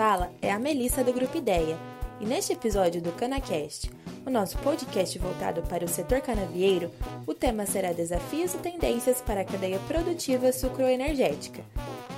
fala 0.00 0.32
é 0.40 0.50
a 0.50 0.58
Melissa 0.58 1.04
do 1.04 1.12
Grupo 1.12 1.36
Ideia, 1.36 1.76
e 2.18 2.24
neste 2.24 2.54
episódio 2.54 3.02
do 3.02 3.12
CanaCast, 3.12 3.90
o 4.24 4.30
nosso 4.30 4.56
podcast 4.60 5.18
voltado 5.18 5.60
para 5.64 5.84
o 5.84 5.88
setor 5.88 6.22
canavieiro, 6.22 6.90
o 7.26 7.34
tema 7.34 7.66
será 7.66 7.92
desafios 7.92 8.54
e 8.54 8.56
tendências 8.56 9.20
para 9.20 9.42
a 9.42 9.44
cadeia 9.44 9.78
produtiva 9.80 10.50
sucroenergética. 10.52 11.62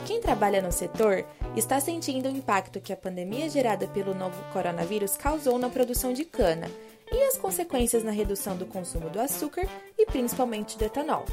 Quem 0.06 0.20
trabalha 0.20 0.62
no 0.62 0.70
setor 0.70 1.24
está 1.56 1.80
sentindo 1.80 2.28
o 2.28 2.36
impacto 2.36 2.80
que 2.80 2.92
a 2.92 2.96
pandemia 2.96 3.50
gerada 3.50 3.88
pelo 3.88 4.14
novo 4.14 4.40
coronavírus 4.52 5.16
causou 5.16 5.58
na 5.58 5.68
produção 5.68 6.12
de 6.12 6.24
cana 6.24 6.70
e 7.10 7.20
as 7.24 7.36
consequências 7.36 8.04
na 8.04 8.12
redução 8.12 8.56
do 8.56 8.64
consumo 8.64 9.10
do 9.10 9.20
açúcar 9.20 9.66
e 9.98 10.06
principalmente 10.06 10.78
do 10.78 10.84
etanol. 10.84 11.24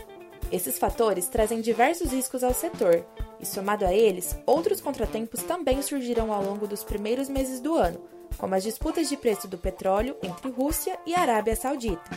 Esses 0.51 0.79
fatores 0.79 1.27
trazem 1.27 1.61
diversos 1.61 2.11
riscos 2.11 2.43
ao 2.43 2.55
setor, 2.55 3.05
e 3.39 3.45
somado 3.45 3.85
a 3.85 3.93
eles, 3.93 4.37
outros 4.45 4.81
contratempos 4.81 5.43
também 5.43 5.81
surgiram 5.81 6.33
ao 6.33 6.43
longo 6.43 6.67
dos 6.67 6.83
primeiros 6.83 7.29
meses 7.29 7.59
do 7.59 7.75
ano, 7.75 8.01
como 8.37 8.55
as 8.55 8.63
disputas 8.63 9.09
de 9.09 9.17
preço 9.17 9.47
do 9.47 9.57
petróleo 9.57 10.15
entre 10.21 10.49
Rússia 10.49 10.97
e 11.05 11.15
Arábia 11.15 11.55
Saudita. 11.55 12.09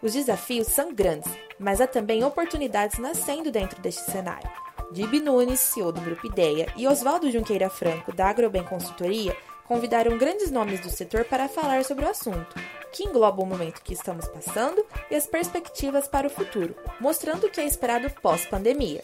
Os 0.00 0.12
desafios 0.12 0.68
são 0.68 0.92
grandes, 0.92 1.30
mas 1.58 1.80
há 1.80 1.86
também 1.86 2.24
oportunidades 2.24 2.98
nascendo 2.98 3.50
dentro 3.50 3.80
deste 3.80 4.10
cenário. 4.10 4.50
Dib 4.92 5.14
Nunes, 5.20 5.60
CEO 5.60 5.90
do 5.90 6.00
Grupo 6.00 6.26
Ideia, 6.26 6.72
e 6.76 6.86
Oswaldo 6.86 7.30
Junqueira 7.30 7.70
Franco, 7.70 8.14
da 8.14 8.28
Agrobem 8.28 8.62
Consultoria, 8.62 9.34
convidaram 9.66 10.18
grandes 10.18 10.50
nomes 10.50 10.80
do 10.80 10.90
setor 10.90 11.24
para 11.24 11.48
falar 11.48 11.84
sobre 11.84 12.04
o 12.04 12.10
assunto, 12.10 12.54
que 12.92 13.04
engloba 13.04 13.42
o 13.42 13.46
momento 13.46 13.82
que 13.82 13.94
estamos 13.94 14.28
passando 14.28 14.84
e 15.10 15.14
as 15.14 15.26
perspectivas 15.26 16.06
para 16.06 16.26
o 16.26 16.30
futuro, 16.30 16.76
mostrando 17.00 17.46
o 17.46 17.50
que 17.50 17.60
é 17.60 17.64
esperado 17.64 18.10
pós-pandemia. 18.20 19.02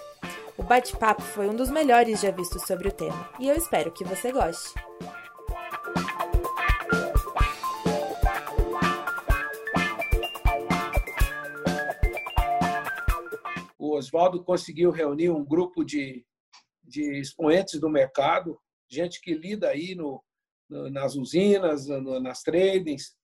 O 0.59 0.62
bate-papo 0.65 1.23
foi 1.23 1.48
um 1.48 1.55
dos 1.55 1.71
melhores 1.71 2.21
já 2.21 2.32
vistos 2.32 2.66
sobre 2.66 2.88
o 2.88 2.93
tema, 2.93 3.30
e 3.38 3.49
eu 3.49 3.55
espero 3.55 3.93
que 3.93 4.02
você 4.02 4.32
goste. 4.32 4.74
O 13.79 13.97
Oswaldo 13.97 14.43
conseguiu 14.43 14.91
reunir 14.91 15.30
um 15.30 15.45
grupo 15.45 15.85
de, 15.85 16.27
de 16.82 17.21
expoentes 17.21 17.80
do 17.80 17.88
mercado, 17.88 18.60
gente 18.91 19.21
que 19.21 19.35
lida 19.35 19.69
aí 19.69 19.95
no, 19.95 20.23
nas 20.91 21.15
usinas, 21.15 21.87
nas 21.87 22.43
tradings, 22.43 23.16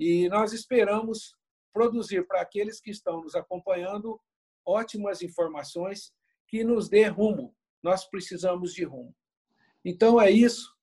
e 0.00 0.26
nós 0.30 0.54
esperamos 0.54 1.36
produzir 1.70 2.26
para 2.26 2.40
aqueles 2.40 2.80
que 2.80 2.90
estão 2.90 3.20
nos 3.20 3.34
acompanhando 3.34 4.18
ótimas 4.64 5.20
informações 5.20 6.12
que 6.48 6.64
nos 6.64 6.88
dê 6.88 7.06
rumo. 7.06 7.54
Nós 7.82 8.04
precisamos 8.04 8.72
de 8.72 8.84
rumo. 8.84 9.14
Então 9.84 10.20
é 10.20 10.30
isso. 10.30 10.74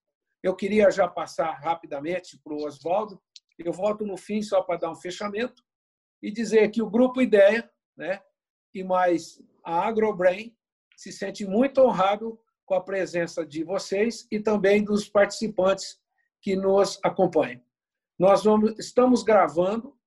Eu 0.41 0.55
queria 0.55 0.89
já 0.91 1.07
passar 1.07 1.52
rapidamente 1.59 2.39
para 2.44 2.53
o 2.53 2.63
Oswaldo. 2.66 3.22
Eu 3.57 3.73
volto 3.73 4.05
no 4.05 4.16
fim 4.16 4.41
só 4.41 4.61
para 4.61 4.80
dar 4.80 4.91
um 4.91 4.95
fechamento 4.95 5.63
e 6.22 6.31
dizer 6.31 6.69
que 6.69 6.81
o 6.81 6.89
Grupo 6.89 7.22
Ideia, 7.22 7.69
né, 7.97 8.22
e 8.73 8.83
mais 8.83 9.41
a 9.63 9.88
AgroBrain, 9.88 10.55
se 10.95 11.11
sente 11.11 11.45
muito 11.45 11.81
honrado 11.81 12.39
com 12.66 12.75
a 12.75 12.81
presença 12.81 13.45
de 13.45 13.63
vocês 13.63 14.27
e 14.31 14.39
também 14.39 14.83
dos 14.83 15.07
participantes 15.07 16.00
que 16.41 16.55
nos 16.55 17.00
acompanham. 17.03 17.61
Nós 18.17 18.44
vamos, 18.44 18.77
estamos 18.79 19.23
gravando 19.23 19.97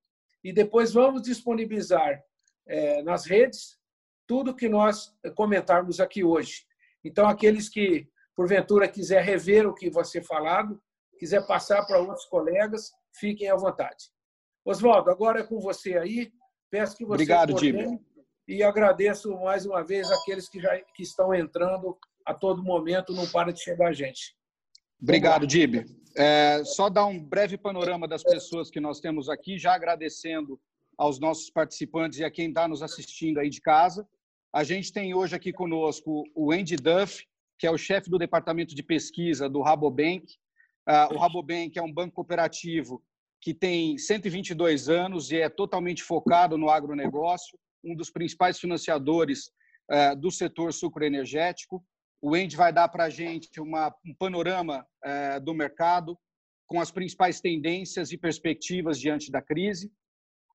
e 0.43 0.51
depois 0.51 0.93
vamos 0.93 1.21
disponibilizar 1.21 2.23
é, 2.65 3.03
nas 3.03 3.25
redes 3.25 3.78
tudo 4.29 4.55
que 4.55 4.69
nós 4.69 5.11
comentarmos 5.33 5.99
aqui 5.99 6.23
hoje. 6.23 6.63
Então, 7.03 7.27
aqueles 7.27 7.67
que, 7.67 8.07
porventura, 8.35 8.87
quiser 8.87 9.23
rever 9.23 9.67
o 9.67 9.73
que 9.73 9.89
você 9.89 10.21
falado, 10.21 10.79
quiser 11.17 11.47
passar 11.47 11.83
para 11.87 11.97
outros 11.97 12.25
colegas, 12.25 12.91
fiquem 13.19 13.49
à 13.49 13.55
vontade. 13.55 14.05
Oswaldo, 14.63 15.09
agora 15.09 15.39
é 15.39 15.43
com 15.43 15.59
você 15.59 15.97
aí. 15.97 16.31
Peço 16.69 16.95
que 16.95 17.05
você 17.05 17.15
Obrigado, 17.15 17.55
Dib. 17.55 17.99
E 18.47 18.61
agradeço 18.61 19.35
mais 19.39 19.65
uma 19.65 19.83
vez 19.83 20.07
aqueles 20.11 20.47
que 20.47 20.61
já 20.61 20.79
que 20.95 21.01
estão 21.01 21.33
entrando 21.33 21.97
a 22.23 22.31
todo 22.31 22.63
momento, 22.63 23.13
não 23.13 23.27
para 23.31 23.51
de 23.51 23.59
chegar 23.59 23.87
a 23.87 23.93
gente. 23.93 24.35
Obrigado, 25.01 25.47
Dib. 25.47 25.85
É, 26.15 26.63
só 26.65 26.87
dar 26.87 27.07
um 27.07 27.19
breve 27.19 27.57
panorama 27.57 28.07
das 28.07 28.21
pessoas 28.21 28.69
que 28.69 28.79
nós 28.79 28.99
temos 28.99 29.27
aqui, 29.27 29.57
já 29.57 29.73
agradecendo 29.73 30.61
aos 30.95 31.19
nossos 31.19 31.49
participantes 31.49 32.19
e 32.19 32.23
a 32.23 32.29
quem 32.29 32.49
está 32.49 32.67
nos 32.67 32.83
assistindo 32.83 33.39
aí 33.39 33.49
de 33.49 33.59
casa. 33.59 34.07
A 34.51 34.63
gente 34.63 34.91
tem 34.91 35.13
hoje 35.13 35.35
aqui 35.35 35.53
conosco 35.53 36.23
o 36.33 36.51
Andy 36.51 36.75
Duff, 36.75 37.23
que 37.59 37.67
é 37.67 37.71
o 37.71 37.77
chefe 37.77 38.09
do 38.09 38.17
departamento 38.17 38.73
de 38.73 38.81
pesquisa 38.81 39.47
do 39.47 39.61
Rabobank. 39.61 40.25
Uh, 40.87 41.13
o 41.13 41.17
Rabobank 41.19 41.77
é 41.77 41.81
um 41.83 41.93
banco 41.93 42.15
cooperativo 42.15 43.03
que 43.39 43.53
tem 43.53 43.95
122 43.99 44.89
anos 44.89 45.31
e 45.31 45.37
é 45.37 45.49
totalmente 45.49 46.01
focado 46.01 46.57
no 46.57 46.67
agronegócio, 46.67 47.59
um 47.83 47.95
dos 47.95 48.09
principais 48.09 48.59
financiadores 48.59 49.51
uh, 49.91 50.19
do 50.19 50.31
setor 50.31 50.73
sucroenergético. 50.73 51.85
O 52.19 52.33
Andy 52.33 52.55
vai 52.55 52.73
dar 52.73 52.87
para 52.87 53.03
a 53.03 53.09
gente 53.09 53.61
uma, 53.61 53.95
um 54.03 54.15
panorama 54.15 54.85
é, 55.01 55.39
do 55.39 55.53
mercado 55.53 56.19
com 56.67 56.81
as 56.81 56.91
principais 56.91 57.39
tendências 57.39 58.11
e 58.11 58.17
perspectivas 58.17 58.99
diante 58.99 59.31
da 59.31 59.41
crise. 59.41 59.89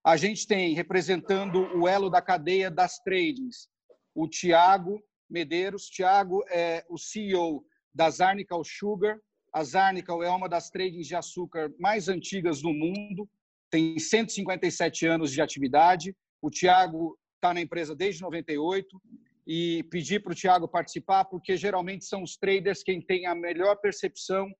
A 0.05 0.19
gente 0.19 0.47
tem, 0.47 0.75
representando 0.75 1.61
o 1.75 1.89
elo 1.89 2.11
da 2.11 2.21
cadeia 2.21 2.71
das 2.71 2.99
tradings, 2.99 3.67
o 4.15 4.29
Tiago 4.29 5.03
Medeiros. 5.29 5.87
Tiago 5.87 6.45
é 6.49 6.85
o 6.89 6.97
CEO 6.97 7.65
da 7.93 8.09
Zarnical 8.11 8.63
Sugar. 8.65 9.19
A 9.53 9.63
Zarnical 9.65 10.23
é 10.23 10.31
uma 10.31 10.49
das 10.49 10.71
tradings 10.71 11.07
de 11.07 11.15
açúcar 11.15 11.73
mais 11.79 12.09
antigas 12.09 12.61
do 12.61 12.73
mundo, 12.73 13.29
tem 13.71 13.99
157 13.99 15.07
anos 15.07 15.33
de 15.33 15.41
atividade. 15.41 16.15
O 16.41 16.51
Tiago 16.51 17.19
está 17.35 17.53
na 17.53 17.61
empresa 17.61 17.95
desde 17.95 18.23
98 18.23 19.01
e 19.47 19.83
pedir 19.91 20.23
para 20.23 20.33
o 20.33 20.35
Tiago 20.35 20.69
participar, 20.69 21.25
porque 21.25 21.57
geralmente 21.57 22.05
são 22.05 22.23
os 22.23 22.37
traders 22.37 22.83
quem 22.83 23.01
tem 23.01 23.27
a 23.27 23.35
melhor 23.35 23.77
percepção 23.77 24.51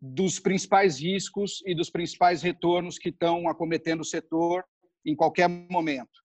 dos 0.00 0.40
principais 0.40 1.00
riscos 1.00 1.62
e 1.66 1.74
dos 1.74 1.90
principais 1.90 2.42
retornos 2.42 2.98
que 2.98 3.10
estão 3.10 3.48
acometendo 3.48 4.00
o 4.00 4.04
setor 4.04 4.64
em 5.04 5.14
qualquer 5.14 5.48
momento. 5.48 6.21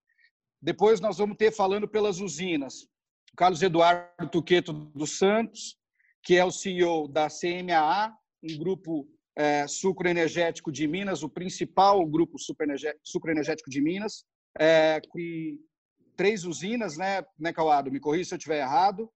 Depois 0.68 1.00
nós 1.00 1.18
vamos 1.18 1.38
ter 1.38 1.50
falando 1.50 1.88
pelas 1.88 2.20
usinas, 2.20 2.86
Carlos 3.38 3.64
Eduardo 3.64 4.28
Tuqueto 4.30 4.74
dos 4.74 5.18
Santos, 5.18 5.78
que 6.22 6.36
é 6.36 6.44
o 6.44 6.52
CEO 6.52 7.08
da 7.08 7.30
CMAA, 7.30 8.14
um 8.44 8.58
grupo 8.58 9.08
é, 9.34 9.66
sucroenergético 9.66 10.70
de 10.70 10.86
Minas, 10.86 11.24
o 11.24 11.30
principal 11.30 12.06
grupo 12.06 12.36
sucroenergético 12.38 13.70
de 13.70 13.80
Minas, 13.80 14.26
é, 14.60 15.00
com 15.08 15.58
três 16.18 16.44
usinas, 16.44 16.98
né, 16.98 17.24
né 17.40 17.54
Cauado? 17.54 17.90
Me 17.90 18.02
corrija 18.02 18.26
se 18.26 18.34
eu 18.34 18.38
estiver 18.38 18.60
errado, 18.60 19.10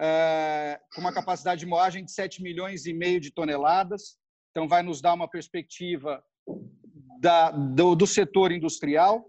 é, 0.00 0.80
com 0.94 1.02
uma 1.02 1.12
capacidade 1.12 1.60
de 1.60 1.66
moagem 1.66 2.06
de 2.06 2.10
7 2.10 2.42
milhões 2.42 2.86
e 2.86 2.94
meio 2.94 3.20
de 3.20 3.30
toneladas. 3.30 4.16
Então, 4.50 4.66
vai 4.66 4.82
nos 4.82 5.02
dar 5.02 5.12
uma 5.12 5.28
perspectiva 5.28 6.24
da, 7.20 7.50
do, 7.50 7.94
do 7.94 8.06
setor 8.06 8.50
industrial. 8.50 9.28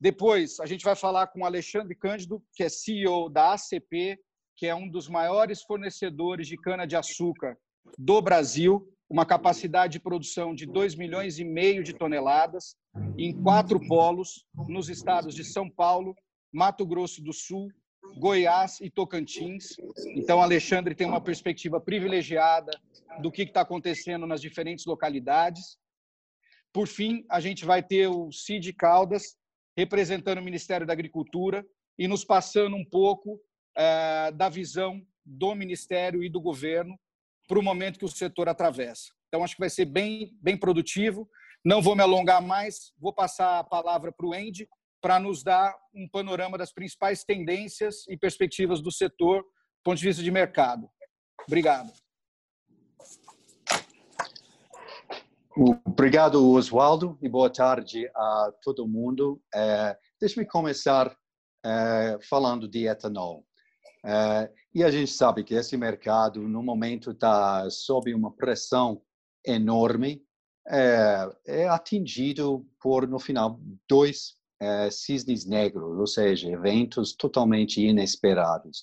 Depois, 0.00 0.58
a 0.60 0.66
gente 0.66 0.84
vai 0.84 0.96
falar 0.96 1.26
com 1.26 1.40
o 1.40 1.44
Alexandre 1.44 1.94
Cândido, 1.94 2.42
que 2.54 2.62
é 2.62 2.68
CEO 2.68 3.28
da 3.28 3.52
ACP, 3.52 4.18
que 4.56 4.66
é 4.66 4.74
um 4.74 4.88
dos 4.88 5.08
maiores 5.08 5.62
fornecedores 5.62 6.48
de 6.48 6.56
cana-de-açúcar 6.56 7.58
do 7.98 8.20
Brasil, 8.22 8.88
uma 9.08 9.26
capacidade 9.26 9.94
de 9.94 10.00
produção 10.00 10.54
de 10.54 10.66
2 10.66 10.94
milhões 10.94 11.38
e 11.38 11.44
meio 11.44 11.82
de 11.82 11.92
toneladas 11.92 12.76
em 13.18 13.32
quatro 13.42 13.80
polos 13.88 14.46
nos 14.68 14.88
estados 14.88 15.34
de 15.34 15.44
São 15.44 15.68
Paulo, 15.68 16.14
Mato 16.52 16.86
Grosso 16.86 17.22
do 17.22 17.32
Sul, 17.32 17.68
Goiás 18.18 18.80
e 18.80 18.90
Tocantins. 18.90 19.76
Então, 20.16 20.40
Alexandre 20.40 20.94
tem 20.94 21.06
uma 21.06 21.20
perspectiva 21.20 21.80
privilegiada 21.80 22.72
do 23.20 23.30
que 23.30 23.42
está 23.42 23.60
acontecendo 23.60 24.26
nas 24.26 24.40
diferentes 24.40 24.86
localidades. 24.86 25.76
Por 26.72 26.86
fim, 26.86 27.24
a 27.28 27.40
gente 27.40 27.64
vai 27.64 27.82
ter 27.82 28.08
o 28.08 28.30
Cid 28.32 28.72
Caldas, 28.72 29.36
representando 29.76 30.38
o 30.38 30.44
Ministério 30.44 30.86
da 30.86 30.92
Agricultura 30.92 31.64
e 31.98 32.08
nos 32.08 32.24
passando 32.24 32.76
um 32.76 32.84
pouco 32.84 33.40
é, 33.76 34.30
da 34.32 34.48
visão 34.48 35.00
do 35.24 35.54
Ministério 35.54 36.24
e 36.24 36.28
do 36.28 36.40
governo 36.40 36.98
para 37.46 37.58
o 37.58 37.62
momento 37.62 37.98
que 37.98 38.04
o 38.04 38.08
setor 38.08 38.48
atravessa. 38.48 39.10
Então, 39.28 39.44
acho 39.44 39.54
que 39.54 39.60
vai 39.60 39.70
ser 39.70 39.84
bem, 39.84 40.30
bem 40.42 40.56
produtivo. 40.56 41.28
Não 41.64 41.82
vou 41.82 41.94
me 41.94 42.02
alongar 42.02 42.42
mais, 42.42 42.92
vou 42.98 43.12
passar 43.12 43.58
a 43.58 43.64
palavra 43.64 44.12
para 44.12 44.26
o 44.26 44.32
Andy 44.32 44.68
para 45.00 45.18
nos 45.18 45.42
dar 45.42 45.74
um 45.94 46.08
panorama 46.08 46.58
das 46.58 46.72
principais 46.72 47.24
tendências 47.24 48.06
e 48.08 48.16
perspectivas 48.16 48.80
do 48.80 48.92
setor 48.92 49.42
do 49.42 49.82
ponto 49.84 49.98
de 49.98 50.06
vista 50.06 50.22
de 50.22 50.30
mercado. 50.30 50.88
Obrigado. 51.46 51.90
Obrigado, 55.62 56.52
Oswaldo, 56.52 57.18
e 57.20 57.28
boa 57.28 57.50
tarde 57.50 58.10
a 58.16 58.50
todo 58.62 58.88
mundo. 58.88 59.42
É, 59.54 59.94
Deixe-me 60.18 60.46
começar 60.46 61.14
é, 61.62 62.18
falando 62.30 62.66
de 62.66 62.86
etanol. 62.86 63.44
É, 64.02 64.50
e 64.74 64.82
a 64.82 64.90
gente 64.90 65.12
sabe 65.12 65.44
que 65.44 65.52
esse 65.52 65.76
mercado, 65.76 66.40
no 66.48 66.62
momento, 66.62 67.10
está 67.10 67.68
sob 67.68 68.14
uma 68.14 68.32
pressão 68.32 69.02
enorme, 69.44 70.22
é, 70.66 71.28
é, 71.46 71.68
atingido 71.68 72.66
por, 72.80 73.06
no 73.06 73.18
final, 73.18 73.60
dois 73.86 74.36
é, 74.62 74.90
cisnes 74.90 75.44
negros, 75.44 75.98
ou 75.98 76.06
seja, 76.06 76.48
eventos 76.48 77.12
totalmente 77.14 77.82
inesperados. 77.86 78.80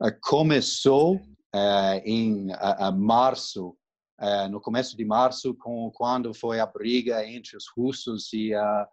É, 0.00 0.12
começou 0.12 1.20
é, 1.52 1.98
em 2.08 2.46
março, 2.96 3.76
é, 4.18 4.48
no 4.48 4.60
começo 4.60 4.96
de 4.96 5.04
março, 5.04 5.54
com, 5.54 5.90
quando 5.92 6.32
foi 6.32 6.58
a 6.60 6.66
briga 6.66 7.26
entre 7.26 7.56
os 7.56 7.66
russos 7.76 8.32
e 8.32 8.54
a 8.54 8.88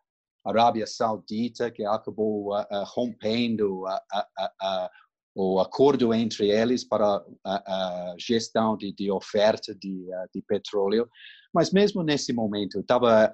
Arábia 0.45 0.85
Saudita, 0.85 1.71
que 1.71 1.85
acabou 1.85 2.49
rompendo 2.87 3.87
a, 3.87 4.03
a, 4.11 4.51
a, 4.61 4.91
o 5.33 5.59
acordo 5.59 6.13
entre 6.13 6.49
eles 6.49 6.83
para 6.83 7.23
a, 7.45 8.15
gestão 8.19 8.75
de, 8.75 8.93
de 8.93 9.09
oferta 9.09 9.73
de, 9.73 10.05
de, 10.33 10.41
petróleo. 10.41 11.07
Mas 11.53 11.71
mesmo 11.71 12.03
nesse 12.03 12.33
momento, 12.33 12.81
estava 12.81 13.33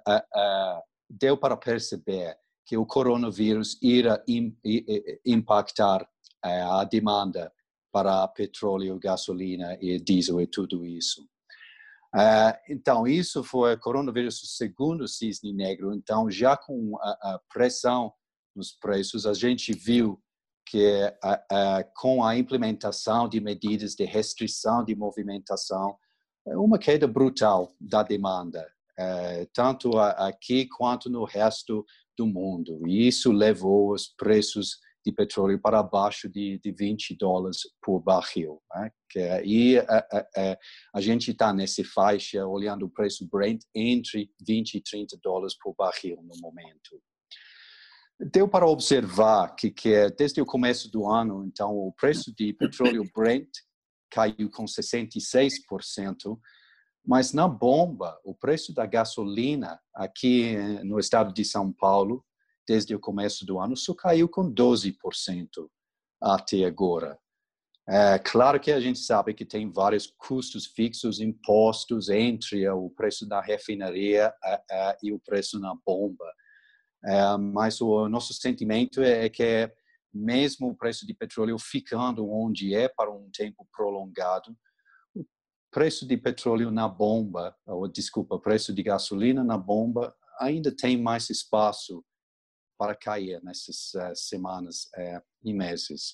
deu 1.10 1.36
para 1.36 1.58
perceber 1.58 2.38
que 2.66 2.78
o 2.78 2.86
coronavírus 2.86 3.80
irá 3.82 4.24
impactar 5.26 6.08
a 6.44 6.84
demanda 6.84 7.52
para 7.92 8.28
petróleo, 8.28 9.00
gasolina 9.00 9.76
e 9.82 10.00
diesel 10.00 10.40
e 10.40 10.46
tudo 10.46 10.86
isso. 10.86 11.28
Uh, 12.16 12.58
então, 12.68 13.06
isso 13.06 13.44
foi 13.44 13.78
coronavírus, 13.78 14.42
o 14.42 14.48
segundo 14.48 15.08
cisne 15.08 15.54
negro. 15.54 15.94
Então, 15.94 16.30
já 16.30 16.58
com 16.58 16.98
a, 17.00 17.10
a 17.34 17.42
pressão 17.54 18.12
nos 18.56 18.72
preços, 18.72 19.26
a 19.26 19.34
gente 19.34 19.74
viu 19.74 20.20
que 20.66 21.04
uh, 21.24 21.36
uh, 21.54 21.92
com 21.96 22.24
a 22.24 22.36
implementação 22.36 23.30
de 23.30 23.40
medidas 23.40 23.94
de 23.94 24.06
restrição 24.06 24.84
de 24.84 24.96
movimentação, 24.96 25.98
uma 26.46 26.80
queda 26.80 27.08
brutal 27.08 27.76
da 27.80 28.02
demanda, 28.02 28.66
tanto 29.54 30.00
aqui 30.00 30.66
quanto 30.66 31.08
no 31.08 31.24
resto 31.24 31.86
do 32.18 32.26
mundo. 32.26 32.88
E 32.88 33.08
isso 33.08 33.32
levou 33.32 33.94
os 33.94 34.08
preços 34.08 34.80
de 35.06 35.12
petróleo 35.12 35.60
para 35.60 35.80
abaixo 35.80 36.30
de, 36.30 36.60
de 36.64 36.72
20 36.72 37.16
dólares 37.18 37.60
por 37.82 38.02
barril. 38.02 38.62
Né? 38.76 38.92
Que, 39.10 39.20
é, 39.20 39.46
e 39.46 39.78
a, 39.78 39.84
a, 39.86 40.58
a 40.96 41.02
gente 41.02 41.32
está 41.32 41.54
nessa 41.54 41.84
faixa, 41.84 42.46
olhando 42.46 42.86
o 42.86 42.90
preço 42.90 43.28
Brent, 43.28 43.62
entre 43.74 44.30
20 44.46 44.76
e 44.76 44.82
30 44.82 45.18
dólares 45.24 45.56
por 45.58 45.74
barril 45.76 46.18
no 46.22 46.38
momento. 46.42 47.02
Deu 48.20 48.48
para 48.50 48.68
observar 48.68 49.56
que, 49.56 49.72
que 49.72 49.94
é, 49.94 50.10
desde 50.10 50.42
o 50.42 50.46
começo 50.46 50.92
do 50.92 51.08
ano, 51.08 51.46
então, 51.46 51.72
o 51.74 51.94
preço 51.94 52.34
de 52.36 52.54
petróleo 52.54 53.10
Brent 53.16 53.50
caiu 54.12 54.50
com 54.50 54.66
66%, 54.66 56.38
mas 57.06 57.32
na 57.32 57.48
bomba, 57.48 58.20
o 58.26 58.36
preço 58.36 58.74
da 58.74 58.86
gasolina 58.86 59.80
aqui 59.96 60.58
no 60.84 61.00
estado 61.00 61.34
de 61.34 61.46
São 61.46 61.72
Paulo 61.72 62.26
desde 62.70 62.94
o 62.94 63.00
começo 63.00 63.48
do 63.48 63.60
ano, 63.60 63.76
só 63.76 63.96
caiu 63.96 64.30
com 64.30 64.54
12% 64.54 64.94
até 66.22 66.66
agora. 66.66 67.18
É 67.88 68.20
claro 68.20 68.60
que 68.60 68.72
a 68.72 68.80
gente 68.80 69.00
sabe 69.00 69.34
que 69.34 69.44
tem 69.44 69.72
vários 69.72 70.06
custos 70.06 70.68
fixos 70.68 71.20
impostos 71.20 72.10
entre 72.10 72.70
o 72.70 72.92
preço 72.92 73.28
da 73.28 73.42
refinaria 73.42 74.32
e 75.02 75.12
o 75.12 75.20
preço 75.20 75.60
na 75.60 75.74
bomba. 75.84 76.32
É, 77.04 77.38
mas 77.38 77.82
o 77.82 78.08
nosso 78.08 78.36
sentimento 78.36 79.02
é 79.02 79.28
que 79.30 79.74
mesmo 80.14 80.70
o 80.70 80.76
preço 80.76 81.08
de 81.08 81.16
petróleo 81.16 81.58
ficando 81.58 82.30
onde 82.30 82.76
é 82.76 82.88
para 82.88 83.10
um 83.12 83.32
tempo 83.32 83.68
prolongado, 83.76 84.56
o 85.16 85.26
preço 85.72 86.06
de 86.06 86.18
petróleo 86.18 86.70
na 86.70 86.88
bomba, 86.88 87.56
ou 87.66 87.88
desculpa, 87.88 88.36
o 88.36 88.40
preço 88.40 88.72
de 88.72 88.84
gasolina 88.84 89.44
na 89.44 89.58
bomba 89.58 90.16
ainda 90.40 90.72
tem 90.72 91.02
mais 91.02 91.32
espaço 91.32 92.04
para 92.80 92.96
cair 92.96 93.44
nessas 93.44 93.94
uh, 93.94 94.16
semanas 94.16 94.86
uh, 94.98 95.22
e 95.44 95.54
meses. 95.54 96.14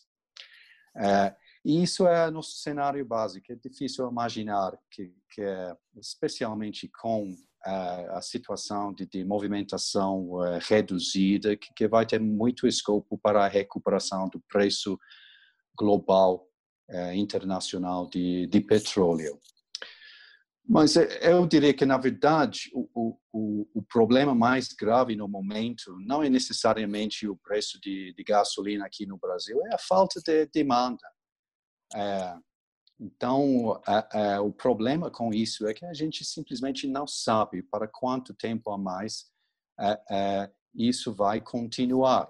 Uh, 0.98 1.32
e 1.64 1.84
isso 1.84 2.08
é 2.08 2.32
nosso 2.32 2.58
cenário 2.58 3.06
básico. 3.06 3.52
É 3.52 3.56
difícil 3.56 4.10
imaginar 4.10 4.76
que, 4.90 5.14
que 5.30 5.44
especialmente 5.98 6.90
com 7.02 7.32
a 7.68 8.22
situação 8.22 8.94
de, 8.94 9.08
de 9.08 9.26
movimentação 9.26 10.38
reduzida, 10.70 11.58
que, 11.58 11.74
que, 11.76 11.88
vai 11.88 12.06
ter 12.06 12.20
muito 12.20 12.68
escopo 12.68 13.18
para 13.18 13.44
a 13.44 13.48
recuperação 13.48 14.30
do 14.30 14.40
preço 14.48 15.00
global 15.76 16.48
internacional 17.16 18.08
de, 18.08 18.46
de 18.46 18.62
petróleo. 18.62 19.40
Mas 20.68 20.98
é, 20.98 21.32
eu 21.32 21.46
diria 21.46 21.74
que, 21.74 21.86
na 21.86 21.98
verdade, 21.98 22.72
o, 22.74 23.18
o, 23.32 23.68
o, 23.74 23.84
problema 23.84 24.34
mais 24.34 24.70
grave 24.70 25.16
no 25.16 25.28
momento 25.28 25.96
não 26.00 26.24
é 26.24 26.30
necessariamente 26.30 27.28
o 27.28 27.38
preço 27.38 27.80
de, 27.80 28.14
de 28.14 28.24
gasolina 28.24 28.86
aqui 28.86 29.06
no 29.06 29.18
Brasil, 29.18 29.60
é 29.68 29.76
a 29.76 29.78
falta 29.78 30.20
de 30.22 30.48
demanda. 30.48 31.08
É, 31.94 32.36
então, 33.00 33.80
é, 34.14 34.40
o 34.40 34.52
problema 34.52 35.12
com 35.12 35.32
isso 35.32 35.68
é 35.68 35.74
que 35.74 35.86
a 35.86 35.94
gente 35.94 36.26
simplesmente 36.26 36.88
não 36.88 37.06
sabe 37.06 37.62
para 37.62 37.88
quanto 37.88 38.34
tempo 38.34 38.72
a 38.72 38.78
mais 38.78 39.26
é, 39.80 40.02
é, 40.10 40.52
isso 40.74 41.14
vai 41.14 41.40
continuar. 41.42 42.28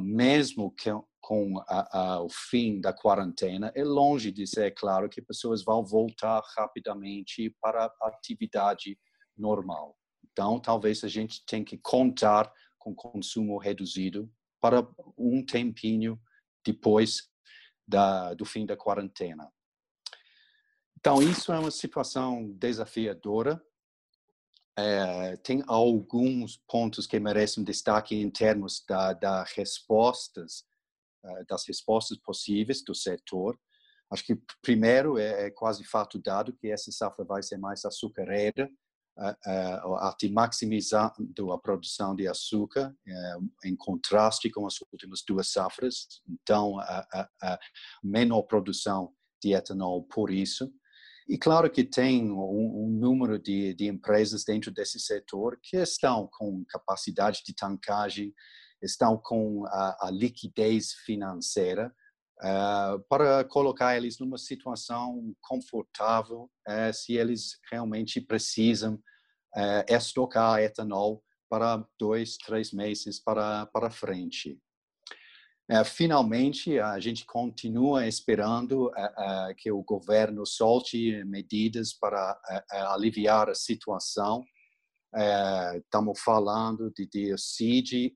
mesmo 0.00 0.70
que, 0.72 0.90
com 1.22 1.56
a, 1.68 1.98
a, 1.98 2.20
o 2.20 2.28
fim 2.28 2.80
da 2.80 2.92
quarentena, 2.92 3.72
é 3.76 3.84
longe 3.84 4.32
de 4.32 4.44
ser 4.44 4.72
claro 4.72 5.08
que 5.08 5.22
pessoas 5.22 5.62
vão 5.62 5.84
voltar 5.84 6.42
rapidamente 6.56 7.56
para 7.60 7.84
a 7.84 8.08
atividade 8.08 8.98
normal. 9.38 9.96
Então, 10.30 10.58
talvez 10.58 11.04
a 11.04 11.08
gente 11.08 11.44
tenha 11.46 11.64
que 11.64 11.78
contar 11.78 12.52
com 12.76 12.92
consumo 12.92 13.56
reduzido 13.56 14.30
para 14.60 14.86
um 15.16 15.44
tempinho 15.44 16.20
depois 16.66 17.30
da, 17.86 18.34
do 18.34 18.44
fim 18.44 18.66
da 18.66 18.76
quarentena. 18.76 19.48
Então, 20.98 21.22
isso 21.22 21.52
é 21.52 21.58
uma 21.58 21.70
situação 21.70 22.50
desafiadora. 22.52 23.62
É, 24.76 25.36
tem 25.36 25.62
alguns 25.66 26.56
pontos 26.68 27.06
que 27.06 27.20
merecem 27.20 27.62
destaque 27.62 28.16
em 28.16 28.30
termos 28.30 28.84
da, 28.88 29.12
da 29.12 29.44
respostas 29.44 30.64
das 31.48 31.66
respostas 31.66 32.18
possíveis 32.18 32.82
do 32.84 32.94
setor. 32.94 33.58
Acho 34.10 34.24
que 34.24 34.38
primeiro 34.60 35.18
é, 35.18 35.46
é 35.46 35.50
quase 35.50 35.84
fato 35.84 36.18
dado 36.18 36.52
que 36.52 36.68
essa 36.68 36.92
safra 36.92 37.24
vai 37.24 37.42
ser 37.42 37.56
mais 37.56 37.84
açucareira, 37.84 38.68
até 39.16 40.28
maximizando 40.28 41.52
a 41.52 41.58
produção 41.58 42.14
de 42.14 42.26
açúcar 42.26 42.94
eh, 43.06 43.36
em 43.64 43.76
contraste 43.76 44.50
com 44.50 44.66
as 44.66 44.80
últimas 44.90 45.22
duas 45.26 45.50
safras. 45.50 46.06
Então, 46.26 46.78
a, 46.80 47.58
menor 48.02 48.42
produção 48.42 49.12
de 49.42 49.52
etanol 49.52 50.04
por 50.04 50.30
isso. 50.30 50.72
E 51.28 51.38
claro 51.38 51.70
que 51.70 51.84
tem 51.84 52.30
um, 52.30 52.84
um 52.84 52.88
número 52.88 53.38
de, 53.38 53.74
de, 53.74 53.86
empresas 53.86 54.44
dentro 54.44 54.72
desse 54.72 54.98
setor 54.98 55.58
que 55.62 55.76
estão 55.76 56.28
com 56.32 56.64
capacidade 56.68 57.42
de 57.46 57.54
tancagem 57.54 58.34
estão 58.82 59.16
com 59.16 59.64
a, 59.66 60.08
a 60.08 60.10
liquidez 60.10 60.92
financeira 61.04 61.92
uh, 62.42 63.00
para 63.08 63.44
colocar 63.44 63.96
eles 63.96 64.18
numa 64.18 64.38
situação 64.38 65.34
confortável 65.40 66.50
uh, 66.68 66.92
se 66.92 67.14
eles 67.14 67.58
realmente 67.70 68.20
precisam 68.20 68.94
uh, 68.94 69.84
estocar 69.88 70.60
etanol 70.60 71.22
para 71.48 71.86
dois, 71.98 72.36
três 72.36 72.72
meses 72.72 73.20
para, 73.22 73.66
para 73.66 73.90
frente. 73.90 74.58
finalmente, 75.84 76.78
a 76.78 76.98
gente 76.98 77.26
continua 77.26 78.06
esperando 78.06 78.90
que 79.58 79.70
o 79.70 79.82
governo 79.82 80.46
solte 80.46 81.22
medidas 81.24 81.92
para 81.92 82.40
aliviar 82.70 83.50
a 83.50 83.54
situação 83.54 84.42
estamos 85.76 86.18
é, 86.18 86.22
falando 86.22 86.90
de, 86.90 87.06
de 87.06 87.36
CID, 87.36 88.14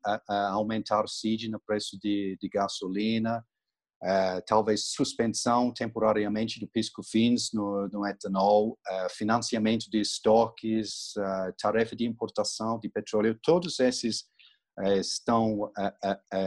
aumentar 0.51 1.05
o 1.05 1.09
CID 1.09 1.49
no 1.49 1.61
preço 1.61 1.99
de, 2.01 2.37
de 2.41 2.49
gasolina, 2.49 3.45
é, 4.03 4.41
talvez 4.43 4.93
suspensão 4.93 5.73
temporariamente 5.73 6.61
do 6.61 6.69
pisco-fins 6.69 7.51
no, 7.53 7.89
no, 7.89 8.07
etanol, 8.07 8.79
é, 8.87 9.09
financiamento 9.11 9.91
de 9.91 10.01
estoques, 10.01 11.13
tarefa 11.61 11.95
de 11.95 12.07
importação 12.07 12.79
de 12.79 12.89
petróleo, 12.89 13.39
todos 13.43 13.79
esses 13.81 14.25
estão 15.01 15.73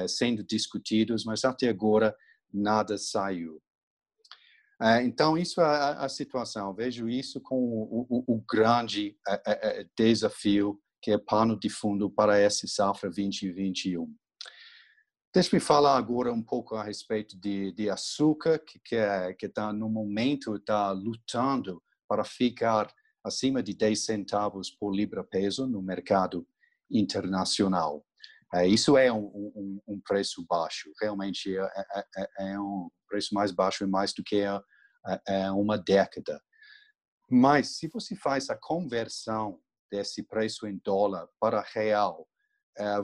sendo 0.08 0.44
discutidos, 0.44 1.26
mas 1.26 1.44
até 1.44 1.68
agora 1.68 2.16
nada 2.54 2.96
saiu. 2.96 3.60
É, 4.82 5.04
então, 5.04 5.38
isso 5.38 5.60
é 5.60 5.66
a, 5.66 6.08
situação. 6.08 6.74
Vejo 6.74 7.10
isso 7.10 7.42
como 7.42 7.64
o, 7.66 8.08
o, 8.10 8.36
o 8.36 8.44
grande 8.50 9.18
é, 9.28 9.42
é, 9.46 9.88
desafio 9.98 10.80
que 11.02 11.12
é 11.12 11.18
pano 11.18 11.58
de 11.60 11.70
fundo 11.70 12.10
para 12.10 12.38
essa 12.38 12.66
safra 12.68 13.10
2021. 13.10 14.14
Deixe-me 15.34 15.60
falar 15.60 15.98
agora 15.98 16.34
um 16.34 16.42
pouco 16.42 16.76
a 16.76 16.84
respeito 16.84 17.38
de, 17.38 17.72
de 17.74 17.90
açúcar, 17.90 18.58
que 18.60 18.80
que 18.80 18.96
é, 18.96 19.36
está 19.42 19.72
no 19.72 19.90
momento 19.90 20.56
está 20.56 20.92
lutando 20.92 21.84
para 22.08 22.24
ficar 22.24 22.92
acima 23.24 23.62
de 23.62 23.74
10 23.76 24.06
centavos 24.06 24.72
por 24.72 24.92
libra-peso 24.92 25.68
no 25.68 25.82
mercado 25.82 26.48
internacional. 26.90 28.04
É, 28.54 28.68
isso 28.68 28.98
é 28.98 29.12
um, 29.12 29.26
um, 29.26 29.82
um, 29.88 30.02
preço 30.02 30.44
baixo, 30.50 30.92
realmente 31.00 31.56
é, 31.56 31.62
é, 31.62 32.06
é, 32.18 32.52
é, 32.52 32.60
um 32.60 32.90
preço 33.08 33.34
mais 33.34 33.52
baixo 33.52 33.84
e 33.84 33.88
mais 33.88 34.12
do 34.12 34.24
que 34.24 34.42
é, 34.42 34.60
é, 35.28 35.52
uma 35.52 35.78
década. 35.78 36.42
Mas 37.30 37.78
se 37.78 37.88
você 37.88 38.16
faz 38.16 38.50
a 38.50 38.58
conversão 38.60 39.60
desse 39.92 40.24
preço 40.24 40.66
em 40.66 40.82
dólar 40.84 41.28
para 41.40 41.64
real, 41.74 42.28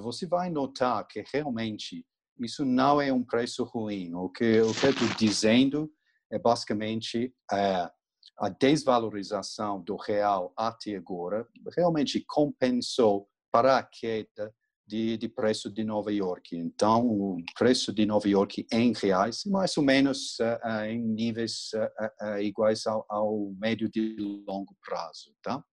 você 0.02 0.26
vai 0.26 0.50
notar 0.50 1.06
que 1.06 1.24
realmente 1.32 2.04
isso 2.40 2.66
não 2.66 3.00
é 3.00 3.14
um 3.14 3.24
preço 3.24 3.64
ruim. 3.64 4.16
O 4.16 4.30
que 4.30 4.44
eu 4.44 4.72
estou 4.72 4.94
dizendo 5.18 5.92
é 6.32 6.40
basicamente 6.40 7.36
a 7.52 8.50
desvalorização 8.60 9.82
do 9.82 9.96
real 9.96 10.52
até 10.58 10.96
agora 10.96 11.48
realmente 11.76 12.24
compensou 12.28 13.30
para 13.52 13.78
a 13.78 13.84
queda 13.84 14.54
de, 14.88 15.18
de, 15.18 15.28
preço 15.28 15.72
de 15.72 15.84
Nova 15.84 16.12
York. 16.12 16.56
Então, 16.56 17.08
o 17.08 17.38
preço 17.58 17.92
de 17.94 18.06
Nova 18.06 18.28
York 18.28 18.66
em 18.72 18.94
reais, 18.94 19.44
mais 19.46 19.76
ou 19.78 19.84
menos 19.84 20.38
uh, 20.40 20.68
uh, 20.68 20.86
em 20.86 21.02
níveis 21.02 21.72
uh, 21.74 22.40
iguais 22.40 22.86
ao, 22.86 23.06
ao, 23.10 23.52
médio 23.60 23.90
e 23.96 24.16
longo 24.48 24.76
prazo. 24.84 25.34
Tá? 25.42 25.64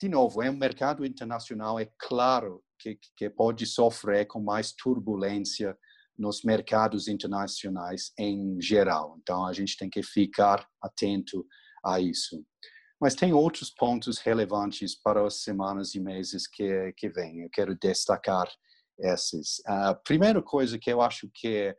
de 0.00 0.08
novo, 0.08 0.40
é 0.40 0.48
um 0.48 0.56
mercado 0.56 1.04
internacional, 1.04 1.80
é 1.80 1.90
claro 1.98 2.62
que, 2.78 2.96
que 3.16 3.28
pode 3.28 3.66
sofrer 3.66 4.26
com 4.26 4.40
mais 4.40 4.72
turbulência 4.72 5.76
nos 6.16 6.44
mercados 6.44 7.08
internacionais 7.08 8.12
em 8.16 8.60
geral. 8.60 9.16
Então, 9.20 9.44
a 9.44 9.52
gente 9.52 9.76
tem 9.76 9.90
que 9.90 10.04
ficar 10.04 10.64
atento 10.80 11.44
a 11.84 12.00
isso. 12.00 12.44
Mas 13.04 13.14
tem 13.14 13.34
outros 13.34 13.68
pontos 13.68 14.16
relevantes 14.16 14.94
para 14.94 15.26
as 15.26 15.42
semanas 15.42 15.94
e 15.94 16.00
meses 16.00 16.46
que, 16.46 16.90
que 16.96 17.10
vêm. 17.10 17.42
Eu 17.42 17.50
quero 17.50 17.76
destacar 17.78 18.50
esses. 18.98 19.60
A 19.66 19.94
primeira 19.94 20.40
coisa 20.40 20.78
que 20.78 20.90
eu 20.90 21.02
acho 21.02 21.28
que 21.34 21.76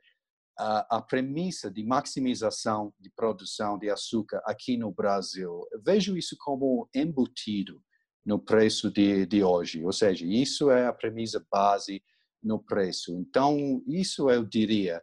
a, 0.56 0.98
a 0.98 1.02
premissa 1.02 1.72
de 1.72 1.84
maximização 1.84 2.94
de 3.00 3.10
produção 3.10 3.76
de 3.80 3.90
açúcar 3.90 4.40
aqui 4.46 4.78
no 4.78 4.92
Brasil, 4.92 5.68
vejo 5.84 6.16
isso 6.16 6.36
como 6.38 6.88
embutido 6.94 7.82
no 8.24 8.38
preço 8.38 8.92
de, 8.92 9.26
de 9.26 9.44
hoje. 9.44 9.84
Ou 9.84 9.92
seja, 9.92 10.28
isso 10.28 10.70
é 10.70 10.86
a 10.86 10.94
premissa 10.94 11.44
base 11.52 12.04
no 12.44 12.60
preço. 12.60 13.16
Então, 13.16 13.82
isso 13.88 14.30
eu 14.30 14.46
diria, 14.46 15.02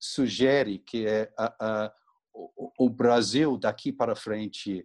sugere 0.00 0.78
que 0.78 1.06
é, 1.06 1.30
a, 1.36 1.54
a, 1.60 1.92
o, 2.32 2.86
o 2.86 2.88
Brasil 2.88 3.58
daqui 3.58 3.92
para 3.92 4.16
frente 4.16 4.82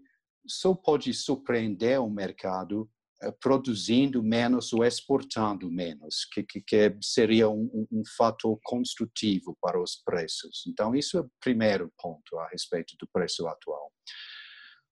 só 0.48 0.74
pode 0.74 1.14
surpreender 1.14 2.02
o 2.02 2.10
mercado 2.10 2.90
eh, 3.22 3.32
produzindo 3.40 4.22
menos 4.22 4.74
ou 4.74 4.84
exportando 4.84 5.72
menos, 5.72 6.26
que, 6.32 6.44
que, 6.44 6.62
que 6.62 6.98
seria 7.02 7.50
um, 7.50 7.88
um, 7.92 8.04
fator 8.18 8.60
construtivo 8.64 9.58
para 9.62 9.82
os 9.82 9.96
preços. 10.04 10.64
Então, 10.68 10.94
isso 10.94 11.18
é 11.18 11.22
o 11.22 11.32
primeiro 11.40 11.92
ponto 11.98 12.38
a 12.38 12.48
respeito 12.50 12.96
do 13.00 13.08
preço 13.08 13.48
atual. 13.48 13.92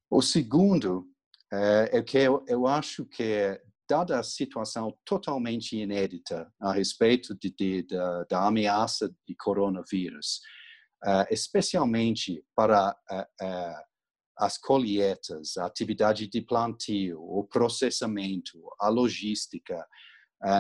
O 0.10 0.22
segundo 0.22 1.06
é, 1.52 1.98
é 1.98 2.02
que 2.02 2.18
eu, 2.18 2.44
eu 2.48 2.68
acho 2.68 3.06
que 3.06 3.60
dada 3.90 4.20
a 4.20 4.24
situação 4.24 4.98
totalmente 5.04 5.76
inédita 5.76 6.50
a 6.62 6.72
respeito 6.72 7.36
de, 7.38 7.52
de, 7.52 7.84
da, 7.84 8.24
da, 8.24 8.48
ameaça 8.48 9.14
de 9.28 9.36
coronavírus, 9.36 10.40
uh, 11.06 11.28
especialmente 11.30 12.42
para 12.56 12.96
as 14.42 14.58
colheitas, 14.58 15.56
a 15.56 15.68
atividade 15.68 16.28
de 16.28 16.42
plantio, 16.42 17.22
o 17.22 17.44
processamento, 17.44 18.60
a 18.80 18.90
logística, 18.90 19.86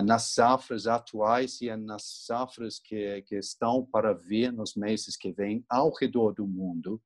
nas 0.06 0.34
safras 0.34 0.86
atuais 0.86 1.60
e 1.62 1.76
nas 1.76 2.04
safras 2.28 2.78
que, 2.78 3.24
que 3.24 3.36
estão 3.36 3.84
para 3.84 4.14
vir 4.14 4.54
nos 4.54 4.76
meses 4.76 5.18
que 5.18 5.32
vêm 5.32 5.66
ao 5.68 5.92
redor 5.92 6.34
do 6.34 6.46
mundo, 6.46 7.02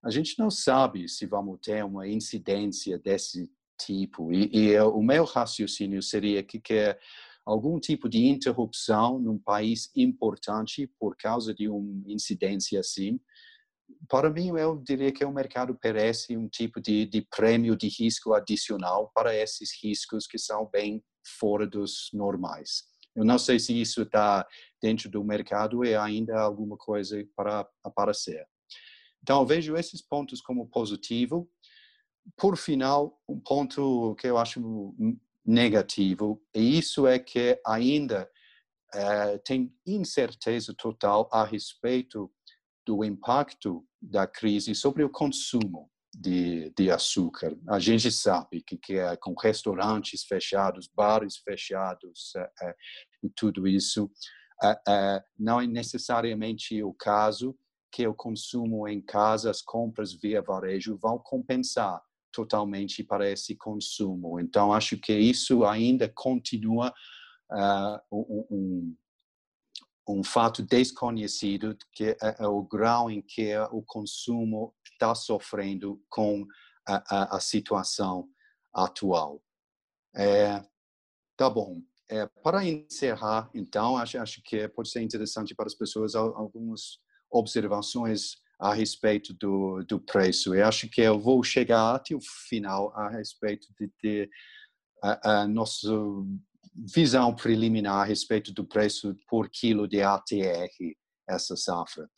a 0.00 0.10
gente 0.10 0.38
não 0.38 0.48
sabe 0.48 1.08
se 1.08 1.26
vamos 1.26 1.58
ter 1.60 1.84
uma 1.84 2.06
incidência 2.06 2.96
desse 2.96 3.50
tipo. 3.76 4.32
E, 4.32 4.48
e 4.52 4.80
o 4.80 5.02
meu 5.02 5.24
raciocínio 5.24 6.00
seria 6.00 6.44
que, 6.44 6.60
que 6.60 6.96
algum 7.44 7.80
tipo 7.80 8.08
de 8.08 8.24
interrupção 8.26 9.18
num 9.18 9.38
país 9.38 9.90
importante 9.96 10.86
por 11.00 11.16
causa 11.16 11.52
de 11.52 11.68
uma 11.68 12.04
incidência 12.06 12.78
assim, 12.78 13.18
para 14.08 14.30
mim, 14.30 14.48
eu 14.58 14.76
diria 14.76 15.12
que 15.12 15.24
o 15.24 15.32
mercado 15.32 15.78
merece 15.82 16.36
um 16.36 16.48
tipo 16.48 16.80
de, 16.80 17.06
de 17.06 17.22
prêmio 17.22 17.76
de 17.76 17.88
risco 17.88 18.34
adicional 18.34 19.10
para 19.14 19.34
esses 19.34 19.70
riscos 19.82 20.26
que 20.26 20.38
são 20.38 20.68
bem 20.70 21.02
fora 21.38 21.66
dos 21.66 22.10
normais. 22.12 22.84
Eu 23.14 23.24
não 23.24 23.38
sei 23.38 23.58
se 23.58 23.78
isso 23.78 24.02
está 24.02 24.46
dentro 24.80 25.10
do 25.10 25.22
mercado 25.22 25.84
e 25.84 25.94
ainda 25.94 26.40
alguma 26.40 26.76
coisa 26.76 27.22
para 27.36 27.68
aparecer. 27.84 28.46
Então, 29.22 29.40
eu 29.40 29.46
vejo 29.46 29.76
esses 29.76 30.02
pontos 30.02 30.40
como 30.40 30.68
positivo 30.68 31.48
por 32.36 32.56
final, 32.56 33.20
um 33.28 33.40
ponto 33.40 34.14
que 34.16 34.26
eu 34.26 34.38
acho 34.38 34.94
negativo, 35.44 36.40
e 36.54 36.78
isso 36.78 37.06
é 37.06 37.18
que 37.18 37.60
ainda 37.66 38.30
é, 38.94 39.38
tem 39.38 39.74
incerteza 39.86 40.74
total 40.74 41.28
a 41.32 41.44
respeito 41.44 42.30
do 42.86 43.04
impacto 43.04 43.84
da 44.00 44.26
crise 44.26 44.74
sobre 44.74 45.04
o 45.04 45.10
consumo 45.10 45.90
de, 46.14 46.72
de 46.76 46.90
açúcar. 46.90 47.56
A 47.68 47.78
gente 47.78 48.10
sabe 48.10 48.62
que, 48.62 48.76
que 48.76 48.94
é 48.94 49.16
com 49.16 49.34
restaurantes 49.34 50.24
fechados, 50.24 50.88
bares 50.94 51.36
fechados 51.38 52.32
é, 52.36 52.50
é, 52.62 52.74
e 53.22 53.30
tudo 53.30 53.66
isso, 53.66 54.10
não 55.38 55.60
é 55.60 55.66
necessariamente 55.66 56.82
o 56.82 56.92
caso 56.92 57.56
que 57.90 58.06
o 58.06 58.14
consumo 58.14 58.88
em 58.88 59.00
casa, 59.00 59.50
as 59.50 59.60
compras 59.60 60.14
via 60.14 60.40
varejo 60.40 60.96
vão 60.96 61.18
compensar 61.18 62.00
totalmente 62.32 63.04
para 63.04 63.28
esse 63.28 63.54
consumo. 63.54 64.40
Então, 64.40 64.72
acho 64.72 64.96
que 64.96 65.12
isso 65.12 65.64
ainda 65.64 66.08
continua 66.08 66.92
uh, 67.50 68.16
um, 68.50 68.96
um, 70.08 70.22
fato 70.24 70.62
desconhecido, 70.62 71.76
que 71.92 72.16
é, 72.22 72.36
é, 72.40 72.46
o 72.46 72.62
grau 72.62 73.10
em 73.10 73.22
que 73.22 73.56
o 73.70 73.82
consumo 73.82 74.74
está 74.84 75.14
sofrendo 75.14 76.02
com 76.08 76.46
a, 76.86 77.34
a, 77.34 77.36
a 77.36 77.40
situação 77.40 78.28
atual. 78.72 79.42
É, 80.14 80.62
tá 81.36 81.48
bom. 81.48 81.80
É, 82.10 82.26
para 82.42 82.64
encerrar, 82.64 83.50
então, 83.54 83.96
acho, 83.96 84.18
acho 84.18 84.42
que 84.42 84.68
pode 84.68 84.90
ser 84.90 85.00
interessante 85.00 85.54
para 85.54 85.66
as 85.66 85.74
pessoas 85.74 86.14
algumas 86.14 86.98
observações 87.30 88.36
a 88.60 88.74
respeito 88.74 89.32
do, 89.34 89.82
do 89.84 89.98
preço. 89.98 90.54
Eu 90.54 90.66
acho 90.66 90.88
que 90.88 91.00
eu 91.00 91.18
vou 91.18 91.42
chegar 91.42 91.94
até 91.94 92.14
o 92.14 92.20
final 92.20 92.92
a 92.94 93.08
respeito 93.08 93.66
de, 93.78 93.90
de 94.02 94.30
a, 95.02 95.42
a 95.42 95.48
nossa 95.48 95.88
visão 96.74 97.34
preliminar 97.34 98.00
a 98.00 98.04
respeito 98.04 98.52
do 98.52 98.64
preço 98.64 99.14
por 99.28 99.48
quilo 99.48 99.86
de 99.86 100.02
ATR 100.02 100.70
essa 101.28 101.56
safra. 101.56 102.08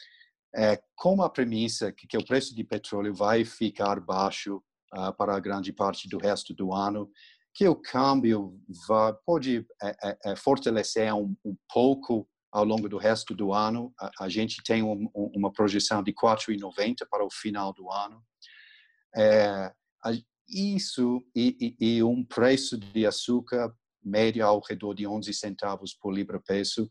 É, 0.54 0.80
com 0.96 1.20
a 1.23 1.28
premissa 1.28 1.92
que, 1.92 2.06
que 2.06 2.16
o 2.16 2.25
preço 2.25 2.54
de 2.54 2.62
petróleo 2.62 3.12
vai 3.12 3.44
ficar 3.44 3.99
baixo 3.99 4.62
uh, 4.94 5.12
para 5.16 5.34
a 5.34 5.40
grande 5.40 5.73
parte 5.73 6.08
do 6.08 6.16
resto 6.16 6.54
do 6.54 6.73
ano, 6.73 7.11
que 7.52 7.66
o 7.66 7.75
câmbio 7.75 8.61
vai, 8.87 9.12
pode 9.26 9.66
é, 9.82 9.96
é, 10.02 10.18
é 10.26 10.37
fortalecer 10.37 11.12
um, 11.12 11.34
um 11.44 11.56
pouco 11.73 12.28
ao 12.52 12.64
longo 12.64 12.88
do 12.88 12.99
resto 12.99 13.34
do 13.34 13.52
ano. 13.52 13.92
A, 14.00 14.11
a 14.20 14.28
gente 14.28 14.62
tem 14.62 14.82
um, 14.82 15.08
uma 15.12 15.52
projeção 15.52 16.02
de 16.02 16.12
4,90 16.12 16.99
para 17.11 17.25
o 17.25 17.30
final 17.30 17.73
do 17.73 17.90
ano. 17.90 18.23
É, 19.16 19.73
isso 20.49 21.25
e, 21.34 21.76
e, 21.80 21.96
e, 21.96 22.02
um 22.02 22.25
preço 22.25 22.76
de 22.76 23.06
açúcar 23.06 23.75
médio 24.04 24.46
ao 24.46 24.61
redor 24.61 24.94
de 24.94 25.06
11 25.06 25.32
centavos 25.32 25.94
por 25.94 26.12
libra-peso, 26.12 26.90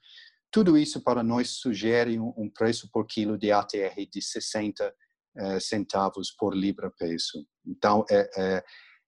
tudo 0.52 0.78
isso 0.78 1.02
para 1.02 1.24
nós 1.24 1.50
sugere 1.50 2.20
um, 2.20 2.50
preço 2.50 2.88
por 2.92 3.08
quilo 3.08 3.38
de 3.38 3.52
ATR 3.52 3.96
de 4.12 4.22
60 4.22 4.94
é, 5.36 5.60
centavos 5.60 6.32
por 6.32 6.56
libra-peso. 6.56 7.46
Então, 7.66 8.06
é, 8.10 8.30
é, 8.38 8.64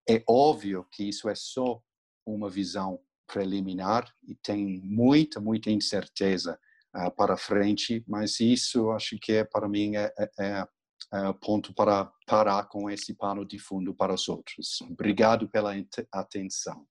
é 0.09 0.24
óbvio 0.27 0.88
que 0.91 1.03
isso 1.03 1.29
é 1.29 1.35
só 1.35 1.79
uma 2.25 2.50
visão 2.50 3.00
preliminar 3.27 4.12
e 4.27 4.35
tem 4.35 4.81
muita, 4.83 5.39
muita 5.39 5.69
incerteza 5.69 6.59
uh, 6.95 7.12
para 7.12 7.38
frente, 7.38 8.03
mas 8.07 8.39
isso 8.39 8.91
acho 8.91 9.17
que 9.19 9.33
é, 9.33 9.43
para 9.43 9.67
mim 9.67 9.95
é, 9.95 10.12
é, 10.17 10.29
é, 10.39 10.67
é 11.13 11.33
ponto 11.33 11.74
para 11.74 12.12
parar 12.25 12.67
com 12.67 12.89
esse 12.89 13.13
pano 13.13 13.45
de 13.45 13.59
fundo 13.59 13.93
para 13.93 14.13
os 14.13 14.27
outros. 14.27 14.81
Obrigado 14.81 15.47
pela 15.50 15.74
atenção. 16.12 16.85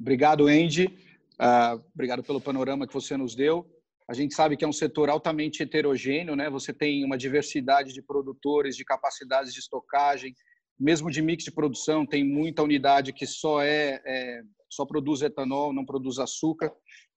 Obrigado, 0.00 0.46
Andy. 0.46 0.86
Uh, 0.86 1.84
obrigado 1.94 2.22
pelo 2.22 2.40
panorama 2.40 2.86
que 2.86 2.94
você 2.94 3.16
nos 3.16 3.34
deu. 3.34 3.66
A 4.08 4.14
gente 4.14 4.34
sabe 4.34 4.56
que 4.56 4.64
é 4.64 4.68
um 4.68 4.72
setor 4.72 5.10
altamente 5.10 5.62
heterogêneo, 5.62 6.34
né? 6.34 6.48
Você 6.48 6.72
tem 6.72 7.04
uma 7.04 7.18
diversidade 7.18 7.92
de 7.92 8.02
produtores, 8.02 8.76
de 8.76 8.84
capacidades 8.84 9.52
de 9.52 9.60
estocagem, 9.60 10.34
mesmo 10.78 11.10
de 11.10 11.20
mix 11.20 11.44
de 11.44 11.52
produção, 11.52 12.06
tem 12.06 12.24
muita 12.24 12.62
unidade 12.62 13.12
que 13.12 13.26
só 13.26 13.62
é, 13.62 14.00
é 14.04 14.42
só 14.70 14.86
produz 14.86 15.20
etanol, 15.20 15.72
não 15.72 15.84
produz 15.84 16.18
açúcar. 16.18 16.72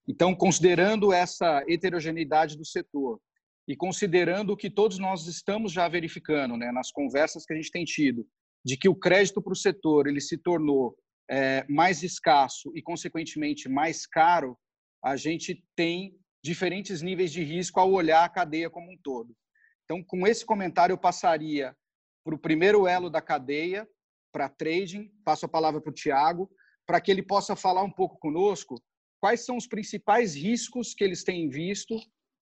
Então, 0.07 0.35
considerando 0.35 1.13
essa 1.13 1.63
heterogeneidade 1.67 2.57
do 2.57 2.65
setor 2.65 3.19
e 3.65 3.75
considerando 3.75 4.51
o 4.51 4.57
que 4.57 4.69
todos 4.69 4.99
nós 4.99 5.25
estamos 5.27 5.71
já 5.71 5.87
verificando, 5.87 6.57
né, 6.57 6.71
nas 6.73 6.91
conversas 6.91 7.45
que 7.45 7.53
a 7.53 7.55
gente 7.55 7.71
tem 7.71 7.85
tido, 7.85 8.27
de 8.65 8.75
que 8.75 8.89
o 8.89 8.95
crédito 8.95 9.41
para 9.41 9.53
o 9.53 9.55
setor 9.55 10.07
ele 10.07 10.19
se 10.19 10.37
tornou 10.37 10.95
é, 11.29 11.65
mais 11.69 12.03
escasso 12.03 12.71
e, 12.75 12.81
consequentemente, 12.81 13.69
mais 13.69 14.05
caro, 14.05 14.57
a 15.03 15.15
gente 15.15 15.63
tem 15.75 16.17
diferentes 16.43 17.01
níveis 17.01 17.31
de 17.31 17.43
risco 17.43 17.79
ao 17.79 17.91
olhar 17.91 18.23
a 18.23 18.29
cadeia 18.29 18.69
como 18.69 18.91
um 18.91 18.97
todo. 19.01 19.35
Então, 19.85 20.03
com 20.03 20.27
esse 20.27 20.45
comentário, 20.45 20.93
eu 20.93 20.97
passaria 20.97 21.75
para 22.23 22.35
o 22.35 22.39
primeiro 22.39 22.87
elo 22.87 23.09
da 23.09 23.21
cadeia, 23.21 23.87
para 24.31 24.49
trading, 24.49 25.11
passo 25.23 25.45
a 25.45 25.49
palavra 25.49 25.79
para 25.81 25.91
o 25.91 25.93
Tiago, 25.93 26.49
para 26.85 26.99
que 26.99 27.11
ele 27.11 27.23
possa 27.23 27.55
falar 27.55 27.83
um 27.83 27.91
pouco 27.91 28.17
conosco 28.17 28.81
quais 29.21 29.45
são 29.45 29.55
os 29.55 29.67
principais 29.67 30.35
riscos 30.35 30.93
que 30.93 31.03
eles 31.03 31.23
têm 31.23 31.49
visto 31.49 31.95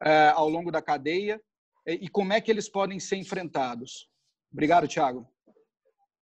é, 0.03 0.29
ao 0.29 0.49
longo 0.49 0.71
da 0.71 0.81
cadeia 0.81 1.39
e 1.85 2.07
como 2.09 2.33
é 2.33 2.41
que 2.41 2.49
eles 2.49 2.69
podem 2.69 2.99
ser 2.99 3.17
enfrentados. 3.17 4.07
Obrigado, 4.51 4.87
Tiago. 4.87 5.27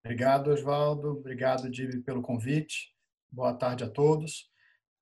Obrigado, 0.03 0.51
Oswaldo. 0.51 1.09
Obrigado, 1.09 1.69
Dibi, 1.69 2.01
pelo 2.01 2.21
convite. 2.21 2.93
Boa 3.29 3.53
tarde 3.53 3.83
a 3.83 3.89
todos. 3.89 4.49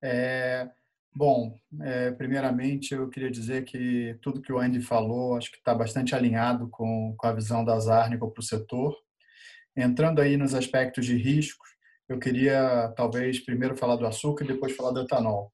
É, 0.03 0.67
bom, 1.15 1.55
é, 1.81 2.11
primeiramente 2.11 2.93
eu 2.93 3.07
queria 3.07 3.29
dizer 3.29 3.63
que 3.63 4.17
tudo 4.21 4.41
que 4.41 4.51
o 4.51 4.59
Andy 4.59 4.81
falou 4.81 5.37
acho 5.37 5.51
que 5.51 5.57
está 5.57 5.73
bastante 5.73 6.15
alinhado 6.15 6.67
com, 6.69 7.15
com 7.17 7.27
a 7.27 7.33
visão 7.33 7.63
da 7.63 7.79
Zarnico 7.79 8.31
para 8.31 8.41
o 8.41 8.43
setor. 8.43 8.95
Entrando 9.75 10.19
aí 10.19 10.35
nos 10.35 10.55
aspectos 10.55 11.05
de 11.05 11.15
riscos, 11.15 11.69
eu 12.09 12.17
queria 12.17 12.91
talvez 12.95 13.39
primeiro 13.39 13.77
falar 13.77 13.97
do 13.97 14.07
açúcar 14.07 14.45
e 14.45 14.47
depois 14.47 14.75
falar 14.75 14.91
do 14.91 15.01
etanol. 15.01 15.53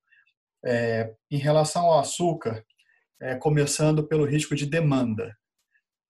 É, 0.65 1.13
em 1.29 1.37
relação 1.37 1.83
ao 1.83 1.99
açúcar, 1.99 2.63
é, 3.21 3.35
começando 3.35 4.07
pelo 4.07 4.25
risco 4.25 4.55
de 4.55 4.65
demanda. 4.65 5.35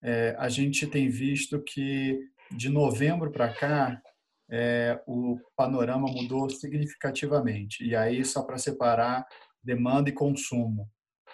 É, 0.03 0.35
a 0.37 0.49
gente 0.49 0.85
tem 0.85 1.09
visto 1.09 1.63
que 1.63 2.19
de 2.55 2.69
novembro 2.69 3.31
para 3.31 3.53
cá, 3.53 4.01
é, 4.49 5.01
o 5.07 5.39
panorama 5.55 6.07
mudou 6.07 6.49
significativamente. 6.49 7.83
E 7.83 7.95
aí, 7.95 8.23
só 8.23 8.43
para 8.43 8.57
separar 8.57 9.25
demanda 9.63 10.09
e 10.09 10.13
consumo. 10.13 10.89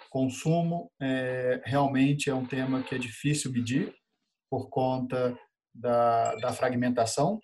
Consumo 0.08 0.90
é, 1.00 1.60
realmente 1.64 2.30
é 2.30 2.34
um 2.34 2.46
tema 2.46 2.82
que 2.82 2.94
é 2.94 2.98
difícil 2.98 3.52
medir 3.52 3.92
por 4.50 4.68
conta 4.68 5.36
da, 5.74 6.34
da 6.36 6.52
fragmentação. 6.52 7.40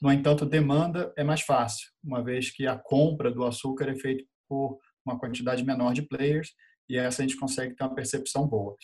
No 0.00 0.12
entanto, 0.12 0.46
demanda 0.46 1.12
é 1.16 1.24
mais 1.24 1.42
fácil, 1.42 1.88
uma 2.02 2.22
vez 2.22 2.50
que 2.50 2.66
a 2.66 2.76
compra 2.76 3.30
do 3.30 3.44
açúcar 3.44 3.88
é 3.88 3.94
feita 3.96 4.24
por 4.48 4.78
uma 5.04 5.18
quantidade 5.18 5.64
menor 5.64 5.92
de 5.92 6.02
players 6.02 6.52
e 6.88 6.96
essa 6.96 7.22
a 7.22 7.26
gente 7.26 7.38
consegue 7.38 7.74
ter 7.74 7.84
uma 7.84 7.94
percepção 7.94 8.46
boa. 8.46 8.76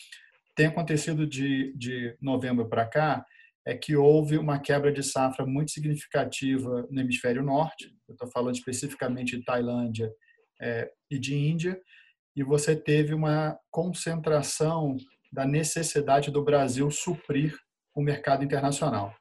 Tem 0.55 0.67
acontecido 0.67 1.25
de, 1.27 1.73
de 1.75 2.15
novembro 2.21 2.69
para 2.69 2.85
cá 2.85 3.25
é 3.65 3.75
que 3.75 3.95
houve 3.95 4.37
uma 4.37 4.59
quebra 4.59 4.91
de 4.91 5.01
safra 5.01 5.45
muito 5.45 5.71
significativa 5.71 6.87
no 6.91 7.01
hemisfério 7.01 7.43
norte. 7.43 7.91
Eu 8.07 8.13
estou 8.13 8.29
falando 8.29 8.55
especificamente 8.55 9.37
de 9.37 9.43
Tailândia 9.43 10.11
é, 10.61 10.91
e 11.09 11.17
de 11.17 11.35
Índia, 11.35 11.81
e 12.35 12.43
você 12.43 12.75
teve 12.75 13.13
uma 13.13 13.57
concentração 13.71 14.97
da 15.31 15.45
necessidade 15.45 16.29
do 16.29 16.43
Brasil 16.43 16.91
suprir 16.91 17.57
o 17.95 18.01
mercado 18.01 18.43
internacional. 18.43 19.15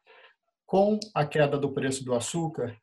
Com 0.67 0.99
a 1.15 1.25
queda 1.25 1.59
do 1.59 1.73
preço 1.73 2.05
do 2.05 2.15
açúcar, 2.15 2.77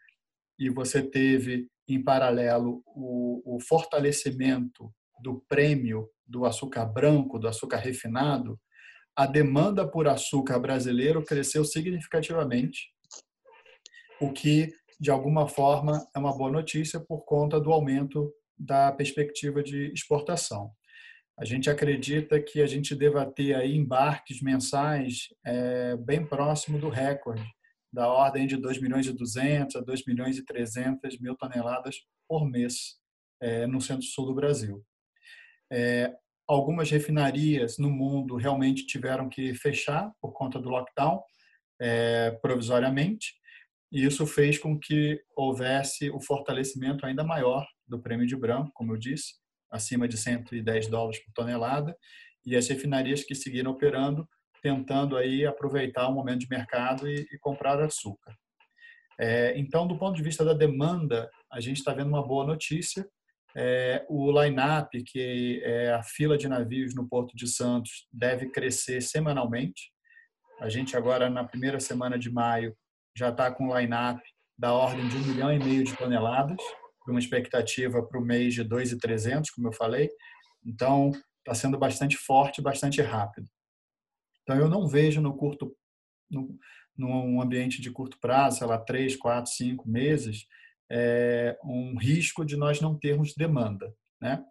e 0.57 0.69
você 0.69 1.01
teve 1.01 1.67
em 1.87 2.01
paralelo 2.03 2.81
o, 2.85 3.55
o 3.55 3.59
fortalecimento 3.59 4.91
do 5.21 5.43
prêmio 5.47 6.09
do 6.25 6.45
açúcar 6.45 6.85
branco, 6.85 7.37
do 7.37 7.47
açúcar 7.47 7.77
refinado, 7.77 8.59
a 9.15 9.25
demanda 9.25 9.87
por 9.87 10.07
açúcar 10.07 10.59
brasileiro 10.59 11.23
cresceu 11.23 11.65
significativamente, 11.65 12.91
o 14.19 14.31
que, 14.31 14.69
de 14.99 15.09
alguma 15.09 15.47
forma, 15.47 16.07
é 16.15 16.19
uma 16.19 16.35
boa 16.35 16.51
notícia 16.51 16.99
por 16.99 17.25
conta 17.25 17.59
do 17.59 17.71
aumento 17.71 18.33
da 18.57 18.91
perspectiva 18.91 19.63
de 19.63 19.91
exportação. 19.91 20.71
A 21.37 21.43
gente 21.43 21.69
acredita 21.69 22.39
que 22.39 22.61
a 22.61 22.67
gente 22.67 22.93
deva 22.95 23.25
ter 23.25 23.55
aí 23.55 23.75
embarques 23.75 24.41
mensais 24.41 25.27
é, 25.43 25.95
bem 25.97 26.23
próximo 26.23 26.77
do 26.77 26.87
recorde, 26.87 27.43
da 27.91 28.07
ordem 28.07 28.45
de 28.45 28.55
2 28.55 28.79
milhões 28.79 29.07
e 29.07 29.11
200 29.11 29.75
a 29.75 29.81
2 29.81 30.05
milhões 30.05 30.37
e 30.37 30.45
300 30.45 31.19
mil 31.19 31.35
toneladas 31.35 31.95
por 32.27 32.47
mês 32.47 32.97
é, 33.41 33.65
no 33.65 33.81
centro-sul 33.81 34.27
do 34.27 34.35
Brasil. 34.35 34.85
É, 35.71 36.13
algumas 36.53 36.89
refinarias 36.89 37.77
no 37.77 37.89
mundo 37.89 38.35
realmente 38.35 38.85
tiveram 38.85 39.29
que 39.29 39.53
fechar 39.53 40.11
por 40.19 40.33
conta 40.33 40.59
do 40.59 40.69
lockdown, 40.69 41.23
é, 41.79 42.31
provisoriamente, 42.41 43.35
e 43.91 44.05
isso 44.05 44.25
fez 44.25 44.57
com 44.57 44.77
que 44.77 45.21
houvesse 45.35 46.09
o 46.09 46.19
fortalecimento 46.19 47.05
ainda 47.05 47.23
maior 47.23 47.65
do 47.87 48.01
prêmio 48.01 48.27
de 48.27 48.35
branco, 48.35 48.71
como 48.73 48.93
eu 48.93 48.97
disse, 48.97 49.35
acima 49.69 50.07
de 50.07 50.17
110 50.17 50.87
dólares 50.87 51.23
por 51.23 51.31
tonelada, 51.33 51.95
e 52.45 52.55
as 52.55 52.67
refinarias 52.67 53.23
que 53.23 53.35
seguiram 53.35 53.71
operando, 53.71 54.27
tentando 54.61 55.17
aí 55.17 55.45
aproveitar 55.45 56.07
o 56.07 56.13
momento 56.13 56.41
de 56.41 56.49
mercado 56.49 57.07
e, 57.07 57.27
e 57.31 57.37
comprar 57.39 57.81
açúcar. 57.81 58.35
É, 59.19 59.57
então, 59.57 59.87
do 59.87 59.97
ponto 59.97 60.15
de 60.15 60.23
vista 60.23 60.43
da 60.43 60.53
demanda, 60.53 61.29
a 61.51 61.59
gente 61.61 61.77
está 61.77 61.93
vendo 61.93 62.09
uma 62.09 62.25
boa 62.25 62.45
notícia, 62.45 63.07
é, 63.55 64.05
o 64.09 64.31
line-up, 64.31 65.03
que 65.03 65.61
é 65.63 65.91
a 65.91 66.03
fila 66.03 66.37
de 66.37 66.47
navios 66.47 66.95
no 66.95 67.07
Porto 67.07 67.35
de 67.35 67.47
Santos, 67.47 68.07
deve 68.11 68.49
crescer 68.49 69.01
semanalmente. 69.01 69.91
A 70.59 70.69
gente 70.69 70.95
agora, 70.95 71.29
na 71.29 71.43
primeira 71.43 71.79
semana 71.79 72.17
de 72.17 72.31
maio, 72.31 72.75
já 73.15 73.29
está 73.29 73.51
com 73.51 73.77
line-up 73.77 74.21
da 74.57 74.73
ordem 74.73 75.07
de 75.07 75.17
um 75.17 75.25
milhão 75.25 75.51
e 75.51 75.59
meio 75.59 75.83
de 75.83 75.95
toneladas, 75.97 76.61
uma 77.07 77.19
expectativa 77.19 78.01
para 78.01 78.19
o 78.19 78.23
mês 78.23 78.53
de 78.53 78.63
2,300, 78.63 79.49
como 79.49 79.67
eu 79.67 79.73
falei. 79.73 80.09
Então, 80.65 81.11
está 81.39 81.53
sendo 81.53 81.77
bastante 81.77 82.15
forte, 82.15 82.61
bastante 82.61 83.01
rápido. 83.01 83.47
Então, 84.43 84.57
eu 84.57 84.69
não 84.69 84.87
vejo 84.87 85.19
no 85.19 85.35
curto, 85.35 85.75
no, 86.29 86.57
num 86.95 87.41
ambiente 87.41 87.81
de 87.81 87.91
curto 87.91 88.17
prazo, 88.19 88.59
sei 88.59 88.67
lá, 88.67 88.77
três, 88.77 89.15
quatro, 89.15 89.51
cinco 89.51 89.89
meses, 89.89 90.45
é, 90.91 91.57
um 91.63 91.97
risco 91.97 92.43
de 92.43 92.57
nós 92.57 92.81
não 92.81 92.99
termos 92.99 93.33
demanda. 93.33 93.93
Né? 94.21 94.43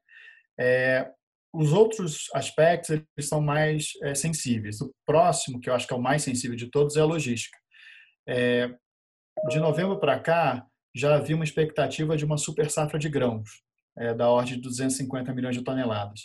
É, 0.58 1.10
os 1.52 1.72
outros 1.72 2.28
aspectos 2.32 2.90
eles 2.90 3.28
são 3.28 3.42
mais 3.42 3.90
é, 4.02 4.14
sensíveis. 4.14 4.80
O 4.80 4.90
próximo, 5.04 5.60
que 5.60 5.68
eu 5.68 5.74
acho 5.74 5.86
que 5.86 5.92
é 5.92 5.96
o 5.96 6.02
mais 6.02 6.22
sensível 6.22 6.56
de 6.56 6.70
todos, 6.70 6.96
é 6.96 7.00
a 7.00 7.04
logística. 7.04 7.58
É, 8.26 8.68
de 9.48 9.58
novembro 9.58 9.98
para 10.00 10.18
cá, 10.18 10.66
já 10.94 11.16
havia 11.16 11.36
uma 11.36 11.44
expectativa 11.44 12.16
de 12.16 12.24
uma 12.24 12.38
super 12.38 12.70
safra 12.70 12.98
de 12.98 13.08
grãos, 13.08 13.62
é, 13.98 14.14
da 14.14 14.28
ordem 14.28 14.54
de 14.54 14.62
250 14.62 15.34
milhões 15.34 15.56
de 15.56 15.62
toneladas. 15.62 16.22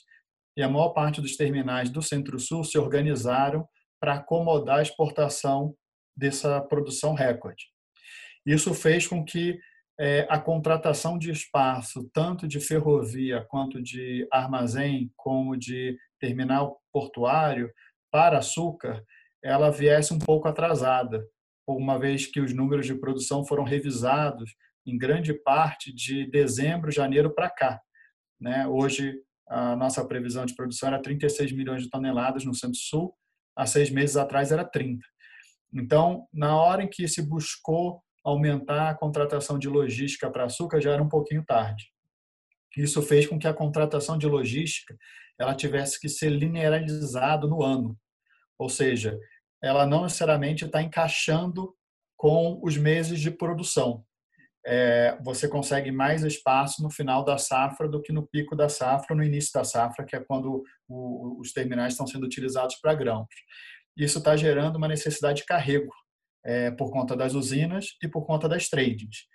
E 0.58 0.64
a 0.64 0.70
maior 0.70 0.90
parte 0.90 1.20
dos 1.20 1.36
terminais 1.36 1.90
do 1.90 2.02
Centro-Sul 2.02 2.64
se 2.64 2.78
organizaram 2.78 3.68
para 4.00 4.16
acomodar 4.16 4.80
a 4.80 4.82
exportação 4.82 5.76
dessa 6.16 6.62
produção 6.62 7.14
recorde. 7.14 7.66
Isso 8.46 8.74
fez 8.74 9.08
com 9.08 9.26
que 9.26 9.60
é, 10.00 10.28
a 10.30 10.40
contratação 10.40 11.18
de 11.18 11.32
espaço, 11.32 12.10
tanto 12.14 12.48
de 12.48 12.60
ferrovia 12.60 13.46
quanto 13.50 13.82
de 13.82 14.28
armazém, 14.32 15.12
como 15.16 15.56
de 15.56 15.98
terminal 16.20 16.82
portuário, 16.92 17.72
para 18.12 18.40
açúcar, 18.40 19.04
ela 19.44 19.70
viesse 19.70 20.14
um 20.14 20.20
pouco 20.20 20.48
atrasada, 20.48 21.26
uma 21.68 21.98
vez 22.00 22.26
que 22.26 22.40
os 22.40 22.54
números 22.54 22.86
de 22.86 22.96
produção 22.96 23.46
foram 23.46 23.64
revisados 23.64 24.56
em 24.86 24.98
grande 24.98 25.34
parte 25.34 25.94
de 25.94 26.30
dezembro, 26.30 26.92
janeiro 26.92 27.34
para 27.34 27.50
cá. 27.50 27.82
Né? 28.40 28.68
Hoje, 28.68 29.16
a 29.48 29.76
nossa 29.76 30.06
previsão 30.06 30.46
de 30.46 30.56
produção 30.56 30.90
era 30.90 31.02
36 31.02 31.52
milhões 31.52 31.84
de 31.84 31.90
toneladas 31.90 32.46
no 32.46 32.54
Centro-Sul, 32.54 33.14
há 33.56 33.66
seis 33.66 33.90
meses 33.90 34.18
atrás 34.18 34.52
era 34.52 34.64
30. 34.64 35.06
Então, 35.74 36.28
na 36.34 36.56
hora 36.56 36.84
em 36.84 36.90
que 36.90 37.08
se 37.08 37.22
buscou 37.22 38.02
aumentar 38.26 38.90
a 38.90 38.96
contratação 38.96 39.60
de 39.60 39.70
logística 39.70 40.30
para 40.32 40.46
açúcar 40.46 40.82
já 40.82 40.92
era 40.92 41.04
um 41.04 41.10
pouquinho 41.10 41.46
tarde. 41.46 41.94
Isso 42.76 43.02
fez 43.02 43.28
com 43.28 43.40
que 43.40 43.48
a 43.48 43.54
contratação 43.54 44.18
de 44.18 44.28
logística 44.28 44.98
ela 45.40 45.54
tivesse 45.54 46.00
que 46.00 46.10
ser 46.10 46.30
linearizado 46.30 47.48
no 47.48 47.64
ano, 47.64 47.98
ou 48.58 48.68
seja, 48.68 49.18
ela 49.62 49.86
não 49.86 50.04
necessariamente 50.04 50.66
está 50.66 50.82
encaixando 50.82 51.74
com 52.18 52.60
os 52.64 52.76
meses 52.78 53.20
de 53.20 53.32
produção. 53.32 54.04
é, 54.66 55.16
você 55.24 55.48
consegue 55.48 55.92
mais 55.92 56.24
espaço 56.24 56.82
no 56.82 56.90
final 56.90 57.24
da 57.24 57.38
safra 57.38 57.88
do 57.88 58.02
que 58.02 58.12
no 58.12 58.26
pico 58.26 58.56
da 58.56 58.68
safra, 58.68 59.16
no 59.16 59.24
início 59.24 59.52
da 59.54 59.64
safra, 59.64 60.04
que 60.04 60.16
é 60.16 60.20
quando 60.20 60.64
o, 60.88 61.40
os 61.40 61.54
terminais 61.54 61.94
estão 61.94 62.08
sendo 62.08 62.26
utilizados 62.26 62.76
para 62.78 62.96
grãos. 62.96 63.28
Isso 63.96 64.18
está 64.18 64.36
gerando 64.36 64.78
uma 64.78 64.88
necessidade 64.88 65.42
de 65.42 65.46
carrego 65.46 65.94
é, 66.46 66.72
por 66.72 66.92
conta 66.92 67.16
das 67.16 67.34
usinas 67.34 67.96
e 68.02 68.08
por 68.08 68.26
conta 68.26 68.48
das 68.48 68.70
tradings. 68.70 69.26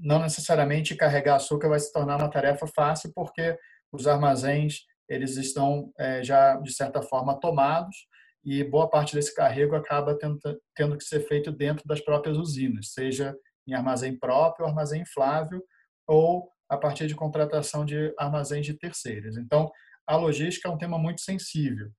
Não 0.00 0.20
necessariamente 0.20 0.96
carregar 0.96 1.36
açúcar 1.36 1.68
vai 1.68 1.78
se 1.78 1.92
tornar 1.92 2.16
uma 2.16 2.30
tarefa 2.30 2.66
fácil, 2.66 3.12
porque 3.14 3.56
os 3.92 4.06
armazéns 4.06 4.80
eles 5.08 5.36
estão 5.36 5.92
é, 5.98 6.22
já 6.24 6.56
de 6.56 6.72
certa 6.72 7.00
forma 7.00 7.38
tomados 7.38 7.96
e 8.44 8.64
boa 8.64 8.90
parte 8.90 9.14
desse 9.14 9.34
carrego 9.34 9.76
acaba 9.76 10.18
tendo, 10.18 10.38
tendo 10.74 10.98
que 10.98 11.04
ser 11.04 11.20
feito 11.26 11.52
dentro 11.52 11.86
das 11.86 12.00
próprias 12.00 12.36
usinas, 12.36 12.92
seja 12.92 13.34
em 13.66 13.74
armazém 13.74 14.18
próprio, 14.18 14.66
armazém 14.66 15.02
inflável 15.02 15.62
ou 16.08 16.50
a 16.68 16.76
partir 16.76 17.06
de 17.06 17.14
contratação 17.14 17.84
de 17.84 18.12
armazéns 18.18 18.66
de 18.66 18.74
terceiros. 18.74 19.36
Então, 19.36 19.70
a 20.06 20.16
logística 20.16 20.68
é 20.68 20.70
um 20.70 20.78
tema 20.78 20.98
muito 20.98 21.20
sensível. 21.20 21.90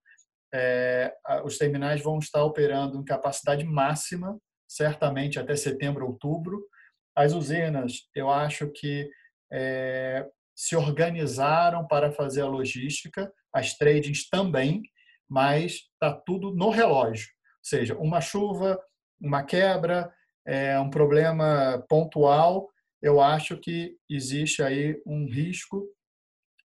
É, 0.53 1.13
os 1.43 1.57
terminais 1.57 2.01
vão 2.01 2.19
estar 2.19 2.43
operando 2.43 2.97
em 2.97 3.05
capacidade 3.05 3.63
máxima, 3.65 4.39
certamente 4.67 5.39
até 5.39 5.55
setembro, 5.55 6.05
outubro. 6.05 6.65
As 7.15 7.33
usinas, 7.33 8.07
eu 8.15 8.29
acho 8.29 8.69
que 8.71 9.09
é, 9.51 10.25
se 10.55 10.75
organizaram 10.75 11.85
para 11.85 12.11
fazer 12.11 12.41
a 12.41 12.47
logística, 12.47 13.31
as 13.53 13.73
tradings 13.73 14.29
também, 14.29 14.81
mas 15.29 15.81
está 15.93 16.13
tudo 16.13 16.53
no 16.55 16.69
relógio. 16.69 17.27
Ou 17.27 17.63
seja, 17.63 17.97
uma 17.97 18.21
chuva, 18.21 18.79
uma 19.19 19.43
quebra, 19.43 20.11
é 20.45 20.79
um 20.79 20.89
problema 20.89 21.83
pontual, 21.89 22.69
eu 23.01 23.21
acho 23.21 23.57
que 23.57 23.95
existe 24.09 24.63
aí 24.63 25.01
um 25.05 25.25
risco 25.25 25.85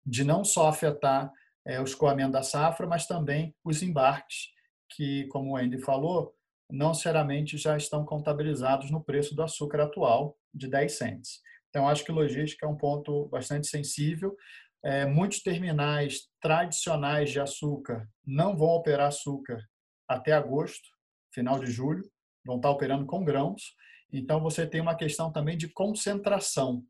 de 0.04 0.24
não 0.24 0.44
só 0.44 0.68
afetar 0.68 1.30
é, 1.66 1.80
o 1.80 1.84
escoamento 1.84 2.32
da 2.32 2.42
safra, 2.42 2.86
mas 2.86 3.06
também 3.06 3.54
os 3.64 3.82
embarques, 3.82 4.48
que, 4.90 5.26
como 5.28 5.52
o 5.52 5.56
Andy 5.56 5.78
falou, 5.78 6.34
não 6.70 6.88
necessariamente 6.88 7.56
já 7.56 7.76
estão 7.76 8.04
contabilizados 8.04 8.90
no 8.90 9.02
preço 9.02 9.34
do 9.34 9.42
açúcar 9.42 9.82
atual, 9.82 10.36
de 10.54 10.68
10 10.68 10.92
cents. 10.92 11.40
Então, 11.68 11.88
acho 11.88 12.04
que 12.04 12.12
logística 12.12 12.66
é 12.66 12.68
um 12.68 12.76
ponto 12.76 13.26
bastante 13.28 13.66
sensível. 13.66 14.36
É, 14.84 15.06
muitos 15.06 15.42
terminais 15.42 16.28
tradicionais 16.40 17.30
de 17.30 17.40
açúcar 17.40 18.06
não 18.26 18.56
vão 18.56 18.68
operar 18.68 19.08
açúcar 19.08 19.62
até 20.08 20.32
agosto, 20.32 20.88
final 21.32 21.58
de 21.58 21.70
julho 21.70 22.04
vão 22.44 22.56
estar 22.56 22.70
operando 22.70 23.06
com 23.06 23.24
grãos. 23.24 23.74
Então, 24.12 24.40
você 24.40 24.66
tem 24.66 24.80
uma 24.80 24.96
questão 24.96 25.32
também 25.32 25.56
de 25.56 25.68
concentração. 25.68 26.84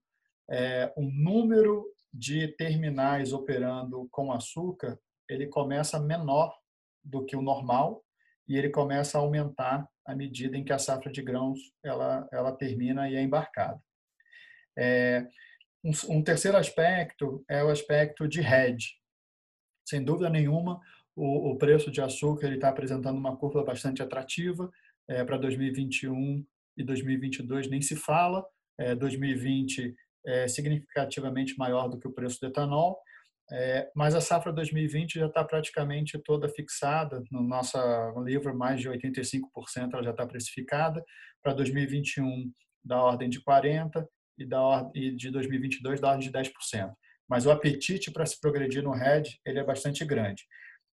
É, 0.50 0.92
o 0.96 1.02
número 1.02 1.84
de 2.12 2.48
terminais 2.48 3.32
operando 3.32 4.08
com 4.10 4.32
açúcar, 4.32 4.98
ele 5.28 5.46
começa 5.46 5.98
menor 5.98 6.54
do 7.02 7.24
que 7.24 7.34
o 7.34 7.42
normal 7.42 8.04
e 8.46 8.56
ele 8.56 8.68
começa 8.68 9.16
a 9.16 9.20
aumentar 9.20 9.88
à 10.04 10.14
medida 10.14 10.56
em 10.56 10.64
que 10.64 10.72
a 10.72 10.78
safra 10.78 11.10
de 11.10 11.22
grãos 11.22 11.58
ela, 11.82 12.28
ela 12.32 12.52
termina 12.52 13.08
e 13.08 13.16
é 13.16 13.22
embarcada. 13.22 13.80
É, 14.76 15.26
um, 15.82 15.90
um, 16.08 16.22
terceiro 16.22 16.56
aspecto 16.56 17.44
é 17.48 17.62
o 17.62 17.70
aspecto 17.70 18.28
de 18.28 18.40
hedge. 18.40 18.96
Sem 19.84 20.04
dúvida 20.04 20.28
nenhuma, 20.28 20.80
o, 21.14 21.50
o 21.50 21.58
preço 21.58 21.90
de 21.90 22.00
açúcar 22.00 22.52
está 22.52 22.68
apresentando 22.68 23.18
uma 23.18 23.36
curva 23.36 23.64
bastante 23.64 24.02
atrativa 24.02 24.70
é, 25.08 25.24
para 25.24 25.38
2021 25.38 26.44
e 26.76 26.84
2022 26.84 27.68
nem 27.68 27.80
se 27.80 27.96
fala. 27.96 28.44
É, 28.78 28.94
2020 28.94 29.94
é 30.26 30.48
significativamente 30.48 31.56
maior 31.58 31.88
do 31.88 31.98
que 31.98 32.06
o 32.06 32.12
preço 32.12 32.40
do 32.40 32.46
etanol, 32.46 32.98
é, 33.50 33.90
mas 33.94 34.14
a 34.14 34.20
safra 34.20 34.52
2020 34.52 35.18
já 35.18 35.26
está 35.26 35.44
praticamente 35.44 36.18
toda 36.18 36.48
fixada. 36.48 37.22
No 37.30 37.42
nosso 37.42 37.76
livro, 38.24 38.56
mais 38.56 38.80
de 38.80 38.88
85% 38.88 39.92
ela 39.92 40.02
já 40.02 40.10
está 40.10 40.26
precificada. 40.26 41.04
Para 41.42 41.52
2021, 41.52 42.50
da 42.84 43.02
ordem 43.02 43.28
de 43.28 43.42
40% 43.42 44.06
e, 44.38 44.46
da, 44.46 44.90
e 44.94 45.10
de 45.14 45.30
2022, 45.30 46.00
da 46.00 46.10
ordem 46.10 46.30
de 46.30 46.32
10%. 46.32 46.50
Mas 47.28 47.44
o 47.44 47.50
apetite 47.50 48.10
para 48.10 48.24
se 48.24 48.40
progredir 48.40 48.82
no 48.82 48.92
RED 48.92 49.38
ele 49.44 49.58
é 49.58 49.64
bastante 49.64 50.04
grande. 50.04 50.44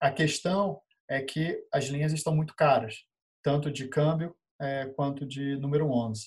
A 0.01 0.11
questão 0.11 0.81
é 1.09 1.21
que 1.21 1.62
as 1.73 1.87
linhas 1.87 2.12
estão 2.12 2.35
muito 2.35 2.55
caras 2.55 3.05
tanto 3.43 3.71
de 3.71 3.87
câmbio 3.87 4.35
é, 4.61 4.87
quanto 4.97 5.27
de 5.27 5.57
número 5.57 5.89
11. 5.91 6.27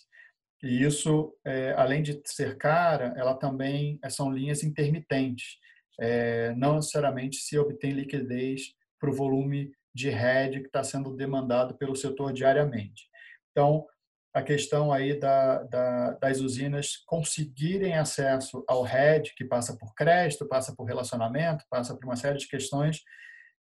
E 0.62 0.84
isso, 0.84 1.34
é, 1.46 1.74
além 1.78 2.04
de 2.04 2.22
ser 2.26 2.58
cara, 2.58 3.14
ela 3.16 3.34
também 3.34 4.00
são 4.10 4.32
linhas 4.32 4.64
intermitentes. 4.64 5.58
É, 6.00 6.54
não 6.56 6.76
necessariamente 6.76 7.38
se 7.38 7.58
obtém 7.58 7.92
liquidez 7.92 8.74
para 9.00 9.10
o 9.10 9.14
volume 9.14 9.72
de 9.94 10.10
RED 10.10 10.62
que 10.62 10.68
está 10.68 10.84
sendo 10.84 11.16
demandado 11.16 11.78
pelo 11.78 11.96
setor 11.96 12.34
diariamente. 12.34 13.10
Então, 13.52 13.86
a 14.34 14.44
questão 14.44 14.92
aí 14.94 15.20
da, 15.20 15.64
da, 15.64 16.12
das 16.14 16.40
usinas 16.40 16.98
conseguirem 17.06 17.98
acesso 17.98 18.64
ao 18.68 18.84
RED, 18.84 19.34
que 19.36 19.44
passa 19.44 19.76
por 19.78 19.94
crédito, 19.96 20.48
passa 20.48 20.76
por 20.76 20.86
relacionamento, 20.86 21.66
passa 21.70 21.96
por 21.96 22.06
uma 22.06 22.16
série 22.16 22.38
de 22.38 22.48
questões, 22.48 23.02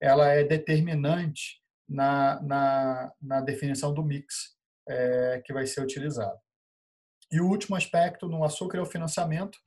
ela 0.01 0.27
é 0.29 0.43
determinante 0.43 1.61
na, 1.87 2.41
na, 2.41 3.11
na 3.21 3.41
definição 3.41 3.93
do 3.93 4.03
mix 4.03 4.57
é, 4.87 5.41
que 5.45 5.53
vai 5.53 5.65
ser 5.65 5.81
utilizado. 5.81 6.37
E 7.31 7.41
o 7.41 7.47
último 7.47 7.75
aspecto 7.75 8.27
no 8.27 8.43
açúcar 8.43 8.77
é 8.77 8.81
o 8.81 8.85
financiamento, 8.85 9.57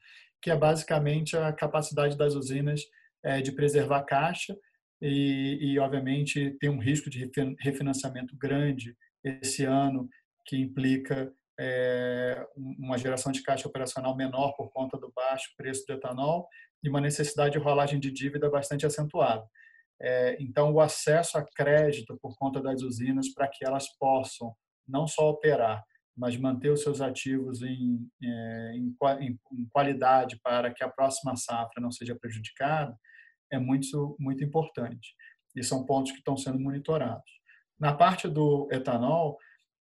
que 0.41 0.51
é 0.51 0.57
basicamente 0.57 1.37
a 1.37 1.53
capacidade 1.53 2.17
das 2.17 2.35
usinas 2.35 2.83
é, 3.23 3.41
de 3.43 3.53
preservar 3.53 4.03
caixa 4.05 4.57
e, 5.01 5.59
e, 5.61 5.79
obviamente, 5.79 6.57
tem 6.59 6.71
um 6.71 6.79
risco 6.79 7.11
de 7.11 7.31
refinanciamento 7.59 8.37
grande 8.37 8.97
esse 9.23 9.65
ano, 9.65 10.09
que 10.47 10.57
implica 10.57 11.33
é, 11.59 12.47
uma 12.57 12.97
geração 12.97 13.31
de 13.31 13.43
caixa 13.43 13.69
operacional 13.69 14.17
menor 14.17 14.55
por 14.57 14.71
conta 14.71 14.99
do 14.99 15.13
baixo 15.15 15.53
preço 15.57 15.85
do 15.87 15.93
etanol 15.93 16.49
e 16.83 16.89
uma 16.89 17.01
necessidade 17.01 17.53
de 17.53 17.59
rolagem 17.59 18.01
de 18.01 18.11
dívida 18.11 18.49
bastante 18.49 18.87
acentuada. 18.87 19.45
É, 20.01 20.37
então, 20.41 20.73
o 20.73 20.81
acesso 20.81 21.37
a 21.37 21.45
crédito 21.45 22.19
por 22.23 22.37
conta 22.39 22.63
das 22.63 22.81
usinas 22.81 23.29
para 23.35 23.47
que 23.49 23.67
elas 23.67 23.87
possam 23.99 24.55
não 24.89 25.07
só 25.07 25.29
operar, 25.29 25.85
mas 26.21 26.37
manter 26.37 26.71
os 26.71 26.83
seus 26.83 27.01
ativos 27.01 27.63
em, 27.63 28.07
é, 28.23 28.73
em, 28.75 28.95
em, 29.23 29.67
qualidade 29.73 30.39
para 30.45 30.71
que 30.71 30.85
a 30.85 30.89
próxima 30.89 31.35
safra 31.35 31.81
não 31.81 31.91
seja 31.91 32.15
prejudicada, 32.15 32.95
é 33.51 33.59
muito, 33.59 34.17
muito 34.21 34.45
importante. 34.45 35.15
E 35.57 35.65
são 35.65 35.87
pontos 35.87 36.13
que 36.13 36.19
estão 36.19 36.37
sendo 36.37 36.61
monitorados. 36.61 37.33
Na 37.79 37.95
parte 37.95 38.29
do 38.29 38.69
etanol, 38.71 39.39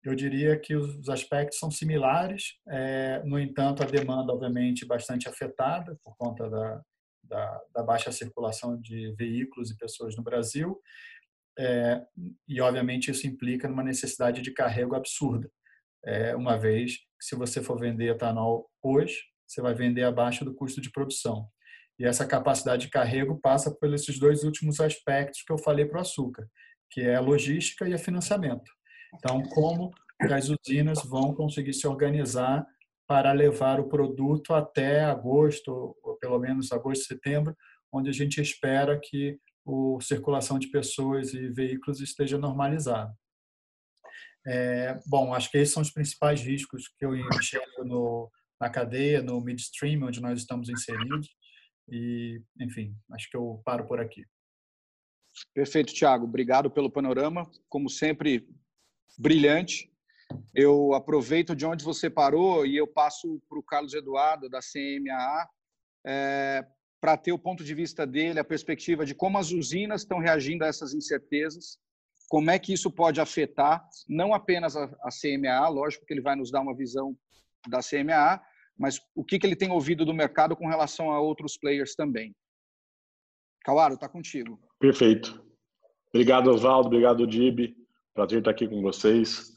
eu 0.03 0.15
diria 0.15 0.59
que 0.59 0.75
os 0.75 1.07
aspectos 1.07 1.59
são 1.59 1.69
similares, 1.69 2.55
é, 2.67 3.21
no 3.23 3.39
entanto, 3.39 3.83
a 3.83 3.85
demanda, 3.85 4.33
obviamente, 4.33 4.87
bastante 4.87 5.29
afetada 5.29 5.95
por 6.03 6.17
conta 6.17 6.49
da, 6.49 6.81
da, 7.23 7.61
da 7.75 7.83
baixa 7.83 8.11
circulação 8.11 8.75
de 8.81 9.13
veículos 9.15 9.69
e 9.69 9.77
pessoas 9.77 10.17
no 10.17 10.23
Brasil, 10.23 10.81
é, 11.59 12.03
e 12.47 12.59
obviamente 12.59 13.11
isso 13.11 13.27
implica 13.27 13.69
numa 13.69 13.83
necessidade 13.83 14.41
de 14.41 14.51
carrego 14.51 14.95
absurda, 14.95 15.47
é, 16.05 16.35
uma 16.35 16.57
vez 16.57 16.97
que 16.97 17.25
se 17.25 17.35
você 17.35 17.61
for 17.61 17.79
vender 17.79 18.09
etanol 18.09 18.69
hoje, 18.81 19.17
você 19.47 19.61
vai 19.61 19.73
vender 19.73 20.03
abaixo 20.03 20.43
do 20.43 20.53
custo 20.53 20.81
de 20.81 20.91
produção. 20.91 21.47
E 21.99 22.05
essa 22.05 22.25
capacidade 22.25 22.85
de 22.85 22.91
carrego 22.91 23.39
passa 23.39 23.71
por 23.71 23.93
esses 23.93 24.17
dois 24.19 24.43
últimos 24.43 24.79
aspectos 24.79 25.43
que 25.43 25.53
eu 25.53 25.57
falei 25.57 25.85
para 25.85 25.99
o 25.99 26.01
açúcar, 26.01 26.47
que 26.91 27.01
é 27.01 27.15
a 27.15 27.21
logística 27.21 27.87
e 27.87 27.93
a 27.93 27.99
financiamento. 27.99 28.69
Então, 29.15 29.41
como 29.43 29.91
as 30.31 30.49
usinas 30.49 31.03
vão 31.03 31.33
conseguir 31.33 31.73
se 31.73 31.87
organizar 31.87 32.65
para 33.07 33.31
levar 33.31 33.79
o 33.79 33.87
produto 33.87 34.53
até 34.53 35.01
agosto, 35.01 35.95
ou 36.03 36.17
pelo 36.17 36.39
menos 36.39 36.71
agosto, 36.71 37.05
setembro, 37.05 37.55
onde 37.91 38.09
a 38.09 38.13
gente 38.13 38.41
espera 38.41 38.99
que 38.99 39.37
a 39.67 40.03
circulação 40.03 40.57
de 40.57 40.69
pessoas 40.69 41.33
e 41.33 41.49
veículos 41.49 42.01
esteja 42.01 42.37
normalizada. 42.37 43.13
É, 44.45 44.99
bom, 45.05 45.33
acho 45.33 45.49
que 45.49 45.57
esses 45.57 45.73
são 45.73 45.81
os 45.81 45.91
principais 45.91 46.41
riscos 46.41 46.87
que 46.87 47.05
eu 47.05 47.15
enxergo 47.15 47.83
no, 47.85 48.31
na 48.59 48.69
cadeia, 48.69 49.21
no 49.21 49.39
midstream, 49.41 50.03
onde 50.03 50.21
nós 50.21 50.39
estamos 50.39 50.69
inseridos. 50.69 51.29
E, 51.89 52.41
enfim, 52.59 52.95
acho 53.11 53.29
que 53.29 53.37
eu 53.37 53.61
paro 53.65 53.87
por 53.87 53.99
aqui. 53.99 54.25
Perfeito, 55.53 55.93
Tiago. 55.93 56.25
Obrigado 56.25 56.69
pelo 56.69 56.91
panorama. 56.91 57.49
Como 57.67 57.89
sempre, 57.89 58.47
brilhante. 59.17 59.91
Eu 60.53 60.93
aproveito 60.93 61.55
de 61.55 61.65
onde 61.65 61.83
você 61.83 62.09
parou 62.09 62.65
e 62.65 62.77
eu 62.77 62.87
passo 62.87 63.41
para 63.47 63.59
o 63.59 63.63
Carlos 63.63 63.93
Eduardo, 63.93 64.49
da 64.49 64.59
CMAA, 64.59 65.47
é, 66.05 66.65
para 66.99 67.17
ter 67.17 67.31
o 67.31 67.39
ponto 67.39 67.63
de 67.63 67.75
vista 67.75 68.07
dele, 68.07 68.39
a 68.39 68.43
perspectiva 68.43 69.05
de 69.05 69.13
como 69.13 69.37
as 69.37 69.51
usinas 69.51 70.01
estão 70.01 70.19
reagindo 70.19 70.63
a 70.63 70.67
essas 70.67 70.93
incertezas, 70.93 71.77
como 72.33 72.49
é 72.49 72.57
que 72.57 72.73
isso 72.73 72.89
pode 72.89 73.21
afetar 73.21 73.87
não 74.09 74.33
apenas 74.33 74.75
a, 74.75 74.89
a 75.03 75.69
lógico 75.69 76.03
que 76.03 76.11
ele 76.11 76.19
vai 76.19 76.35
nos 76.35 76.49
dar 76.49 76.61
uma 76.61 76.75
visão 76.75 77.15
da 77.69 77.77
CMA, 77.77 78.41
mas 78.75 78.99
o 79.13 79.23
que, 79.23 79.37
que 79.37 79.45
ele 79.45 79.55
tem 79.55 79.69
ouvido 79.69 80.03
do 80.03 80.15
mercado 80.15 80.55
com 80.55 80.67
relação 80.67 81.11
a 81.11 81.21
outros 81.21 81.55
players 81.57 81.93
também. 81.93 82.35
Cauaro, 83.63 83.93
está 83.93 84.09
contigo. 84.09 84.59
Perfeito. 84.79 85.45
Obrigado, 86.09 86.49
Oswaldo. 86.49 86.87
Obrigado, 86.87 87.27
Dib. 87.27 87.75
Prazer 88.15 88.39
estar 88.39 88.49
aqui 88.49 88.67
com 88.67 88.81
vocês. 88.81 89.53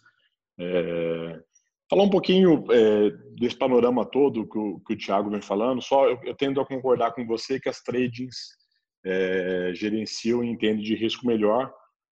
É... 0.61 1.41
Falar 1.89 2.03
um 2.03 2.11
pouquinho 2.11 2.71
é, 2.71 3.09
desse 3.39 3.57
panorama 3.57 4.05
todo 4.05 4.47
que 4.47 4.59
o, 4.59 4.81
que 4.81 4.93
o 4.93 4.99
Thiago 4.99 5.31
vem 5.31 5.41
falando, 5.41 5.81
só 5.81 6.11
eu, 6.11 6.21
eu, 6.25 6.35
tendo 6.35 6.61
a 6.61 6.67
concordar 6.67 7.13
com 7.13 7.25
você 7.25 7.59
que 7.59 7.71
as 7.71 7.81
tradings 7.81 8.37
é, 9.03 9.73
gerenciam 9.73 10.45
e 10.45 10.51
entendem 10.51 10.85
de 10.85 10.95
risco 10.95 11.27
melhor. 11.27 11.73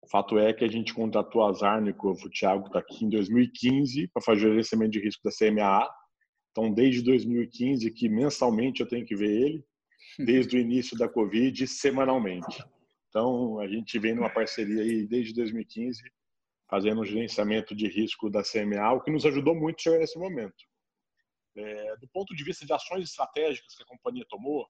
O 0.09 0.11
fato 0.11 0.39
é 0.39 0.55
que 0.55 0.65
a 0.65 0.69
gente 0.69 0.95
contratou 0.95 1.45
a 1.45 1.53
Zarnikov, 1.53 2.25
o 2.25 2.31
Thiago 2.31 2.69
está 2.69 2.79
aqui 2.79 3.05
em 3.05 3.11
2015 3.11 4.09
para 4.09 4.23
fazer 4.23 4.41
gerenciamento 4.41 4.93
de 4.93 5.01
risco 5.01 5.23
da 5.23 5.31
CMAA. 5.31 5.87
Então, 6.51 6.73
desde 6.73 7.03
2015 7.03 7.91
que 7.91 8.09
mensalmente 8.09 8.81
eu 8.81 8.89
tenho 8.89 9.05
que 9.05 9.15
ver 9.15 9.31
ele, 9.31 9.65
desde 10.19 10.57
o 10.57 10.61
início 10.61 10.97
da 10.97 11.11
Covid, 11.11 11.67
semanalmente. 11.67 12.65
Então, 13.11 13.59
a 13.61 13.69
gente 13.69 13.99
vem 13.99 14.15
numa 14.15 14.31
parceria 14.31 14.81
aí 14.81 15.07
desde 15.07 15.35
2015 15.35 16.01
fazendo 16.71 17.03
um 17.03 17.05
gerenciamento 17.05 17.77
de 17.77 17.87
risco 17.87 18.31
da 18.31 18.43
CMA, 18.43 18.91
o 18.93 19.03
que 19.03 19.11
nos 19.11 19.27
ajudou 19.27 19.55
muito 19.55 19.83
chegar 19.83 19.99
nesse 19.99 20.19
momento. 20.19 20.57
É, 21.55 21.97
do 21.99 22.09
ponto 22.09 22.35
de 22.35 22.45
vista 22.45 22.65
de 22.65 22.73
ações 22.73 23.11
estratégicas 23.11 23.75
que 23.75 23.83
a 23.83 23.87
companhia 23.87 24.25
tomou, 24.27 24.67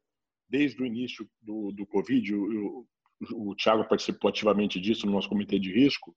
desde 0.49 0.83
o 0.83 0.87
início 0.87 1.31
do, 1.41 1.71
do 1.71 1.87
Covid, 1.87 2.35
o, 2.35 2.85
o, 3.33 3.55
Thiago 3.55 3.89
participou 3.89 4.29
ativamente 4.29 4.81
disso 4.81 5.07
no 5.07 5.13
nosso 5.13 5.29
comitê 5.29 5.59
de 5.59 5.73
risco, 5.73 6.15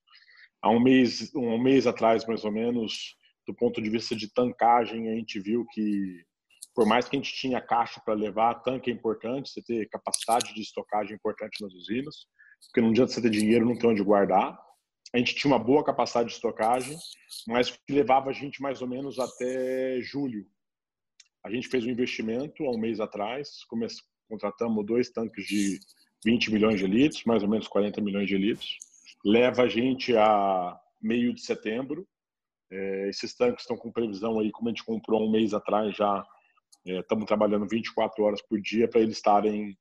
há 0.61 0.69
um 0.69 0.79
mês, 0.79 1.33
um 1.35 1.57
mês 1.57 1.87
atrás, 1.87 2.25
mais 2.25 2.43
ou 2.43 2.51
menos, 2.51 3.15
do 3.47 3.53
ponto 3.53 3.81
de 3.81 3.89
vista 3.89 4.15
de 4.15 4.31
tancagem, 4.31 5.09
a 5.09 5.15
gente 5.15 5.39
viu 5.39 5.65
que, 5.71 6.23
por 6.75 6.85
mais 6.85 7.07
que 7.07 7.15
a 7.15 7.19
gente 7.19 7.33
tinha 7.33 7.61
caixa 7.61 8.01
para 8.03 8.13
levar, 8.13 8.55
tanque 8.55 8.89
é 8.89 8.93
importante, 8.93 9.49
você 9.49 9.61
ter 9.61 9.89
capacidade 9.89 10.53
de 10.53 10.61
estocagem 10.61 11.15
importante 11.15 11.61
nas 11.61 11.73
usinas, 11.73 12.27
porque 12.67 12.81
não 12.81 12.89
adianta 12.89 13.11
você 13.11 13.21
ter 13.21 13.29
dinheiro, 13.29 13.65
não 13.65 13.77
ter 13.77 13.87
onde 13.87 14.03
guardar 14.03 14.57
a 15.13 15.17
gente 15.17 15.35
tinha 15.35 15.51
uma 15.51 15.59
boa 15.59 15.83
capacidade 15.83 16.29
de 16.29 16.35
estocagem, 16.35 16.97
mas 17.45 17.69
que 17.69 17.93
levava 17.93 18.29
a 18.29 18.33
gente 18.33 18.61
mais 18.61 18.81
ou 18.81 18.87
menos 18.87 19.19
até 19.19 19.99
julho. 20.01 20.47
A 21.43 21.51
gente 21.51 21.67
fez 21.67 21.85
um 21.85 21.89
investimento 21.89 22.63
há 22.63 22.71
um 22.71 22.77
mês 22.77 22.99
atrás, 22.99 23.65
contratamos 24.29 24.85
dois 24.85 25.09
tanques 25.09 25.45
de 25.45 25.79
20 26.23 26.51
milhões 26.51 26.79
de 26.79 26.87
litros, 26.87 27.23
mais 27.25 27.43
ou 27.43 27.49
menos 27.49 27.67
40 27.67 28.01
milhões 28.01 28.27
de 28.27 28.37
litros. 28.37 28.77
Leva 29.25 29.63
a 29.63 29.67
gente 29.67 30.15
a 30.15 30.79
meio 31.01 31.33
de 31.33 31.41
setembro. 31.41 32.07
É, 32.71 33.09
esses 33.09 33.33
tanques 33.33 33.63
estão 33.63 33.77
com 33.77 33.91
previsão 33.91 34.39
aí, 34.39 34.51
como 34.51 34.69
a 34.69 34.71
gente 34.71 34.83
comprou 34.83 35.27
um 35.27 35.31
mês 35.31 35.53
atrás 35.53 35.95
já, 35.95 36.25
é, 36.85 36.99
estamos 36.99 37.25
trabalhando 37.25 37.67
24 37.67 38.23
horas 38.23 38.41
por 38.41 38.59
dia 38.61 38.87
para 38.87 39.01
eles 39.01 39.17
estarem 39.17 39.77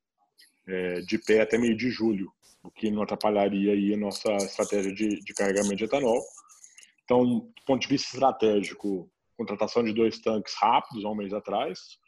é, 0.66 1.00
de 1.02 1.18
pé 1.18 1.40
até 1.40 1.56
meio 1.56 1.76
de 1.76 1.90
julho 1.90 2.32
o 2.62 2.70
que 2.70 2.90
não 2.90 3.02
atrapalharia 3.02 3.72
aí 3.72 3.94
a 3.94 3.96
nossa 3.96 4.30
estratégia 4.36 4.92
de, 4.92 5.20
de 5.20 5.34
carregamento 5.34 5.76
de 5.76 5.84
etanol. 5.84 6.20
Então, 7.04 7.24
do 7.24 7.62
ponto 7.66 7.82
de 7.82 7.88
vista 7.88 8.14
estratégico, 8.14 9.10
contratação 9.36 9.82
de 9.82 9.92
dois 9.92 10.18
tanques 10.18 10.54
rápidos 10.54 11.04
há 11.04 11.08
um 11.08 11.14
mês 11.14 11.32
atrás, 11.32 11.98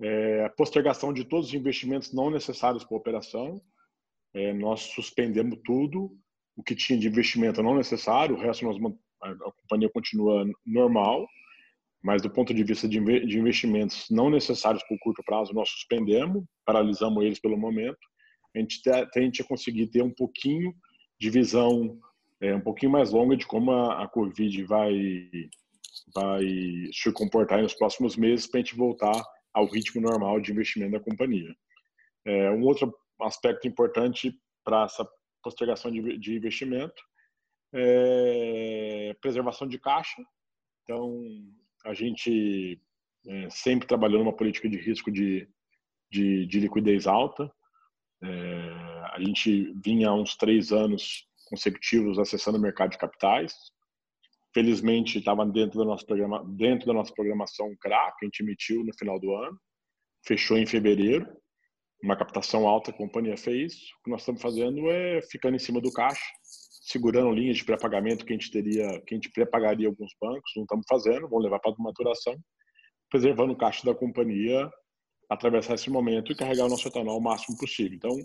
é, 0.00 0.48
postergação 0.50 1.12
de 1.12 1.24
todos 1.24 1.48
os 1.48 1.54
investimentos 1.54 2.12
não 2.12 2.30
necessários 2.30 2.84
para 2.84 2.96
a 2.96 3.00
operação, 3.00 3.60
é, 4.34 4.52
nós 4.52 4.80
suspendemos 4.80 5.58
tudo, 5.64 6.16
o 6.56 6.62
que 6.62 6.74
tinha 6.74 6.98
de 6.98 7.08
investimento 7.08 7.62
não 7.62 7.74
necessário, 7.74 8.36
o 8.36 8.40
resto 8.40 8.64
nós, 8.64 8.76
a, 9.22 9.30
a 9.30 9.52
companhia 9.52 9.90
continua 9.90 10.44
normal, 10.64 11.26
mas 12.02 12.22
do 12.22 12.30
ponto 12.30 12.54
de 12.54 12.64
vista 12.64 12.88
de, 12.88 12.98
de 13.26 13.38
investimentos 13.38 14.06
não 14.10 14.30
necessários 14.30 14.82
para 14.84 14.96
o 14.96 15.00
curto 15.00 15.22
prazo, 15.22 15.52
nós 15.52 15.68
suspendemos, 15.68 16.44
paralisamos 16.64 17.22
eles 17.24 17.38
pelo 17.38 17.58
momento, 17.58 17.98
a 18.54 18.58
gente 18.58 18.80
tende 19.12 19.42
a 19.42 19.44
conseguir 19.44 19.88
ter 19.88 20.02
um 20.02 20.10
pouquinho 20.10 20.74
de 21.20 21.30
visão 21.30 22.00
é, 22.40 22.54
um 22.54 22.60
pouquinho 22.60 22.90
mais 22.90 23.10
longa 23.10 23.36
de 23.36 23.46
como 23.46 23.70
a, 23.70 24.02
a 24.02 24.08
Covid 24.08 24.64
vai, 24.64 25.30
vai 26.14 26.42
se 26.92 27.12
comportar 27.12 27.62
nos 27.62 27.74
próximos 27.74 28.16
meses 28.16 28.46
para 28.46 28.60
a 28.60 28.62
gente 28.62 28.74
voltar 28.74 29.22
ao 29.52 29.66
ritmo 29.66 30.00
normal 30.00 30.40
de 30.40 30.52
investimento 30.52 30.92
da 30.92 31.00
companhia. 31.00 31.54
É, 32.24 32.50
um 32.50 32.62
outro 32.62 32.94
aspecto 33.20 33.66
importante 33.66 34.38
para 34.64 34.84
essa 34.84 35.08
postergação 35.42 35.90
de, 35.90 36.18
de 36.18 36.36
investimento 36.36 37.02
é 37.72 39.16
preservação 39.20 39.66
de 39.66 39.78
caixa. 39.78 40.22
Então, 40.82 41.22
a 41.84 41.94
gente 41.94 42.80
é, 43.26 43.50
sempre 43.50 43.86
trabalhou 43.86 44.20
numa 44.20 44.36
política 44.36 44.68
de 44.68 44.76
risco 44.76 45.10
de, 45.10 45.48
de, 46.10 46.46
de 46.46 46.60
liquidez 46.60 47.06
alta. 47.06 47.50
É, 48.22 48.28
a 49.12 49.16
gente 49.20 49.72
vinha 49.82 50.08
há 50.08 50.14
uns 50.14 50.36
três 50.36 50.72
anos 50.72 51.26
consecutivos 51.48 52.18
acessando 52.18 52.58
o 52.58 52.60
mercado 52.60 52.90
de 52.90 52.98
capitais. 52.98 53.54
Felizmente, 54.52 55.18
estava 55.18 55.46
dentro 55.46 55.78
da 55.78 55.84
nossa 55.84 56.04
programa, 56.04 56.44
dentro 56.44 56.86
da 56.86 56.92
nossa 56.92 57.12
programação 57.12 57.74
CRA, 57.80 58.12
que 58.18 58.24
a 58.24 58.26
gente 58.26 58.40
emitiu 58.40 58.84
no 58.84 58.92
final 58.98 59.18
do 59.20 59.32
ano. 59.34 59.56
Fechou 60.26 60.58
em 60.58 60.66
fevereiro. 60.66 61.26
Uma 62.02 62.16
captação 62.16 62.66
alta 62.66 62.90
a 62.90 62.94
companhia 62.94 63.36
fez. 63.36 63.74
O 63.74 64.04
que 64.04 64.10
nós 64.10 64.22
estamos 64.22 64.42
fazendo 64.42 64.90
é 64.90 65.20
ficando 65.30 65.54
em 65.54 65.58
cima 65.58 65.80
do 65.80 65.92
caixa, 65.92 66.24
segurando 66.82 67.30
linhas 67.30 67.58
de 67.58 67.64
pré-pagamento 67.64 68.24
que 68.24 68.32
a 68.32 68.36
gente 68.36 68.50
teria, 68.50 69.00
que 69.06 69.14
a 69.14 69.16
gente 69.16 69.30
pré-pagaria 69.30 69.86
alguns 69.86 70.12
bancos. 70.20 70.50
Não 70.56 70.64
estamos 70.64 70.86
fazendo, 70.88 71.28
vamos 71.28 71.44
levar 71.44 71.60
para 71.60 71.70
a 71.70 71.82
maturação, 71.82 72.34
preservando 73.08 73.52
o 73.52 73.56
caixa 73.56 73.84
da 73.84 73.94
companhia 73.94 74.68
atravessar 75.28 75.74
esse 75.74 75.88
momento 75.88 76.32
e 76.32 76.34
carregar 76.34 76.64
o 76.64 76.68
nosso 76.68 76.88
etanol 76.88 77.18
o 77.18 77.22
máximo 77.22 77.56
possível. 77.56 77.94
Então, 77.94 78.16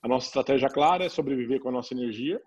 a 0.00 0.06
nossa 0.06 0.28
estratégia 0.28 0.68
clara 0.68 1.04
é 1.04 1.08
sobreviver 1.08 1.58
com 1.58 1.70
a 1.70 1.72
nossa 1.72 1.92
energia 1.92 2.40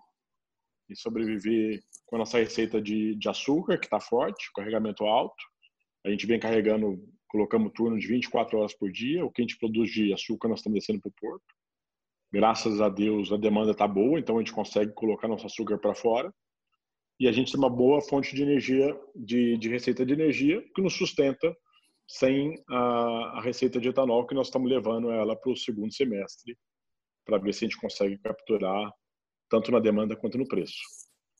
e 0.88 0.96
sobreviver 0.96 1.82
com 2.06 2.16
a 2.16 2.18
nossa 2.20 2.38
receita 2.38 2.80
de, 2.80 3.14
de 3.16 3.28
açúcar, 3.28 3.78
que 3.78 3.86
está 3.86 4.00
forte, 4.00 4.50
carregamento 4.54 5.04
alto. 5.04 5.42
A 6.04 6.10
gente 6.10 6.26
vem 6.26 6.38
carregando, 6.38 6.98
colocamos 7.28 7.72
turno 7.74 7.98
de 7.98 8.06
24 8.06 8.58
horas 8.58 8.74
por 8.74 8.90
dia. 8.90 9.24
O 9.24 9.30
que 9.30 9.42
a 9.42 9.44
gente 9.44 9.58
produz 9.58 9.90
de 9.90 10.12
açúcar, 10.12 10.48
nós 10.48 10.60
estamos 10.60 10.78
descendo 10.78 11.00
para 11.00 11.08
o 11.08 11.14
porto. 11.20 11.44
Graças 12.32 12.80
a 12.80 12.88
Deus, 12.88 13.32
a 13.32 13.36
demanda 13.36 13.72
está 13.72 13.86
boa, 13.86 14.18
então 14.18 14.36
a 14.36 14.40
gente 14.40 14.52
consegue 14.52 14.92
colocar 14.92 15.28
nosso 15.28 15.46
açúcar 15.46 15.78
para 15.78 15.94
fora. 15.94 16.32
E 17.18 17.26
a 17.26 17.32
gente 17.32 17.50
tem 17.50 17.58
uma 17.58 17.70
boa 17.70 18.00
fonte 18.02 18.34
de 18.34 18.42
energia, 18.42 18.94
de, 19.14 19.56
de 19.56 19.68
receita 19.68 20.04
de 20.04 20.12
energia, 20.12 20.62
que 20.74 20.82
nos 20.82 20.94
sustenta 20.94 21.56
sem 22.06 22.62
a, 22.68 23.38
a 23.38 23.40
receita 23.40 23.80
de 23.80 23.88
etanol 23.88 24.26
que 24.26 24.34
nós 24.34 24.48
estamos 24.48 24.70
levando 24.70 25.10
ela 25.10 25.34
para 25.34 25.50
o 25.50 25.56
segundo 25.56 25.92
semestre, 25.92 26.56
para 27.24 27.38
ver 27.38 27.52
se 27.52 27.64
a 27.64 27.68
gente 27.68 27.80
consegue 27.80 28.18
capturar 28.18 28.92
tanto 29.48 29.70
na 29.70 29.80
demanda 29.80 30.16
quanto 30.16 30.38
no 30.38 30.46
preço. 30.46 30.78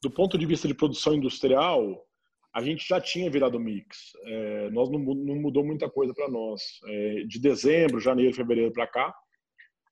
Do 0.02 0.10
ponto 0.10 0.36
de 0.38 0.46
vista 0.46 0.68
de 0.68 0.74
produção 0.74 1.14
industrial, 1.14 2.06
a 2.54 2.62
gente 2.62 2.86
já 2.88 3.00
tinha 3.00 3.30
virado 3.30 3.60
mix. 3.60 4.12
É, 4.24 4.70
nós 4.70 4.90
não, 4.90 4.98
não, 4.98 5.36
mudou 5.36 5.64
muita 5.64 5.90
coisa 5.90 6.14
para 6.14 6.28
nós. 6.28 6.62
É, 6.86 7.24
de 7.24 7.38
dezembro, 7.38 8.00
janeiro, 8.00 8.34
fevereiro 8.34 8.72
para 8.72 8.86
cá, 8.86 9.14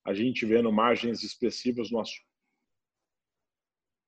a 0.05 0.15
gente 0.15 0.47
vendo 0.47 0.73
margens 0.73 1.23
expressivas 1.23 1.91
no 1.91 2.01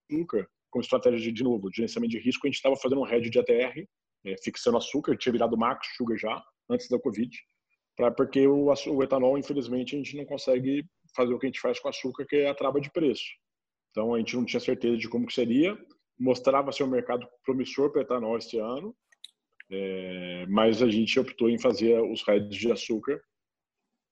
açúcar, 0.08 0.48
com 0.70 0.80
estratégia 0.80 1.20
de, 1.20 1.32
de 1.32 1.42
novo, 1.42 1.70
de 1.70 1.76
gerenciamento 1.76 2.12
de 2.12 2.18
risco, 2.18 2.46
a 2.46 2.48
gente 2.48 2.56
estava 2.56 2.76
fazendo 2.76 3.00
um 3.00 3.06
hedge 3.06 3.30
de 3.30 3.38
ATR, 3.38 3.86
é, 4.24 4.36
fixando 4.42 4.76
açúcar, 4.76 5.16
tinha 5.16 5.32
virado 5.32 5.56
max 5.56 5.86
sugar 5.96 6.18
já, 6.18 6.42
antes 6.68 6.88
da 6.88 6.98
Covid, 6.98 7.30
pra, 7.96 8.10
porque 8.10 8.46
o, 8.46 8.66
o 8.66 9.02
etanol, 9.02 9.38
infelizmente, 9.38 9.94
a 9.94 9.98
gente 9.98 10.16
não 10.16 10.24
consegue 10.24 10.84
fazer 11.14 11.32
o 11.32 11.38
que 11.38 11.46
a 11.46 11.48
gente 11.48 11.60
faz 11.60 11.80
com 11.80 11.88
açúcar, 11.88 12.26
que 12.26 12.36
é 12.36 12.48
a 12.48 12.54
trava 12.54 12.80
de 12.80 12.90
preço. 12.90 13.24
Então, 13.96 14.12
a 14.12 14.18
gente 14.18 14.36
não 14.36 14.44
tinha 14.44 14.60
certeza 14.60 14.98
de 14.98 15.08
como 15.08 15.26
que 15.26 15.32
seria, 15.32 15.74
mostrava 16.20 16.70
ser 16.70 16.84
um 16.84 16.90
mercado 16.90 17.26
promissor 17.42 17.90
para 17.90 18.02
etanol 18.02 18.36
este 18.36 18.58
ano, 18.58 18.94
é, 19.70 20.44
mas 20.50 20.82
a 20.82 20.90
gente 20.90 21.18
optou 21.18 21.48
em 21.48 21.58
fazer 21.58 21.98
os 22.02 22.22
heads 22.28 22.54
de 22.54 22.70
açúcar 22.70 23.18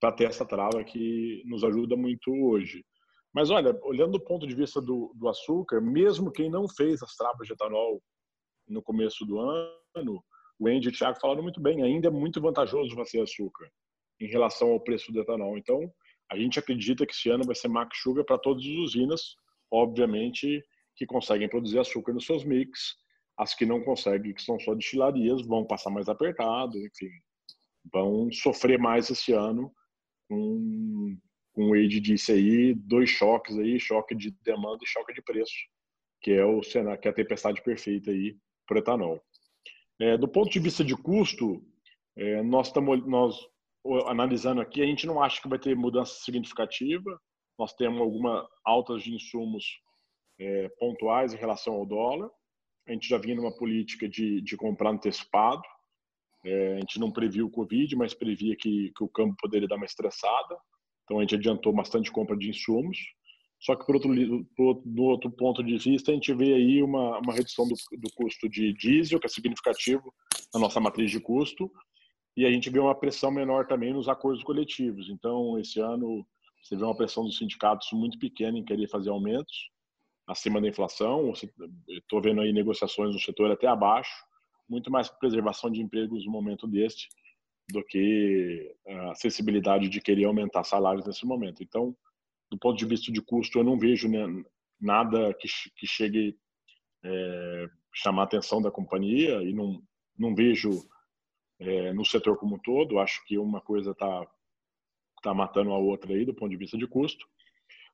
para 0.01 0.11
ter 0.11 0.25
essa 0.25 0.47
trava 0.47 0.83
que 0.83 1.43
nos 1.45 1.63
ajuda 1.63 1.97
muito 1.97 2.33
hoje. 2.33 2.83
Mas 3.31 3.51
olha, 3.51 3.79
olhando 3.83 4.13
do 4.13 4.25
ponto 4.25 4.47
de 4.47 4.55
vista 4.55 4.81
do, 4.81 5.13
do 5.17 5.29
açúcar, 5.29 5.83
mesmo 5.83 6.33
quem 6.33 6.49
não 6.49 6.67
fez 6.67 7.03
as 7.03 7.15
travas 7.15 7.47
de 7.47 7.53
etanol 7.53 8.03
no 8.67 8.83
começo 8.83 9.27
do 9.27 9.39
ano, 9.39 10.25
o 10.59 10.67
Andy 10.67 10.89
e 10.89 10.91
o 10.93 10.93
Thiago 10.93 11.21
falaram 11.21 11.43
muito 11.43 11.61
bem, 11.61 11.83
ainda 11.83 12.09
é 12.09 12.11
muito 12.11 12.41
vantajoso 12.41 12.97
fazer 12.97 13.21
açúcar 13.21 13.69
em 14.19 14.29
relação 14.29 14.71
ao 14.71 14.81
preço 14.81 15.13
do 15.13 15.21
etanol. 15.21 15.59
Então, 15.59 15.93
a 16.33 16.39
gente 16.39 16.59
acredita 16.59 17.05
que 17.05 17.13
esse 17.13 17.29
ano 17.29 17.45
vai 17.45 17.55
ser 17.55 17.69
max 17.69 17.99
sugar 17.99 18.25
para 18.25 18.39
todas 18.39 18.65
as 18.65 18.71
usinas, 18.71 19.37
obviamente, 19.71 20.63
que 20.97 21.07
conseguem 21.07 21.49
produzir 21.49 21.79
açúcar 21.79 22.13
nos 22.13 22.27
seus 22.27 22.45
mix. 22.45 22.97
As 23.37 23.55
que 23.55 23.67
não 23.67 23.83
conseguem, 23.83 24.33
que 24.33 24.43
são 24.43 24.59
só 24.61 24.75
destilarias, 24.75 25.43
vão 25.47 25.67
passar 25.67 25.91
mais 25.91 26.09
apertado, 26.09 26.79
enfim, 26.79 27.11
vão 27.93 28.31
sofrer 28.33 28.79
mais 28.79 29.11
esse 29.11 29.33
ano 29.33 29.73
com, 30.29 31.17
o 31.57 31.71
Wade 31.71 32.01
disse 32.01 32.33
aí, 32.33 32.75
dois 32.75 33.11
choques 33.11 33.59
aí, 33.59 33.79
choque 33.81 34.15
de 34.15 34.31
demanda 34.43 34.79
e 34.83 34.87
choque 34.87 35.13
de 35.13 35.23
preço, 35.23 35.55
que 36.21 36.33
é 36.33 36.45
o 36.45 36.61
que 36.61 37.09
é 37.09 37.11
a 37.11 37.15
tempestade 37.15 37.63
perfeita 37.63 38.11
aí 38.11 38.37
para 38.67 38.79
etanol. 38.79 39.21
É, 40.01 40.17
do 40.17 40.29
ponto 40.29 40.51
de 40.51 40.61
vista 40.61 40.85
de 40.85 40.97
custo, 40.97 41.63
É, 42.17 42.43
nós 42.45 42.69
estamos 42.69 43.05
nós 43.07 43.35
analisando 44.07 44.61
aqui, 44.61 44.81
a 44.81 44.87
gente 44.87 45.05
não 45.05 45.21
acha 45.21 45.43
que 45.43 45.49
vai 45.49 45.59
ter 45.59 45.75
mudança 45.75 46.15
significativa. 46.25 47.21
Nós 47.59 47.73
temos 47.73 48.01
algumas 48.01 48.47
altas 48.65 49.03
de 49.03 49.15
insumos 49.15 49.81
é, 50.39 50.69
pontuais 50.79 51.33
em 51.33 51.39
relação 51.39 51.75
ao 51.75 51.87
dólar. 51.87 52.31
A 52.87 52.93
gente 52.93 53.09
já 53.09 53.19
vinha 53.19 53.37
numa 53.37 53.55
política 53.55 54.09
de, 54.09 54.41
de 54.41 54.57
comprar 54.57 54.91
antecipado. 54.91 55.63
É, 56.45 56.75
a 56.75 56.81
gente 56.81 56.99
não 56.99 57.11
previu 57.11 57.47
o 57.47 57.51
Covid, 57.51 57.97
mas 57.97 58.13
previa 58.13 58.55
que, 58.57 58.93
que 58.95 59.05
o 59.05 59.09
campo 59.09 59.37
poderia 59.41 59.69
dar 59.69 59.77
uma 59.77 59.87
estressada. 59.87 60.59
Então 61.05 61.19
a 61.19 61.23
gente 61.23 61.37
adiantou 61.37 61.73
bastante 61.73 62.11
compra 62.11 62.37
de 62.37 62.51
insumos. 62.51 62.99
Só 63.61 63.75
que, 63.75 63.87
por 63.87 63.95
outro, 63.95 64.11
por, 64.55 64.83
do 64.85 65.05
outro 65.05 65.31
ponto 65.31 65.65
de 65.65 65.79
vista, 65.79 66.11
a 66.11 66.15
gente 66.15 66.35
vê 66.35 66.53
aí 66.53 66.83
uma, 66.83 67.19
uma 67.19 67.33
redução 67.33 67.67
do, 67.67 67.75
do 67.99 68.13
custo 68.15 68.47
de 68.47 68.75
diesel, 68.75 69.19
que 69.19 69.27
é 69.27 69.29
significativo 69.29 70.13
na 70.53 70.61
nossa 70.61 70.79
matriz 70.81 71.11
de 71.11 71.19
custo, 71.19 71.71
e 72.37 72.45
a 72.45 72.51
gente 72.51 72.69
vê 72.69 72.79
uma 72.79 72.95
pressão 72.95 73.31
menor 73.31 73.67
também 73.67 73.93
nos 73.93 74.09
acordos 74.09 74.43
coletivos. 74.43 75.09
Então, 75.09 75.59
esse 75.59 75.81
ano, 75.81 76.27
você 76.65 76.77
vê 76.77 76.83
uma 76.83 76.97
pressão 76.97 77.25
dos 77.25 77.37
sindicatos 77.37 77.93
muito 77.93 78.19
pequena 78.19 78.59
em 78.59 78.65
querer 78.65 78.89
fazer 78.89 79.11
aumentos 79.11 79.69
acima 80.27 80.61
da 80.61 80.69
inflação. 80.69 81.33
Estou 81.89 82.23
vendo 82.23 82.41
aí 82.41 82.53
negociações 82.53 83.13
no 83.13 83.21
setor 83.21 83.51
até 83.51 83.67
abaixo, 83.67 84.25
muito 84.67 84.91
mais 84.91 85.11
preservação 85.11 85.71
de 85.71 85.83
empregos 85.83 86.25
no 86.25 86.33
momento 86.33 86.67
deste 86.67 87.09
do 87.71 87.83
que 87.85 88.75
a 88.87 89.11
acessibilidade 89.13 89.89
de 89.89 90.01
querer 90.01 90.25
aumentar 90.25 90.65
salários 90.65 91.07
nesse 91.07 91.27
momento. 91.27 91.63
Então, 91.63 91.95
do 92.51 92.59
ponto 92.59 92.79
de 92.79 92.87
vista 92.87 93.13
de 93.13 93.21
custo, 93.21 93.59
eu 93.59 93.65
não 93.65 93.79
vejo 93.79 94.09
nada 94.81 95.35
que, 95.35 95.49
que 95.77 95.87
chegue 95.87 96.37
é, 97.03 97.69
chamar 97.93 98.23
a 98.23 98.25
atenção 98.25 98.61
da 98.61 98.71
companhia 98.71 99.43
e 99.43 99.53
não, 99.53 99.83
não 100.19 100.35
vejo 100.35 100.71
é, 101.59 101.93
no 101.93 102.05
setor 102.05 102.39
como 102.39 102.57
um 102.57 102.59
todo. 102.59 102.99
Acho 102.99 103.25
que 103.27 103.39
uma 103.39 103.61
coisa 103.61 103.93
está 103.93 104.27
tá 105.25 105.35
matando 105.35 105.73
a 105.73 105.79
outra 105.79 106.13
aí 106.13 106.25
do 106.25 106.35
ponto 106.35 106.51
de 106.51 106.57
vista 106.57 106.79
de 106.79 106.87
custo. 106.87 107.27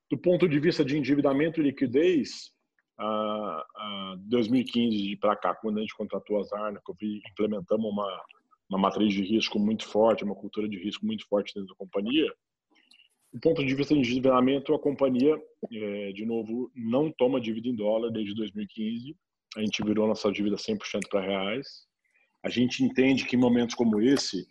Do 0.09 0.17
ponto 0.17 0.47
de 0.47 0.59
vista 0.59 0.83
de 0.83 0.97
endividamento 0.97 1.59
e 1.59 1.63
liquidez, 1.63 2.51
a, 2.99 3.65
a 3.75 4.15
2015 4.19 5.15
para 5.15 5.35
cá, 5.35 5.55
quando 5.55 5.77
a 5.77 5.81
gente 5.81 5.95
contratou 5.95 6.39
a 6.39 6.43
Zarna, 6.43 6.81
implementamos 7.29 7.89
uma, 7.89 8.23
uma 8.69 8.79
matriz 8.79 9.13
de 9.13 9.23
risco 9.23 9.57
muito 9.57 9.87
forte, 9.87 10.23
uma 10.23 10.35
cultura 10.35 10.67
de 10.67 10.77
risco 10.77 11.05
muito 11.05 11.25
forte 11.27 11.53
dentro 11.55 11.69
da 11.69 11.75
companhia, 11.75 12.31
do 13.33 13.39
ponto 13.39 13.65
de 13.65 13.73
vista 13.73 13.93
de 13.93 14.01
endividamento, 14.01 14.73
a 14.73 14.79
companhia, 14.79 15.41
é, 15.71 16.11
de 16.11 16.25
novo, 16.25 16.69
não 16.75 17.09
toma 17.09 17.39
dívida 17.39 17.69
em 17.69 17.75
dólar 17.75 18.11
desde 18.11 18.35
2015. 18.35 19.15
A 19.55 19.61
gente 19.61 19.83
virou 19.83 20.05
nossa 20.05 20.29
dívida 20.29 20.57
100% 20.57 21.07
para 21.09 21.21
reais. 21.21 21.85
A 22.43 22.49
gente 22.49 22.83
entende 22.83 23.25
que 23.25 23.37
em 23.37 23.39
momentos 23.39 23.73
como 23.73 24.01
esse, 24.01 24.45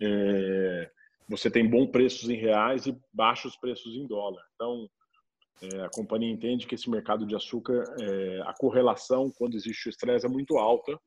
é, 0.00 0.90
você 1.28 1.50
tem 1.50 1.68
bons 1.68 1.90
preços 1.90 2.28
em 2.28 2.36
reais 2.36 2.86
e 2.86 2.98
baixos 3.12 3.56
preços 3.56 3.94
em 3.96 4.06
dólar. 4.06 4.42
Então, 4.54 4.88
é, 5.62 5.80
a 5.82 5.90
companhia 5.90 6.30
entende 6.30 6.66
que 6.66 6.74
esse 6.74 6.90
mercado 6.90 7.26
de 7.26 7.34
açúcar, 7.34 7.84
é, 8.00 8.42
a 8.42 8.54
correlação 8.54 9.30
quando 9.36 9.54
existe 9.54 9.88
o 9.88 9.90
estresse 9.90 10.26
é 10.26 10.28
muito 10.28 10.58
alta 10.58 10.98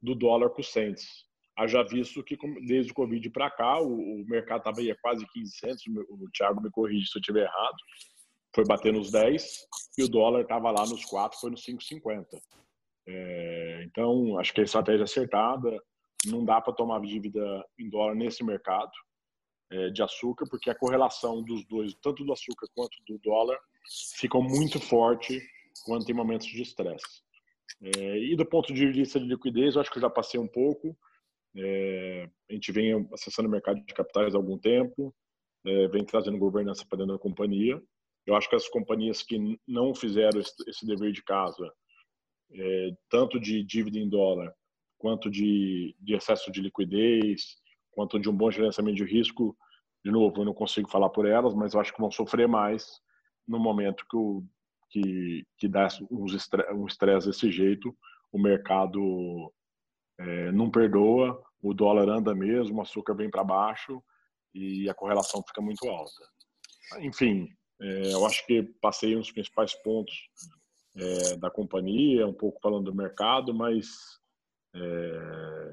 do 0.00 0.14
dólar 0.14 0.50
com 0.50 0.60
o 0.60 0.64
cents 0.64 1.28
haja 1.60 1.82
visto 1.82 2.22
que 2.24 2.36
desde 2.66 2.90
o 2.90 2.94
Covid 2.94 3.28
para 3.30 3.50
cá, 3.50 3.80
o, 3.80 4.22
o 4.22 4.24
mercado 4.26 4.60
estava 4.60 4.80
aí 4.80 4.90
a 4.90 4.96
quase 4.96 5.26
15 5.26 5.52
centos, 5.56 5.82
o, 5.86 6.30
Thiago 6.32 6.62
me 6.62 6.70
corrige 6.70 7.06
se 7.06 7.18
eu 7.18 7.20
estiver 7.20 7.42
errado, 7.42 7.76
foi 8.54 8.64
bater 8.64 8.92
nos 8.92 9.10
10 9.10 9.66
e 9.98 10.02
o 10.02 10.08
dólar 10.08 10.42
estava 10.42 10.70
lá 10.70 10.86
nos 10.86 11.04
4, 11.04 11.38
foi 11.38 11.50
nos 11.50 11.62
5,50. 11.62 12.24
É, 13.06 13.82
então, 13.84 14.38
acho 14.38 14.54
que 14.54 14.60
a 14.62 14.64
estratégia 14.64 15.02
é 15.02 15.04
acertada, 15.04 15.78
não 16.26 16.44
dá 16.44 16.60
para 16.60 16.72
tomar 16.72 17.00
dívida 17.00 17.64
em 17.78 17.90
dólar 17.90 18.14
nesse 18.14 18.42
mercado 18.42 18.90
é, 18.90 19.09
de 19.92 20.02
açúcar, 20.02 20.46
porque 20.50 20.68
a 20.68 20.74
correlação 20.74 21.44
dos 21.44 21.64
dois, 21.64 21.94
tanto 22.02 22.24
do 22.24 22.32
açúcar 22.32 22.66
quanto 22.74 22.96
do 23.06 23.18
dólar, 23.18 23.56
ficam 24.16 24.42
muito 24.42 24.80
forte 24.80 25.40
quando 25.84 26.04
tem 26.04 26.14
momentos 26.14 26.48
de 26.48 26.62
estresse. 26.62 27.22
É, 27.82 28.18
e 28.18 28.36
do 28.36 28.44
ponto 28.44 28.72
de 28.72 28.90
vista 28.90 29.18
de 29.18 29.26
liquidez, 29.26 29.74
eu 29.74 29.80
acho 29.80 29.90
que 29.90 29.98
eu 29.98 30.02
já 30.02 30.10
passei 30.10 30.38
um 30.38 30.48
pouco. 30.48 30.96
É, 31.56 32.28
a 32.48 32.52
gente 32.52 32.72
vem 32.72 33.08
acessando 33.12 33.48
o 33.48 33.52
mercado 33.52 33.80
de 33.84 33.94
capitais 33.94 34.34
há 34.34 34.38
algum 34.38 34.58
tempo, 34.58 35.14
é, 35.64 35.88
vem 35.88 36.04
trazendo 36.04 36.38
governança 36.38 36.84
para 36.86 36.98
dentro 36.98 37.14
da 37.14 37.18
companhia. 37.18 37.80
Eu 38.26 38.34
acho 38.34 38.48
que 38.48 38.56
as 38.56 38.68
companhias 38.68 39.22
que 39.22 39.58
não 39.66 39.94
fizeram 39.94 40.40
esse, 40.40 40.52
esse 40.68 40.86
dever 40.86 41.12
de 41.12 41.22
casa, 41.22 41.72
é, 42.52 42.90
tanto 43.08 43.40
de 43.40 43.64
dívida 43.64 43.98
em 43.98 44.08
dólar, 44.08 44.54
quanto 44.98 45.30
de, 45.30 45.96
de, 45.98 46.14
excesso 46.14 46.52
de 46.52 46.60
liquidez, 46.60 47.56
quanto 47.90 48.18
de 48.18 48.28
um 48.28 48.36
bom 48.36 48.50
gerenciamento 48.50 48.96
de 48.96 49.04
risco, 49.04 49.56
de 50.04 50.10
novo, 50.10 50.40
eu 50.40 50.44
não 50.44 50.54
consigo 50.54 50.90
falar 50.90 51.10
por 51.10 51.26
elas, 51.26 51.54
mas 51.54 51.74
eu 51.74 51.80
acho 51.80 51.92
que 51.92 52.00
vão 52.00 52.10
sofrer 52.10 52.48
mais 52.48 53.00
no 53.46 53.58
momento 53.58 54.06
que, 54.08 54.16
o, 54.16 54.42
que, 54.88 55.46
que 55.58 55.68
dá 55.68 55.88
um 56.10 56.86
estresse 56.86 57.26
desse 57.26 57.50
jeito, 57.50 57.94
o 58.32 58.38
mercado 58.38 59.52
é, 60.18 60.52
não 60.52 60.70
perdoa, 60.70 61.42
o 61.62 61.74
dólar 61.74 62.08
anda 62.08 62.34
mesmo, 62.34 62.78
o 62.78 62.82
açúcar 62.82 63.14
vem 63.14 63.30
para 63.30 63.44
baixo 63.44 64.02
e 64.54 64.88
a 64.88 64.94
correlação 64.94 65.42
fica 65.46 65.60
muito 65.60 65.86
alta. 65.88 66.22
Enfim, 67.00 67.48
é, 67.80 68.12
eu 68.12 68.24
acho 68.26 68.46
que 68.46 68.62
passei 68.80 69.16
uns 69.16 69.30
principais 69.30 69.74
pontos 69.82 70.28
é, 70.96 71.36
da 71.36 71.50
companhia, 71.50 72.26
um 72.26 72.32
pouco 72.32 72.60
falando 72.60 72.90
do 72.90 72.94
mercado, 72.94 73.54
mas 73.54 73.86
é, 74.74 75.72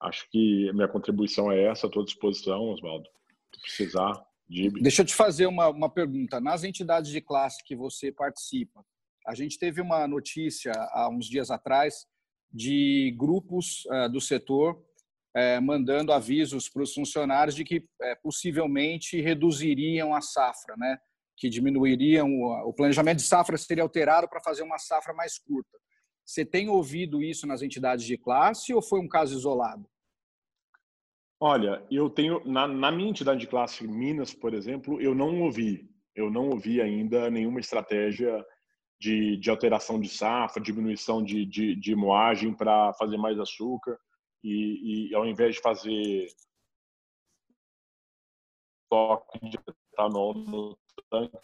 acho 0.00 0.28
que 0.30 0.72
minha 0.72 0.88
contribuição 0.88 1.50
é 1.52 1.64
essa, 1.64 1.86
à 1.86 2.04
disposição, 2.04 2.70
Oswaldo, 2.70 3.08
se 3.54 3.60
precisar. 3.60 4.12
Dib. 4.48 4.80
Deixa 4.82 5.02
eu 5.02 5.06
te 5.06 5.14
fazer 5.14 5.46
uma, 5.46 5.68
uma 5.68 5.88
pergunta. 5.88 6.40
Nas 6.40 6.64
entidades 6.64 7.10
de 7.10 7.20
classe 7.20 7.62
que 7.64 7.76
você 7.76 8.10
participa, 8.10 8.84
a 9.26 9.34
gente 9.34 9.58
teve 9.58 9.80
uma 9.80 10.08
notícia 10.08 10.72
há 10.90 11.08
uns 11.08 11.26
dias 11.26 11.50
atrás 11.50 12.06
de 12.52 13.14
grupos 13.16 13.84
uh, 13.86 14.10
do 14.10 14.20
setor 14.20 14.74
uh, 14.74 15.62
mandando 15.62 16.12
avisos 16.12 16.68
para 16.68 16.82
os 16.82 16.92
funcionários 16.92 17.54
de 17.54 17.62
que 17.62 17.78
uh, 17.78 18.22
possivelmente 18.22 19.20
reduziriam 19.20 20.12
a 20.14 20.20
safra, 20.20 20.74
né? 20.76 20.98
que 21.36 21.48
diminuiriam 21.48 22.28
o, 22.28 22.68
o 22.68 22.72
planejamento 22.72 23.18
de 23.18 23.24
safra 23.24 23.56
seria 23.56 23.82
alterado 23.82 24.28
para 24.28 24.42
fazer 24.42 24.62
uma 24.62 24.78
safra 24.78 25.14
mais 25.14 25.38
curta. 25.38 25.78
Você 26.30 26.46
tem 26.46 26.68
ouvido 26.68 27.20
isso 27.20 27.44
nas 27.44 27.60
entidades 27.60 28.04
de 28.04 28.16
classe 28.16 28.72
ou 28.72 28.80
foi 28.80 29.00
um 29.00 29.08
caso 29.08 29.36
isolado? 29.36 29.84
Olha, 31.40 31.84
eu 31.90 32.08
tenho 32.08 32.40
na, 32.46 32.68
na 32.68 32.92
minha 32.92 33.10
entidade 33.10 33.40
de 33.40 33.48
classe 33.48 33.84
Minas, 33.84 34.32
por 34.32 34.54
exemplo, 34.54 35.00
eu 35.00 35.12
não 35.12 35.42
ouvi, 35.42 35.90
eu 36.14 36.30
não 36.30 36.50
ouvi 36.50 36.80
ainda 36.80 37.28
nenhuma 37.28 37.58
estratégia 37.58 38.46
de, 39.00 39.38
de 39.38 39.50
alteração 39.50 40.00
de 40.00 40.08
safra, 40.08 40.62
diminuição 40.62 41.20
de, 41.20 41.44
de, 41.44 41.74
de 41.74 41.96
moagem 41.96 42.54
para 42.54 42.92
fazer 42.92 43.16
mais 43.16 43.36
açúcar 43.36 43.98
e, 44.44 45.08
e, 45.10 45.14
ao 45.16 45.26
invés 45.26 45.56
de 45.56 45.60
fazer 45.60 46.28
toque 48.88 49.48
de 49.48 49.58
etanol 49.92 50.34
no 50.34 50.78
tanque, 51.10 51.36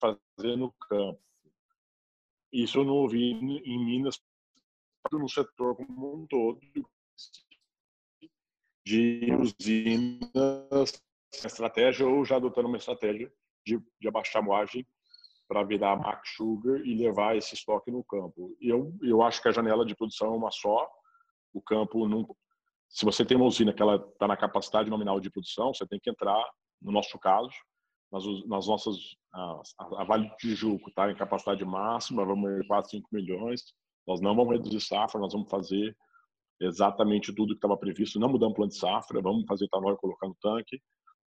fazer 0.00 0.56
no 0.56 0.70
campo. 0.88 1.29
Isso 2.52 2.78
eu 2.78 2.84
não 2.84 2.94
ouvi 2.94 3.32
em 3.32 3.84
Minas, 3.84 4.20
no 5.12 5.28
setor 5.28 5.76
como 5.76 6.22
um 6.22 6.26
todo, 6.26 6.60
de 8.84 9.28
usinas, 9.34 11.02
estratégia 11.32 12.06
ou 12.06 12.24
já 12.24 12.36
adotando 12.36 12.68
uma 12.68 12.76
estratégia 12.76 13.32
de, 13.64 13.80
de 14.00 14.08
abaixar 14.08 14.42
a 14.42 14.44
moagem 14.44 14.86
para 15.46 15.64
virar 15.64 15.96
Max 15.96 16.34
Sugar 16.36 16.80
e 16.80 16.94
levar 16.94 17.36
esse 17.36 17.54
estoque 17.54 17.90
no 17.90 18.04
campo. 18.04 18.56
Eu, 18.60 18.92
eu 19.02 19.22
acho 19.22 19.42
que 19.42 19.48
a 19.48 19.52
janela 19.52 19.84
de 19.84 19.94
produção 19.94 20.32
é 20.32 20.36
uma 20.36 20.50
só. 20.50 20.88
O 21.52 21.60
campo 21.60 22.08
não. 22.08 22.36
Se 22.88 23.04
você 23.04 23.24
tem 23.24 23.36
uma 23.36 23.46
usina 23.46 23.72
que 23.72 23.82
ela 23.82 23.96
está 23.96 24.26
na 24.28 24.36
capacidade 24.36 24.88
nominal 24.88 25.20
de 25.20 25.30
produção, 25.30 25.74
você 25.74 25.86
tem 25.86 25.98
que 25.98 26.10
entrar, 26.10 26.44
no 26.80 26.92
nosso 26.92 27.18
caso, 27.18 27.50
nas, 28.10 28.24
nas 28.46 28.66
nossas. 28.66 28.96
A, 29.32 29.62
a 29.98 30.04
Vale 30.04 30.28
do 30.28 30.36
Tijuco 30.36 30.88
está 30.88 31.10
em 31.10 31.16
capacidade 31.16 31.64
máxima, 31.64 32.24
vamos 32.24 32.50
ir 32.50 32.66
4, 32.66 32.90
5 32.90 33.08
milhões. 33.12 33.62
Nós 34.06 34.20
não 34.20 34.34
vamos 34.34 34.52
reduzir 34.54 34.80
safra, 34.80 35.20
nós 35.20 35.32
vamos 35.32 35.50
fazer 35.50 35.96
exatamente 36.60 37.34
tudo 37.34 37.54
que 37.54 37.58
estava 37.58 37.76
previsto, 37.76 38.18
não 38.20 38.28
mudamos 38.28 38.52
o 38.52 38.56
plano 38.56 38.70
de 38.70 38.76
safra, 38.76 39.22
vamos 39.22 39.46
fazer 39.46 39.64
etanol 39.64 39.94
e 39.94 39.96
colocar 39.96 40.26
no 40.26 40.36
tanque. 40.40 40.80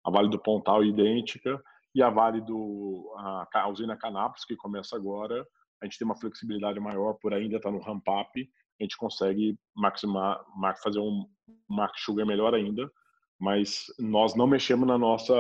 A 0.05 0.11
Vale 0.11 0.28
do 0.28 0.39
Pontal 0.39 0.85
idêntica 0.85 1.62
e 1.95 2.03
a 2.03 2.11
Vale 2.11 2.41
do 2.41 3.14
a, 3.16 3.49
a 3.55 3.68
usina 3.68 3.97
Canapes, 3.97 4.45
que 4.45 4.57
começa 4.57 4.97
agora, 4.97 5.47
a 5.80 5.87
gente 5.87 5.99
tem 5.99 6.05
uma 6.05 6.16
flexibilidade 6.16 6.78
maior 6.80 7.14
por 7.14 7.33
ainda 7.33 7.57
estar 7.57 7.70
tá 7.70 7.74
no 7.74 7.83
ramp 7.83 8.07
up, 8.09 8.51
a 8.80 8.85
gente 8.85 8.97
consegue 8.97 9.57
maximar, 9.74 10.45
fazer 10.83 10.99
um 10.99 11.26
mark 11.68 11.95
sugar 11.97 12.26
melhor 12.26 12.55
ainda, 12.55 12.91
mas 13.39 13.87
nós 13.99 14.35
não 14.35 14.47
mexemos 14.47 14.87
na 14.87 14.99
nossa 14.99 15.35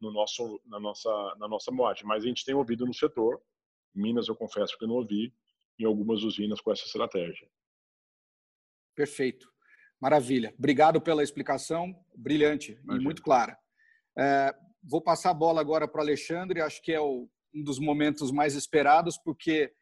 no 0.00 0.12
nosso 0.12 0.60
na 0.66 0.78
nossa 0.78 1.10
na 1.38 1.48
nossa 1.48 1.70
moagem, 1.70 2.06
mas 2.06 2.24
a 2.24 2.26
gente 2.26 2.44
tem 2.44 2.54
ouvido 2.54 2.86
no 2.86 2.94
setor. 2.94 3.40
Minas 3.94 4.28
eu 4.28 4.36
confesso 4.36 4.76
que 4.78 4.86
não 4.86 4.96
ouvi 4.96 5.32
em 5.78 5.84
algumas 5.84 6.22
usinas 6.22 6.60
com 6.60 6.72
essa 6.72 6.84
estratégia. 6.84 7.48
Perfeito. 8.94 9.48
Maravilha. 10.00 10.54
Obrigado 10.56 11.00
pela 11.00 11.22
explicação, 11.22 11.94
brilhante 12.14 12.72
Imagina. 12.72 12.96
e 12.96 13.04
muito 13.04 13.22
clara. 13.22 13.58
É, 14.16 14.54
vou 14.82 15.00
passar 15.00 15.30
a 15.30 15.34
bola 15.34 15.60
agora 15.60 15.88
para 15.88 15.98
o 15.98 16.02
Alexandre, 16.02 16.60
acho 16.60 16.82
que 16.82 16.92
é 16.92 17.00
o, 17.00 17.28
um 17.54 17.62
dos 17.62 17.78
momentos 17.78 18.30
mais 18.30 18.54
esperados, 18.54 19.18
porque, 19.18 19.72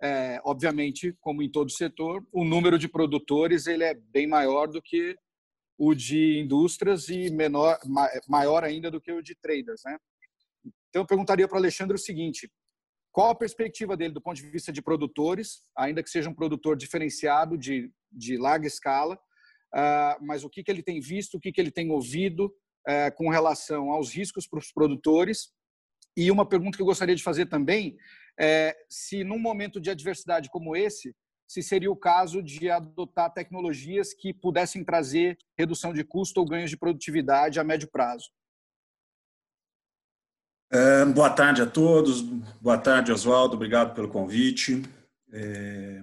é, 0.00 0.40
obviamente, 0.44 1.12
como 1.20 1.42
em 1.42 1.50
todo 1.50 1.70
setor, 1.70 2.24
o 2.32 2.44
número 2.44 2.78
de 2.78 2.88
produtores 2.88 3.66
ele 3.66 3.84
é 3.84 3.94
bem 3.94 4.26
maior 4.26 4.68
do 4.68 4.80
que 4.80 5.16
o 5.78 5.94
de 5.94 6.38
indústrias 6.38 7.08
e 7.08 7.30
menor, 7.30 7.78
maior 8.28 8.64
ainda 8.64 8.90
do 8.90 9.00
que 9.00 9.12
o 9.12 9.22
de 9.22 9.34
traders. 9.34 9.82
Né? 9.84 9.98
Então, 10.88 11.02
eu 11.02 11.06
perguntaria 11.06 11.48
para 11.48 11.56
o 11.56 11.58
Alexandre 11.58 11.96
o 11.96 11.98
seguinte, 11.98 12.50
qual 13.12 13.30
a 13.30 13.34
perspectiva 13.34 13.96
dele 13.96 14.14
do 14.14 14.20
ponto 14.20 14.36
de 14.36 14.50
vista 14.50 14.72
de 14.72 14.82
produtores, 14.82 15.62
ainda 15.76 16.02
que 16.02 16.10
seja 16.10 16.28
um 16.28 16.34
produtor 16.34 16.76
diferenciado 16.76 17.56
de, 17.56 17.90
de 18.10 18.36
larga 18.36 18.66
escala, 18.66 19.14
uh, 19.74 20.24
mas 20.24 20.44
o 20.44 20.50
que, 20.50 20.62
que 20.62 20.70
ele 20.70 20.82
tem 20.82 21.00
visto, 21.00 21.36
o 21.36 21.40
que, 21.40 21.52
que 21.52 21.60
ele 21.60 21.70
tem 21.70 21.90
ouvido 21.90 22.46
uh, 22.46 23.14
com 23.16 23.28
relação 23.28 23.90
aos 23.90 24.12
riscos 24.12 24.48
para 24.48 24.58
os 24.58 24.72
produtores? 24.72 25.52
E 26.16 26.30
uma 26.30 26.48
pergunta 26.48 26.76
que 26.76 26.82
eu 26.82 26.86
gostaria 26.86 27.14
de 27.14 27.22
fazer 27.22 27.46
também 27.46 27.96
é 28.38 28.76
se 28.88 29.22
num 29.22 29.38
momento 29.38 29.80
de 29.80 29.90
adversidade 29.90 30.50
como 30.50 30.76
esse, 30.76 31.14
se 31.54 31.62
seria 31.62 31.88
o 31.88 31.94
caso 31.94 32.42
de 32.42 32.68
adotar 32.68 33.32
tecnologias 33.32 34.12
que 34.12 34.34
pudessem 34.34 34.82
trazer 34.82 35.38
redução 35.56 35.92
de 35.92 36.02
custo 36.02 36.40
ou 36.40 36.46
ganhos 36.46 36.68
de 36.68 36.76
produtividade 36.76 37.60
a 37.60 37.64
médio 37.64 37.86
prazo. 37.86 38.28
É, 40.68 41.04
boa 41.04 41.30
tarde 41.30 41.62
a 41.62 41.66
todos. 41.66 42.22
Boa 42.60 42.76
tarde, 42.76 43.12
Oswaldo. 43.12 43.54
Obrigado 43.54 43.94
pelo 43.94 44.08
convite. 44.08 44.82
É... 45.32 46.02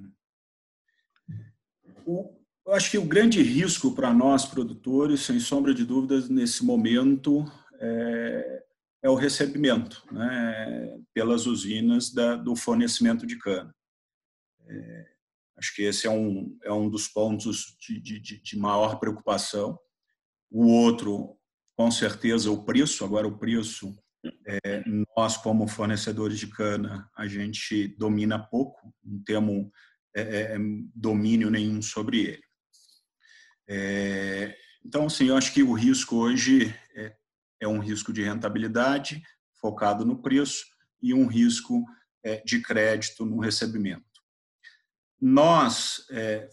O, 2.06 2.34
eu 2.66 2.74
acho 2.74 2.90
que 2.90 2.98
o 2.98 3.04
grande 3.04 3.42
risco 3.44 3.94
para 3.94 4.14
nós, 4.14 4.46
produtores, 4.46 5.20
sem 5.20 5.38
sombra 5.38 5.74
de 5.74 5.84
dúvidas, 5.84 6.30
nesse 6.30 6.64
momento, 6.64 7.44
é, 7.78 8.64
é 9.04 9.10
o 9.10 9.16
recebimento 9.16 10.02
né, 10.10 10.98
pelas 11.14 11.46
usinas 11.46 12.10
da, 12.10 12.38
do 12.38 12.56
fornecimento 12.56 13.28
de 13.28 13.38
cana. 13.38 13.76
É, 14.66 15.11
acho 15.62 15.76
que 15.76 15.84
esse 15.84 16.08
é 16.08 16.10
um, 16.10 16.58
é 16.64 16.74
um 16.74 16.90
dos 16.90 17.08
pontos 17.08 17.78
de, 17.80 18.00
de, 18.00 18.42
de 18.42 18.58
maior 18.58 19.00
preocupação. 19.00 19.78
O 20.50 20.66
outro, 20.66 21.38
com 21.78 21.92
certeza, 21.92 22.50
o 22.50 22.66
preço. 22.66 23.06
Agora, 23.06 23.28
o 23.28 23.38
preço 23.38 23.96
é, 24.48 24.84
nós, 25.16 25.38
como 25.38 25.68
fornecedores 25.68 26.40
de 26.40 26.48
cana, 26.48 27.10
a 27.16 27.28
gente 27.28 27.88
domina 27.98 28.40
pouco, 28.40 28.94
não 29.04 29.24
temos 29.24 29.68
é, 30.16 30.22
é, 30.22 30.42
é, 30.56 30.58
domínio 30.96 31.50
nenhum 31.52 31.82
sobre 31.82 32.22
ele. 32.22 32.44
É, 33.70 34.56
então, 34.84 35.06
assim, 35.06 35.28
eu 35.28 35.38
acho 35.38 35.54
que 35.54 35.62
o 35.62 35.74
risco 35.74 36.18
hoje 36.18 36.76
é, 36.96 37.16
é, 37.62 37.68
um 37.68 37.80
risco 37.80 38.12
de 38.12 38.24
rentabilidade 38.24 39.22
focado 39.60 40.04
no 40.04 40.22
preço 40.22 40.66
e 41.02 41.14
um 41.14 41.28
risco 41.28 41.86
de 42.46 42.62
crédito 42.62 43.26
no 43.26 43.40
recebimento. 43.40 44.11
Nós, 45.22 46.08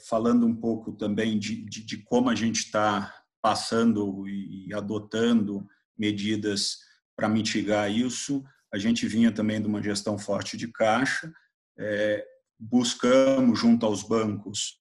falando 0.08 0.46
um 0.46 0.54
pouco 0.54 0.92
também 0.92 1.38
de, 1.38 1.64
de, 1.64 1.82
de 1.82 1.98
como 2.04 2.28
a 2.28 2.34
gente 2.34 2.56
está 2.56 3.14
passando 3.40 4.28
e 4.28 4.72
adotando 4.74 5.66
medidas 5.96 6.78
para 7.16 7.28
mitigar 7.28 7.90
isso. 7.90 8.44
A 8.72 8.78
gente 8.78 9.06
vinha 9.08 9.32
também 9.32 9.60
de 9.60 9.66
uma 9.66 9.82
gestão 9.82 10.16
forte 10.16 10.56
de 10.56 10.68
caixa, 10.68 11.32
é, 11.76 12.24
buscamos, 12.58 13.58
junto 13.58 13.84
aos 13.84 14.02
bancos, 14.02 14.80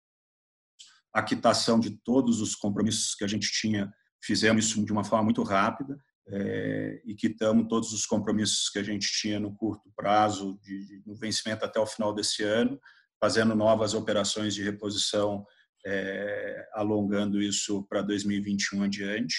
a 1.14 1.24
quitação 1.24 1.80
de 1.80 1.90
todos 1.90 2.42
os 2.42 2.56
compromissos 2.56 3.16
que 3.16 3.24
a 3.24 3.28
gente 3.28 3.52
tinha, 3.52 3.92
fizemos 4.22 4.66
isso 4.66 4.86
de 4.86 4.92
uma 4.92 5.04
forma 5.04 5.24
muito 5.26 5.42
rápida 5.42 5.98
é, 6.28 7.02
e 7.06 7.16
quitamos 7.16 7.68
todos 7.68 7.94
os 7.94 8.06
compromissos 8.06 8.70
que 8.70 8.78
a 8.78 8.84
gente 8.84 9.08
tinha 9.20 9.40
no 9.40 9.56
curto 9.56 9.90
prazo, 9.96 10.60
de, 10.62 10.86
de, 10.86 11.04
no 11.06 11.16
vencimento 11.16 11.66
até 11.66 11.80
o 11.80 11.88
final 11.88 12.14
desse 12.14 12.44
ano, 12.44 12.80
fazendo 13.20 13.56
novas 13.56 13.94
operações 13.94 14.54
de 14.54 14.64
reposição, 14.64 15.46
é, 15.86 16.68
alongando 16.74 17.42
isso 17.42 17.84
para 17.84 18.02
2021 18.02 18.84
adiante. 18.84 19.36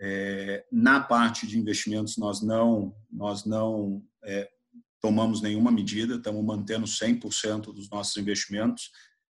É, 0.00 0.64
na 0.72 1.00
parte 1.00 1.46
de 1.46 1.58
investimentos, 1.58 2.16
nós 2.16 2.40
não, 2.40 2.94
nós 3.10 3.44
não 3.44 4.02
é, 4.24 4.50
tomamos 5.00 5.42
nenhuma 5.42 5.70
medida, 5.70 6.16
estamos 6.16 6.44
mantendo 6.44 6.86
100% 6.86 7.72
dos 7.72 7.90
nossos 7.90 8.16
investimentos 8.16 8.90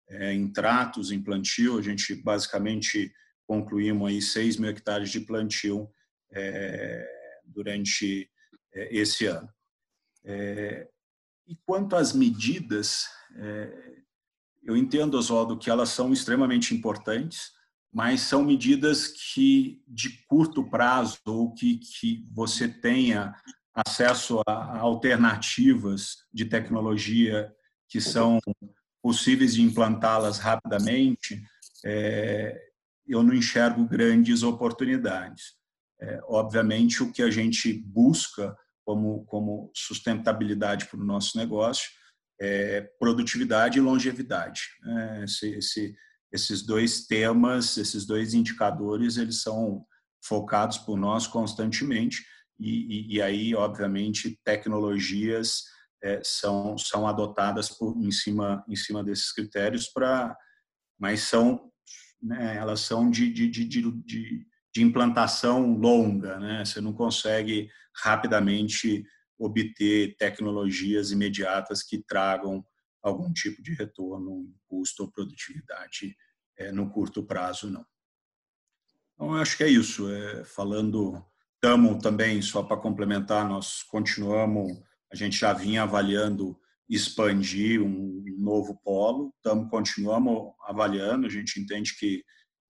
é, 0.08 0.32
em 0.32 0.50
tratos, 0.50 1.10
em 1.10 1.22
plantio. 1.22 1.78
A 1.78 1.82
gente 1.82 2.14
basicamente 2.14 3.12
concluímos 3.46 4.08
aí 4.08 4.22
6 4.22 4.56
mil 4.56 4.70
hectares 4.70 5.10
de 5.10 5.20
plantio 5.20 5.90
é, 6.32 7.06
durante 7.44 8.30
é, 8.72 8.96
esse 8.96 9.26
ano. 9.26 9.48
É, 10.24 10.88
e 11.46 11.56
quanto 11.66 11.96
às 11.96 12.12
medidas, 12.12 13.08
eu 14.62 14.76
entendo, 14.76 15.18
Oswaldo, 15.18 15.58
que 15.58 15.68
elas 15.68 15.90
são 15.90 16.12
extremamente 16.12 16.74
importantes 16.74 17.54
mas 17.94 18.22
são 18.22 18.42
medidas 18.42 19.06
que 19.06 19.80
de 19.86 20.24
curto 20.26 20.68
prazo 20.68 21.16
ou 21.24 21.54
que, 21.54 21.78
que 21.78 22.26
você 22.32 22.66
tenha 22.66 23.32
acesso 23.72 24.42
a 24.48 24.78
alternativas 24.78 26.16
de 26.32 26.44
tecnologia 26.44 27.54
que 27.88 28.00
são 28.00 28.40
possíveis 29.00 29.54
de 29.54 29.62
implantá-las 29.62 30.38
rapidamente, 30.38 31.40
é, 31.84 32.60
eu 33.06 33.22
não 33.22 33.32
enxergo 33.32 33.86
grandes 33.86 34.42
oportunidades. 34.42 35.54
É, 36.00 36.20
obviamente, 36.26 37.00
o 37.00 37.12
que 37.12 37.22
a 37.22 37.30
gente 37.30 37.72
busca 37.72 38.56
como, 38.84 39.24
como 39.26 39.70
sustentabilidade 39.74 40.86
para 40.86 41.00
o 41.00 41.04
nosso 41.04 41.36
negócio 41.38 41.88
é 42.40 42.82
produtividade 42.98 43.78
e 43.78 43.82
longevidade. 43.82 44.60
É, 44.84 45.24
esse, 45.24 45.50
esse, 45.50 45.96
esses 46.32 46.66
dois 46.66 47.06
temas, 47.06 47.76
esses 47.76 48.04
dois 48.04 48.34
indicadores, 48.34 49.16
eles 49.16 49.42
são 49.42 49.84
focados 50.22 50.78
por 50.78 50.96
nós 50.96 51.26
constantemente 51.26 52.24
e, 52.58 52.70
e, 52.70 53.14
e 53.16 53.22
aí, 53.22 53.54
obviamente, 53.54 54.38
tecnologias 54.44 55.62
é, 56.02 56.20
são 56.22 56.76
são 56.76 57.06
adotadas 57.06 57.68
por, 57.70 57.96
em 57.96 58.10
cima 58.10 58.64
em 58.68 58.76
cima 58.76 59.02
desses 59.02 59.32
critérios 59.32 59.90
mas 60.98 61.20
são 61.22 61.70
né, 62.22 62.56
elas 62.56 62.80
são 62.80 63.10
de, 63.10 63.30
de, 63.32 63.48
de, 63.48 63.64
de, 63.64 64.46
de 64.74 64.82
implantação 64.82 65.72
longa, 65.78 66.38
né? 66.38 66.64
Você 66.64 66.80
não 66.80 66.92
consegue 66.92 67.70
rapidamente 68.02 69.04
obter 69.38 70.16
tecnologias 70.16 71.12
imediatas 71.12 71.82
que 71.82 72.02
tragam 72.02 72.64
algum 73.00 73.32
tipo 73.32 73.62
de 73.62 73.72
retorno, 73.74 74.52
custo 74.66 75.04
ou 75.04 75.12
produtividade 75.12 76.16
é, 76.58 76.72
no 76.72 76.90
curto 76.90 77.22
prazo, 77.22 77.70
não. 77.70 77.86
Então, 79.12 79.34
eu 79.34 79.40
acho 79.40 79.56
que 79.56 79.62
é 79.62 79.68
isso. 79.68 80.10
É, 80.10 80.44
falando, 80.44 81.24
estamos 81.54 82.02
também, 82.02 82.42
só 82.42 82.62
para 82.62 82.76
complementar, 82.76 83.48
nós 83.48 83.82
continuamos, 83.84 84.72
a 85.12 85.14
gente 85.14 85.36
já 85.36 85.52
vinha 85.52 85.82
avaliando 85.82 86.58
expandir 86.88 87.80
um 87.80 88.24
novo 88.38 88.78
polo, 88.82 89.32
estamos, 89.36 89.70
continuamos 89.70 90.52
avaliando, 90.66 91.26
a 91.26 91.30
gente 91.30 91.60
entende 91.60 91.96
que, 91.96 92.24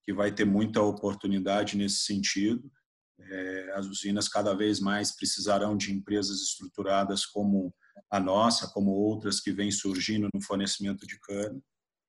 que 0.05 0.12
vai 0.12 0.30
ter 0.32 0.44
muita 0.44 0.82
oportunidade 0.82 1.76
nesse 1.76 2.00
sentido. 2.00 2.70
É, 3.18 3.72
as 3.74 3.86
usinas 3.86 4.28
cada 4.28 4.55
vez 4.55 4.80
mais 4.80 5.16
precisarão 5.16 5.76
de 5.76 5.92
empresas 5.92 6.40
estruturadas 6.42 7.24
como 7.24 7.74
a 8.11 8.20
nossa, 8.20 8.68
como 8.68 8.90
outras 8.90 9.40
que 9.40 9.52
vêm 9.52 9.70
surgindo 9.70 10.28
no 10.34 10.42
fornecimento 10.42 11.07
de 11.07 11.18
cana. 11.20 11.59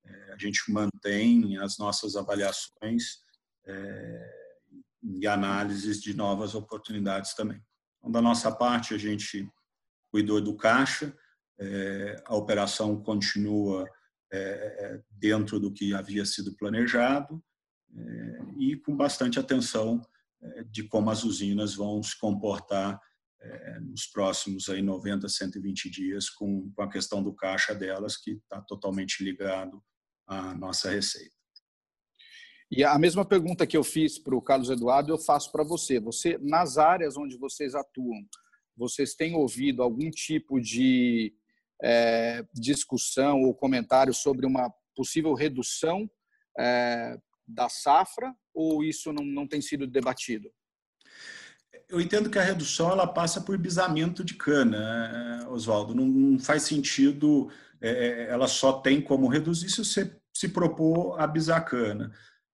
É, 0.03 0.33
a 0.33 0.37
gente 0.37 0.71
mantém 0.71 1.57
as 1.57 1.77
nossas 1.77 2.15
avaliações 2.15 3.19
é, 3.65 4.55
e 5.01 5.25
análises 5.25 6.01
de 6.01 6.13
novas 6.13 6.53
oportunidades 6.53 7.33
também. 7.33 7.61
Então, 7.99 8.11
da 8.11 8.21
nossa 8.21 8.51
parte, 8.51 8.93
a 8.93 8.97
gente 8.97 9.49
cuidou 10.11 10.41
do 10.41 10.55
caixa, 10.55 11.15
a 12.25 12.35
operação 12.35 13.01
continua 13.01 13.89
dentro 15.09 15.59
do 15.59 15.71
que 15.71 15.93
havia 15.93 16.25
sido 16.25 16.55
planejado 16.55 17.41
e 18.57 18.75
com 18.77 18.95
bastante 18.95 19.39
atenção 19.39 20.01
de 20.69 20.83
como 20.87 21.09
as 21.09 21.23
usinas 21.23 21.75
vão 21.75 22.01
se 22.03 22.17
comportar 22.19 22.99
nos 23.81 24.07
próximos 24.07 24.69
aí 24.69 24.81
90, 24.81 25.27
120 25.29 25.89
dias 25.89 26.29
com, 26.29 26.71
com 26.71 26.81
a 26.81 26.89
questão 26.89 27.23
do 27.23 27.33
caixa 27.33 27.73
delas, 27.73 28.17
que 28.17 28.31
está 28.31 28.61
totalmente 28.61 29.23
ligado 29.23 29.81
a 30.27 30.55
nossa 30.55 30.89
receita. 30.89 31.35
E 32.71 32.83
a 32.83 32.97
mesma 32.97 33.23
pergunta 33.23 33.67
que 33.67 33.77
eu 33.77 33.83
fiz 33.83 34.17
para 34.17 34.35
o 34.35 34.41
Carlos 34.41 34.69
Eduardo, 34.69 35.11
eu 35.11 35.17
faço 35.17 35.51
para 35.51 35.63
você. 35.63 35.99
Você, 35.99 36.37
nas 36.39 36.77
áreas 36.77 37.15
onde 37.15 37.37
vocês 37.37 37.75
atuam, 37.75 38.25
vocês 38.75 39.13
têm 39.13 39.35
ouvido 39.35 39.83
algum 39.83 40.09
tipo 40.09 40.59
de 40.59 41.33
é, 41.81 42.43
discussão 42.53 43.41
ou 43.43 43.53
comentário 43.53 44.13
sobre 44.13 44.45
uma 44.45 44.73
possível 44.95 45.33
redução 45.33 46.09
é, 46.57 47.17
da 47.47 47.69
safra 47.69 48.33
ou 48.53 48.83
isso 48.83 49.11
não, 49.13 49.23
não 49.23 49.47
tem 49.47 49.61
sido 49.61 49.87
debatido? 49.87 50.49
Eu 51.87 52.01
entendo 52.01 52.29
que 52.29 52.39
a 52.39 52.43
redução 52.43 52.91
ela 52.91 53.05
passa 53.05 53.41
por 53.41 53.57
bisamento 53.57 54.23
de 54.23 54.33
cana, 54.33 55.41
eh, 55.43 55.47
Oswaldo. 55.49 55.93
Não, 55.93 56.05
não, 56.05 56.39
faz 56.39 56.63
sentido, 56.63 57.51
é, 57.79 58.27
ela 58.29 58.47
só 58.47 58.73
tem 58.73 59.01
como 59.01 59.27
reduzir 59.27 59.69
se 59.69 59.83
você 59.83 60.17
se 60.35 60.49
propor 60.49 61.19
a 61.19 61.27
bisar 61.27 61.63
cana. 61.65 62.11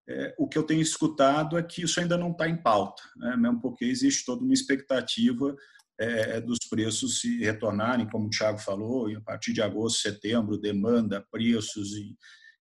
É, 0.07 0.35
o 0.37 0.47
que 0.47 0.57
eu 0.57 0.63
tenho 0.63 0.81
escutado 0.81 1.57
é 1.57 1.63
que 1.63 1.83
isso 1.83 1.99
ainda 1.99 2.17
não 2.17 2.31
está 2.31 2.49
em 2.49 2.57
pauta, 2.57 3.01
né? 3.15 3.35
mesmo 3.37 3.61
porque 3.61 3.85
existe 3.85 4.25
toda 4.25 4.43
uma 4.43 4.53
expectativa 4.53 5.55
é, 5.99 6.41
dos 6.41 6.57
preços 6.69 7.19
se 7.19 7.39
retornarem, 7.39 8.09
como 8.09 8.25
o 8.25 8.29
Thiago 8.29 8.57
falou, 8.57 9.07
a 9.15 9.21
partir 9.21 9.53
de 9.53 9.61
agosto, 9.61 10.01
setembro, 10.01 10.59
demanda, 10.59 11.25
preços, 11.31 11.93
e, 11.93 12.17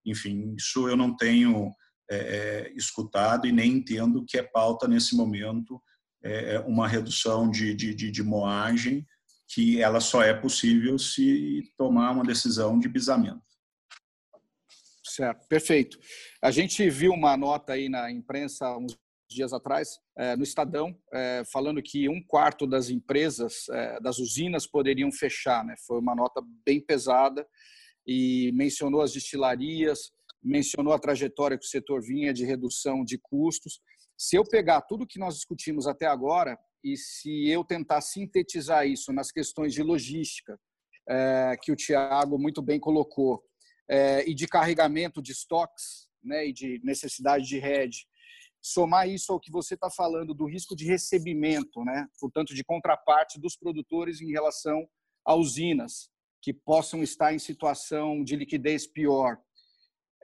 enfim, 0.05 0.55
isso 0.57 0.89
eu 0.89 0.97
não 0.97 1.14
tenho 1.14 1.70
é, 2.11 2.73
escutado 2.75 3.47
e 3.47 3.53
nem 3.53 3.73
entendo 3.73 4.25
que 4.27 4.39
é 4.39 4.43
pauta 4.43 4.87
nesse 4.87 5.17
momento 5.17 5.81
é, 6.23 6.59
uma 6.61 6.89
redução 6.89 7.51
de, 7.51 7.75
de, 7.75 7.95
de, 7.95 8.11
de 8.11 8.23
moagem 8.23 9.07
que 9.49 9.81
ela 9.81 10.01
só 10.01 10.23
é 10.23 10.35
possível 10.35 10.99
se 10.99 11.63
tomar 11.77 12.11
uma 12.11 12.25
decisão 12.25 12.79
de 12.79 12.89
bisamento. 12.89 13.43
Certo, 15.05 15.47
perfeito. 15.47 15.99
A 16.43 16.51
gente 16.51 16.91
viu 16.91 17.13
uma 17.13 17.37
nota 17.37 17.75
aí 17.75 17.89
na 17.89 18.11
imprensa 18.11 18.77
uns 18.77 18.99
dias 19.31 19.53
atrás, 19.53 19.99
no 20.37 20.43
Estadão, 20.43 20.95
falando 21.53 21.81
que 21.81 22.09
um 22.09 22.21
quarto 22.23 22.67
das 22.67 22.91
empresas, 22.91 23.67
das 24.03 24.19
usinas, 24.19 24.67
poderiam 24.67 25.11
fechar. 25.13 25.65
Né? 25.65 25.75
Foi 25.87 26.01
uma 26.01 26.15
nota 26.15 26.43
bem 26.65 26.81
pesada 26.81 27.47
e 28.07 28.53
mencionou 28.53 29.01
as 29.01 29.13
destilarias, 29.13 30.13
mencionou 30.47 30.93
a 30.93 30.99
trajetória 30.99 31.59
que 31.59 31.67
o 31.67 31.69
setor 31.69 32.01
vinha 32.01 32.33
de 32.33 32.45
redução 32.45 33.05
de 33.05 33.19
custos. 33.19 33.81
Se 34.17 34.37
eu 34.37 34.45
pegar 34.45 34.83
tudo 34.83 35.07
que 35.07 35.19
nós 35.19 35.35
discutimos 35.35 35.87
até 35.87 36.07
agora 36.07 36.59
e 36.83 36.97
se 36.97 37.49
eu 37.49 37.65
tentar 37.65 38.01
sintetizar 38.01 38.87
isso 38.87 39.13
nas 39.13 39.33
questões 39.33 39.75
de 39.75 39.83
logística, 39.83 40.59
é, 41.09 41.57
que 41.61 41.73
o 41.73 41.77
Tiago 41.77 42.39
muito 42.39 42.63
bem 42.63 42.79
colocou, 42.79 43.43
é, 43.89 44.29
e 44.29 44.35
de 44.35 44.47
carregamento 44.47 45.23
de 45.23 45.33
estoques 45.33 46.09
né, 46.23 46.47
e 46.47 46.53
de 46.53 46.81
necessidade 46.83 47.47
de 47.47 47.59
rede, 47.59 48.07
somar 48.61 49.09
isso 49.09 49.33
ao 49.33 49.41
que 49.41 49.51
você 49.51 49.75
está 49.75 49.89
falando 49.91 50.35
do 50.35 50.47
risco 50.47 50.75
de 50.75 50.85
recebimento, 50.85 51.85
né, 51.85 52.07
portanto, 52.19 52.55
de 52.55 52.65
contraparte 52.65 53.41
dos 53.41 53.57
produtores 53.57 54.21
em 54.21 54.31
relação 54.33 54.87
a 55.25 55.35
usinas 55.35 56.11
que 56.43 56.53
possam 56.53 57.03
estar 57.03 57.33
em 57.33 57.39
situação 57.39 58.23
de 58.23 58.37
liquidez 58.37 58.87
pior. 58.87 59.39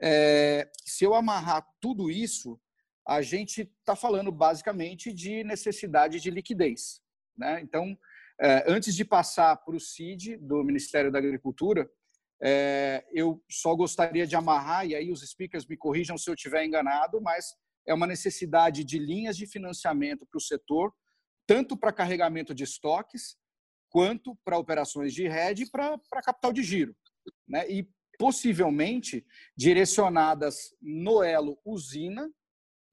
É, 0.05 0.69
se 0.83 1.05
eu 1.05 1.13
amarrar 1.13 1.65
tudo 1.79 2.11
isso, 2.11 2.59
a 3.07 3.21
gente 3.21 3.61
está 3.79 3.95
falando 3.95 4.33
basicamente 4.33 5.13
de 5.13 5.45
necessidade 5.45 6.19
de 6.19 6.29
liquidez. 6.29 7.01
Né? 7.37 7.61
Então, 7.61 7.97
é, 8.41 8.65
antes 8.67 8.95
de 8.95 9.05
passar 9.05 9.55
para 9.55 9.75
o 9.75 9.79
CID, 9.79 10.35
do 10.37 10.61
Ministério 10.61 11.09
da 11.09 11.19
Agricultura, 11.19 11.89
é, 12.41 13.05
eu 13.13 13.41
só 13.49 13.73
gostaria 13.73 14.27
de 14.27 14.35
amarrar, 14.35 14.85
e 14.85 14.93
aí 14.93 15.09
os 15.09 15.21
speakers 15.21 15.65
me 15.65 15.77
corrijam 15.77 16.17
se 16.17 16.29
eu 16.29 16.33
estiver 16.33 16.65
enganado, 16.65 17.21
mas 17.21 17.55
é 17.87 17.93
uma 17.93 18.05
necessidade 18.05 18.83
de 18.83 18.99
linhas 18.99 19.37
de 19.37 19.47
financiamento 19.47 20.25
para 20.25 20.37
o 20.37 20.41
setor, 20.41 20.93
tanto 21.47 21.77
para 21.77 21.93
carregamento 21.93 22.53
de 22.53 22.65
estoques, 22.65 23.37
quanto 23.89 24.35
para 24.43 24.57
operações 24.57 25.13
de 25.13 25.29
rede 25.29 25.63
e 25.63 25.69
para, 25.69 25.97
capital 26.23 26.51
de 26.51 26.63
giro. 26.63 26.93
Né? 27.47 27.69
E 27.69 27.87
possivelmente 28.23 29.25
direcionadas 29.53 30.73
no 30.81 31.21
elo 31.21 31.59
usina 31.65 32.31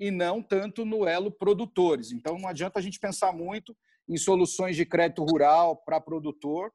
e 0.01 0.11
não 0.11 0.43
tanto 0.43 0.85
no 0.85 1.07
elo 1.07 1.31
produtores. 1.31 2.11
Então, 2.11 2.37
não 2.37 2.49
adianta 2.49 2.81
a 2.81 2.83
gente 2.83 2.99
pensar 2.99 3.31
muito 3.31 3.77
em 4.09 4.17
soluções 4.17 4.75
de 4.75 4.85
crédito 4.85 5.23
rural 5.23 5.77
para 5.77 6.01
produtor 6.01 6.73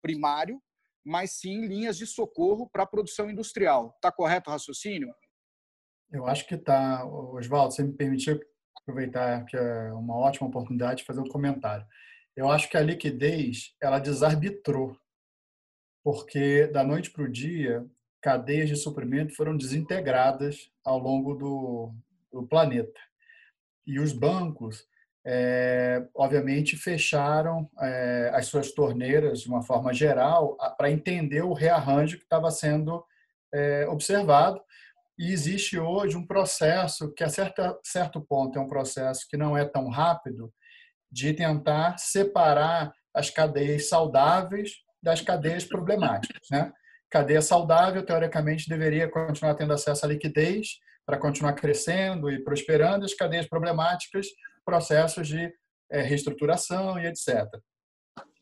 primário, 0.00 0.62
mas 1.04 1.32
sim 1.40 1.66
linhas 1.66 1.96
de 1.96 2.06
socorro 2.06 2.70
para 2.70 2.86
produção 2.86 3.28
industrial. 3.28 3.92
Está 3.96 4.12
correto 4.12 4.48
o 4.48 4.52
raciocínio? 4.52 5.12
Eu 6.12 6.24
acho 6.28 6.46
que 6.46 6.54
está. 6.54 7.04
Oswaldo, 7.04 7.74
você 7.74 7.82
me 7.82 7.94
permitiu 7.94 8.40
aproveitar 8.80 9.44
que 9.44 9.56
é 9.56 9.92
uma 9.92 10.16
ótima 10.16 10.46
oportunidade 10.46 10.98
de 10.98 11.04
fazer 11.04 11.18
um 11.18 11.28
comentário. 11.28 11.84
Eu 12.36 12.48
acho 12.48 12.70
que 12.70 12.76
a 12.76 12.80
liquidez 12.80 13.74
ela 13.82 13.98
desarbitrou, 13.98 14.96
porque 16.08 16.66
da 16.68 16.82
noite 16.82 17.10
para 17.10 17.22
o 17.22 17.30
dia 17.30 17.84
cadeias 18.22 18.70
de 18.70 18.76
suprimento 18.76 19.36
foram 19.36 19.54
desintegradas 19.54 20.70
ao 20.82 20.98
longo 20.98 21.34
do, 21.34 21.92
do 22.32 22.46
planeta 22.46 22.98
e 23.86 24.00
os 24.00 24.10
bancos 24.10 24.86
é, 25.26 26.02
obviamente 26.14 26.78
fecharam 26.78 27.70
é, 27.78 28.30
as 28.32 28.46
suas 28.46 28.72
torneiras 28.72 29.42
de 29.42 29.50
uma 29.50 29.60
forma 29.60 29.92
geral 29.92 30.56
para 30.78 30.90
entender 30.90 31.42
o 31.42 31.52
rearranjo 31.52 32.16
que 32.16 32.24
estava 32.24 32.50
sendo 32.50 33.04
é, 33.52 33.86
observado. 33.86 34.62
E 35.18 35.30
existe 35.30 35.78
hoje 35.78 36.16
um 36.16 36.26
processo 36.26 37.12
que, 37.12 37.22
a 37.22 37.28
certa, 37.28 37.78
certo 37.84 38.18
ponto, 38.18 38.58
é 38.58 38.62
um 38.62 38.68
processo 38.68 39.26
que 39.28 39.36
não 39.36 39.58
é 39.58 39.66
tão 39.66 39.90
rápido, 39.90 40.50
de 41.12 41.34
tentar 41.34 41.98
separar 41.98 42.94
as 43.12 43.28
cadeias 43.28 43.90
saudáveis 43.90 44.87
das 45.02 45.20
cadeias 45.20 45.64
problemáticas. 45.64 46.46
Né? 46.50 46.72
Cadeia 47.10 47.40
saudável, 47.40 48.04
teoricamente, 48.04 48.68
deveria 48.68 49.08
continuar 49.10 49.54
tendo 49.54 49.72
acesso 49.72 50.04
à 50.04 50.08
liquidez 50.08 50.78
para 51.06 51.18
continuar 51.18 51.54
crescendo 51.54 52.30
e 52.30 52.42
prosperando, 52.44 53.04
as 53.04 53.14
cadeias 53.14 53.46
problemáticas 53.46 54.26
processos 54.64 55.26
de 55.26 55.50
é, 55.90 56.02
reestruturação 56.02 56.98
e 56.98 57.06
etc. 57.06 57.46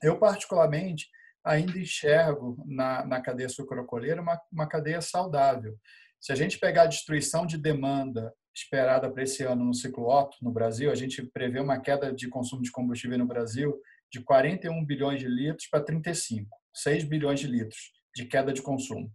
Eu, 0.03 0.19
particularmente, 0.19 1.07
ainda 1.45 1.79
enxergo 1.79 2.57
na, 2.67 3.07
na 3.07 3.21
cadeia 3.21 3.49
sucrocolheira 3.49 4.21
uma, 4.21 4.41
uma 4.53 4.67
cadeia 4.67 5.01
saudável. 5.01 5.77
Se 6.21 6.33
a 6.33 6.35
gente 6.35 6.59
pegar 6.59 6.83
a 6.83 6.87
destruição 6.89 7.47
de 7.47 7.57
demanda 7.57 8.35
esperada 8.53 9.09
para 9.09 9.23
esse 9.23 9.45
ano 9.45 9.65
no 9.65 9.75
ciclo 9.75 10.09
Otto, 10.09 10.37
no 10.43 10.51
Brasil, 10.51 10.91
a 10.91 10.95
gente 10.97 11.23
prevê 11.23 11.61
uma 11.61 11.79
queda 11.79 12.13
de 12.13 12.29
consumo 12.29 12.63
de 12.63 12.73
combustível 12.73 13.19
no 13.19 13.27
Brasil 13.27 13.81
de 14.11 14.23
41 14.23 14.85
bilhões 14.85 15.21
de 15.21 15.29
litros 15.29 15.69
para 15.69 15.85
35, 15.85 16.49
6 16.75 17.05
bilhões 17.05 17.41
de 17.41 17.47
litros 17.47 17.93
de 18.15 18.25
queda 18.25 18.53
de 18.53 18.63
consumo. 18.63 19.11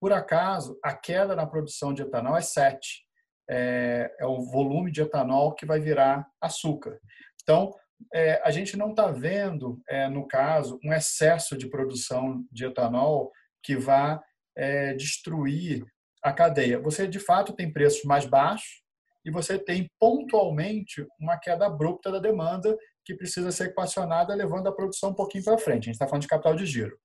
Por 0.00 0.12
acaso, 0.12 0.78
a 0.82 0.94
queda 0.94 1.34
na 1.34 1.46
produção 1.46 1.92
de 1.92 2.02
etanol 2.02 2.36
é 2.36 2.40
7 2.40 3.04
é, 3.50 4.14
é 4.20 4.26
o 4.26 4.42
volume 4.42 4.90
de 4.90 5.02
etanol 5.02 5.54
que 5.54 5.66
vai 5.66 5.80
virar 5.80 6.26
açúcar. 6.40 6.98
Então, 7.42 7.74
é, 8.12 8.40
a 8.44 8.50
gente 8.50 8.76
não 8.76 8.90
está 8.90 9.10
vendo, 9.10 9.82
é, 9.88 10.08
no 10.08 10.26
caso, 10.26 10.78
um 10.84 10.92
excesso 10.92 11.56
de 11.56 11.68
produção 11.68 12.44
de 12.50 12.66
etanol 12.66 13.32
que 13.62 13.76
vá 13.76 14.22
é, 14.56 14.94
destruir 14.94 15.84
a 16.22 16.32
cadeia. 16.32 16.80
Você, 16.80 17.06
de 17.06 17.18
fato, 17.18 17.52
tem 17.52 17.72
preços 17.72 18.04
mais 18.04 18.24
baixos 18.24 18.82
e 19.24 19.30
você 19.30 19.58
tem 19.58 19.90
pontualmente 19.98 21.06
uma 21.18 21.38
queda 21.38 21.66
abrupta 21.66 22.10
da 22.10 22.18
demanda 22.18 22.76
que 23.04 23.14
precisa 23.14 23.52
ser 23.52 23.68
equacionada, 23.68 24.34
levando 24.34 24.68
a 24.68 24.72
produção 24.72 25.10
um 25.10 25.14
pouquinho 25.14 25.44
para 25.44 25.58
frente. 25.58 25.84
A 25.84 25.86
gente 25.86 25.94
está 25.94 26.06
falando 26.06 26.22
de 26.22 26.28
capital 26.28 26.56
de 26.56 26.66
giro. 26.66 26.98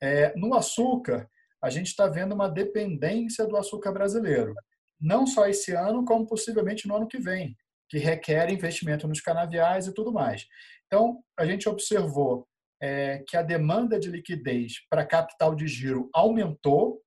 É, 0.00 0.32
no 0.36 0.54
açúcar, 0.54 1.28
a 1.62 1.70
gente 1.70 1.88
está 1.88 2.06
vendo 2.08 2.34
uma 2.34 2.48
dependência 2.48 3.46
do 3.46 3.56
açúcar 3.56 3.92
brasileiro 3.92 4.54
não 5.02 5.26
só 5.26 5.48
esse 5.48 5.72
ano, 5.72 6.04
como 6.04 6.24
possivelmente 6.24 6.86
no 6.86 6.94
ano 6.94 7.08
que 7.08 7.18
vem, 7.18 7.56
que 7.88 7.98
requer 7.98 8.50
investimento 8.50 9.08
nos 9.08 9.20
canaviais 9.20 9.88
e 9.88 9.92
tudo 9.92 10.12
mais. 10.12 10.46
Então, 10.86 11.22
a 11.36 11.44
gente 11.44 11.68
observou 11.68 12.46
é, 12.80 13.18
que 13.26 13.36
a 13.36 13.42
demanda 13.42 13.98
de 13.98 14.08
liquidez 14.08 14.74
para 14.88 15.04
capital 15.04 15.54
de 15.56 15.66
giro 15.66 16.08
aumentou 16.14 17.02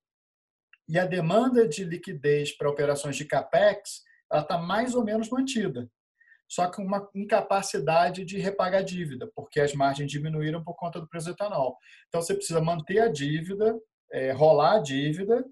e 0.88 0.98
a 0.98 1.06
demanda 1.06 1.66
de 1.66 1.84
liquidez 1.84 2.56
para 2.56 2.68
operações 2.68 3.16
de 3.16 3.24
capex 3.24 4.02
está 4.32 4.58
mais 4.58 4.94
ou 4.94 5.02
menos 5.02 5.30
mantida, 5.30 5.90
só 6.48 6.70
com 6.70 6.82
uma 6.82 7.08
incapacidade 7.14 8.24
de 8.24 8.38
repagar 8.38 8.84
dívida, 8.84 9.30
porque 9.34 9.60
as 9.60 9.74
margens 9.74 10.10
diminuíram 10.10 10.62
por 10.62 10.74
conta 10.74 11.00
do 11.00 11.08
preço 11.08 11.26
do 11.26 11.32
etanol. 11.32 11.76
Então, 12.08 12.20
você 12.22 12.34
precisa 12.34 12.60
manter 12.60 13.00
a 13.00 13.08
dívida, 13.08 13.74
é, 14.12 14.32
rolar 14.32 14.76
a 14.76 14.82
dívida 14.82 15.44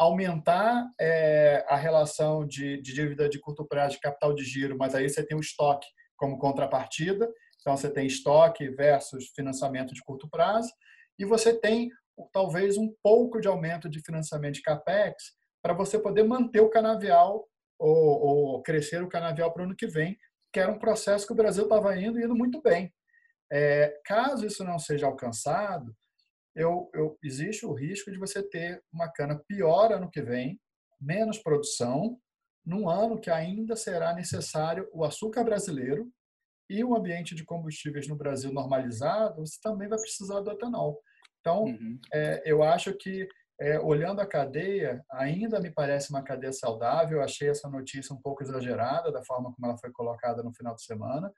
aumentar 0.00 0.90
é, 0.98 1.62
a 1.68 1.76
relação 1.76 2.46
de, 2.46 2.80
de, 2.80 2.94
dívida 2.94 3.28
de 3.28 3.38
curto 3.38 3.66
prazo 3.66 3.96
de 3.96 4.00
capital 4.00 4.32
de 4.32 4.42
giro, 4.42 4.74
mas 4.78 4.94
aí 4.94 5.06
você 5.06 5.22
tem 5.22 5.36
o 5.36 5.42
estoque 5.42 5.86
como 6.16 6.38
contrapartida, 6.38 7.30
então 7.60 7.76
você 7.76 7.90
tem 7.90 8.06
estoque 8.06 8.70
versus 8.70 9.30
financiamento 9.36 9.92
de 9.92 10.02
curto 10.02 10.26
prazo, 10.30 10.72
e 11.18 11.24
você 11.26 11.52
tem 11.52 11.90
talvez 12.32 12.78
um 12.78 12.90
pouco 13.02 13.42
de 13.42 13.48
aumento 13.48 13.90
de 13.90 14.00
financiamento 14.00 14.54
de 14.54 14.62
capex 14.62 15.34
para 15.62 15.74
você 15.74 15.98
poder 15.98 16.22
manter 16.22 16.62
o 16.62 16.70
canavial 16.70 17.46
ou, 17.78 18.54
ou 18.54 18.62
crescer 18.62 19.02
o 19.02 19.08
canavial 19.08 19.52
para 19.52 19.60
o 19.60 19.64
ano 19.66 19.76
que 19.76 19.86
vem, 19.86 20.16
que 20.52 20.60
era 20.60 20.72
um 20.72 20.78
processo 20.78 21.26
que 21.26 21.32
o 21.32 21.36
Brasil 21.36 21.64
estava 21.64 21.96
indo 21.96 22.18
e 22.18 22.24
indo 22.24 22.34
muito 22.34 22.60
bem. 22.60 22.92
É, 23.52 24.00
caso 24.04 24.46
isso 24.46 24.64
não 24.64 24.78
seja 24.78 25.06
alcançado, 25.06 25.94
eu, 26.54 26.90
eu, 26.94 27.18
existe 27.22 27.64
o 27.64 27.72
risco 27.72 28.10
de 28.10 28.18
você 28.18 28.42
ter 28.42 28.82
uma 28.92 29.10
cana 29.10 29.40
pior 29.46 29.92
ano 29.92 30.10
que 30.10 30.22
vem, 30.22 30.60
menos 31.00 31.38
produção, 31.38 32.18
num 32.64 32.88
ano 32.88 33.20
que 33.20 33.30
ainda 33.30 33.74
será 33.76 34.12
necessário 34.12 34.88
o 34.92 35.04
açúcar 35.04 35.44
brasileiro 35.44 36.10
e 36.68 36.84
o 36.84 36.94
ambiente 36.94 37.34
de 37.34 37.44
combustíveis 37.44 38.06
no 38.06 38.16
Brasil 38.16 38.52
normalizado, 38.52 39.44
você 39.44 39.58
também 39.62 39.88
vai 39.88 39.98
precisar 39.98 40.40
do 40.40 40.50
etanol. 40.50 41.00
Então, 41.40 41.64
uhum. 41.64 41.98
é, 42.12 42.42
eu 42.44 42.62
acho 42.62 42.92
que, 42.94 43.26
é, 43.60 43.78
olhando 43.78 44.20
a 44.20 44.26
cadeia, 44.26 45.04
ainda 45.10 45.60
me 45.60 45.70
parece 45.70 46.10
uma 46.10 46.22
cadeia 46.22 46.52
saudável. 46.52 47.22
Achei 47.22 47.48
essa 47.48 47.68
notícia 47.68 48.14
um 48.14 48.20
pouco 48.20 48.42
exagerada, 48.42 49.12
da 49.12 49.22
forma 49.22 49.52
como 49.52 49.66
ela 49.66 49.78
foi 49.78 49.90
colocada 49.92 50.42
no 50.42 50.52
final 50.54 50.74
de 50.74 50.82
semana. 50.82 51.32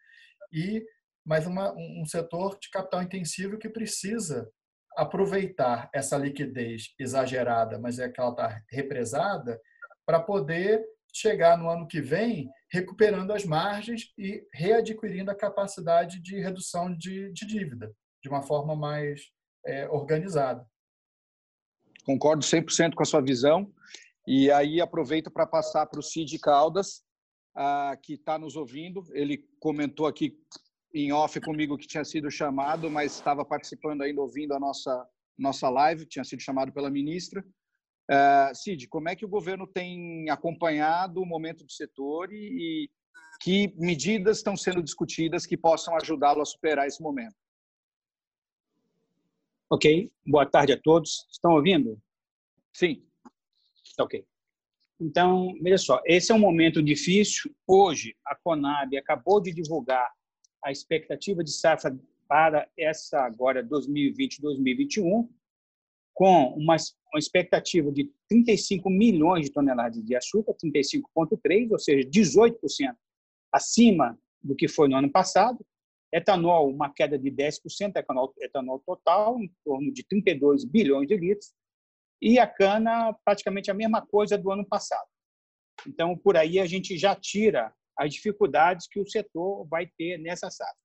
E 0.52 0.84
mas 1.24 1.46
uma, 1.46 1.72
um 1.74 2.04
setor 2.04 2.58
de 2.58 2.68
capital 2.68 3.02
intensivo 3.02 3.56
que 3.56 3.68
precisa 3.68 4.50
aproveitar 4.96 5.88
essa 5.94 6.16
liquidez 6.16 6.94
exagerada, 6.98 7.78
mas 7.78 7.98
é 7.98 8.08
que 8.08 8.20
ela 8.20 8.30
está 8.30 8.60
represada, 8.70 9.60
para 10.04 10.20
poder 10.20 10.84
chegar 11.14 11.56
no 11.56 11.68
ano 11.68 11.86
que 11.86 12.00
vem 12.00 12.50
recuperando 12.70 13.32
as 13.32 13.44
margens 13.44 14.12
e 14.18 14.42
readquirindo 14.52 15.30
a 15.30 15.36
capacidade 15.36 16.20
de 16.20 16.40
redução 16.40 16.94
de, 16.96 17.32
de 17.32 17.46
dívida 17.46 17.92
de 18.22 18.28
uma 18.28 18.42
forma 18.42 18.74
mais 18.74 19.20
é, 19.66 19.88
organizada. 19.88 20.66
Concordo 22.04 22.44
100% 22.44 22.94
com 22.94 23.02
a 23.02 23.06
sua 23.06 23.20
visão. 23.20 23.72
E 24.26 24.50
aí 24.50 24.80
aproveito 24.80 25.30
para 25.30 25.46
passar 25.46 25.86
para 25.86 25.98
o 25.98 26.02
Cid 26.02 26.38
Caldas, 26.38 27.02
ah, 27.56 27.96
que 28.02 28.14
está 28.14 28.38
nos 28.38 28.56
ouvindo. 28.56 29.02
Ele 29.12 29.44
comentou 29.58 30.06
aqui 30.06 30.36
em 30.94 31.12
off 31.12 31.40
comigo 31.40 31.78
que 31.78 31.86
tinha 31.86 32.04
sido 32.04 32.30
chamado, 32.30 32.90
mas 32.90 33.14
estava 33.14 33.44
participando 33.44 34.02
ainda, 34.02 34.20
ouvindo 34.20 34.52
a 34.54 34.60
nossa, 34.60 35.06
nossa 35.38 35.68
live, 35.68 36.06
tinha 36.06 36.24
sido 36.24 36.40
chamado 36.40 36.72
pela 36.72 36.90
ministra. 36.90 37.44
Uh, 38.10 38.54
Cid, 38.54 38.88
como 38.88 39.08
é 39.08 39.16
que 39.16 39.24
o 39.24 39.28
governo 39.28 39.66
tem 39.66 40.28
acompanhado 40.28 41.20
o 41.20 41.26
momento 41.26 41.64
do 41.64 41.72
setor 41.72 42.32
e, 42.32 42.36
e 42.36 42.90
que 43.40 43.72
medidas 43.76 44.38
estão 44.38 44.56
sendo 44.56 44.82
discutidas 44.82 45.46
que 45.46 45.56
possam 45.56 45.96
ajudá-lo 45.96 46.42
a 46.42 46.44
superar 46.44 46.86
esse 46.86 47.02
momento? 47.02 47.34
Ok, 49.72 50.12
boa 50.26 50.44
tarde 50.44 50.74
a 50.74 50.78
todos. 50.78 51.26
Estão 51.32 51.52
ouvindo? 51.52 51.98
Sim. 52.74 53.02
Ok. 53.98 54.22
Então, 55.00 55.54
veja 55.62 55.78
só, 55.78 55.98
esse 56.04 56.30
é 56.30 56.34
um 56.34 56.38
momento 56.38 56.82
difícil. 56.82 57.50
Hoje, 57.66 58.14
a 58.26 58.36
Conab 58.36 58.94
acabou 58.98 59.40
de 59.40 59.50
divulgar 59.50 60.06
a 60.62 60.70
expectativa 60.70 61.42
de 61.42 61.50
safra 61.50 61.98
para 62.28 62.68
essa 62.78 63.20
agora 63.22 63.66
2020-2021 63.66 65.26
com 66.12 66.48
uma, 66.48 66.76
uma 67.10 67.18
expectativa 67.18 67.90
de 67.90 68.12
35 68.28 68.90
milhões 68.90 69.46
de 69.46 69.52
toneladas 69.52 70.04
de 70.04 70.14
açúcar, 70.14 70.52
35,3, 70.62 71.70
ou 71.70 71.78
seja, 71.78 72.06
18% 72.10 72.94
acima 73.50 74.18
do 74.42 74.54
que 74.54 74.68
foi 74.68 74.86
no 74.86 74.96
ano 74.96 75.10
passado. 75.10 75.64
Etanol, 76.12 76.68
uma 76.70 76.92
queda 76.92 77.18
de 77.18 77.30
10%, 77.30 77.96
etanol, 77.96 78.34
etanol 78.40 78.82
total, 78.84 79.40
em 79.40 79.50
torno 79.64 79.92
de 79.92 80.04
32 80.04 80.64
bilhões 80.64 81.08
de 81.08 81.16
litros. 81.16 81.52
E 82.20 82.38
a 82.38 82.46
cana, 82.46 83.16
praticamente 83.24 83.70
a 83.70 83.74
mesma 83.74 84.04
coisa 84.04 84.36
do 84.36 84.50
ano 84.50 84.64
passado. 84.64 85.08
Então, 85.86 86.16
por 86.16 86.36
aí 86.36 86.60
a 86.60 86.66
gente 86.66 86.96
já 86.96 87.16
tira 87.16 87.72
as 87.98 88.12
dificuldades 88.12 88.86
que 88.86 89.00
o 89.00 89.08
setor 89.08 89.66
vai 89.68 89.86
ter 89.98 90.18
nessa 90.18 90.50
safra 90.50 90.82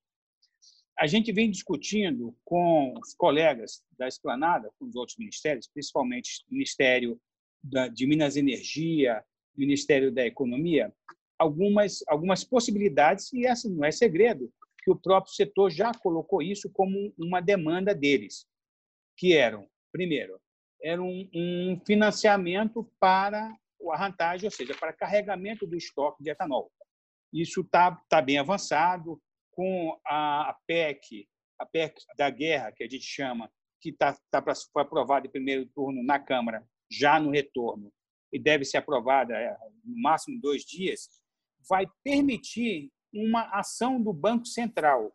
a 0.99 1.05
gente 1.05 1.31
vem 1.31 1.51
discutindo 1.51 2.35
com 2.43 2.93
os 2.99 3.13
colegas 3.13 3.83
da 3.97 4.07
Esplanada, 4.07 4.71
com 4.79 4.85
os 4.85 4.95
outros 4.95 5.17
ministérios, 5.17 5.67
principalmente 5.67 6.43
o 6.49 6.53
Ministério 6.53 7.19
de 7.93 8.07
Minas 8.07 8.35
e 8.35 8.39
Energia, 8.39 9.23
Ministério 9.55 10.11
da 10.11 10.25
Economia, 10.25 10.91
algumas, 11.37 12.03
algumas 12.07 12.43
possibilidades, 12.43 13.31
e 13.31 13.45
essa 13.45 13.69
não 13.69 13.85
é 13.85 13.91
segredo, 13.91 14.51
que 14.87 14.91
o 14.91 14.95
próprio 14.95 15.33
setor 15.33 15.69
já 15.69 15.91
colocou 15.91 16.41
isso 16.41 16.71
como 16.71 17.13
uma 17.17 17.41
demanda 17.41 17.93
deles, 17.93 18.47
que 19.17 19.35
eram, 19.35 19.67
primeiro, 19.91 20.39
era 20.81 21.03
um, 21.03 21.77
financiamento 21.85 22.89
para 22.97 23.53
o 23.77 23.91
arrantagem, 23.91 24.47
ou 24.47 24.51
seja, 24.51 24.73
para 24.73 24.93
carregamento 24.93 25.67
do 25.67 25.75
estoque 25.75 26.23
de 26.23 26.29
etanol. 26.29 26.71
Isso 27.33 27.59
está 27.59 28.01
tá 28.07 28.21
bem 28.21 28.37
avançado, 28.37 29.21
com 29.51 29.99
a 30.05 30.55
PEC, 30.65 31.27
a 31.59 31.65
PEC 31.65 32.01
da 32.15 32.29
guerra, 32.29 32.71
que 32.71 32.85
a 32.85 32.89
gente 32.89 33.03
chama, 33.03 33.51
que 33.81 33.91
tá, 33.91 34.17
tá 34.31 34.41
pra, 34.41 34.55
foi 34.55 34.83
aprovada 34.83 35.27
em 35.27 35.31
primeiro 35.31 35.65
turno 35.75 36.01
na 36.01 36.17
Câmara, 36.17 36.65
já 36.89 37.19
no 37.19 37.31
retorno, 37.31 37.91
e 38.31 38.39
deve 38.39 38.63
ser 38.63 38.77
aprovada 38.77 39.35
é, 39.35 39.53
no 39.83 40.01
máximo 40.01 40.39
dois 40.39 40.63
dias, 40.63 41.09
vai 41.67 41.85
permitir 42.05 42.89
uma 43.13 43.43
ação 43.57 44.01
do 44.01 44.13
Banco 44.13 44.45
Central. 44.45 45.13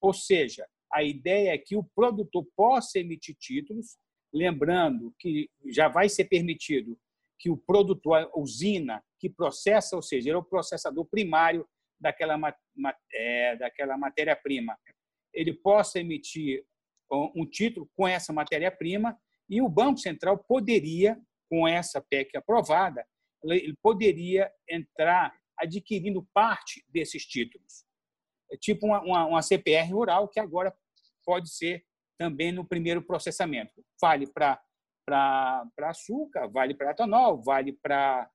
Ou 0.00 0.12
seja, 0.12 0.66
a 0.92 1.02
ideia 1.02 1.54
é 1.54 1.58
que 1.58 1.76
o 1.76 1.84
produtor 1.84 2.46
possa 2.56 2.98
emitir 2.98 3.36
títulos, 3.38 3.96
lembrando 4.32 5.14
que 5.18 5.48
já 5.70 5.88
vai 5.88 6.08
ser 6.08 6.24
permitido 6.24 6.98
que 7.38 7.50
o 7.50 7.56
produtor, 7.56 8.30
a 8.32 8.38
usina 8.38 9.02
que 9.18 9.28
processa, 9.28 9.96
ou 9.96 10.02
seja, 10.02 10.28
ele 10.28 10.36
é 10.36 10.38
o 10.38 10.44
processador 10.44 11.04
primário 11.06 11.66
daquela, 12.00 12.38
é, 13.12 13.56
daquela 13.56 13.96
matéria-prima, 13.96 14.76
ele 15.32 15.52
possa 15.52 16.00
emitir 16.00 16.64
um 17.34 17.46
título 17.46 17.88
com 17.94 18.08
essa 18.08 18.32
matéria-prima 18.32 19.18
e 19.48 19.60
o 19.60 19.68
Banco 19.68 19.98
Central 19.98 20.38
poderia, 20.38 21.20
com 21.48 21.68
essa 21.68 22.00
PEC 22.00 22.36
aprovada, 22.36 23.06
ele 23.44 23.76
poderia 23.82 24.50
entrar 24.68 25.34
adquirindo 25.62 26.28
parte 26.34 26.84
desses 26.88 27.24
títulos. 27.24 27.84
É 28.50 28.56
tipo 28.56 28.86
uma, 28.86 29.00
uma, 29.00 29.26
uma 29.26 29.42
CPR 29.42 29.90
rural, 29.92 30.28
que 30.28 30.40
agora 30.40 30.74
pode 31.24 31.50
ser 31.50 31.84
também 32.18 32.52
no 32.52 32.64
primeiro 32.64 33.02
processamento. 33.02 33.72
Vale 34.00 34.26
para 34.26 34.60
açúcar, 35.82 36.48
vale 36.48 36.74
para 36.74 36.90
etanol, 36.90 37.42
vale 37.42 37.72
para 37.72 38.30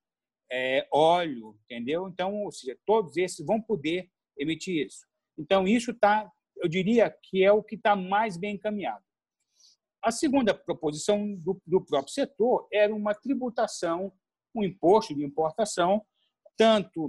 é, 0.52 0.88
óleo, 0.92 1.58
entendeu? 1.66 2.08
Então, 2.08 2.44
ou 2.44 2.52
seja, 2.52 2.78
todos 2.86 3.18
esses 3.18 3.46
vão 3.46 3.62
poder 3.62 4.10
emitir 4.38 4.86
isso. 4.86 5.06
Então, 5.38 5.68
isso 5.68 5.92
está, 5.92 6.32
eu 6.58 6.68
diria 6.68 7.14
que 7.24 7.44
é 7.44 7.52
o 7.52 7.64
que 7.64 7.76
está 7.76 7.96
mais 7.96 8.38
bem 8.38 8.56
encaminhado. 8.56 9.04
A 10.04 10.12
segunda 10.12 10.54
proposição 10.54 11.36
do, 11.36 11.62
do 11.66 11.84
próprio 11.84 12.14
setor 12.14 12.68
era 12.72 12.94
uma 12.94 13.14
tributação, 13.14 14.12
um 14.56 14.64
imposto 14.64 15.14
de 15.14 15.24
importação, 15.24 16.06
tanto 16.58 17.08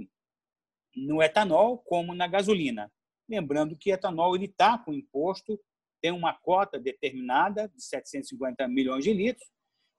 no 0.95 1.21
etanol 1.21 1.79
como 1.79 2.13
na 2.13 2.27
gasolina. 2.27 2.91
Lembrando 3.27 3.77
que 3.77 3.91
etanol 3.91 4.35
ele 4.35 4.45
está 4.45 4.77
com 4.77 4.93
imposto, 4.93 5.59
tem 6.01 6.11
uma 6.11 6.33
cota 6.33 6.79
determinada 6.79 7.67
de 7.67 7.83
750 7.83 8.67
milhões 8.67 9.03
de 9.03 9.13
litros, 9.13 9.47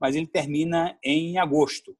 mas 0.01 0.16
ele 0.16 0.26
termina 0.26 0.98
em 1.05 1.38
agosto. 1.38 1.96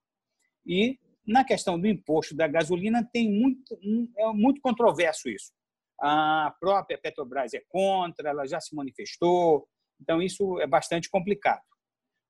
E 0.67 0.99
na 1.27 1.45
questão 1.45 1.79
do 1.79 1.87
imposto 1.87 2.35
da 2.35 2.49
gasolina, 2.49 3.09
tem 3.13 3.31
muito, 3.31 3.79
é 4.17 4.27
muito 4.33 4.61
controverso 4.61 5.29
isso. 5.29 5.53
A 6.01 6.55
própria 6.59 6.99
Petrobras 6.99 7.53
é 7.53 7.63
contra, 7.69 8.31
ela 8.31 8.47
já 8.47 8.59
se 8.59 8.75
manifestou, 8.75 9.69
então 10.01 10.23
isso 10.23 10.59
é 10.61 10.67
bastante 10.67 11.11
complicado. 11.11 11.63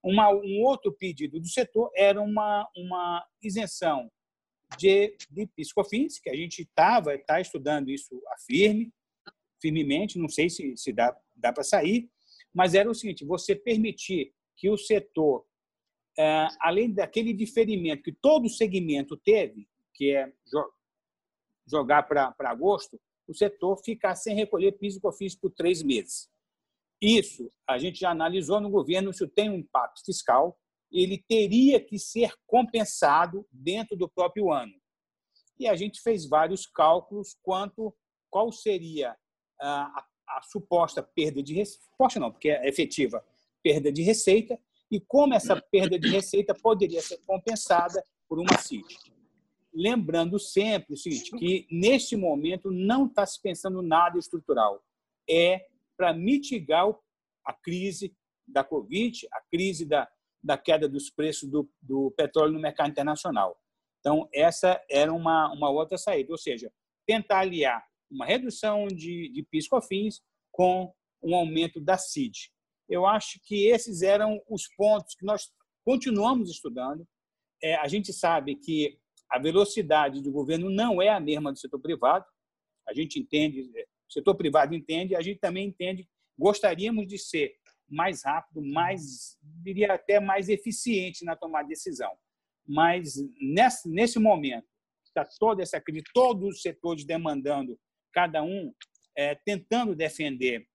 Uma, 0.02 0.30
um 0.30 0.62
outro 0.62 0.92
pedido 0.92 1.38
do 1.38 1.46
setor 1.46 1.90
era 1.94 2.20
uma, 2.20 2.68
uma 2.76 3.24
isenção 3.40 4.10
de, 4.78 5.16
de 5.30 5.46
piscofins, 5.46 6.18
que 6.18 6.30
a 6.30 6.36
gente 6.36 6.62
estava 6.62 7.16
tá 7.18 7.40
estudando 7.40 7.90
isso 7.90 8.20
a 8.28 8.38
firme, 8.38 8.92
firmemente, 9.60 10.18
não 10.18 10.28
sei 10.28 10.48
se, 10.48 10.76
se 10.76 10.92
dá, 10.92 11.16
dá 11.36 11.52
para 11.52 11.62
sair, 11.62 12.08
mas 12.52 12.74
era 12.74 12.90
o 12.90 12.94
seguinte: 12.94 13.24
você 13.24 13.54
permitir 13.54 14.32
que 14.56 14.68
o 14.68 14.76
setor 14.76 15.44
é, 16.18 16.48
além 16.60 16.92
daquele 16.92 17.32
diferimento 17.32 18.02
que 18.02 18.12
todo 18.12 18.48
segmento 18.48 19.16
teve, 19.16 19.66
que 19.94 20.14
é 20.14 20.30
jogar 21.66 22.02
para 22.02 22.34
agosto, 22.40 23.00
o 23.26 23.34
setor 23.34 23.78
ficar 23.78 24.14
sem 24.16 24.34
recolher 24.34 24.72
PIS 24.72 24.96
e 24.96 25.00
COFINS 25.00 25.36
por 25.36 25.50
três 25.50 25.82
meses. 25.82 26.28
Isso 27.00 27.50
a 27.66 27.78
gente 27.78 28.00
já 28.00 28.10
analisou 28.10 28.60
no 28.60 28.68
governo, 28.68 29.10
isso 29.10 29.26
tem 29.28 29.48
um 29.48 29.54
impacto 29.54 30.04
fiscal, 30.04 30.59
ele 30.90 31.22
teria 31.28 31.80
que 31.80 31.98
ser 31.98 32.32
compensado 32.46 33.46
dentro 33.50 33.96
do 33.96 34.08
próprio 34.08 34.52
ano. 34.52 34.74
E 35.58 35.68
a 35.68 35.76
gente 35.76 36.00
fez 36.00 36.26
vários 36.26 36.66
cálculos 36.66 37.36
quanto 37.42 37.94
qual 38.28 38.50
seria 38.50 39.16
a, 39.60 39.82
a, 39.82 40.06
a 40.38 40.42
suposta 40.42 41.02
perda 41.02 41.42
de 41.42 41.54
receita, 41.54 41.84
suposta 41.90 42.20
não, 42.20 42.30
porque 42.30 42.50
é 42.50 42.68
efetiva, 42.68 43.24
perda 43.62 43.92
de 43.92 44.02
receita 44.02 44.58
e 44.90 45.00
como 45.00 45.34
essa 45.34 45.60
perda 45.60 45.98
de 45.98 46.08
receita 46.08 46.54
poderia 46.54 47.00
ser 47.00 47.18
compensada 47.26 48.02
por 48.28 48.40
uma 48.40 48.58
CIT. 48.58 49.12
Lembrando 49.72 50.38
sempre 50.38 50.94
o 50.94 50.96
seguinte, 50.96 51.30
que 51.36 51.66
neste 51.70 52.16
momento 52.16 52.72
não 52.72 53.06
está 53.06 53.24
se 53.24 53.40
pensando 53.40 53.82
nada 53.82 54.18
estrutural. 54.18 54.82
É 55.28 55.68
para 55.96 56.12
mitigar 56.12 56.88
a 57.44 57.52
crise 57.52 58.16
da 58.48 58.64
Covid, 58.64 59.28
a 59.32 59.40
crise 59.42 59.84
da, 59.84 60.10
da 60.42 60.56
queda 60.56 60.88
dos 60.88 61.10
preços 61.10 61.48
do, 61.48 61.70
do 61.80 62.10
petróleo 62.12 62.52
no 62.52 62.60
mercado 62.60 62.90
internacional. 62.90 63.58
Então, 64.00 64.28
essa 64.32 64.82
era 64.90 65.12
uma, 65.12 65.52
uma 65.52 65.70
outra 65.70 65.98
saída, 65.98 66.32
ou 66.32 66.38
seja, 66.38 66.72
tentar 67.06 67.40
aliar 67.40 67.84
uma 68.10 68.26
redução 68.26 68.86
de, 68.88 69.28
de 69.28 69.42
PIS/COFINS 69.42 70.20
com 70.50 70.92
um 71.22 71.34
aumento 71.34 71.80
da 71.80 71.98
CID. 71.98 72.50
Eu 72.88 73.06
acho 73.06 73.38
que 73.44 73.66
esses 73.66 74.02
eram 74.02 74.42
os 74.48 74.66
pontos 74.74 75.14
que 75.14 75.24
nós 75.24 75.52
continuamos 75.84 76.50
estudando. 76.50 77.06
É, 77.62 77.76
a 77.76 77.86
gente 77.86 78.12
sabe 78.12 78.56
que 78.56 78.98
a 79.30 79.38
velocidade 79.38 80.20
do 80.20 80.32
governo 80.32 80.68
não 80.68 81.00
é 81.00 81.08
a 81.08 81.20
mesma 81.20 81.52
do 81.52 81.58
setor 81.58 81.78
privado. 81.78 82.24
A 82.88 82.94
gente 82.94 83.20
entende, 83.20 83.70
é, 83.76 83.82
o 83.82 84.12
setor 84.12 84.34
privado 84.34 84.74
entende, 84.74 85.14
a 85.14 85.20
gente 85.20 85.38
também 85.38 85.68
entende. 85.68 86.08
Gostaríamos 86.38 87.06
de 87.06 87.18
ser 87.18 87.54
mais 87.90 88.22
rápido, 88.24 88.62
mais, 88.62 89.36
diria 89.42 89.94
até 89.94 90.20
mais 90.20 90.48
eficiente 90.48 91.24
na 91.24 91.34
tomada 91.34 91.64
de 91.64 91.70
decisão. 91.70 92.12
Mas 92.66 93.14
nesse, 93.40 93.88
nesse 93.88 94.18
momento, 94.18 94.66
está 95.04 95.24
toda 95.38 95.62
essa 95.62 95.80
crise, 95.80 96.04
todos 96.14 96.56
os 96.56 96.62
setores 96.62 97.04
demandando, 97.04 97.78
cada 98.12 98.42
um 98.42 98.72
é, 99.16 99.34
tentando 99.34 99.94
defender 99.94 100.66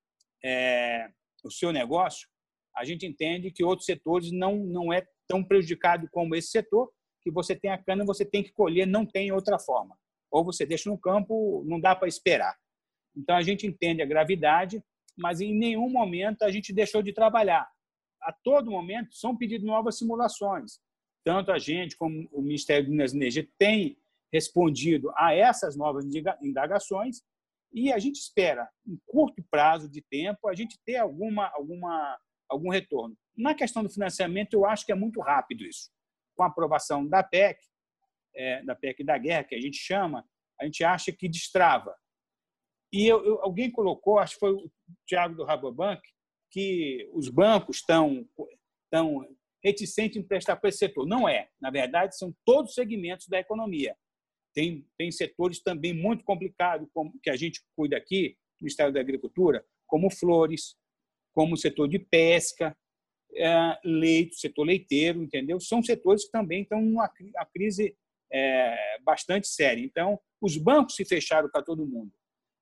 é, 0.43 1.09
o 1.43 1.49
seu 1.49 1.71
negócio, 1.71 2.27
a 2.75 2.83
gente 2.83 3.05
entende 3.05 3.51
que 3.51 3.63
outros 3.63 3.85
setores 3.85 4.31
não 4.31 4.57
não 4.57 4.91
é 4.91 5.07
tão 5.27 5.43
prejudicado 5.43 6.07
como 6.11 6.35
esse 6.35 6.49
setor, 6.49 6.91
que 7.21 7.31
você 7.31 7.55
tem 7.55 7.71
a 7.71 7.81
cana, 7.81 8.05
você 8.05 8.23
tem 8.23 8.43
que 8.43 8.51
colher, 8.51 8.85
não 8.85 9.05
tem 9.05 9.31
outra 9.31 9.57
forma. 9.57 9.97
Ou 10.29 10.43
você 10.43 10.65
deixa 10.65 10.89
no 10.89 10.97
campo, 10.97 11.63
não 11.65 11.79
dá 11.79 11.95
para 11.95 12.07
esperar. 12.07 12.55
Então 13.15 13.35
a 13.35 13.41
gente 13.41 13.65
entende 13.65 14.01
a 14.01 14.05
gravidade, 14.05 14.83
mas 15.17 15.41
em 15.41 15.53
nenhum 15.53 15.89
momento 15.89 16.43
a 16.43 16.51
gente 16.51 16.73
deixou 16.73 17.01
de 17.01 17.13
trabalhar. 17.13 17.69
A 18.21 18.31
todo 18.31 18.71
momento 18.71 19.15
são 19.15 19.35
pedidas 19.35 19.65
novas 19.65 19.97
simulações. 19.97 20.79
Tanto 21.23 21.51
a 21.51 21.57
gente 21.57 21.95
como 21.95 22.27
o 22.31 22.41
Ministério 22.41 22.85
do 22.85 22.91
Minas 22.91 23.13
e 23.13 23.17
Energia 23.17 23.47
tem 23.57 23.97
respondido 24.31 25.11
a 25.15 25.33
essas 25.33 25.75
novas 25.75 26.05
indagações 26.41 27.23
e 27.75 27.91
a 27.91 27.99
gente 27.99 28.15
espera, 28.15 28.69
em 28.87 28.97
curto 29.05 29.43
prazo 29.51 29.89
de 29.89 30.01
tempo, 30.01 30.47
a 30.47 30.55
gente 30.55 30.79
ter 30.85 30.95
alguma, 30.95 31.47
alguma, 31.47 32.17
algum 32.47 32.69
retorno. 32.69 33.17
Na 33.35 33.53
questão 33.53 33.83
do 33.83 33.89
financiamento, 33.89 34.53
eu 34.53 34.65
acho 34.65 34.85
que 34.85 34.93
é 34.93 34.95
muito 34.95 35.19
rápido 35.19 35.65
isso. 35.65 35.89
Com 36.37 36.43
a 36.43 36.47
aprovação 36.47 37.05
da 37.05 37.21
PEC, 37.21 37.59
é, 38.33 38.63
da 38.63 38.75
PEC 38.75 39.03
da 39.03 39.17
guerra, 39.17 39.43
que 39.43 39.55
a 39.55 39.59
gente 39.59 39.77
chama, 39.77 40.25
a 40.59 40.63
gente 40.63 40.85
acha 40.85 41.11
que 41.11 41.27
destrava. 41.27 41.93
E 42.95 43.05
eu, 43.05 43.25
eu, 43.25 43.41
alguém 43.41 43.69
colocou, 43.69 44.19
acho 44.19 44.35
que 44.35 44.39
foi 44.39 44.53
o 44.53 44.71
Tiago 45.05 45.35
do 45.35 45.43
Rabobank, 45.43 46.01
que 46.49 47.09
os 47.11 47.27
bancos 47.27 47.79
estão, 47.79 48.25
estão 48.85 49.27
reticentes 49.61 50.15
em 50.15 50.25
prestar 50.25 50.55
para 50.55 50.69
esse 50.69 50.77
setor. 50.77 51.05
Não 51.05 51.27
é. 51.27 51.49
Na 51.59 51.69
verdade, 51.69 52.17
são 52.17 52.33
todos 52.45 52.69
os 52.69 52.75
segmentos 52.75 53.27
da 53.27 53.37
economia. 53.37 53.97
Tem, 54.53 54.87
tem 54.97 55.11
setores 55.11 55.61
também 55.61 55.93
muito 55.93 56.23
complicados, 56.23 56.87
como 56.93 57.19
que 57.21 57.29
a 57.29 57.35
gente 57.35 57.61
cuida 57.75 57.97
aqui, 57.97 58.37
no 58.61 58.63
Ministério 58.63 58.93
da 58.93 59.01
Agricultura, 59.01 59.65
como 59.85 60.09
flores, 60.09 60.77
como 61.33 61.55
o 61.55 61.57
setor 61.57 61.89
de 61.89 61.99
pesca, 61.99 62.77
é, 63.35 63.77
leite, 63.83 64.39
setor 64.39 64.63
leiteiro, 64.63 65.21
entendeu? 65.21 65.59
São 65.59 65.83
setores 65.83 66.23
que 66.23 66.31
também 66.31 66.61
estão 66.61 66.79
numa 66.81 67.11
crise 67.53 67.93
é, 68.31 68.99
bastante 69.01 69.49
séria. 69.49 69.83
Então, 69.83 70.17
os 70.39 70.55
bancos 70.55 70.95
se 70.95 71.03
fecharam 71.03 71.49
para 71.49 71.61
todo 71.61 71.85
mundo. 71.85 72.13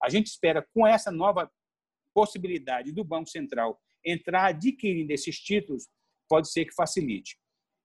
A 0.04 0.10
gente 0.10 0.28
espera, 0.28 0.68
com 0.74 0.86
essa 0.86 1.10
nova 1.10 1.50
possibilidade 2.14 2.92
do 2.92 3.04
Banco 3.04 3.30
Central 3.30 3.80
entrar 4.06 4.48
adquirindo 4.48 5.12
esses 5.12 5.40
títulos, 5.40 5.88
pode 6.28 6.52
ser 6.52 6.66
que 6.66 6.74
facilite. 6.74 7.38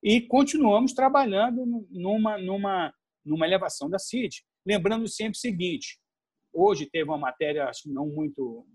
E 0.02 0.20
continuamos 0.20 0.92
trabalhando 0.92 1.64
numa, 1.90 2.36
numa, 2.38 2.92
numa 3.24 3.46
elevação 3.46 3.88
da 3.88 3.98
CID. 3.98 4.42
Lembrando 4.66 5.06
sempre 5.06 5.36
o 5.36 5.40
seguinte: 5.40 5.98
hoje 6.52 6.86
teve 6.86 7.08
uma 7.08 7.18
matéria, 7.18 7.68
acho 7.68 7.84
que 7.84 7.90
não 7.90 8.06
muito, 8.06 8.66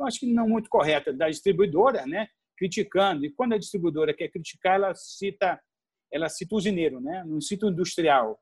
acho 0.00 0.20
que 0.20 0.26
não 0.26 0.48
muito 0.48 0.68
correta, 0.68 1.12
da 1.12 1.28
distribuidora, 1.28 2.06
né? 2.06 2.28
criticando. 2.56 3.24
E 3.24 3.32
quando 3.32 3.54
a 3.54 3.58
distribuidora 3.58 4.14
quer 4.14 4.28
criticar, 4.28 4.76
ela 4.76 4.94
cita, 4.94 5.60
ela 6.12 6.28
cita 6.28 6.54
o 6.54 6.58
usineiro, 6.58 7.00
né? 7.00 7.24
não 7.24 7.40
cita 7.40 7.66
industrial, 7.66 8.40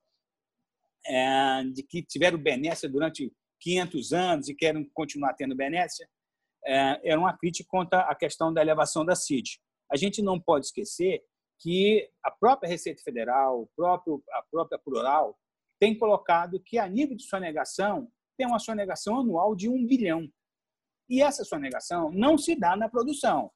é, 1.06 1.64
de 1.64 1.82
que 1.82 2.02
tiveram 2.02 2.38
benécia 2.38 2.88
durante 2.88 3.32
500 3.60 4.12
anos 4.12 4.48
e 4.48 4.54
querem 4.54 4.88
continuar 4.92 5.34
tendo 5.34 5.54
benécia. 5.54 6.08
É, 6.66 7.10
era 7.10 7.20
uma 7.20 7.36
crítica 7.36 7.68
contra 7.70 8.00
a 8.00 8.14
questão 8.14 8.52
da 8.52 8.60
elevação 8.60 9.04
da 9.04 9.14
CID. 9.14 9.60
A 9.90 9.96
gente 9.96 10.22
não 10.22 10.40
pode 10.40 10.66
esquecer 10.66 11.22
que 11.60 12.08
a 12.24 12.30
própria 12.30 12.68
Receita 12.68 13.02
Federal, 13.02 13.70
próprio, 13.76 14.22
a 14.32 14.42
própria 14.50 14.78
Plural, 14.78 15.38
tem 15.78 15.96
colocado 15.96 16.60
que 16.60 16.78
a 16.78 16.88
nível 16.88 17.16
de 17.16 17.24
sonegação 17.24 18.10
tem 18.36 18.46
uma 18.46 18.58
sonegação 18.58 19.18
anual 19.20 19.54
de 19.54 19.68
um 19.68 19.86
bilhão. 19.86 20.28
E 21.08 21.20
essa 21.20 21.44
sonegação 21.44 22.10
não 22.12 22.38
se 22.38 22.54
dá 22.54 22.76
na 22.76 22.88
produção, 22.88 23.50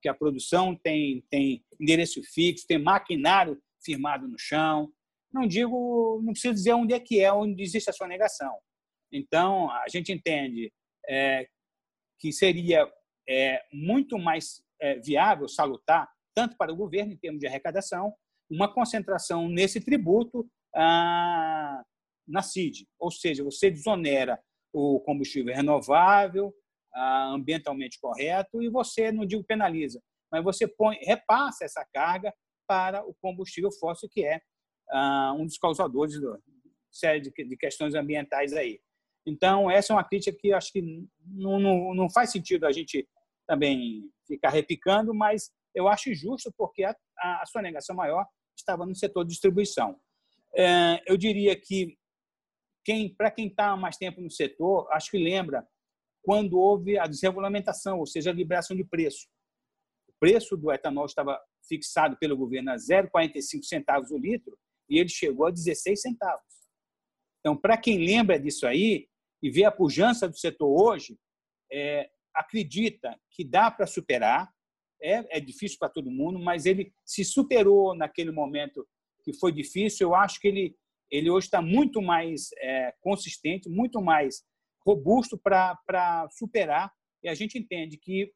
que 0.00 0.08
a 0.08 0.14
produção 0.14 0.74
tem, 0.74 1.22
tem 1.28 1.64
endereço 1.78 2.22
fixo, 2.22 2.66
tem 2.66 2.78
maquinário 2.78 3.60
firmado 3.84 4.26
no 4.26 4.38
chão. 4.38 4.90
Não 5.32 5.46
digo, 5.46 6.20
não 6.22 6.32
preciso 6.32 6.54
dizer 6.54 6.72
onde 6.72 6.94
é 6.94 7.00
que 7.00 7.20
é, 7.20 7.32
onde 7.32 7.62
existe 7.62 7.90
a 7.90 7.92
sonegação. 7.92 8.56
Então, 9.12 9.70
a 9.70 9.86
gente 9.88 10.12
entende 10.12 10.72
é, 11.08 11.46
que 12.18 12.32
seria 12.32 12.90
é, 13.28 13.62
muito 13.72 14.18
mais 14.18 14.62
é, 14.80 14.98
viável, 14.98 15.48
salutar, 15.48 16.08
tanto 16.34 16.56
para 16.56 16.72
o 16.72 16.76
governo, 16.76 17.12
em 17.12 17.16
termos 17.16 17.40
de 17.40 17.46
arrecadação, 17.46 18.14
uma 18.50 18.72
concentração 18.72 19.48
nesse 19.48 19.80
tributo 19.80 20.48
ah, 20.74 21.82
na 22.26 22.42
CID. 22.42 22.86
Ou 22.98 23.10
seja, 23.10 23.44
você 23.44 23.70
desonera 23.70 24.38
o 24.72 25.00
combustível 25.00 25.54
renovável, 25.54 26.54
ah, 26.94 27.30
ambientalmente 27.32 27.98
correto, 28.00 28.62
e 28.62 28.68
você, 28.68 29.12
não 29.12 29.26
digo 29.26 29.44
penaliza, 29.44 30.00
mas 30.30 30.42
você 30.42 30.66
põe, 30.66 30.96
repassa 31.02 31.64
essa 31.64 31.84
carga 31.92 32.32
para 32.66 33.04
o 33.04 33.14
combustível 33.20 33.70
fóssil, 33.72 34.08
que 34.10 34.24
é 34.24 34.40
ah, 34.90 35.34
um 35.36 35.44
dos 35.44 35.58
causadores 35.58 36.14
de 36.14 36.26
série 36.90 37.20
de, 37.20 37.56
questões 37.56 37.94
ambientais 37.94 38.52
aí. 38.52 38.80
Então, 39.26 39.70
essa 39.70 39.92
é 39.92 39.96
uma 39.96 40.04
crítica 40.04 40.36
que 40.38 40.52
acho 40.52 40.72
que 40.72 40.82
não, 41.26 41.58
não, 41.58 41.94
não 41.94 42.10
faz 42.10 42.30
sentido 42.32 42.66
a 42.66 42.72
gente 42.72 43.06
também 43.46 44.10
ficar 44.26 44.50
repicando, 44.50 45.12
mas 45.14 45.50
eu 45.74 45.88
acho 45.88 46.14
justo 46.14 46.52
porque 46.56 46.84
a, 46.84 46.94
a, 47.18 47.44
sua 47.46 47.62
negação 47.62 47.94
maior 47.94 48.26
estava 48.56 48.86
no 48.86 48.94
setor 48.94 49.24
de 49.24 49.30
distribuição. 49.30 49.98
É, 50.54 51.02
eu 51.06 51.16
diria 51.16 51.54
que 51.54 51.98
quem, 52.84 53.12
para 53.14 53.30
quem 53.30 53.48
está 53.48 53.76
mais 53.76 53.96
tempo 53.96 54.20
no 54.20 54.30
setor, 54.30 54.88
acho 54.92 55.10
que 55.10 55.18
lembra 55.18 55.66
quando 56.22 56.58
houve 56.58 56.98
a 56.98 57.06
desregulamentação, 57.06 57.98
ou 57.98 58.06
seja, 58.06 58.30
a 58.30 58.34
liberação 58.34 58.76
de 58.76 58.84
preço. 58.84 59.28
O 60.08 60.12
preço 60.18 60.56
do 60.56 60.72
etanol 60.72 61.06
estava 61.06 61.40
fixado 61.66 62.16
pelo 62.18 62.36
governo 62.36 62.70
a 62.70 62.76
0,45 62.76 63.62
centavos 63.64 64.10
o 64.10 64.18
litro 64.18 64.56
e 64.88 64.98
ele 64.98 65.08
chegou 65.08 65.46
a 65.46 65.50
16 65.50 66.00
centavos. 66.00 66.44
Então, 67.40 67.56
para 67.56 67.76
quem 67.76 68.04
lembra 68.04 68.38
disso 68.38 68.66
aí 68.66 69.08
e 69.42 69.50
vê 69.50 69.64
a 69.64 69.70
pujança 69.70 70.28
do 70.28 70.36
setor 70.36 70.68
hoje, 70.68 71.18
é, 71.72 72.10
acredita 72.34 73.18
que 73.30 73.44
dá 73.44 73.70
para 73.70 73.86
superar, 73.86 74.50
é, 75.02 75.38
é 75.38 75.40
difícil 75.40 75.78
para 75.78 75.88
todo 75.88 76.10
mundo, 76.10 76.38
mas 76.38 76.66
ele 76.66 76.92
se 77.04 77.24
superou 77.24 77.94
naquele 77.94 78.30
momento 78.30 78.86
que 79.22 79.32
foi 79.32 79.52
difícil. 79.52 80.08
Eu 80.08 80.14
acho 80.14 80.40
que 80.40 80.48
ele, 80.48 80.76
ele 81.10 81.30
hoje 81.30 81.46
está 81.46 81.62
muito 81.62 82.02
mais 82.02 82.50
é, 82.58 82.94
consistente, 83.00 83.68
muito 83.68 84.00
mais 84.00 84.42
robusto 84.84 85.38
para 85.38 86.28
superar. 86.32 86.92
E 87.22 87.28
a 87.28 87.34
gente 87.34 87.58
entende 87.58 87.96
que 87.96 88.32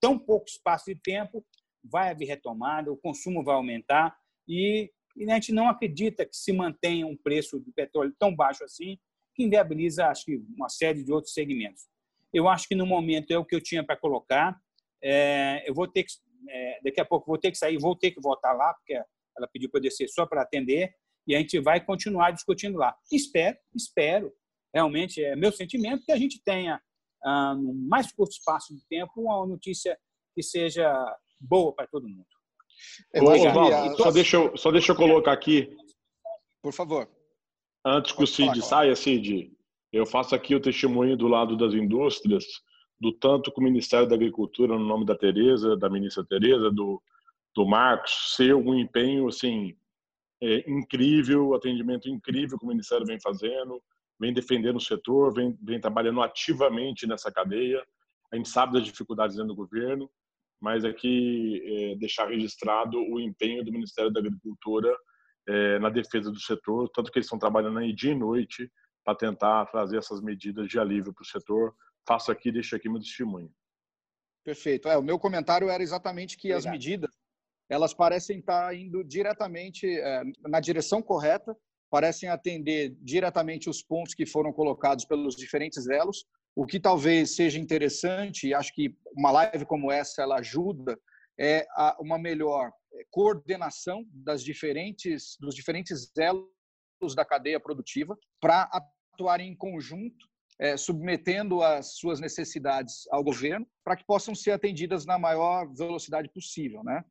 tão 0.00 0.18
pouco 0.18 0.48
espaço 0.48 0.86
de 0.86 0.96
tempo 0.96 1.44
vai 1.84 2.10
haver 2.10 2.26
retomada, 2.26 2.92
o 2.92 2.96
consumo 2.96 3.42
vai 3.42 3.54
aumentar 3.54 4.16
e, 4.48 4.90
e 5.16 5.30
a 5.30 5.34
gente 5.34 5.52
não 5.52 5.68
acredita 5.68 6.24
que 6.24 6.36
se 6.36 6.52
mantenha 6.52 7.06
um 7.06 7.16
preço 7.16 7.58
do 7.58 7.72
petróleo 7.72 8.14
tão 8.18 8.34
baixo 8.34 8.64
assim, 8.64 8.98
que 9.34 9.42
inviabiliza, 9.42 10.06
acho 10.06 10.24
que, 10.24 10.42
uma 10.56 10.68
série 10.68 11.02
de 11.02 11.12
outros 11.12 11.32
segmentos. 11.32 11.84
Eu 12.32 12.48
acho 12.48 12.66
que 12.66 12.74
no 12.74 12.86
momento 12.86 13.30
é 13.30 13.38
o 13.38 13.44
que 13.44 13.54
eu 13.54 13.60
tinha 13.60 13.84
para 13.84 13.96
colocar. 13.96 14.56
É, 15.02 15.62
eu 15.68 15.74
vou 15.74 15.86
ter 15.86 16.04
que, 16.04 16.12
é, 16.48 16.80
daqui 16.82 17.00
a 17.00 17.04
pouco 17.04 17.26
vou 17.26 17.38
ter 17.38 17.50
que 17.50 17.58
sair, 17.58 17.78
vou 17.78 17.96
ter 17.96 18.10
que 18.10 18.20
voltar 18.20 18.52
lá, 18.52 18.72
porque 18.74 18.94
ela 18.94 19.48
pediu 19.52 19.70
para 19.70 19.78
eu 19.78 19.82
descer 19.82 20.08
só 20.08 20.26
para 20.26 20.42
atender, 20.42 20.92
e 21.26 21.34
a 21.34 21.38
gente 21.38 21.58
vai 21.60 21.84
continuar 21.84 22.30
discutindo 22.30 22.78
lá. 22.78 22.94
Espero, 23.10 23.56
espero, 23.74 24.32
realmente 24.74 25.22
é 25.22 25.36
meu 25.36 25.52
sentimento 25.52 26.04
que 26.04 26.12
a 26.12 26.16
gente 26.16 26.42
tenha, 26.42 26.80
ah, 27.24 27.54
no 27.54 27.74
mais 27.74 28.12
curto 28.12 28.32
espaço 28.32 28.74
de 28.74 28.84
tempo, 28.88 29.12
uma 29.16 29.46
notícia 29.46 29.98
que 30.34 30.42
seja 30.42 30.92
boa 31.40 31.74
para 31.74 31.86
todo 31.86 32.08
mundo. 32.08 32.26
Ô, 33.14 33.30
Oswaldo, 33.30 33.96
só 33.96 34.10
deixa, 34.10 34.36
eu, 34.36 34.56
só 34.56 34.70
deixa 34.70 34.92
eu 34.92 34.96
colocar 34.96 35.32
aqui. 35.32 35.76
Por 36.62 36.72
favor. 36.72 37.08
Antes 37.84 38.12
que 38.12 38.22
o 38.22 38.26
Cid 38.26 38.62
saia, 38.62 38.94
Cid, 38.94 39.52
eu 39.92 40.06
faço 40.06 40.34
aqui 40.34 40.54
o 40.54 40.60
testemunho 40.60 41.16
do 41.16 41.26
lado 41.26 41.56
das 41.56 41.74
indústrias 41.74 42.44
do 43.00 43.12
tanto 43.12 43.50
que 43.50 43.58
o 43.58 43.62
Ministério 43.62 44.08
da 44.08 44.14
Agricultura, 44.14 44.78
no 44.78 44.86
nome 44.86 45.04
da 45.04 45.16
Tereza, 45.16 45.76
da 45.76 45.90
ministra 45.90 46.24
Tereza, 46.24 46.70
do, 46.70 47.02
do 47.52 47.66
Marcos, 47.66 48.36
ser 48.36 48.54
um 48.54 48.78
empenho 48.78 49.26
assim 49.26 49.76
é, 50.40 50.70
incrível, 50.70 51.54
atendimento 51.54 52.08
incrível 52.08 52.56
que 52.56 52.64
o 52.64 52.68
Ministério 52.68 53.04
vem 53.04 53.20
fazendo, 53.20 53.82
vem 54.20 54.32
defendendo 54.32 54.76
o 54.76 54.80
setor, 54.80 55.34
vem, 55.34 55.58
vem 55.60 55.80
trabalhando 55.80 56.22
ativamente 56.22 57.04
nessa 57.04 57.32
cadeia. 57.32 57.84
A 58.32 58.36
gente 58.36 58.48
sabe 58.48 58.74
das 58.74 58.84
dificuldades 58.84 59.34
dentro 59.34 59.48
do 59.48 59.56
governo, 59.56 60.08
mas 60.60 60.84
aqui 60.84 61.60
é, 61.64 61.96
deixar 61.96 62.28
registrado 62.28 62.96
o 62.98 63.18
empenho 63.18 63.64
do 63.64 63.72
Ministério 63.72 64.12
da 64.12 64.20
Agricultura 64.20 64.96
é, 65.48 65.78
na 65.78 65.90
defesa 65.90 66.30
do 66.30 66.40
setor, 66.40 66.88
tanto 66.90 67.10
que 67.10 67.18
eles 67.18 67.26
estão 67.26 67.38
trabalhando 67.38 67.78
aí 67.78 67.92
dia 67.92 68.12
e 68.12 68.18
noite 68.18 68.70
para 69.04 69.16
tentar 69.16 69.66
trazer 69.66 69.98
essas 69.98 70.20
medidas 70.20 70.68
de 70.68 70.78
alívio 70.78 71.12
para 71.12 71.22
o 71.22 71.26
setor. 71.26 71.74
Faço 72.06 72.30
aqui, 72.30 72.52
deixo 72.52 72.76
aqui 72.76 72.88
meu 72.88 73.00
testemunho. 73.00 73.50
Perfeito. 74.44 74.88
É, 74.88 74.96
o 74.96 75.02
meu 75.02 75.18
comentário 75.18 75.68
era 75.68 75.82
exatamente 75.82 76.36
que 76.36 76.52
Obrigado. 76.52 76.66
as 76.66 76.70
medidas 76.70 77.10
elas 77.68 77.94
parecem 77.94 78.38
estar 78.38 78.74
indo 78.76 79.02
diretamente 79.02 79.86
é, 79.86 80.22
na 80.46 80.60
direção 80.60 81.00
correta, 81.00 81.56
parecem 81.90 82.28
atender 82.28 82.94
diretamente 83.00 83.70
os 83.70 83.82
pontos 83.82 84.14
que 84.14 84.26
foram 84.26 84.52
colocados 84.52 85.06
pelos 85.06 85.34
diferentes 85.34 85.88
elos, 85.88 86.26
o 86.54 86.66
que 86.66 86.78
talvez 86.78 87.34
seja 87.34 87.58
interessante, 87.58 88.48
e 88.48 88.54
acho 88.54 88.74
que 88.74 88.94
uma 89.16 89.30
live 89.30 89.64
como 89.64 89.90
essa 89.90 90.20
ela 90.20 90.38
ajuda, 90.38 90.98
é 91.40 91.66
uma 91.98 92.18
melhor 92.18 92.70
coordenação 93.10 94.04
das 94.12 94.42
diferentes, 94.42 95.36
dos 95.40 95.54
diferentes 95.54 96.10
elos 96.16 97.14
da 97.14 97.24
cadeia 97.24 97.58
produtiva 97.58 98.16
para 98.40 98.70
atuarem 99.14 99.50
em 99.50 99.56
conjunto, 99.56 100.26
é, 100.58 100.76
submetendo 100.76 101.62
as 101.62 101.96
suas 101.96 102.20
necessidades 102.20 103.06
ao 103.10 103.24
governo, 103.24 103.66
para 103.84 103.96
que 103.96 104.04
possam 104.04 104.34
ser 104.34 104.52
atendidas 104.52 105.04
na 105.04 105.18
maior 105.18 105.66
velocidade 105.74 106.30
possível. 106.32 106.82
Né? 106.84 107.04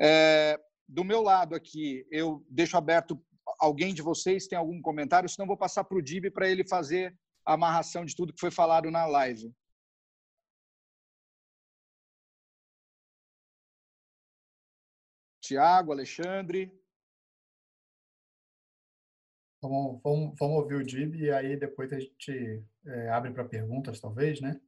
É, 0.00 0.60
do 0.88 1.04
meu 1.04 1.22
lado 1.22 1.54
aqui, 1.54 2.06
eu 2.10 2.44
deixo 2.50 2.76
aberto 2.76 3.18
alguém 3.58 3.94
de 3.94 4.02
vocês 4.02 4.46
tem 4.46 4.58
algum 4.58 4.80
comentário, 4.80 5.28
senão 5.28 5.46
vou 5.46 5.56
passar 5.56 5.84
para 5.84 5.96
o 5.96 6.02
Dib 6.02 6.30
para 6.30 6.48
ele 6.48 6.66
fazer 6.66 7.14
a 7.46 7.54
amarração 7.54 8.04
de 8.04 8.14
tudo 8.14 8.32
que 8.32 8.40
foi 8.40 8.50
falado 8.50 8.90
na 8.90 9.06
live. 9.06 9.52
Tiago, 15.52 15.92
Alexandre. 15.92 16.72
Vamos, 19.60 20.00
vamos, 20.02 20.34
vamos 20.38 20.56
ouvir 20.56 20.76
o 20.76 20.84
Dib 20.84 21.14
e 21.16 21.30
aí 21.30 21.56
depois 21.56 21.92
a 21.92 22.00
gente 22.00 22.64
é, 22.86 23.10
abre 23.10 23.30
para 23.32 23.44
perguntas, 23.44 24.00
talvez, 24.00 24.40
né? 24.40 24.58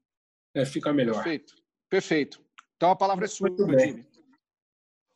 É, 0.55 0.64
fica 0.66 0.93
melhor. 0.93 1.14
Perfeito. 1.14 1.55
Perfeito. 1.89 2.45
Então 2.76 2.91
a 2.91 2.97
palavra 2.97 3.24
é 3.24 3.28
sua, 3.28 3.51
Dib. 3.51 4.05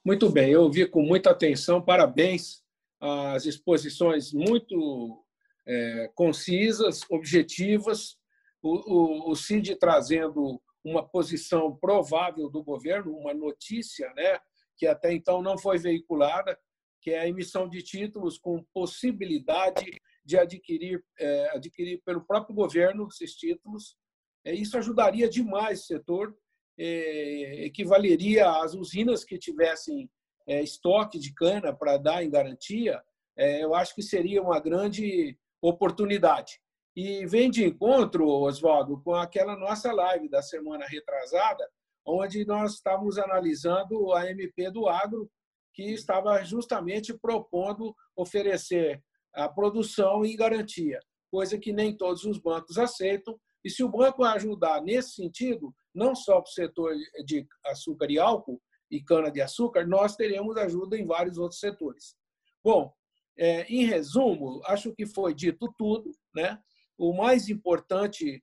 Muito 0.04 0.30
bem, 0.30 0.50
eu 0.50 0.62
ouvi 0.62 0.86
com 0.86 1.02
muita 1.02 1.30
atenção, 1.30 1.82
parabéns, 1.82 2.64
as 2.98 3.44
exposições 3.44 4.32
muito 4.32 5.22
é, 5.66 6.10
concisas, 6.14 7.02
objetivas, 7.10 8.16
o, 8.62 8.70
o, 8.70 9.30
o 9.32 9.36
CID 9.36 9.76
trazendo 9.76 10.60
uma 10.82 11.06
posição 11.06 11.76
provável 11.76 12.48
do 12.48 12.64
governo, 12.64 13.14
uma 13.14 13.34
notícia 13.34 14.10
né, 14.14 14.40
que 14.78 14.86
até 14.86 15.12
então 15.12 15.42
não 15.42 15.58
foi 15.58 15.78
veiculada, 15.78 16.58
que 17.02 17.10
é 17.10 17.20
a 17.20 17.28
emissão 17.28 17.68
de 17.68 17.82
títulos 17.82 18.38
com 18.38 18.64
possibilidade 18.72 19.90
de 20.24 20.38
adquirir, 20.38 21.02
é, 21.18 21.56
adquirir 21.56 22.00
pelo 22.04 22.24
próprio 22.24 22.54
governo 22.54 23.08
esses 23.08 23.34
títulos. 23.34 23.96
É, 24.44 24.54
isso 24.54 24.78
ajudaria 24.78 25.28
demais 25.28 25.82
o 25.82 25.86
setor 25.86 26.36
é, 26.78 27.64
equivaleria 27.64 28.48
às 28.62 28.74
usinas 28.74 29.24
que 29.24 29.38
tivessem 29.38 30.08
é, 30.46 30.62
estoque 30.62 31.18
de 31.18 31.34
cana 31.34 31.74
para 31.74 31.98
dar 31.98 32.22
em 32.22 32.30
garantia, 32.30 33.02
é, 33.36 33.62
eu 33.62 33.74
acho 33.74 33.94
que 33.94 34.02
seria 34.02 34.42
uma 34.42 34.58
grande 34.58 35.36
oportunidade. 35.60 36.60
E 36.96 37.26
vem 37.26 37.50
de 37.50 37.64
encontro, 37.64 38.26
Oswaldo, 38.26 39.00
com 39.02 39.14
aquela 39.14 39.56
nossa 39.56 39.92
live 39.92 40.28
da 40.28 40.42
semana 40.42 40.86
retrasada, 40.86 41.68
onde 42.08 42.44
nós 42.46 42.74
estávamos 42.74 43.18
analisando 43.18 44.12
a 44.14 44.30
MP 44.30 44.70
do 44.70 44.88
agro, 44.88 45.30
que 45.74 45.82
estava 45.92 46.42
justamente 46.42 47.16
propondo 47.16 47.94
oferecer 48.16 49.02
a 49.34 49.48
produção 49.48 50.24
em 50.24 50.34
garantia, 50.34 50.98
coisa 51.30 51.58
que 51.58 51.72
nem 51.72 51.96
todos 51.96 52.24
os 52.24 52.38
bancos 52.38 52.78
aceitam. 52.78 53.38
E 53.64 53.70
se 53.70 53.84
o 53.84 53.88
banco 53.88 54.24
ajudar 54.24 54.82
nesse 54.82 55.14
sentido, 55.14 55.72
não 55.94 56.14
só 56.14 56.40
para 56.40 56.48
o 56.48 56.52
setor 56.52 56.94
de 57.24 57.46
açúcar 57.66 58.10
e 58.10 58.18
álcool 58.18 58.60
e 58.90 59.02
cana-de-açúcar, 59.02 59.86
nós 59.86 60.16
teremos 60.16 60.56
ajuda 60.56 60.96
em 60.96 61.06
vários 61.06 61.36
outros 61.36 61.60
setores. 61.60 62.16
Bom, 62.64 62.92
é, 63.36 63.62
em 63.64 63.84
resumo, 63.84 64.60
acho 64.64 64.92
que 64.94 65.06
foi 65.06 65.34
dito 65.34 65.72
tudo. 65.76 66.10
Né? 66.34 66.58
O 66.96 67.12
mais 67.12 67.48
importante 67.48 68.42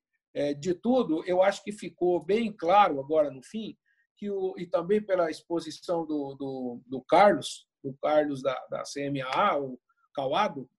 de 0.53 0.73
tudo, 0.73 1.23
eu 1.25 1.41
acho 1.41 1.63
que 1.63 1.71
ficou 1.71 2.23
bem 2.23 2.51
claro 2.51 2.99
agora 2.99 3.31
no 3.31 3.41
fim, 3.41 3.77
que 4.17 4.29
o, 4.29 4.53
e 4.57 4.65
também 4.65 5.01
pela 5.01 5.29
exposição 5.29 6.05
do, 6.05 6.35
do, 6.35 6.81
do 6.85 7.01
Carlos, 7.03 7.67
do 7.83 7.93
Carlos 8.01 8.41
da, 8.41 8.55
da 8.69 8.83
CMAA, 8.83 9.59
o 9.59 9.79
Cauado, 10.13 10.69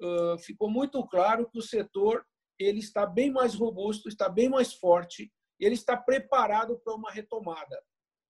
uh, 0.00 0.38
ficou 0.38 0.70
muito 0.70 1.02
claro 1.06 1.48
que 1.50 1.58
o 1.58 1.62
setor 1.62 2.24
ele 2.58 2.78
está 2.78 3.06
bem 3.06 3.30
mais 3.30 3.54
robusto, 3.54 4.08
está 4.08 4.28
bem 4.28 4.48
mais 4.48 4.74
forte 4.74 5.30
ele 5.58 5.74
está 5.74 5.96
preparado 5.96 6.78
para 6.78 6.94
uma 6.94 7.10
retomada. 7.10 7.82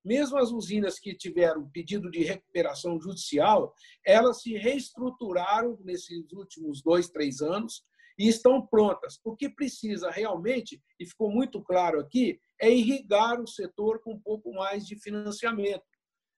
Mesmo 0.04 0.38
as 0.38 0.50
usinas 0.50 0.98
que 0.98 1.14
tiveram 1.14 1.68
pedido 1.68 2.10
de 2.10 2.22
recuperação 2.22 3.00
judicial, 3.00 3.74
elas 4.04 4.42
se 4.42 4.56
reestruturaram 4.56 5.78
nesses 5.82 6.32
últimos 6.32 6.82
dois, 6.82 7.10
três 7.10 7.42
anos 7.42 7.84
e 8.18 8.28
estão 8.28 8.66
prontas. 8.66 9.18
O 9.24 9.36
que 9.36 9.48
precisa 9.48 10.10
realmente, 10.10 10.82
e 10.98 11.06
ficou 11.06 11.30
muito 11.30 11.62
claro 11.62 12.00
aqui, 12.00 12.40
é 12.60 12.70
irrigar 12.70 13.40
o 13.40 13.46
setor 13.46 14.00
com 14.00 14.14
um 14.14 14.20
pouco 14.20 14.52
mais 14.52 14.84
de 14.86 14.98
financiamento. 15.00 15.84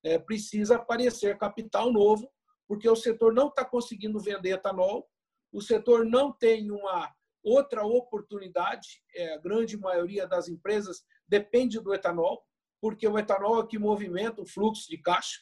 É, 0.05 0.19
precisa 0.19 0.77
aparecer 0.77 1.39
capital 1.39 1.93
novo, 1.93 2.31
porque 2.69 2.89
o 2.89 2.97
setor 2.97 3.33
não 3.35 3.49
está 3.49 3.65
conseguindo 3.65 4.21
vender 4.21 4.51
etanol, 4.51 5.09
o 5.53 5.61
setor 5.61 6.05
não 6.05 6.33
tem 6.33 6.71
uma 6.71 7.13
Outra 7.43 7.85
oportunidade, 7.85 9.03
é, 9.15 9.35
a 9.35 9.39
grande 9.39 9.77
maioria 9.77 10.27
das 10.27 10.49
empresas 10.49 11.03
depende 11.27 11.81
do 11.81 11.95
etanol, 11.95 12.45
porque 12.81 13.07
o 13.09 13.19
etanol 13.19 13.61
é 13.61 13.67
que 13.67 13.79
movimenta 13.79 14.43
o 14.43 14.47
fluxo 14.47 14.89
de 14.91 14.99
caixa, 14.99 15.41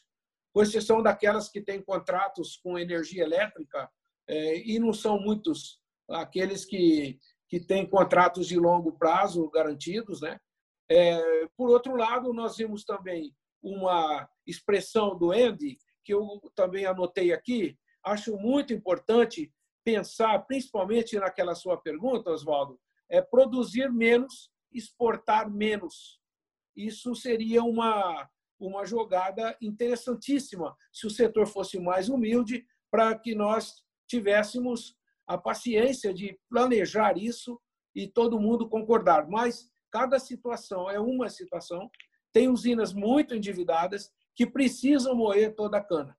com 0.53 0.63
exceção 0.63 1.03
daquelas 1.03 1.49
que 1.49 1.61
têm 1.61 1.83
contratos 1.83 2.57
com 2.57 2.79
energia 2.79 3.25
elétrica, 3.25 3.91
é, 4.29 4.59
e 4.59 4.79
não 4.79 4.93
são 4.93 5.19
muitos 5.21 5.81
aqueles 6.11 6.65
que, 6.65 7.19
que 7.49 7.61
têm 7.61 7.89
contratos 7.89 8.47
de 8.47 8.59
longo 8.59 8.93
prazo 8.93 9.49
garantidos. 9.51 10.21
Né? 10.21 10.39
É, 10.91 11.47
por 11.57 11.71
outro 11.71 11.97
lado, 11.97 12.33
nós 12.33 12.57
vimos 12.57 12.85
também 12.85 13.35
uma 13.63 14.29
expressão 14.47 15.17
do 15.17 15.33
Andy, 15.33 15.79
que 16.05 16.15
eu 16.15 16.41
também 16.55 16.87
anotei 16.87 17.33
aqui, 17.33 17.77
acho 18.05 18.37
muito 18.37 18.73
importante 18.73 19.53
pensar, 19.85 20.39
principalmente 20.47 21.19
naquela 21.19 21.55
sua 21.55 21.77
pergunta, 21.77 22.31
Oswaldo, 22.31 22.79
é 23.11 23.21
produzir 23.21 23.91
menos, 23.91 24.51
exportar 24.73 25.51
menos. 25.51 26.21
Isso 26.77 27.15
seria 27.15 27.63
uma, 27.63 28.29
uma 28.59 28.85
jogada 28.85 29.57
interessantíssima 29.61 30.77
se 30.93 31.07
o 31.07 31.11
setor 31.11 31.47
fosse 31.47 31.79
mais 31.79 32.09
humilde, 32.09 32.67
para 32.91 33.19
que 33.19 33.35
nós 33.35 33.83
tivéssemos 34.07 34.97
a 35.29 35.37
paciência 35.37 36.13
de 36.13 36.39
planejar 36.49 37.19
isso 37.19 37.61
e 37.95 38.09
todo 38.09 38.41
mundo 38.41 38.69
concordar. 38.69 39.29
Mas 39.29 39.71
cada 39.93 40.19
situação 40.19 40.91
é 40.91 40.99
uma 40.99 41.29
situação. 41.29 41.91
Tem 42.33 42.49
usinas 42.49 42.95
muito 42.95 43.35
endividadas 43.35 44.11
que 44.35 44.47
precisam 44.47 45.15
moer 45.15 45.55
toda 45.55 45.77
a 45.77 45.85
cana. 45.85 46.17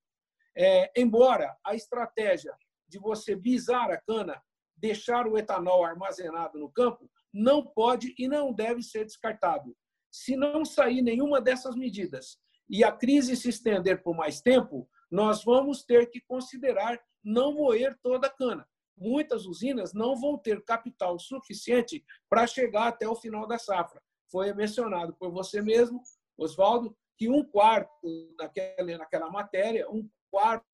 É, 0.56 0.92
embora 0.96 1.58
a 1.66 1.74
estratégia 1.74 2.54
de 2.88 3.00
você 3.00 3.36
bisar 3.36 3.90
a 3.90 3.98
cana, 4.00 4.40
deixar 4.78 5.28
o 5.28 5.38
etanol 5.38 5.84
armazenado 5.84 6.60
no 6.60 6.72
campo, 6.72 7.10
não 7.34 7.66
pode 7.66 8.14
e 8.18 8.28
não 8.28 8.54
deve 8.54 8.84
ser 8.84 9.06
descartado. 9.06 9.76
Se 10.12 10.36
não 10.36 10.64
sair 10.66 11.02
nenhuma 11.02 11.42
dessas 11.42 11.76
medidas 11.76 12.38
e 12.70 12.84
a 12.84 12.92
crise 12.92 13.36
se 13.36 13.50
estender 13.50 14.04
por 14.04 14.16
mais 14.16 14.42
tempo, 14.42 14.88
nós 15.10 15.44
vamos 15.44 15.84
ter 15.84 16.10
que 16.10 16.22
considerar 16.22 17.00
não 17.24 17.54
moer 17.54 17.98
toda 18.02 18.28
a 18.28 18.30
cana. 18.30 18.68
Muitas 19.00 19.46
usinas 19.46 19.94
não 19.94 20.16
vão 20.20 20.38
ter 20.38 20.64
capital 20.64 21.18
suficiente 21.18 22.04
para 22.30 22.46
chegar 22.46 22.88
até 22.88 23.08
o 23.08 23.16
final 23.16 23.48
da 23.48 23.58
safra. 23.58 24.02
Foi 24.30 24.54
mencionado 24.54 25.16
por 25.18 25.32
você 25.32 25.62
mesmo, 25.62 26.04
Oswaldo, 26.38 26.96
que 27.18 27.30
um 27.30 27.44
quarto 27.44 28.36
naquela, 28.38 28.98
naquela 28.98 29.30
matéria, 29.30 29.90
um 29.90 30.10
quarto 30.30 30.66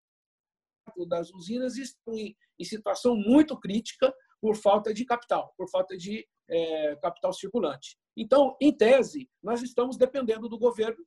das 1.07 1.31
usinas 1.31 1.77
estão 1.77 2.13
em, 2.15 2.35
em 2.59 2.63
situação 2.63 3.15
muito 3.15 3.59
crítica 3.59 4.13
por 4.41 4.55
falta 4.55 4.93
de 4.93 5.05
capital, 5.05 5.53
por 5.57 5.69
falta 5.69 5.97
de 5.97 6.27
é, 6.47 6.95
capital 6.97 7.33
circulante. 7.33 7.97
Então, 8.15 8.55
em 8.61 8.71
tese, 8.71 9.29
nós 9.41 9.61
estamos 9.61 9.97
dependendo 9.97 10.47
do 10.47 10.57
governo, 10.57 11.03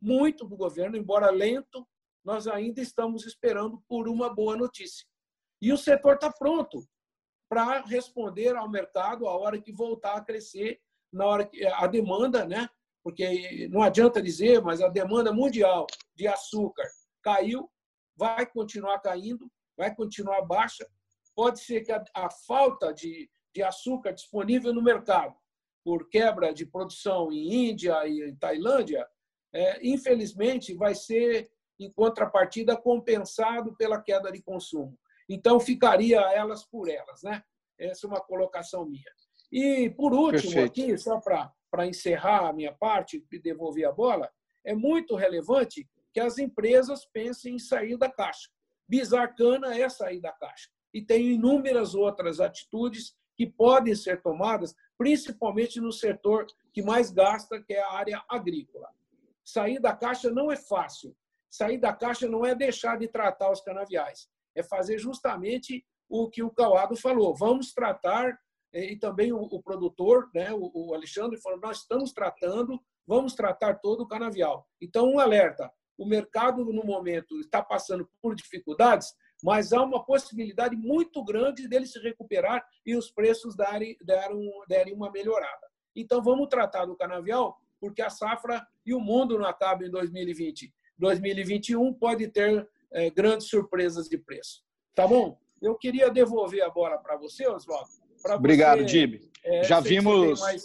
muito 0.00 0.46
do 0.46 0.56
governo, 0.56 0.96
embora 0.96 1.30
lento, 1.30 1.86
nós 2.24 2.46
ainda 2.46 2.80
estamos 2.80 3.26
esperando 3.26 3.82
por 3.88 4.08
uma 4.08 4.32
boa 4.34 4.56
notícia. 4.56 5.06
E 5.60 5.72
o 5.72 5.76
setor 5.76 6.14
está 6.14 6.30
pronto 6.32 6.86
para 7.48 7.80
responder 7.82 8.54
ao 8.54 8.68
mercado 8.68 9.26
a 9.26 9.36
hora 9.36 9.60
que 9.60 9.72
voltar 9.72 10.16
a 10.16 10.24
crescer, 10.24 10.80
na 11.12 11.26
hora 11.26 11.46
que 11.46 11.64
a 11.66 11.86
demanda, 11.86 12.44
né? 12.44 12.68
Porque 13.02 13.68
não 13.70 13.82
adianta 13.82 14.20
dizer, 14.20 14.60
mas 14.60 14.82
a 14.82 14.88
demanda 14.88 15.32
mundial 15.32 15.86
de 16.14 16.28
açúcar 16.28 16.86
caiu, 17.22 17.70
vai 18.16 18.44
continuar 18.44 18.98
caindo, 19.00 19.50
vai 19.76 19.94
continuar 19.94 20.42
baixa. 20.42 20.86
Pode 21.34 21.60
ser 21.60 21.82
que 21.82 21.92
a, 21.92 22.04
a 22.14 22.30
falta 22.30 22.92
de, 22.92 23.30
de 23.54 23.62
açúcar 23.62 24.12
disponível 24.12 24.74
no 24.74 24.82
mercado 24.82 25.34
por 25.84 26.08
quebra 26.08 26.52
de 26.52 26.66
produção 26.66 27.32
em 27.32 27.70
Índia 27.70 28.06
e 28.06 28.28
em 28.28 28.36
Tailândia, 28.36 29.08
é, 29.54 29.86
infelizmente 29.86 30.74
vai 30.74 30.94
ser 30.94 31.50
em 31.80 31.90
contrapartida 31.90 32.76
compensado 32.76 33.74
pela 33.76 34.02
queda 34.02 34.30
de 34.30 34.42
consumo. 34.42 34.98
Então 35.28 35.60
ficaria 35.60 36.20
elas 36.32 36.64
por 36.64 36.88
elas, 36.88 37.22
né? 37.22 37.42
Essa 37.78 38.06
é 38.06 38.08
uma 38.08 38.20
colocação 38.20 38.84
minha. 38.84 39.12
E 39.52 39.90
por 39.90 40.12
último 40.12 40.52
Perfeito. 40.52 40.80
aqui, 40.80 40.98
só 40.98 41.20
para 41.20 41.86
encerrar 41.86 42.48
a 42.48 42.52
minha 42.52 42.72
parte 42.72 43.24
e 43.30 43.38
devolver 43.38 43.86
a 43.86 43.92
bola, 43.92 44.30
é 44.64 44.74
muito 44.74 45.14
relevante 45.14 45.88
que 46.12 46.20
as 46.20 46.38
empresas 46.38 47.04
pensem 47.06 47.54
em 47.54 47.58
sair 47.58 47.96
da 47.96 48.10
caixa. 48.10 48.50
Bizarcana 48.88 49.78
é 49.78 49.88
sair 49.88 50.20
da 50.20 50.32
caixa. 50.32 50.68
E 50.92 51.02
tem 51.02 51.32
inúmeras 51.32 51.94
outras 51.94 52.40
atitudes 52.40 53.14
que 53.36 53.46
podem 53.46 53.94
ser 53.94 54.20
tomadas, 54.22 54.74
principalmente 54.96 55.80
no 55.80 55.92
setor 55.92 56.46
que 56.72 56.82
mais 56.82 57.10
gasta, 57.10 57.62
que 57.62 57.74
é 57.74 57.80
a 57.80 57.92
área 57.92 58.24
agrícola. 58.28 58.88
Sair 59.44 59.78
da 59.78 59.94
caixa 59.94 60.30
não 60.30 60.50
é 60.50 60.56
fácil. 60.56 61.16
Sair 61.48 61.78
da 61.78 61.92
caixa 61.92 62.28
não 62.28 62.44
é 62.44 62.54
deixar 62.54 62.98
de 62.98 63.06
tratar 63.08 63.50
os 63.50 63.60
canaviais, 63.60 64.28
é 64.58 64.62
fazer 64.62 64.98
justamente 64.98 65.84
o 66.08 66.28
que 66.28 66.42
o 66.42 66.50
Cauado 66.50 66.96
falou. 66.96 67.34
Vamos 67.36 67.72
tratar, 67.72 68.38
eh, 68.72 68.92
e 68.92 68.98
também 68.98 69.32
o, 69.32 69.62
produtor, 69.62 70.30
né, 70.34 70.48
o 70.52 70.94
Alexandre, 70.94 71.40
falou: 71.40 71.60
nós 71.60 71.78
estamos 71.78 72.12
tratando, 72.12 72.80
vamos 73.06 73.34
tratar 73.34 73.74
todo 73.80 74.02
o 74.02 74.08
canavial. 74.08 74.66
Então, 74.80 75.06
um 75.06 75.18
alerta: 75.18 75.70
o 75.96 76.06
mercado, 76.06 76.64
no 76.64 76.84
momento, 76.84 77.38
está 77.40 77.62
passando 77.62 78.08
por 78.22 78.34
dificuldades, 78.34 79.14
mas 79.42 79.72
há 79.72 79.82
uma 79.82 80.04
possibilidade 80.04 80.74
muito 80.76 81.24
grande 81.24 81.68
dele 81.68 81.86
se 81.86 81.98
recuperar 82.00 82.64
e 82.84 82.96
os 82.96 83.10
preços 83.10 83.54
darem, 83.54 83.96
darem, 84.02 84.50
darem 84.68 84.94
uma 84.94 85.10
melhorada. 85.10 85.68
Então, 85.94 86.22
vamos 86.22 86.48
tratar 86.48 86.86
do 86.86 86.96
canavial, 86.96 87.56
porque 87.80 88.02
a 88.02 88.10
safra 88.10 88.66
e 88.84 88.94
o 88.94 89.00
mundo 89.00 89.38
não 89.38 89.46
acabam 89.46 89.86
em 89.86 89.90
2020. 89.90 90.72
2021 90.98 91.94
pode 91.94 92.26
ter 92.28 92.68
é, 92.92 93.10
grandes 93.10 93.48
surpresas 93.48 94.08
de 94.08 94.18
preço. 94.18 94.62
Tá 94.94 95.06
bom? 95.06 95.38
Eu 95.60 95.76
queria 95.76 96.10
devolver 96.10 96.62
a 96.62 96.70
bola 96.70 96.98
para 96.98 97.16
você, 97.16 97.46
Oswaldo. 97.46 97.88
Obrigado, 98.36 98.84
Dib. 98.84 99.20
É, 99.44 99.64
já 99.64 99.80
vimos 99.80 100.40
mais, 100.40 100.62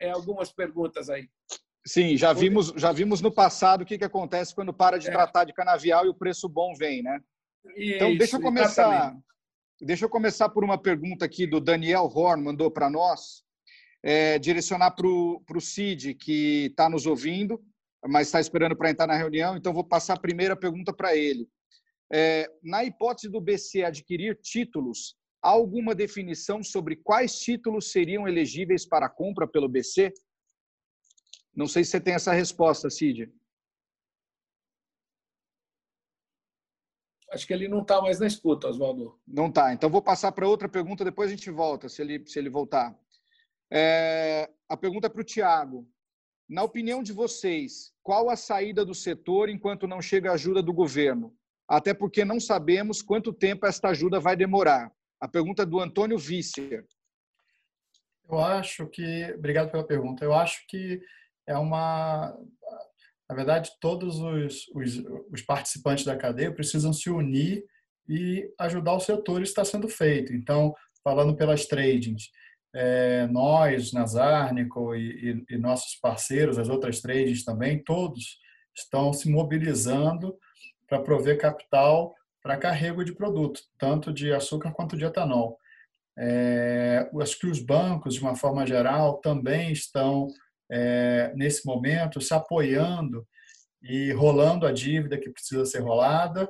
é, 0.00 0.10
algumas 0.10 0.52
perguntas 0.52 1.08
aí. 1.08 1.28
Sim, 1.86 2.16
já 2.16 2.32
vimos, 2.32 2.72
já 2.76 2.90
vimos 2.90 3.20
no 3.20 3.32
passado 3.32 3.82
o 3.82 3.86
que, 3.86 3.96
que 3.96 4.04
acontece 4.04 4.54
quando 4.54 4.72
para 4.72 4.98
de 4.98 5.08
é. 5.08 5.10
tratar 5.10 5.44
de 5.44 5.52
canavial 5.52 6.04
e 6.04 6.08
o 6.08 6.14
preço 6.14 6.48
bom 6.48 6.74
vem, 6.74 7.02
né? 7.02 7.20
então, 7.76 8.08
Isso, 8.08 8.18
deixa 8.18 8.36
eu 8.36 8.40
começar. 8.40 8.88
Exatamente. 8.88 9.26
Deixa 9.80 10.04
eu 10.06 10.08
começar 10.08 10.48
por 10.48 10.64
uma 10.64 10.78
pergunta 10.78 11.26
aqui 11.26 11.46
do 11.46 11.60
Daniel 11.60 12.10
Horn, 12.12 12.42
mandou 12.42 12.70
para 12.70 12.88
nós, 12.88 13.44
é, 14.02 14.38
direcionar 14.38 14.92
para 14.92 15.06
o 15.06 15.60
Cid, 15.60 16.14
que 16.14 16.66
está 16.70 16.88
nos 16.88 17.06
ouvindo, 17.06 17.62
mas 18.04 18.28
está 18.28 18.40
esperando 18.40 18.76
para 18.76 18.90
entrar 18.90 19.06
na 19.06 19.16
reunião, 19.16 19.56
então 19.56 19.72
vou 19.72 19.84
passar 19.84 20.14
a 20.14 20.20
primeira 20.20 20.56
pergunta 20.56 20.92
para 20.92 21.16
ele. 21.16 21.48
É, 22.12 22.48
na 22.62 22.84
hipótese 22.84 23.28
do 23.28 23.40
BC 23.40 23.82
adquirir 23.82 24.38
títulos, 24.40 25.16
há 25.42 25.48
alguma 25.48 25.94
definição 25.94 26.62
sobre 26.62 26.96
quais 26.96 27.38
títulos 27.38 27.90
seriam 27.90 28.28
elegíveis 28.28 28.86
para 28.86 29.08
compra 29.08 29.46
pelo 29.46 29.68
BC? 29.68 30.12
Não 31.54 31.66
sei 31.66 31.84
se 31.84 31.92
você 31.92 32.00
tem 32.00 32.14
essa 32.14 32.32
resposta, 32.32 32.90
Cid. 32.90 33.32
Acho 37.30 37.46
que 37.46 37.52
ele 37.52 37.66
não 37.66 37.82
está 37.82 38.00
mais 38.00 38.20
na 38.20 38.26
escuta, 38.26 38.68
Oswaldo. 38.68 39.20
Não 39.26 39.48
está. 39.48 39.72
Então 39.72 39.90
vou 39.90 40.00
passar 40.00 40.30
para 40.32 40.48
outra 40.48 40.68
pergunta, 40.68 41.04
depois 41.04 41.30
a 41.30 41.34
gente 41.34 41.50
volta, 41.50 41.88
se 41.88 42.00
ele, 42.00 42.24
se 42.26 42.38
ele 42.38 42.48
voltar. 42.48 42.96
É, 43.70 44.50
a 44.68 44.76
pergunta 44.76 45.06
é 45.06 45.10
para 45.10 45.20
o 45.20 45.24
Tiago. 45.24 45.88
Na 46.48 46.62
opinião 46.62 47.02
de 47.02 47.12
vocês, 47.12 47.92
qual 48.02 48.30
a 48.30 48.36
saída 48.36 48.84
do 48.84 48.94
setor 48.94 49.48
enquanto 49.48 49.86
não 49.86 50.00
chega 50.00 50.30
a 50.30 50.34
ajuda 50.34 50.62
do 50.62 50.72
governo? 50.72 51.34
Até 51.68 51.92
porque 51.92 52.24
não 52.24 52.38
sabemos 52.38 53.02
quanto 53.02 53.32
tempo 53.32 53.66
esta 53.66 53.88
ajuda 53.88 54.20
vai 54.20 54.36
demorar. 54.36 54.92
A 55.20 55.26
pergunta 55.26 55.62
é 55.62 55.66
do 55.66 55.80
Antônio 55.80 56.18
Vícia. 56.18 56.84
Eu 58.28 58.38
acho 58.38 58.86
que. 58.86 59.32
Obrigado 59.34 59.70
pela 59.70 59.86
pergunta. 59.86 60.24
Eu 60.24 60.32
acho 60.32 60.64
que 60.68 61.00
é 61.48 61.56
uma 61.56 62.36
na 63.28 63.34
verdade, 63.34 63.72
todos 63.80 64.20
os, 64.20 64.68
os, 64.68 65.04
os, 65.32 65.42
participantes 65.42 66.04
da 66.04 66.16
cadeia 66.16 66.52
precisam 66.52 66.92
se 66.92 67.10
unir 67.10 67.64
e 68.08 68.48
ajudar 68.58 68.94
o 68.94 69.00
setor, 69.00 69.42
isso 69.42 69.50
está 69.50 69.64
sendo 69.64 69.88
feito. 69.88 70.32
Então, 70.32 70.72
falando 71.02 71.34
pelas 71.34 71.66
tradings, 71.66 72.30
é, 72.78 73.26
nós, 73.28 73.90
Nazarnico 73.92 74.94
e, 74.94 75.44
e, 75.48 75.54
e, 75.54 75.58
nossos 75.58 75.94
parceiros, 75.94 76.58
as 76.58 76.68
outras 76.68 77.00
tradings 77.00 77.42
também, 77.42 77.82
todos 77.82 78.38
estão 78.76 79.14
se 79.14 79.30
mobilizando 79.30 80.36
para 80.86 81.00
prover 81.00 81.38
capital 81.38 82.14
para 82.42 82.58
carrego 82.58 83.02
de 83.02 83.14
produto, 83.14 83.60
tanto 83.78 84.12
de 84.12 84.30
açúcar 84.30 84.72
quanto 84.72 84.96
de 84.96 85.06
etanol. 85.06 85.58
É, 86.18 87.10
acho 87.20 87.38
que 87.38 87.46
os 87.46 87.60
bancos, 87.60 88.14
de 88.14 88.20
uma 88.20 88.36
forma 88.36 88.66
geral, 88.66 89.18
também 89.22 89.72
estão 89.72 90.28
é, 90.70 91.32
nesse 91.34 91.66
momento, 91.66 92.20
se 92.20 92.34
apoiando 92.34 93.26
e 93.82 94.12
rolando 94.12 94.66
a 94.66 94.72
dívida 94.72 95.18
que 95.18 95.30
precisa 95.30 95.64
ser 95.64 95.80
rolada. 95.80 96.48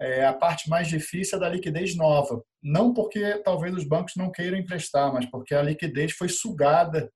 É, 0.00 0.24
a 0.24 0.32
parte 0.32 0.68
mais 0.68 0.86
difícil 0.88 1.38
é 1.38 1.40
da 1.40 1.48
liquidez 1.48 1.96
nova. 1.96 2.42
Não 2.62 2.94
porque 2.94 3.38
talvez 3.38 3.74
os 3.74 3.84
bancos 3.84 4.14
não 4.16 4.30
queiram 4.30 4.56
emprestar, 4.56 5.12
mas 5.12 5.26
porque 5.26 5.54
a 5.54 5.62
liquidez 5.62 6.12
foi 6.12 6.28
sugada 6.28 7.10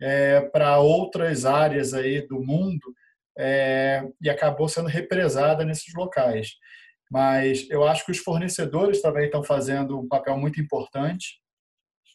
é, 0.00 0.40
para 0.40 0.78
outras 0.78 1.44
áreas 1.44 1.92
aí 1.94 2.26
do 2.26 2.40
mundo 2.40 2.94
é, 3.36 4.04
e 4.20 4.30
acabou 4.30 4.68
sendo 4.68 4.88
represada 4.88 5.64
nesses 5.64 5.92
locais. 5.94 6.52
Mas 7.10 7.68
eu 7.70 7.84
acho 7.84 8.04
que 8.04 8.12
os 8.12 8.18
fornecedores 8.18 9.00
também 9.00 9.26
estão 9.26 9.42
fazendo 9.42 9.98
um 9.98 10.08
papel 10.08 10.36
muito 10.36 10.60
importante 10.60 11.40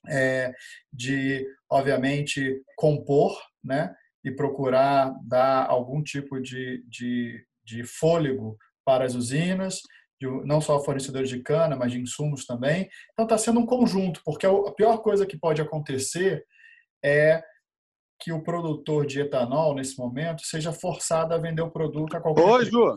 é, 0.08 0.54
de, 0.92 1.46
obviamente, 1.70 2.62
compor 2.76 3.38
né, 3.64 3.94
e 4.24 4.32
procurar 4.32 5.14
dar 5.24 5.66
algum 5.68 6.04
tipo 6.04 6.40
de, 6.42 6.84
de, 6.88 7.44
de 7.64 7.84
fôlego 7.84 8.58
para 8.86 9.06
as 9.06 9.16
usinas, 9.16 9.82
de, 10.24 10.48
não 10.48 10.62
só 10.62 10.80
fornecedores 10.84 11.30
de 11.30 11.42
cana, 11.42 11.76
mas 11.76 11.92
de 11.92 12.00
insumos 12.00 12.46
também. 12.46 12.90
Então 13.12 13.26
está 13.26 13.38
sendo 13.38 13.60
um 13.60 13.66
conjunto, 13.66 14.22
porque 14.24 14.46
a 14.46 14.72
pior 14.72 14.98
coisa 15.00 15.26
que 15.26 15.38
pode 15.38 15.62
acontecer 15.62 16.46
é 17.04 17.44
que 18.20 18.32
o 18.32 18.42
produtor 18.42 19.06
de 19.06 19.20
etanol, 19.20 19.76
nesse 19.76 19.98
momento, 19.98 20.46
seja 20.46 20.72
forçado 20.72 21.34
a 21.34 21.38
vender 21.38 21.62
o 21.62 21.72
produto 21.72 22.16
a 22.16 22.22
qualquer 22.22 22.44
Oi, 22.44 22.66
Ju. 22.66 22.96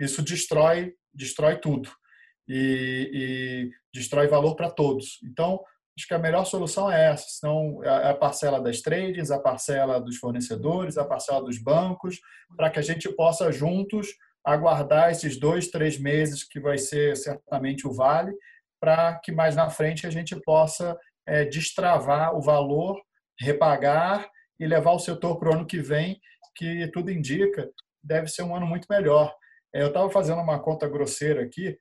Isso 0.00 0.22
destrói, 0.22 0.94
destrói 1.12 1.56
tudo 1.56 1.90
e, 2.48 3.10
e 3.12 3.70
destrói 3.92 4.26
valor 4.26 4.54
para 4.54 4.70
todos. 4.70 5.18
Então, 5.24 5.60
acho 5.96 6.06
que 6.06 6.14
a 6.14 6.18
melhor 6.18 6.46
solução 6.46 6.90
é 6.90 7.10
essa. 7.10 7.26
São 7.28 7.82
a 7.84 8.14
parcela 8.14 8.60
das 8.60 8.80
trades, 8.80 9.30
a 9.30 9.38
parcela 9.38 10.00
dos 10.00 10.16
fornecedores, 10.16 10.96
a 10.96 11.04
parcela 11.04 11.42
dos 11.42 11.58
bancos, 11.58 12.18
para 12.56 12.70
que 12.70 12.78
a 12.78 12.82
gente 12.82 13.08
possa 13.10 13.52
juntos 13.52 14.14
aguardar 14.52 15.10
esses 15.10 15.38
dois, 15.38 15.68
três 15.68 15.98
meses 15.98 16.44
que 16.44 16.60
vai 16.60 16.78
ser 16.78 17.16
certamente 17.16 17.86
o 17.86 17.92
vale, 17.92 18.32
para 18.80 19.18
que 19.18 19.32
mais 19.32 19.56
na 19.56 19.68
frente 19.68 20.06
a 20.06 20.10
gente 20.10 20.34
possa 20.42 20.96
é, 21.26 21.44
destravar 21.44 22.34
o 22.34 22.40
valor, 22.40 23.00
repagar 23.40 24.28
e 24.58 24.66
levar 24.66 24.92
o 24.92 24.98
setor 24.98 25.38
para 25.38 25.50
o 25.50 25.54
ano 25.54 25.66
que 25.66 25.80
vem, 25.80 26.20
que 26.56 26.88
tudo 26.92 27.10
indica 27.10 27.68
deve 28.02 28.28
ser 28.28 28.42
um 28.42 28.54
ano 28.54 28.66
muito 28.66 28.86
melhor. 28.88 29.34
É, 29.74 29.82
eu 29.82 29.88
estava 29.88 30.10
fazendo 30.10 30.40
uma 30.40 30.60
conta 30.60 30.88
grosseira 30.88 31.42
aqui, 31.42 31.76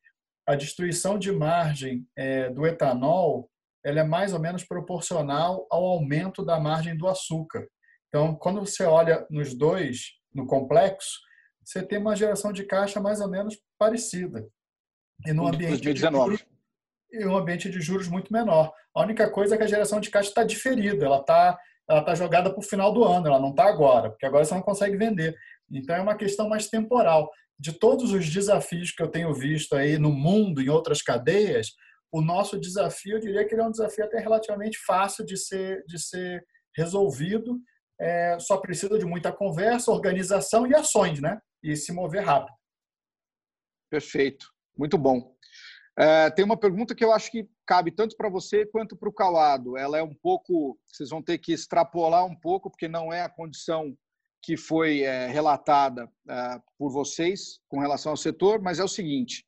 a 0.48 0.56
destruição 0.56 1.18
de 1.18 1.32
margem 1.32 2.06
é, 2.18 2.50
do 2.50 2.66
etanol 2.66 3.50
ela 3.86 4.02
é 4.02 4.04
mais 4.04 4.34
ou 4.34 4.40
menos 4.40 4.66
proporcional 4.66 5.66
ao 5.72 5.86
aumento 5.86 6.44
da 6.44 6.60
margem 6.60 6.98
do 6.98 7.08
açúcar. 7.08 7.66
Então, 8.10 8.36
quando 8.36 8.60
você 8.60 8.84
olha 8.84 9.26
nos 9.30 9.58
dois, 9.58 10.12
no 10.34 10.46
complexo, 10.46 11.20
você 11.68 11.84
tem 11.84 12.00
uma 12.00 12.16
geração 12.16 12.54
de 12.54 12.64
caixa 12.64 13.02
mais 13.02 13.20
ou 13.20 13.28
menos 13.28 13.60
parecida. 13.78 14.48
E 15.26 15.34
no 15.34 15.48
ambiente 15.48 15.82
2019. 15.82 16.38
de 16.38 16.38
juros, 16.38 16.58
e 17.12 17.26
um 17.26 17.36
ambiente 17.36 17.70
de 17.70 17.82
juros 17.82 18.08
muito 18.08 18.32
menor. 18.32 18.74
A 18.96 19.02
única 19.02 19.30
coisa 19.30 19.56
é 19.56 19.58
que 19.58 19.66
a 19.66 19.68
geração 19.68 20.00
de 20.00 20.10
caixa 20.10 20.30
está 20.30 20.46
diferida, 20.46 21.06
ela 21.06 21.20
está 21.20 21.60
ela 21.90 22.04
tá 22.04 22.14
jogada 22.16 22.50
para 22.50 22.60
o 22.60 22.64
final 22.64 22.92
do 22.92 23.04
ano, 23.04 23.28
ela 23.28 23.40
não 23.40 23.52
está 23.52 23.66
agora, 23.66 24.10
porque 24.10 24.26
agora 24.26 24.44
você 24.44 24.54
não 24.54 24.62
consegue 24.62 24.98
vender. 24.98 25.36
Então 25.72 25.96
é 25.96 26.02
uma 26.02 26.16
questão 26.16 26.48
mais 26.48 26.68
temporal. 26.68 27.30
de 27.60 27.74
todos 27.74 28.14
os 28.14 28.30
desafios 28.30 28.92
que 28.92 29.02
eu 29.02 29.08
tenho 29.08 29.34
visto 29.34 29.76
aí 29.76 29.98
no 29.98 30.12
mundo, 30.12 30.62
em 30.62 30.70
outras 30.70 31.02
cadeias, 31.02 31.72
o 32.12 32.22
nosso 32.22 32.60
desafio, 32.60 33.16
eu 33.16 33.20
diria 33.20 33.46
que 33.46 33.56
ele 33.56 33.62
é 33.62 33.66
um 33.66 33.72
desafio 33.72 34.06
até 34.06 34.20
relativamente 34.20 34.78
fácil 34.86 35.26
de 35.26 35.36
ser, 35.36 35.84
de 35.88 35.98
ser 36.00 36.46
resolvido. 36.76 37.60
É, 38.00 38.38
só 38.40 38.58
precisa 38.58 39.00
de 39.00 39.06
muita 39.06 39.32
conversa, 39.32 39.92
organização 39.92 40.68
e 40.68 40.76
ações, 40.76 41.20
né? 41.20 41.40
E 41.64 41.76
se 41.76 41.92
mover 41.92 42.24
rápido. 42.24 42.56
Perfeito, 43.90 44.52
muito 44.78 44.98
bom. 44.98 45.36
É, 45.98 46.30
tem 46.30 46.46
uma 46.46 46.58
pergunta 46.58 46.94
que 46.94 47.04
eu 47.04 47.12
acho 47.12 47.32
que 47.32 47.50
cabe 47.66 47.92
tanto 47.92 48.16
para 48.16 48.30
você 48.30 48.66
quanto 48.68 48.96
para 48.96 49.10
o 49.10 49.14
Calado. 49.14 49.76
Ela 49.76 49.98
é 49.98 50.04
um 50.04 50.14
pouco, 50.14 50.78
vocês 50.86 51.10
vão 51.10 51.24
ter 51.24 51.40
que 51.40 51.52
extrapolar 51.52 52.26
um 52.26 52.36
pouco, 52.36 52.70
porque 52.70 52.88
não 52.88 53.12
é 53.12 53.24
a 53.24 53.30
condição 53.30 53.98
que 54.44 54.56
foi 54.56 55.02
é, 55.02 55.28
relatada 55.28 56.08
é, 56.30 56.62
por 56.78 56.92
vocês 56.92 57.60
com 57.68 57.80
relação 57.80 58.12
ao 58.12 58.18
setor, 58.18 58.62
mas 58.62 58.80
é 58.80 58.84
o 58.84 58.88
seguinte: 58.88 59.46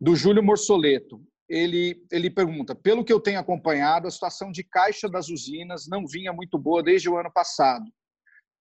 do 0.00 0.16
Júlio 0.16 0.42
Morsoleto. 0.42 1.22
Ele, 1.48 2.04
ele 2.12 2.28
pergunta: 2.28 2.74
pelo 2.74 3.04
que 3.04 3.12
eu 3.12 3.20
tenho 3.20 3.38
acompanhado, 3.38 4.06
a 4.06 4.10
situação 4.10 4.50
de 4.50 4.62
caixa 4.62 5.08
das 5.08 5.28
usinas 5.28 5.86
não 5.88 6.06
vinha 6.06 6.32
muito 6.32 6.58
boa 6.58 6.82
desde 6.82 7.08
o 7.08 7.16
ano 7.16 7.32
passado. 7.32 7.84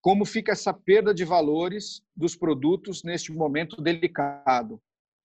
Como 0.02 0.26
fica 0.26 0.52
essa 0.52 0.74
perda 0.74 1.14
de 1.14 1.26
valores 1.26 2.02
dos 2.16 2.36
produtos 2.36 3.04
neste 3.04 3.32
momento 3.32 3.82
delicado? 3.82 4.82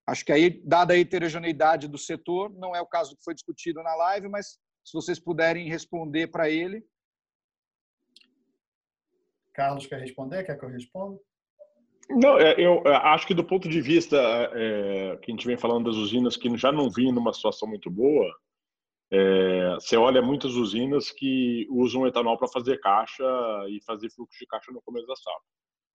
Acho 0.06 0.24
que 0.24 0.32
aí, 0.32 0.60
dada 0.64 0.94
a 0.94 0.98
heterogeneidade 0.98 1.86
do 1.86 1.98
setor, 1.98 2.50
não 2.50 2.74
é 2.74 2.80
o 2.80 2.86
caso 2.86 3.16
que 3.16 3.24
foi 3.24 3.34
discutido 3.34 3.82
na 3.82 3.94
live, 3.94 4.28
mas 4.28 4.58
se 4.84 4.92
vocês 4.92 5.18
puderem 5.20 5.68
responder 5.68 6.26
para 6.26 6.50
ele. 6.50 6.84
Carlos 9.54 9.86
quer 9.86 10.00
responder? 10.00 10.44
Quer 10.44 10.58
que 10.58 10.64
eu 10.64 10.70
responda? 10.70 11.20
Não, 12.10 12.38
é, 12.38 12.54
eu 12.58 12.82
é, 12.84 12.96
acho 12.96 13.26
que 13.26 13.34
do 13.34 13.44
ponto 13.44 13.68
de 13.68 13.80
vista 13.80 14.16
é, 14.16 15.16
que 15.22 15.30
a 15.30 15.34
gente 15.34 15.46
vem 15.46 15.56
falando 15.56 15.86
das 15.86 15.96
usinas 15.96 16.36
que 16.36 16.54
já 16.56 16.72
não 16.72 16.90
vinham 16.90 17.12
numa 17.12 17.32
situação 17.32 17.68
muito 17.68 17.90
boa, 17.90 18.26
é, 19.14 19.74
você 19.74 19.94
olha 19.94 20.22
muitas 20.22 20.54
usinas 20.54 21.10
que 21.10 21.66
usam 21.70 22.06
etanol 22.06 22.38
para 22.38 22.48
fazer 22.48 22.80
caixa 22.80 23.22
e 23.68 23.78
fazer 23.84 24.10
fluxo 24.10 24.38
de 24.38 24.46
caixa 24.46 24.72
no 24.72 24.80
começo 24.80 25.06
da 25.06 25.14
safra. 25.14 25.42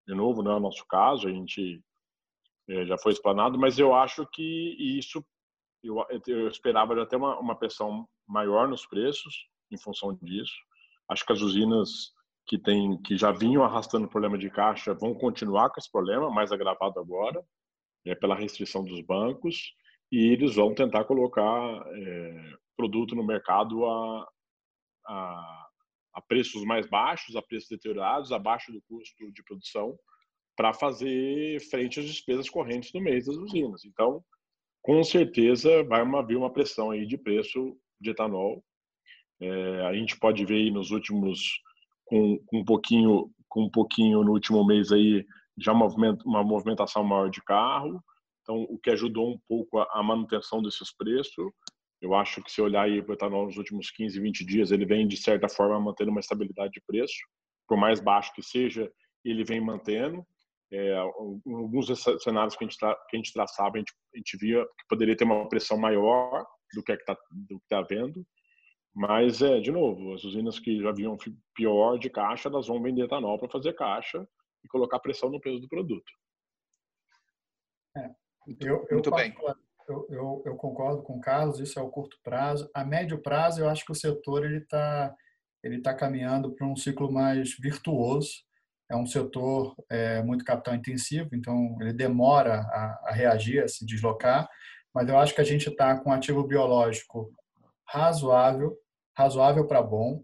De 0.05 0.13
novo, 0.13 0.43
não 0.43 0.51
é 0.51 0.55
o 0.55 0.59
nosso 0.59 0.85
caso, 0.85 1.27
a 1.27 1.31
gente 1.31 1.81
é, 2.67 2.85
já 2.85 2.97
foi 2.97 3.13
explanado, 3.13 3.57
mas 3.57 3.79
eu 3.79 3.95
acho 3.95 4.27
que 4.27 4.75
isso 4.77 5.25
eu, 5.81 6.05
eu 6.27 6.47
esperava 6.49 6.93
já 6.93 7.05
ter 7.05 7.15
uma, 7.15 7.39
uma 7.39 7.55
pressão 7.55 8.05
maior 8.27 8.67
nos 8.67 8.85
preços 8.85 9.47
em 9.71 9.77
função 9.77 10.13
disso. 10.21 10.53
Acho 11.07 11.25
que 11.25 11.31
as 11.31 11.41
usinas 11.41 12.11
que 12.45 12.57
tem 12.57 13.01
que 13.01 13.17
já 13.17 13.31
vinham 13.31 13.63
arrastando 13.63 14.09
problema 14.09 14.37
de 14.37 14.49
caixa 14.49 14.93
vão 14.93 15.13
continuar 15.13 15.69
com 15.69 15.79
esse 15.79 15.89
problema, 15.89 16.29
mais 16.29 16.51
agravado 16.51 16.99
agora, 16.99 17.41
é, 18.05 18.13
pela 18.13 18.35
restrição 18.35 18.83
dos 18.83 19.01
bancos, 19.01 19.73
e 20.11 20.31
eles 20.31 20.55
vão 20.55 20.73
tentar 20.73 21.03
colocar 21.05 21.83
é, 21.93 22.53
produto 22.75 23.15
no 23.15 23.25
mercado 23.25 23.85
a, 23.85 24.27
a, 25.07 25.67
a 26.13 26.21
preços 26.21 26.63
mais 26.63 26.87
baixos, 26.87 27.35
a 27.35 27.41
preços 27.41 27.69
deteriorados, 27.69 28.31
abaixo 28.31 28.71
do 28.71 28.81
custo 28.87 29.31
de 29.31 29.43
produção, 29.43 29.97
para 30.55 30.73
fazer 30.73 31.59
frente 31.69 31.99
às 31.99 32.05
despesas 32.05 32.49
correntes 32.49 32.91
do 32.91 33.01
mês 33.01 33.25
das 33.25 33.35
usinas. 33.35 33.83
Então, 33.83 34.23
com 34.81 35.03
certeza 35.03 35.83
vai 35.83 36.01
uma, 36.01 36.19
haver 36.19 36.37
uma 36.37 36.53
pressão 36.53 36.91
aí 36.91 37.05
de 37.05 37.17
preço 37.17 37.77
de 37.99 38.11
etanol. 38.11 38.63
É, 39.41 39.81
a 39.87 39.93
gente 39.93 40.17
pode 40.17 40.45
ver 40.45 40.55
aí 40.55 40.71
nos 40.71 40.91
últimos, 40.91 41.41
com, 42.05 42.37
com, 42.45 42.59
um 42.59 42.65
pouquinho, 42.65 43.29
com 43.49 43.63
um 43.63 43.69
pouquinho 43.69 44.23
no 44.23 44.31
último 44.31 44.65
mês 44.65 44.91
aí 44.91 45.25
já 45.57 45.73
uma 45.73 46.43
movimentação 46.43 47.03
maior 47.03 47.29
de 47.29 47.41
carro. 47.41 48.01
Então, 48.45 48.61
o 48.69 48.77
que 48.77 48.91
ajudou 48.91 49.31
um 49.31 49.39
pouco 49.47 49.79
a, 49.79 49.87
a 49.91 50.03
manutenção 50.03 50.61
desses 50.61 50.95
preços. 50.95 51.51
Eu 51.99 52.13
acho 52.13 52.43
que 52.43 52.51
se 52.51 52.61
olhar 52.61 52.83
aí 52.83 53.01
para 53.01 53.15
etanol 53.15 53.47
nos 53.47 53.57
últimos 53.57 53.89
15, 53.89 54.19
20 54.19 54.45
dias, 54.45 54.71
ele 54.71 54.85
vem 54.85 55.07
de 55.07 55.17
certa 55.17 55.49
forma 55.49 55.79
mantendo 55.79 56.11
uma 56.11 56.19
estabilidade 56.19 56.73
de 56.73 56.81
preço, 56.85 57.15
por 57.67 57.75
mais 57.75 57.99
baixo 57.99 58.31
que 58.35 58.43
seja, 58.43 58.91
ele 59.23 59.43
vem 59.43 59.59
mantendo. 59.59 60.23
É, 60.71 60.95
alguns 60.95 61.87
cenários 62.21 62.55
que 62.55 62.63
a 62.63 62.67
gente, 62.67 62.77
tra 62.77 62.95
que 63.09 63.15
a 63.15 63.17
gente 63.17 63.33
traçava, 63.33 63.75
a 63.75 63.79
gente, 63.79 63.93
a 64.13 64.17
gente, 64.17 64.37
via 64.37 64.63
que 64.63 64.87
poderia 64.87 65.17
ter 65.17 65.23
uma 65.23 65.49
pressão 65.49 65.77
maior 65.77 66.45
do 66.73 66.83
que 66.83 66.91
é 66.91 66.95
está 66.95 67.17
tá 67.67 67.79
havendo. 67.79 68.23
Mas, 68.93 69.41
é, 69.41 69.59
de 69.59 69.71
novo, 69.71 70.13
as 70.13 70.23
usinas 70.23 70.59
que 70.59 70.79
já 70.81 70.91
vinham 70.91 71.17
pior 71.55 71.97
de 71.97 72.09
caixa, 72.11 72.49
elas 72.49 72.67
vão 72.67 72.81
vender 72.81 73.05
etanol 73.05 73.39
para 73.39 73.49
fazer 73.49 73.73
caixa 73.73 74.27
e 74.63 74.67
colocar 74.67 74.99
pressão 74.99 75.29
no 75.29 75.39
preço 75.39 75.59
do 75.59 75.67
produto. 75.67 76.11
É, 77.97 78.24
eu, 78.59 78.85
eu, 78.89 78.93
Muito 78.93 79.11
bem. 79.11 79.35
Eu, 79.87 80.07
eu, 80.09 80.43
eu, 80.45 80.55
concordo 80.55 81.03
com 81.03 81.17
o 81.17 81.21
Carlos, 81.21 81.59
isso 81.59 81.77
é 81.77 81.81
o 81.81 81.89
curto 81.89 82.17
prazo. 82.23 82.69
A 82.73 82.83
médio 82.83 83.21
prazo, 83.21 83.61
eu 83.61 83.69
acho 83.69 83.85
que 83.85 83.91
o 83.91 83.95
setor 83.95 84.51
está 84.51 85.15
ele 85.63 85.81
tá 85.81 85.95
caminhando 85.95 86.53
para 86.53 86.67
um 86.67 86.75
ciclo 86.75 87.11
mais 87.11 87.55
virtuoso 87.57 88.45
é 88.89 88.95
um 88.95 89.05
setor 89.05 89.75
é, 89.89 90.21
muito 90.21 90.45
capital 90.45 90.75
intensivo, 90.75 91.29
então 91.33 91.75
ele 91.81 91.93
demora 91.93 92.61
a, 92.61 93.05
a, 93.07 93.11
reagir, 93.11 93.63
a 93.63 93.67
se 93.67 93.85
deslocar, 93.85 94.47
mas 94.93 95.09
eu 95.09 95.17
acho 95.17 95.33
que 95.33 95.41
a 95.41 95.45
gente 95.45 95.69
está 95.69 95.99
com 95.99 96.09
um 96.09 96.13
ativo 96.13 96.45
biológico 96.45 97.33
razoável, 97.87 98.77
razoável 99.17 99.65
para 99.67 99.81
bom, 99.81 100.23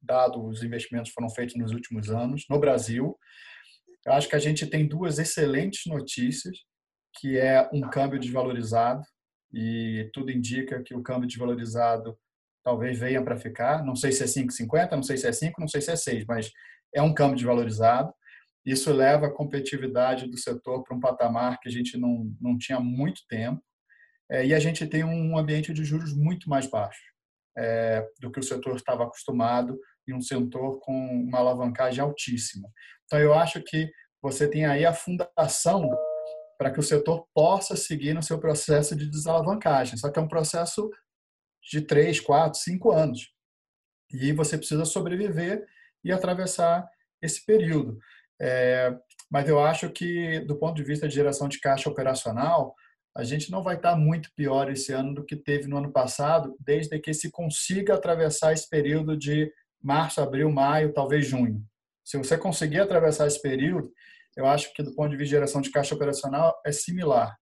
dado 0.00 0.44
os 0.44 0.62
investimentos 0.62 1.10
que 1.10 1.14
foram 1.14 1.30
feitos 1.30 1.56
nos 1.56 1.72
últimos 1.72 2.10
anos 2.10 2.44
no 2.48 2.60
Brasil. 2.60 3.18
Eu 4.04 4.12
acho 4.12 4.28
que 4.28 4.36
a 4.36 4.40
gente 4.40 4.66
tem 4.66 4.86
duas 4.86 5.18
excelentes 5.18 5.86
notícias, 5.86 6.58
que 7.18 7.38
é 7.38 7.68
um 7.72 7.80
câmbio 7.82 8.18
desvalorizado, 8.18 9.02
e 9.52 10.10
tudo 10.12 10.30
indica 10.30 10.82
que 10.82 10.94
o 10.94 11.02
câmbio 11.02 11.28
desvalorizado 11.28 12.16
talvez 12.62 12.98
venha 12.98 13.22
para 13.22 13.36
ficar. 13.36 13.84
Não 13.84 13.94
sei 13.94 14.12
se 14.12 14.22
é 14.22 14.26
5,50, 14.26 14.92
não 14.92 15.02
sei 15.02 15.16
se 15.16 15.26
é 15.26 15.32
5, 15.32 15.60
não 15.60 15.68
sei 15.68 15.80
se 15.80 15.90
é 15.90 15.96
6, 15.96 16.24
mas 16.26 16.50
é 16.94 17.00
um 17.00 17.14
câmbio 17.14 17.36
desvalorizado. 17.36 18.12
Isso 18.64 18.92
leva 18.92 19.26
a 19.26 19.32
competitividade 19.32 20.28
do 20.28 20.36
setor 20.36 20.82
para 20.82 20.96
um 20.96 21.00
patamar 21.00 21.60
que 21.60 21.68
a 21.68 21.72
gente 21.72 21.96
não, 21.96 22.34
não 22.40 22.58
tinha 22.58 22.80
muito 22.80 23.22
tempo. 23.28 23.62
É, 24.28 24.44
e 24.44 24.52
a 24.52 24.58
gente 24.58 24.84
tem 24.86 25.04
um 25.04 25.38
ambiente 25.38 25.72
de 25.72 25.84
juros 25.84 26.12
muito 26.12 26.50
mais 26.50 26.66
baixo 26.66 27.00
é, 27.56 28.04
do 28.20 28.30
que 28.30 28.40
o 28.40 28.42
setor 28.42 28.74
estava 28.74 29.04
acostumado 29.04 29.78
e 30.06 30.12
um 30.12 30.20
setor 30.20 30.80
com 30.80 30.92
uma 30.92 31.38
alavancagem 31.38 32.02
altíssima. 32.02 32.68
Então, 33.04 33.20
eu 33.20 33.32
acho 33.32 33.62
que 33.62 33.88
você 34.20 34.48
tem 34.48 34.66
aí 34.66 34.84
a 34.84 34.92
fundação 34.92 35.88
para 36.58 36.70
que 36.70 36.80
o 36.80 36.82
setor 36.82 37.26
possa 37.34 37.76
seguir 37.76 38.14
no 38.14 38.22
seu 38.22 38.38
processo 38.38 38.96
de 38.96 39.10
desalavancagem. 39.10 39.96
Só 39.96 40.10
que 40.10 40.18
é 40.18 40.22
um 40.22 40.28
processo 40.28 40.90
de 41.62 41.80
três, 41.80 42.20
quatro, 42.20 42.58
cinco 42.58 42.92
anos. 42.92 43.32
E 44.12 44.32
você 44.32 44.56
precisa 44.56 44.84
sobreviver 44.84 45.66
e 46.04 46.12
atravessar 46.12 46.88
esse 47.20 47.44
período. 47.44 47.98
É, 48.40 48.96
mas 49.30 49.48
eu 49.48 49.58
acho 49.58 49.90
que, 49.90 50.40
do 50.40 50.56
ponto 50.56 50.76
de 50.76 50.84
vista 50.84 51.08
de 51.08 51.14
geração 51.14 51.48
de 51.48 51.58
caixa 51.58 51.90
operacional, 51.90 52.74
a 53.16 53.24
gente 53.24 53.50
não 53.50 53.62
vai 53.62 53.76
estar 53.76 53.96
muito 53.96 54.30
pior 54.36 54.70
esse 54.70 54.92
ano 54.92 55.14
do 55.14 55.24
que 55.24 55.34
teve 55.34 55.66
no 55.66 55.78
ano 55.78 55.90
passado, 55.90 56.54
desde 56.60 56.98
que 56.98 57.14
se 57.14 57.30
consiga 57.30 57.94
atravessar 57.94 58.52
esse 58.52 58.68
período 58.68 59.16
de 59.16 59.50
março, 59.82 60.20
abril, 60.20 60.50
maio, 60.50 60.92
talvez 60.92 61.26
junho. 61.26 61.64
Se 62.04 62.18
você 62.18 62.36
conseguir 62.36 62.80
atravessar 62.80 63.26
esse 63.26 63.40
período, 63.40 63.90
eu 64.36 64.46
acho 64.46 64.72
que, 64.74 64.82
do 64.82 64.94
ponto 64.94 65.10
de 65.10 65.16
vista 65.16 65.30
de 65.30 65.36
geração 65.36 65.60
de 65.60 65.70
caixa 65.70 65.94
operacional, 65.94 66.54
é 66.64 66.72
similar. 66.72 67.36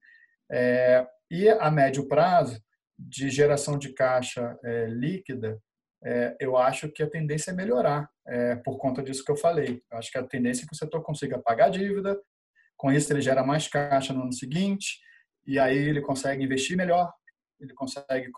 É, 0.51 1.07
e 1.31 1.49
a 1.49 1.71
médio 1.71 2.07
prazo, 2.07 2.61
de 2.99 3.29
geração 3.29 3.77
de 3.77 3.93
caixa 3.93 4.57
é, 4.65 4.87
líquida, 4.87 5.61
é, 6.05 6.37
eu 6.39 6.57
acho 6.57 6.89
que 6.91 7.03
a 7.03 7.11
tendência 7.11 7.51
é 7.51 7.55
melhorar 7.55 8.09
é, 8.29 8.57
por 8.57 8.79
conta 8.79 9.03
disso 9.03 9.25
que 9.25 9.33
eu 9.33 9.37
falei. 9.37 9.83
Eu 9.91 9.99
acho 9.99 10.13
que 10.13 10.19
a 10.19 10.23
tendência 10.23 10.65
é 10.65 10.67
que 10.67 10.75
o 10.75 10.77
setor 10.77 11.03
consiga 11.03 11.41
pagar 11.41 11.67
a 11.67 11.71
dívida, 11.71 12.17
com 12.77 12.93
isso 12.93 13.13
ele 13.13 13.23
gera 13.23 13.45
mais 13.45 13.67
caixa 13.67 14.13
no 14.13 14.23
ano 14.23 14.33
seguinte, 14.33 14.99
e 15.47 15.59
aí 15.59 15.77
ele 15.77 16.01
consegue 16.01 16.45
investir 16.45 16.77
melhor, 16.77 17.13
ele 17.61 17.73
consegue 17.75 18.31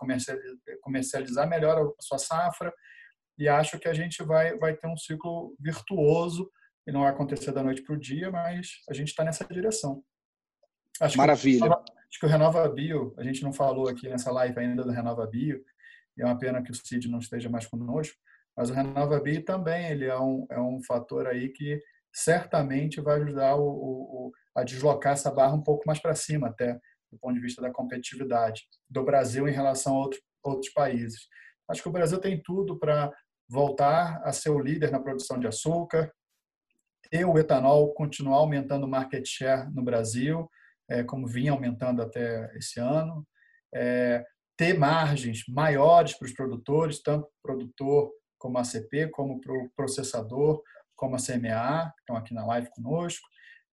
comercializar 0.81 1.47
melhor 1.47 1.77
a 1.77 2.01
sua 2.01 2.17
safra, 2.17 2.73
e 3.37 3.47
acho 3.47 3.77
que 3.79 3.87
a 3.87 3.93
gente 3.93 4.23
vai, 4.23 4.57
vai 4.57 4.75
ter 4.75 4.87
um 4.87 4.97
ciclo 4.97 5.55
virtuoso, 5.59 6.49
e 6.87 6.91
não 6.91 7.01
vai 7.01 7.09
acontecer 7.09 7.51
da 7.51 7.61
noite 7.61 7.83
para 7.83 7.93
o 7.93 7.99
dia, 7.99 8.31
mas 8.31 8.81
a 8.89 8.93
gente 8.93 9.09
está 9.09 9.23
nessa 9.23 9.43
direção. 9.45 10.01
Acho 11.01 11.17
Maravilha. 11.17 11.67
Que, 11.67 11.91
acho 12.09 12.19
que 12.19 12.25
o 12.25 12.29
Renova 12.29 12.67
Bio, 12.69 13.13
a 13.17 13.23
gente 13.23 13.43
não 13.43 13.51
falou 13.51 13.89
aqui 13.89 14.07
nessa 14.07 14.31
live 14.31 14.57
ainda 14.57 14.83
do 14.83 14.91
Renova 14.91 15.27
Bio, 15.27 15.61
e 16.17 16.21
é 16.21 16.25
uma 16.25 16.37
pena 16.39 16.63
que 16.63 16.71
o 16.71 16.73
Cid 16.73 17.09
não 17.09 17.19
esteja 17.19 17.49
mais 17.49 17.67
conosco, 17.67 18.17
mas 18.55 18.69
o 18.69 18.73
Renova 18.73 19.19
Bi 19.19 19.41
também 19.41 19.89
ele 19.89 20.05
é 20.05 20.17
um, 20.17 20.47
é 20.49 20.59
um 20.59 20.81
fator 20.81 21.27
aí 21.27 21.49
que 21.49 21.79
certamente 22.11 23.01
vai 23.01 23.21
ajudar 23.21 23.55
o, 23.57 23.67
o, 23.67 24.31
a 24.55 24.63
deslocar 24.63 25.13
essa 25.13 25.29
barra 25.29 25.53
um 25.53 25.61
pouco 25.61 25.83
mais 25.85 25.99
para 25.99 26.15
cima, 26.15 26.47
até 26.47 26.79
do 27.11 27.19
ponto 27.19 27.35
de 27.35 27.41
vista 27.41 27.61
da 27.61 27.71
competitividade 27.71 28.63
do 28.89 29.03
Brasil 29.03 29.47
em 29.47 29.53
relação 29.53 29.93
a 29.93 29.99
outros, 29.99 30.21
outros 30.41 30.73
países. 30.73 31.27
Acho 31.69 31.83
que 31.83 31.89
o 31.89 31.91
Brasil 31.91 32.17
tem 32.17 32.41
tudo 32.41 32.79
para 32.79 33.13
voltar 33.47 34.21
a 34.23 34.31
ser 34.31 34.49
o 34.49 34.59
líder 34.59 34.89
na 34.89 34.99
produção 34.99 35.37
de 35.37 35.47
açúcar, 35.47 36.11
ter 37.09 37.25
o 37.25 37.37
etanol 37.37 37.93
continuar 37.93 38.37
aumentando 38.37 38.85
o 38.85 38.89
market 38.89 39.25
share 39.27 39.69
no 39.73 39.83
Brasil. 39.83 40.49
é, 40.89 41.03
como 41.03 41.27
vinha 41.27 41.51
aumentando 41.51 42.01
até 42.01 42.49
esse 42.55 42.79
ano, 42.79 43.27
é, 43.75 44.23
ter 44.57 44.73
margens 44.77 45.43
maiores 45.47 46.17
para 46.17 46.25
os 46.25 46.33
produtores, 46.33 47.01
tanto 47.01 47.27
produtor 47.43 48.11
como 48.39 48.57
a 48.57 48.61
ACP, 48.61 49.09
como 49.09 49.39
para 49.41 49.53
o 49.53 49.69
processador, 49.75 50.61
como 50.95 51.15
a 51.15 51.19
CMA, 51.19 51.91
que 51.93 51.99
estão 52.01 52.15
aqui 52.15 52.33
na 52.33 52.45
live 52.45 52.69
conosco. 52.71 53.27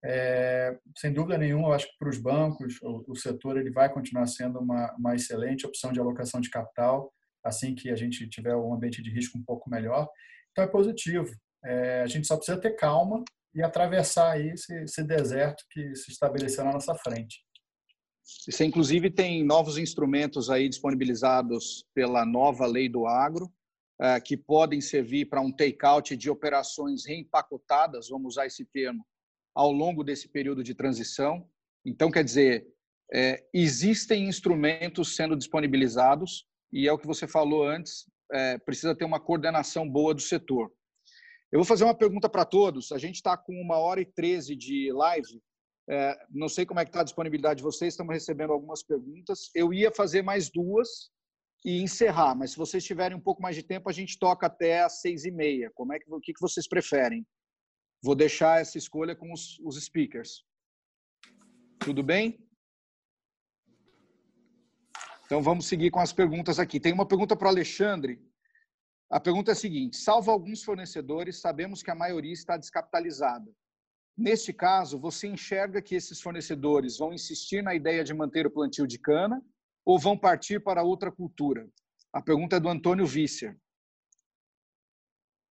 É, 0.04 0.78
sem 0.98 1.12
dúvida 1.12 1.38
nenhuma, 1.38 1.68
eu 1.68 1.72
acho 1.72 1.86
que 1.86 1.98
para 1.98 2.10
os 2.10 2.18
bancos, 2.18 2.78
o, 2.82 3.04
o, 3.08 3.16
setor 3.16 3.56
ele 3.56 3.70
vai 3.70 3.90
continuar 3.90 4.26
sendo 4.26 4.58
uma, 4.58 4.94
uma 4.98 5.14
excelente 5.14 5.66
opção 5.66 5.92
de 5.92 5.98
alocação 5.98 6.42
de 6.42 6.50
capital, 6.50 7.10
assim 7.42 7.74
que 7.74 7.90
a 7.90 7.96
gente 7.96 8.28
tiver 8.28 8.54
um 8.54 8.74
ambiente 8.74 9.02
de 9.02 9.10
risco 9.10 9.38
um 9.38 9.42
pouco 9.42 9.70
melhor. 9.70 10.06
Então, 10.52 10.64
é 10.64 10.66
positivo. 10.66 11.34
É, 11.64 12.02
a 12.02 12.06
gente 12.06 12.26
só 12.26 12.36
precisa 12.36 12.60
ter 12.60 12.72
calma 12.72 13.24
e 13.54 13.62
atravessar 13.62 14.32
aí 14.32 14.50
esse, 14.50 14.74
esse 14.82 15.02
deserto 15.02 15.64
que 15.70 15.94
se 15.94 16.10
estabeleceu 16.10 16.64
na 16.64 16.72
nossa 16.72 16.94
frente. 16.94 17.42
Você, 18.24 18.64
inclusive, 18.64 19.10
tem 19.10 19.44
novos 19.44 19.76
instrumentos 19.76 20.48
aí 20.50 20.68
disponibilizados 20.68 21.84
pela 21.94 22.24
nova 22.24 22.66
lei 22.66 22.88
do 22.88 23.06
agro, 23.06 23.52
é, 24.00 24.18
que 24.20 24.36
podem 24.36 24.80
servir 24.80 25.26
para 25.26 25.40
um 25.40 25.52
take-out 25.52 26.16
de 26.16 26.30
operações 26.30 27.06
reempacotadas, 27.06 28.08
vamos 28.08 28.34
usar 28.34 28.46
esse 28.46 28.64
termo, 28.64 29.06
ao 29.54 29.70
longo 29.70 30.02
desse 30.02 30.28
período 30.28 30.64
de 30.64 30.74
transição. 30.74 31.48
Então, 31.84 32.10
quer 32.10 32.24
dizer, 32.24 32.66
é, 33.12 33.44
existem 33.52 34.26
instrumentos 34.26 35.14
sendo 35.14 35.36
disponibilizados 35.36 36.46
e 36.72 36.88
é 36.88 36.92
o 36.92 36.98
que 36.98 37.06
você 37.06 37.28
falou 37.28 37.64
antes, 37.64 38.10
é, 38.32 38.58
precisa 38.58 38.94
ter 38.96 39.04
uma 39.04 39.20
coordenação 39.20 39.88
boa 39.88 40.14
do 40.14 40.20
setor. 40.20 40.72
Eu 41.54 41.60
vou 41.60 41.64
fazer 41.64 41.84
uma 41.84 41.94
pergunta 41.94 42.28
para 42.28 42.44
todos. 42.44 42.90
A 42.90 42.98
gente 42.98 43.14
está 43.14 43.36
com 43.36 43.52
uma 43.62 43.78
hora 43.78 44.00
e 44.00 44.04
treze 44.04 44.56
de 44.56 44.90
live. 44.92 45.40
É, 45.88 46.26
não 46.28 46.48
sei 46.48 46.66
como 46.66 46.80
é 46.80 46.84
que 46.84 46.88
está 46.88 47.02
a 47.02 47.04
disponibilidade 47.04 47.58
de 47.58 47.62
vocês. 47.62 47.94
Estamos 47.94 48.12
recebendo 48.12 48.52
algumas 48.52 48.82
perguntas. 48.82 49.52
Eu 49.54 49.72
ia 49.72 49.92
fazer 49.92 50.20
mais 50.20 50.50
duas 50.50 51.12
e 51.64 51.80
encerrar, 51.80 52.34
mas 52.34 52.50
se 52.50 52.56
vocês 52.56 52.82
tiverem 52.82 53.16
um 53.16 53.20
pouco 53.20 53.40
mais 53.40 53.54
de 53.54 53.62
tempo, 53.62 53.88
a 53.88 53.92
gente 53.92 54.18
toca 54.18 54.48
até 54.48 54.82
às 54.82 55.00
seis 55.00 55.24
e 55.24 55.30
meia. 55.30 55.70
Como 55.74 55.92
é 55.92 56.00
que 56.00 56.12
o 56.12 56.18
que, 56.18 56.34
que 56.34 56.40
vocês 56.40 56.66
preferem? 56.66 57.24
Vou 58.02 58.16
deixar 58.16 58.60
essa 58.60 58.76
escolha 58.76 59.14
com 59.14 59.32
os, 59.32 59.60
os 59.60 59.80
speakers. 59.80 60.44
Tudo 61.78 62.02
bem? 62.02 62.44
Então 65.24 65.40
vamos 65.40 65.66
seguir 65.66 65.92
com 65.92 66.00
as 66.00 66.12
perguntas 66.12 66.58
aqui. 66.58 66.80
Tem 66.80 66.92
uma 66.92 67.06
pergunta 67.06 67.36
para 67.36 67.46
o 67.46 67.50
Alexandre. 67.50 68.20
A 69.10 69.20
pergunta 69.20 69.50
é 69.50 69.52
a 69.52 69.56
seguinte: 69.56 69.96
salvo 69.96 70.30
alguns 70.30 70.62
fornecedores, 70.62 71.40
sabemos 71.40 71.82
que 71.82 71.90
a 71.90 71.94
maioria 71.94 72.32
está 72.32 72.56
descapitalizada. 72.56 73.50
Neste 74.16 74.52
caso, 74.52 74.98
você 74.98 75.26
enxerga 75.26 75.82
que 75.82 75.94
esses 75.94 76.20
fornecedores 76.20 76.98
vão 76.98 77.12
insistir 77.12 77.62
na 77.62 77.74
ideia 77.74 78.04
de 78.04 78.14
manter 78.14 78.46
o 78.46 78.50
plantio 78.50 78.86
de 78.86 78.98
cana 78.98 79.42
ou 79.84 79.98
vão 79.98 80.16
partir 80.16 80.60
para 80.60 80.82
outra 80.82 81.10
cultura? 81.10 81.68
A 82.12 82.22
pergunta 82.22 82.56
é 82.56 82.60
do 82.60 82.68
Antônio 82.68 83.06
Visser. 83.06 83.56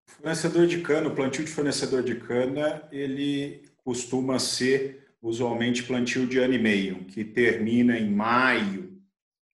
Fornecedor 0.05 0.67
de 0.67 0.81
cana, 0.81 1.07
o 1.07 1.15
plantio 1.15 1.45
de 1.45 1.51
fornecedor 1.51 2.03
de 2.03 2.19
cana, 2.19 2.87
ele 2.91 3.63
costuma 3.77 4.39
ser 4.39 5.15
usualmente 5.21 5.83
plantio 5.83 6.27
de 6.27 6.37
ano 6.37 6.53
e 6.53 6.59
meio, 6.59 7.05
que 7.05 7.23
termina 7.23 7.97
em 7.97 8.09
maio, 8.09 9.01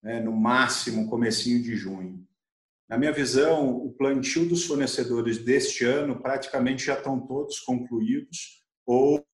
né, 0.02 0.20
no 0.20 0.32
máximo 0.32 1.08
comecinho 1.08 1.62
de 1.62 1.76
junho. 1.76 2.25
Na 2.88 2.98
minha 2.98 3.12
visão, 3.12 3.76
o 3.78 3.92
plantio 3.92 4.48
dos 4.48 4.66
fornecedores 4.66 5.40
deste 5.40 5.84
ano 5.84 6.22
praticamente 6.22 6.86
já 6.86 6.94
estão 6.94 7.20
todos 7.20 7.60
concluídos 7.60 8.64
ou 8.86 9.26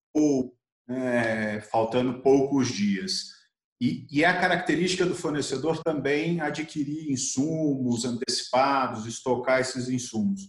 é, 0.90 1.60
faltando 1.62 2.22
poucos 2.22 2.70
dias. 2.70 3.42
E, 3.80 4.08
e 4.12 4.24
é 4.24 4.28
a 4.28 4.40
característica 4.40 5.06
do 5.06 5.16
fornecedor 5.16 5.84
também 5.84 6.40
adquirir 6.40 7.12
insumos 7.12 8.06
antecipados, 8.06 9.06
estocar 9.06 9.60
esses 9.60 9.90
insumos. 9.90 10.42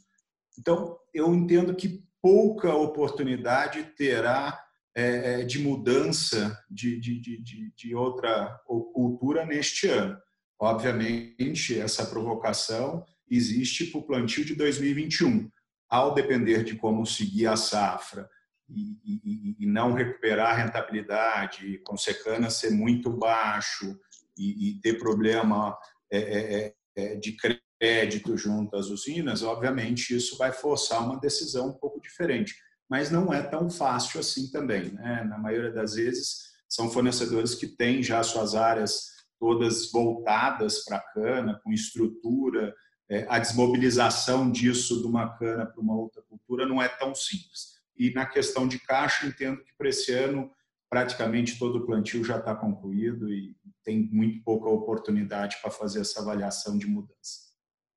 Então, 0.59 0.97
eu 1.13 1.35
entendo 1.35 1.75
que 1.75 2.05
pouca 2.21 2.75
oportunidade 2.75 3.83
terá 3.97 4.63
é, 4.95 5.41
é 5.41 5.45
de 5.45 5.59
mudança 5.59 6.57
de, 6.71 7.01
de, 7.01 7.19
de, 7.21 7.73
de 7.75 7.95
outra 7.95 8.61
cultura 8.93 9.45
neste 9.47 9.89
ano. 9.89 10.17
Obviamente, 10.63 11.77
essa 11.77 12.07
provocação 12.07 13.05
existe 13.29 13.87
para 13.87 13.99
o 13.99 14.05
plantio 14.05 14.45
de 14.45 14.55
2021. 14.55 15.51
Ao 15.91 16.15
depender 16.15 16.63
de 16.63 16.77
como 16.77 17.05
seguir 17.05 17.49
a 17.49 17.57
safra 17.57 18.31
e, 18.69 18.97
e, 19.05 19.57
e 19.59 19.67
não 19.67 19.93
recuperar 19.93 20.53
a 20.53 20.63
rentabilidade, 20.63 21.81
com 21.85 21.97
secana 21.97 22.49
ser 22.49 22.71
muito 22.71 23.11
baixo 23.11 23.99
e, 24.39 24.69
e 24.69 24.81
ter 24.81 25.01
problema 25.01 25.77
é, 26.09 26.19
é, 26.19 26.75
é, 26.97 27.15
é 27.15 27.17
de 27.17 27.37
crédito 27.37 28.37
junto 28.37 28.77
às 28.77 28.87
usinas, 28.87 29.43
obviamente 29.43 30.15
isso 30.15 30.39
vai 30.39 30.53
forçar 30.53 31.05
uma 31.05 31.19
decisão 31.19 31.71
um 31.71 31.73
pouco 31.73 32.01
diferente. 32.01 32.55
Mas 32.89 33.11
não 33.11 33.35
é 33.35 33.43
tão 33.43 33.69
fácil 33.69 34.21
assim 34.21 34.49
também. 34.53 34.93
Né? 34.93 35.25
Na 35.29 35.39
maioria 35.39 35.73
das 35.73 35.95
vezes, 35.95 36.53
são 36.69 36.89
fornecedores 36.89 37.53
que 37.57 37.67
têm 37.67 38.01
já 38.01 38.23
suas 38.23 38.55
áreas 38.55 39.12
todas 39.43 39.91
voltadas 39.91 40.85
para 40.85 40.99
a 40.99 41.13
cana, 41.13 41.61
com 41.65 41.73
estrutura. 41.73 42.73
É, 43.11 43.27
a 43.29 43.41
desmobilização 43.41 44.49
disso 44.49 45.01
de 45.01 45.07
uma 45.09 45.37
cana 45.37 45.67
para 45.67 45.81
uma 45.81 45.97
outra 45.97 46.23
cultura 46.23 46.65
não 46.65 46.81
é 46.81 46.87
tão 46.87 47.13
simples. 47.13 47.73
E 47.99 48.13
na 48.13 48.25
questão 48.25 48.69
de 48.69 48.79
caixa, 48.79 49.27
entendo 49.27 49.65
que 49.65 49.75
para 49.77 49.89
esse 49.89 50.13
ano 50.13 50.49
praticamente 50.89 51.59
todo 51.59 51.79
o 51.79 51.87
plantio 51.87 52.23
já 52.23 52.39
está 52.39 52.55
concluído 52.55 53.33
e 53.33 53.57
tem 53.83 54.09
muito 54.13 54.45
pouca 54.45 54.69
oportunidade 54.69 55.57
para 55.61 55.73
fazer 55.73 56.03
essa 56.03 56.21
avaliação 56.21 56.79
de 56.79 56.87
mudança. 56.87 57.51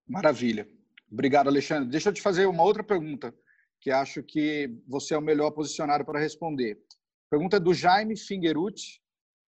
Maravilha. 0.07 0.67
Obrigado, 1.11 1.47
Alexandre. 1.47 1.89
Deixa 1.89 2.09
eu 2.09 2.13
te 2.13 2.23
fazer 2.23 2.47
uma 2.47 2.63
outra 2.63 2.84
pergunta, 2.84 3.35
que 3.80 3.91
acho 3.91 4.23
que 4.23 4.73
você 4.88 5.13
é 5.13 5.17
o 5.17 5.22
melhor 5.22 5.51
posicionado 5.51 6.03
para 6.03 6.19
responder. 6.19 6.80
Pergunta 7.30 7.59
do 7.59 7.72
Jaime 7.72 8.17
Fingerucci, 8.17 8.99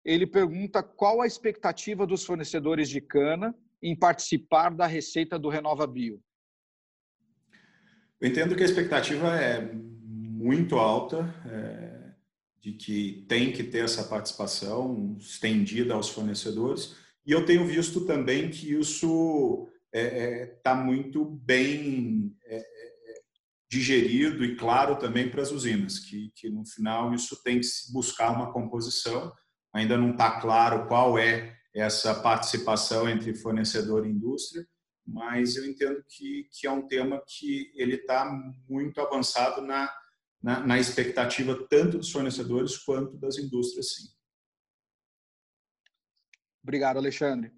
ele 0.07 0.24
pergunta 0.24 0.85
qual 0.85 1.20
a 1.20 1.27
expectativa 1.27 2.07
dos 2.07 2.24
fornecedores 2.24 2.89
de 2.89 3.01
cana 3.01 3.53
em 3.83 3.99
participar 3.99 4.70
da 4.70 4.87
receita 4.87 5.37
do 5.37 5.49
Renova 5.49 5.85
Bio. 5.85 6.23
Eu 8.20 8.28
entendo 8.28 8.55
que 8.55 8.62
a 8.62 8.66
expectativa 8.66 9.35
é 9.35 9.61
muito 9.74 10.77
alta, 10.77 11.35
é, 11.51 12.12
de 12.61 12.73
que 12.73 13.27
tem 13.28 13.53
que 13.53 13.65
ter 13.65 13.85
essa 13.85 14.05
participação 14.05 15.16
estendida 15.19 15.95
aos 15.95 16.09
fornecedores, 16.09 16.97
e 17.27 17.33
eu 17.33 17.45
tenho 17.45 17.66
visto 17.66 18.07
também 18.07 18.49
que 18.49 18.74
isso 18.74 19.69
está 19.93 19.99
é, 19.99 20.43
é, 20.43 20.47
tá 20.62 20.74
muito 20.74 21.24
bem 21.24 22.33
é, 22.45 22.59
é, 22.59 22.65
digerido 23.69 24.45
e 24.45 24.55
claro 24.55 24.97
também 24.97 25.28
para 25.28 25.43
as 25.43 25.51
usinas, 25.51 25.99
que, 25.99 26.31
que 26.37 26.49
no 26.49 26.65
final 26.65 27.12
isso 27.12 27.43
tem 27.43 27.59
que 27.61 27.66
buscar 27.93 28.31
uma 28.31 28.53
composição 28.53 29.33
ainda 29.77 29.97
não 29.97 30.11
está 30.12 30.40
claro 30.40 30.86
qual 30.86 31.19
é 31.19 31.57
essa 31.74 32.15
participação 32.15 33.09
entre 33.09 33.35
fornecedor 33.35 34.07
e 34.07 34.11
indústria, 34.11 34.66
mas 35.07 35.57
eu 35.57 35.66
entendo 35.66 36.03
que, 36.09 36.48
que 36.51 36.66
é 36.66 36.70
um 36.70 36.86
tema 36.86 37.23
que 37.27 37.70
ele 37.77 37.97
está 37.97 38.24
muito 38.69 39.01
avançado 39.01 39.61
na, 39.61 39.93
na, 40.43 40.66
na, 40.66 40.78
expectativa 40.78 41.55
tanto 41.69 41.98
dos 41.98 42.11
fornecedores 42.11 42.77
quanto 42.78 43.16
das 43.19 43.39
indústrias, 43.39 43.94
sim. 43.94 44.09
Obrigado, 46.62 46.97
Alexandre. 46.97 47.53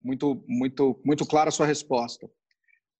Muito, 0.00 0.44
muito, 0.46 1.00
muito 1.04 1.26
clara 1.26 1.48
a 1.48 1.52
sua 1.52 1.66
resposta. 1.66 2.30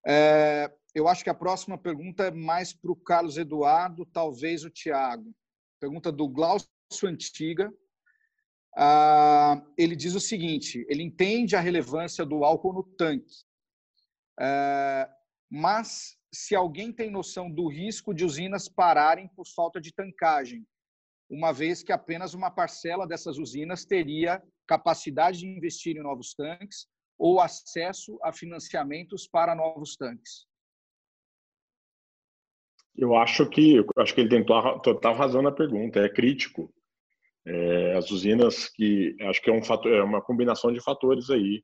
É, 0.05 0.73
eu 0.93 1.07
acho 1.07 1.23
que 1.23 1.29
a 1.29 1.35
próxima 1.35 1.77
pergunta 1.77 2.25
é 2.25 2.31
mais 2.31 2.73
para 2.73 2.91
o 2.91 2.95
Carlos 2.95 3.37
Eduardo, 3.37 4.05
talvez 4.05 4.65
o 4.65 4.69
Tiago. 4.69 5.33
Pergunta 5.79 6.11
do 6.11 6.27
Glaucio 6.27 6.67
Antiga, 7.03 7.71
ah, 8.79 9.59
ele 9.75 9.95
diz 9.95 10.13
o 10.13 10.19
seguinte: 10.19 10.85
ele 10.87 11.01
entende 11.01 11.55
a 11.55 11.59
relevância 11.59 12.23
do 12.23 12.43
álcool 12.43 12.73
no 12.73 12.83
tanque, 12.83 13.43
ah, 14.39 15.09
mas 15.49 16.15
se 16.31 16.55
alguém 16.55 16.93
tem 16.93 17.09
noção 17.09 17.49
do 17.49 17.67
risco 17.67 18.13
de 18.13 18.23
usinas 18.23 18.69
pararem 18.69 19.27
por 19.35 19.47
falta 19.47 19.81
de 19.81 19.91
tancagem, 19.91 20.63
uma 21.27 21.51
vez 21.51 21.81
que 21.81 21.91
apenas 21.91 22.35
uma 22.35 22.51
parcela 22.51 23.07
dessas 23.07 23.39
usinas 23.39 23.83
teria 23.83 24.43
capacidade 24.67 25.39
de 25.39 25.47
investir 25.47 25.97
em 25.97 26.03
novos 26.03 26.35
tanques 26.35 26.87
ou 27.17 27.41
acesso 27.41 28.19
a 28.21 28.31
financiamentos 28.31 29.27
para 29.27 29.55
novos 29.55 29.95
tanques. 29.95 30.45
Eu 32.95 33.15
acho 33.15 33.49
que 33.49 33.83
acho 33.97 34.13
que 34.13 34.21
ele 34.21 34.29
tem 34.29 34.45
total 34.45 35.15
razão 35.15 35.41
na 35.41 35.51
pergunta. 35.51 35.99
É 35.99 36.09
crítico 36.09 36.71
é, 37.47 37.95
as 37.95 38.11
usinas 38.11 38.67
que 38.67 39.15
acho 39.21 39.41
que 39.41 39.49
é 39.49 39.53
um 39.53 39.63
fator, 39.63 39.93
é 39.93 40.03
uma 40.03 40.21
combinação 40.21 40.71
de 40.71 40.81
fatores 40.81 41.29
aí, 41.29 41.63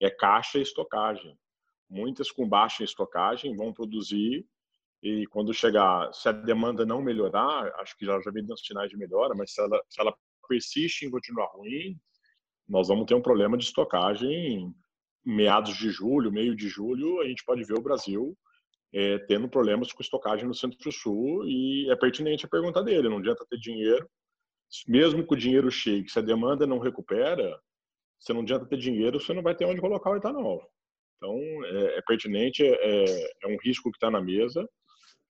é 0.00 0.08
caixa 0.08 0.58
e 0.58 0.62
estocagem. 0.62 1.36
Muitas 1.90 2.30
com 2.30 2.48
baixa 2.48 2.84
estocagem 2.84 3.56
vão 3.56 3.72
produzir 3.72 4.46
e 5.02 5.26
quando 5.26 5.52
chegar, 5.52 6.12
se 6.14 6.28
a 6.28 6.32
demanda 6.32 6.86
não 6.86 7.02
melhorar, 7.02 7.66
acho 7.80 7.96
que 7.98 8.06
já 8.06 8.20
já 8.20 8.30
vem 8.30 8.44
dando 8.44 8.58
sinais 8.58 8.88
de 8.88 8.96
melhora, 8.96 9.34
mas 9.34 9.52
se 9.52 9.60
ela, 9.60 9.82
se 9.88 10.00
ela 10.00 10.16
persiste 10.48 11.04
em 11.04 11.10
continuar 11.10 11.46
ruim, 11.48 11.98
nós 12.68 12.88
vamos 12.88 13.04
ter 13.06 13.14
um 13.14 13.22
problema 13.22 13.56
de 13.56 13.64
estocagem 13.64 14.72
meados 15.24 15.76
de 15.76 15.90
julho, 15.90 16.30
meio 16.30 16.54
de 16.54 16.68
julho, 16.68 17.20
a 17.20 17.26
gente 17.26 17.44
pode 17.44 17.64
ver 17.64 17.76
o 17.76 17.82
Brasil 17.82 18.36
é, 18.92 19.18
tendo 19.18 19.48
problemas 19.48 19.92
com 19.92 20.00
estocagem 20.00 20.46
no 20.46 20.54
Centro-Sul 20.54 21.44
e 21.48 21.90
é 21.90 21.96
pertinente 21.96 22.46
a 22.46 22.48
pergunta 22.48 22.82
dele, 22.82 23.08
não 23.08 23.18
adianta 23.18 23.44
ter 23.50 23.58
dinheiro, 23.58 24.08
mesmo 24.86 25.26
que 25.26 25.34
o 25.34 25.36
dinheiro 25.36 25.70
chegue, 25.70 26.10
se 26.10 26.18
a 26.18 26.22
demanda 26.22 26.66
não 26.66 26.78
recupera, 26.78 27.58
você 28.18 28.32
não 28.32 28.40
adianta 28.40 28.66
ter 28.66 28.78
dinheiro, 28.78 29.20
você 29.20 29.32
não 29.32 29.42
vai 29.42 29.54
ter 29.54 29.64
onde 29.64 29.80
colocar 29.80 30.10
o 30.10 30.16
etanol. 30.16 30.62
Então, 31.16 31.36
é, 31.64 31.98
é 31.98 32.02
pertinente, 32.02 32.64
é, 32.64 33.04
é, 33.42 33.46
um 33.46 33.56
risco 33.62 33.90
que 33.90 33.96
está 33.96 34.10
na 34.10 34.20
mesa, 34.20 34.68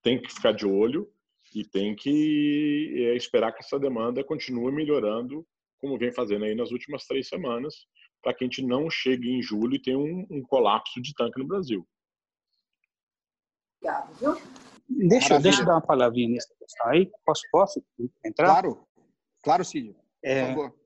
tem 0.02 0.20
que 0.20 0.32
ficar 0.32 0.52
de 0.52 0.66
olho 0.66 1.10
e 1.54 1.64
tem 1.64 1.94
que 1.94 3.06
é, 3.08 3.16
esperar 3.16 3.52
que 3.52 3.60
essa 3.60 3.78
demanda 3.78 4.24
continue 4.24 4.72
melhorando, 4.72 5.46
como 5.78 5.98
vem 5.98 6.12
fazendo 6.12 6.44
aí 6.44 6.54
nas 6.54 6.70
últimas 6.70 7.04
três 7.06 7.28
semanas, 7.28 7.86
para 8.22 8.34
que 8.34 8.44
a 8.44 8.46
gente 8.46 8.62
não 8.62 8.88
chegue 8.88 9.30
em 9.30 9.42
julho 9.42 9.74
e 9.74 9.82
tenha 9.82 9.98
um, 9.98 10.26
um 10.30 10.42
colapso 10.42 11.00
de 11.00 11.14
tanque 11.14 11.38
no 11.38 11.46
Brasil. 11.46 11.86
Obrigado, 13.80 14.14
viu? 14.14 14.36
Deixa, 14.88 15.38
deixa 15.38 15.62
eu 15.62 15.66
dar 15.66 15.74
uma 15.74 15.80
palavrinha 15.80 16.30
nessa 16.30 16.54
questão 16.58 16.88
aí. 16.88 17.10
Posso, 17.24 17.42
posso 17.50 17.84
entrar? 18.24 18.46
Claro, 18.46 18.86
claro, 19.44 19.64
Cid. 19.64 19.94
É, 20.22 20.46
Por 20.46 20.48
favor. 20.48 20.84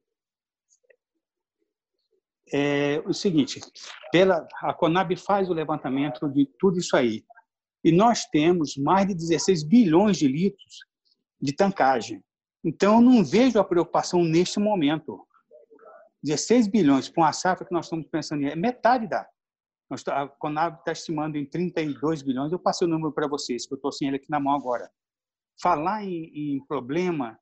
É 2.53 3.03
o 3.07 3.13
seguinte, 3.13 3.61
pela, 4.11 4.47
a 4.63 4.73
Conab 4.73 5.15
faz 5.17 5.51
o 5.51 5.55
levantamento 5.55 6.29
de 6.29 6.47
tudo 6.59 6.79
isso 6.79 6.97
aí. 6.97 7.25
E 7.85 7.93
nós 7.93 8.25
temos 8.27 8.77
mais 8.77 9.07
de 9.07 9.15
16 9.15 9.63
bilhões 9.63 10.17
de 10.17 10.27
litros 10.27 10.81
de 11.41 11.53
tancagem. 11.53 12.23
Então, 12.65 12.97
eu 12.97 13.01
não 13.01 13.25
vejo 13.25 13.59
a 13.59 13.65
preocupação 13.65 14.25
neste 14.25 14.59
momento. 14.59 15.27
16 16.23 16.67
bilhões 16.67 17.09
com 17.09 17.23
a 17.23 17.33
safra 17.33 17.67
que 17.67 17.73
nós 17.73 17.87
estamos 17.87 18.07
pensando 18.07 18.43
em 18.43 18.49
é 18.49 18.57
metade 18.57 19.07
da. 19.07 19.27
Tá, 20.05 20.23
a 20.23 20.29
Conab 20.29 20.79
está 20.79 20.93
estimando 20.93 21.37
em 21.37 21.47
32 21.47 22.23
bilhões. 22.23 22.53
Eu 22.53 22.59
passei 22.59 22.87
o 22.87 22.91
número 22.91 23.13
para 23.13 23.29
vocês, 23.29 23.67
que 23.67 23.73
eu 23.73 23.77
estou 23.77 23.93
sem 23.93 24.09
ele 24.09 24.17
aqui 24.17 24.29
na 24.29 24.41
mão 24.41 24.55
agora. 24.55 24.91
Falar 25.63 26.05
em, 26.05 26.57
em 26.57 26.67
problema 26.67 27.39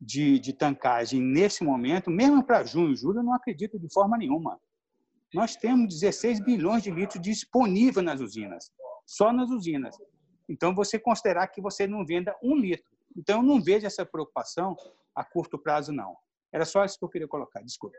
de, 0.00 0.38
de, 0.38 0.52
tancagem 0.52 1.20
nesse 1.20 1.64
momento, 1.64 2.10
mesmo 2.10 2.44
para 2.44 2.64
junho 2.64 2.92
e 2.92 2.96
julho, 2.96 3.20
eu 3.20 3.24
não 3.24 3.34
acredito 3.34 3.78
de 3.78 3.92
forma 3.92 4.18
nenhuma. 4.18 4.60
Nós 5.32 5.56
temos 5.56 5.88
16 5.88 6.40
bilhões 6.40 6.82
de 6.82 6.90
litros 6.90 7.20
disponível 7.20 8.02
nas 8.02 8.20
usinas, 8.20 8.70
só 9.06 9.32
nas 9.32 9.50
usinas. 9.50 9.96
Então, 10.48 10.74
você 10.74 10.98
considerar 10.98 11.46
que 11.48 11.60
você 11.60 11.86
não 11.86 12.04
venda 12.04 12.36
um 12.42 12.56
litro. 12.56 12.84
Então, 13.16 13.38
eu 13.38 13.42
não 13.42 13.62
vejo 13.62 13.86
essa 13.86 14.04
preocupação 14.04 14.76
a 15.14 15.24
curto 15.24 15.58
prazo, 15.58 15.92
não. 15.92 16.16
Era 16.52 16.64
só 16.64 16.84
isso 16.84 16.98
que 16.98 17.04
eu 17.04 17.08
queria 17.08 17.28
colocar, 17.28 17.62
desculpa. 17.62 17.96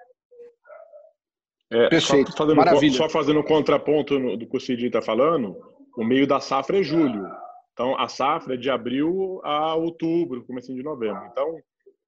É, 1.71 1.89
Perfeito. 1.89 2.31
Só 2.31 2.37
fazendo, 2.37 2.55
Maravilha. 2.55 2.93
Só 2.97 3.09
fazendo 3.09 3.39
um 3.39 3.43
contraponto 3.43 4.19
no, 4.19 4.37
do 4.37 4.47
que 4.47 4.57
o 4.57 4.59
Cid 4.59 4.85
está 4.85 5.01
falando, 5.01 5.57
o 5.97 6.03
meio 6.03 6.27
da 6.27 6.39
safra 6.39 6.79
é 6.79 6.83
julho. 6.83 7.25
Então, 7.73 7.99
a 7.99 8.07
safra 8.07 8.53
é 8.53 8.57
de 8.57 8.69
abril 8.69 9.41
a 9.43 9.75
outubro, 9.75 10.45
comecinho 10.45 10.77
de 10.77 10.83
novembro. 10.83 11.25
Então, 11.31 11.59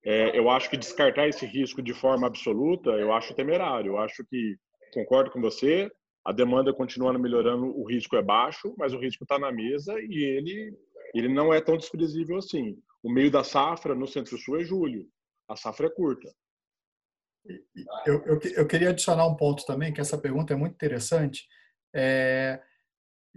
é, 0.03 0.37
eu 0.37 0.49
acho 0.49 0.69
que 0.69 0.77
descartar 0.77 1.27
esse 1.27 1.45
risco 1.45 1.81
de 1.81 1.93
forma 1.93 2.27
absoluta, 2.27 2.91
eu 2.91 3.11
acho 3.13 3.33
temerário. 3.33 3.93
Eu 3.93 3.97
acho 3.97 4.23
que, 4.29 4.55
concordo 4.93 5.31
com 5.31 5.41
você, 5.41 5.91
a 6.25 6.31
demanda 6.31 6.73
continuando 6.73 7.19
melhorando, 7.19 7.65
o 7.65 7.85
risco 7.85 8.15
é 8.15 8.21
baixo, 8.21 8.73
mas 8.77 8.93
o 8.93 8.99
risco 8.99 9.23
está 9.23 9.39
na 9.39 9.51
mesa 9.51 9.93
e 9.99 10.23
ele, 10.23 10.77
ele 11.13 11.27
não 11.27 11.53
é 11.53 11.61
tão 11.61 11.77
desprezível 11.77 12.37
assim. 12.37 12.77
O 13.01 13.11
meio 13.11 13.31
da 13.31 13.43
safra 13.43 13.95
no 13.95 14.07
Centro-Sul 14.07 14.59
é 14.59 14.63
julho. 14.63 15.07
A 15.47 15.55
safra 15.55 15.87
é 15.87 15.89
curta. 15.89 16.29
Eu, 18.05 18.21
eu, 18.25 18.39
eu, 18.57 18.67
queria 18.67 18.89
adicionar 18.89 19.25
um 19.25 19.35
ponto 19.35 19.65
também, 19.65 19.93
que 19.93 20.01
essa 20.01 20.17
pergunta 20.17 20.53
é 20.53 20.57
muito 20.57 20.73
interessante, 20.73 21.47
é, 21.95 22.61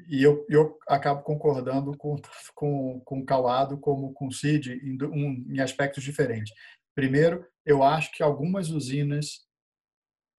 e 0.08 0.22
eu, 0.22 0.46
eu 0.48 0.78
acabo 0.88 1.22
concordando 1.22 1.96
com, 1.96 2.16
com, 2.54 3.00
com 3.04 3.20
o 3.20 3.24
Calado 3.24 3.78
como 3.78 4.12
com 4.12 4.28
o 4.28 4.32
Cid 4.32 4.72
em, 4.72 4.98
um, 5.04 5.54
em 5.54 5.60
aspectos 5.60 6.02
diferentes. 6.02 6.52
Primeiro, 6.94 7.46
eu 7.64 7.82
acho 7.82 8.12
que 8.12 8.22
algumas 8.22 8.70
usinas 8.70 9.46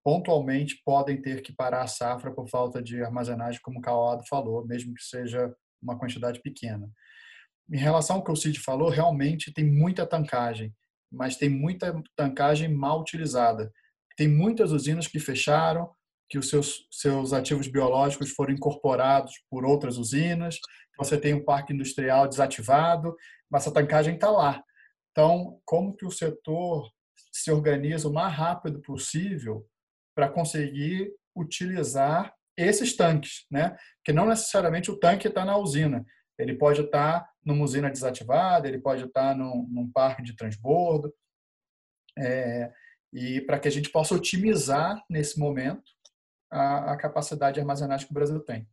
pontualmente 0.04 0.82
podem 0.84 1.22
ter 1.22 1.42
que 1.42 1.54
parar 1.54 1.84
a 1.84 1.88
safra 1.88 2.32
por 2.32 2.50
falta 2.50 2.82
de 2.82 3.04
armazenagem, 3.04 3.62
como 3.62 3.80
o 3.80 3.82
Calado 3.82 4.24
falou, 4.28 4.66
mesmo 4.66 4.94
que 4.94 5.04
seja 5.04 5.54
uma 5.82 5.98
quantidade 5.98 6.42
pequena. 6.42 6.90
Em 7.72 7.78
relação 7.78 8.18
ao 8.18 8.24
que 8.24 8.32
o 8.32 8.36
Cid 8.36 8.60
falou, 8.60 8.90
realmente 8.90 9.54
tem 9.54 9.64
muita 9.64 10.06
tancagem 10.06 10.74
mas 11.12 11.36
tem 11.36 11.50
muita 11.50 12.02
tancagem 12.16 12.70
mal 12.70 13.02
utilizada. 13.02 13.72
Tem 14.16 14.28
muitas 14.28 14.72
usinas 14.72 15.08
que 15.08 15.20
fecharam, 15.20 15.90
que 16.32 16.38
os 16.38 16.50
seus, 16.50 16.88
seus 16.90 17.34
ativos 17.34 17.68
biológicos 17.68 18.32
foram 18.32 18.54
incorporados 18.54 19.34
por 19.50 19.66
outras 19.66 19.98
usinas, 19.98 20.58
você 20.98 21.20
tem 21.20 21.34
um 21.34 21.44
parque 21.44 21.74
industrial 21.74 22.26
desativado, 22.26 23.14
mas 23.50 23.68
a 23.68 23.72
tancagem 23.72 24.16
está 24.16 24.32
lá. 24.32 24.64
Então, 25.12 25.60
como 25.66 25.94
que 25.94 26.06
o 26.06 26.12
setor 26.12 26.90
se 27.34 27.52
organiza 27.52 28.08
o 28.08 28.14
mais 28.14 28.34
rápido 28.34 28.80
possível 28.80 29.68
para 30.16 30.30
conseguir 30.30 31.12
utilizar 31.36 32.34
esses 32.56 32.96
tanques, 32.96 33.46
né? 33.52 33.76
Porque 33.98 34.14
não 34.14 34.26
necessariamente 34.26 34.90
o 34.90 34.98
tanque 34.98 35.28
está 35.28 35.44
na 35.44 35.58
usina, 35.58 36.06
ele 36.40 36.56
pode 36.56 36.80
estar 36.80 37.28
numa 37.44 37.64
usina 37.66 37.90
desativada, 37.90 38.70
ele 38.70 38.80
pode 38.80 39.04
estar 39.04 39.36
num, 39.36 39.68
num 39.70 39.92
parque 39.92 40.24
de 40.24 40.34
transbordo, 40.34 41.14
é, 42.18 42.72
e 43.12 43.42
para 43.42 43.60
que 43.60 43.68
a 43.68 43.72
gente 43.72 43.90
possa 43.90 44.16
otimizar 44.16 45.04
nesse 45.10 45.38
momento 45.38 45.84
a, 46.52 46.92
a 46.92 46.98
capacidade 46.98 47.56
de 47.56 47.62
armazenagem 47.62 48.06
que 48.06 48.12
o 48.12 48.14
Brasil 48.14 48.40
tem. 48.42 48.68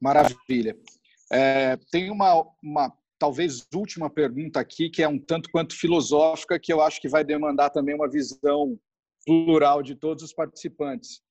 Maravilha. 0.00 0.76
É, 1.32 1.76
tem 1.90 2.10
uma, 2.10 2.44
uma 2.62 2.92
talvez 3.18 3.66
última 3.74 4.10
pergunta 4.10 4.60
aqui 4.60 4.90
que 4.90 5.02
é 5.02 5.08
um 5.08 5.18
tanto 5.18 5.50
quanto 5.50 5.74
filosófica 5.76 6.58
que 6.58 6.72
eu 6.72 6.80
acho 6.80 7.00
que 7.00 7.08
vai 7.08 7.24
demandar 7.24 7.70
também 7.70 7.94
uma 7.94 8.10
visão 8.10 8.78
plural 9.24 9.82
de 9.82 9.94
todos 9.94 10.22
os 10.22 10.32
participantes. 10.32 11.22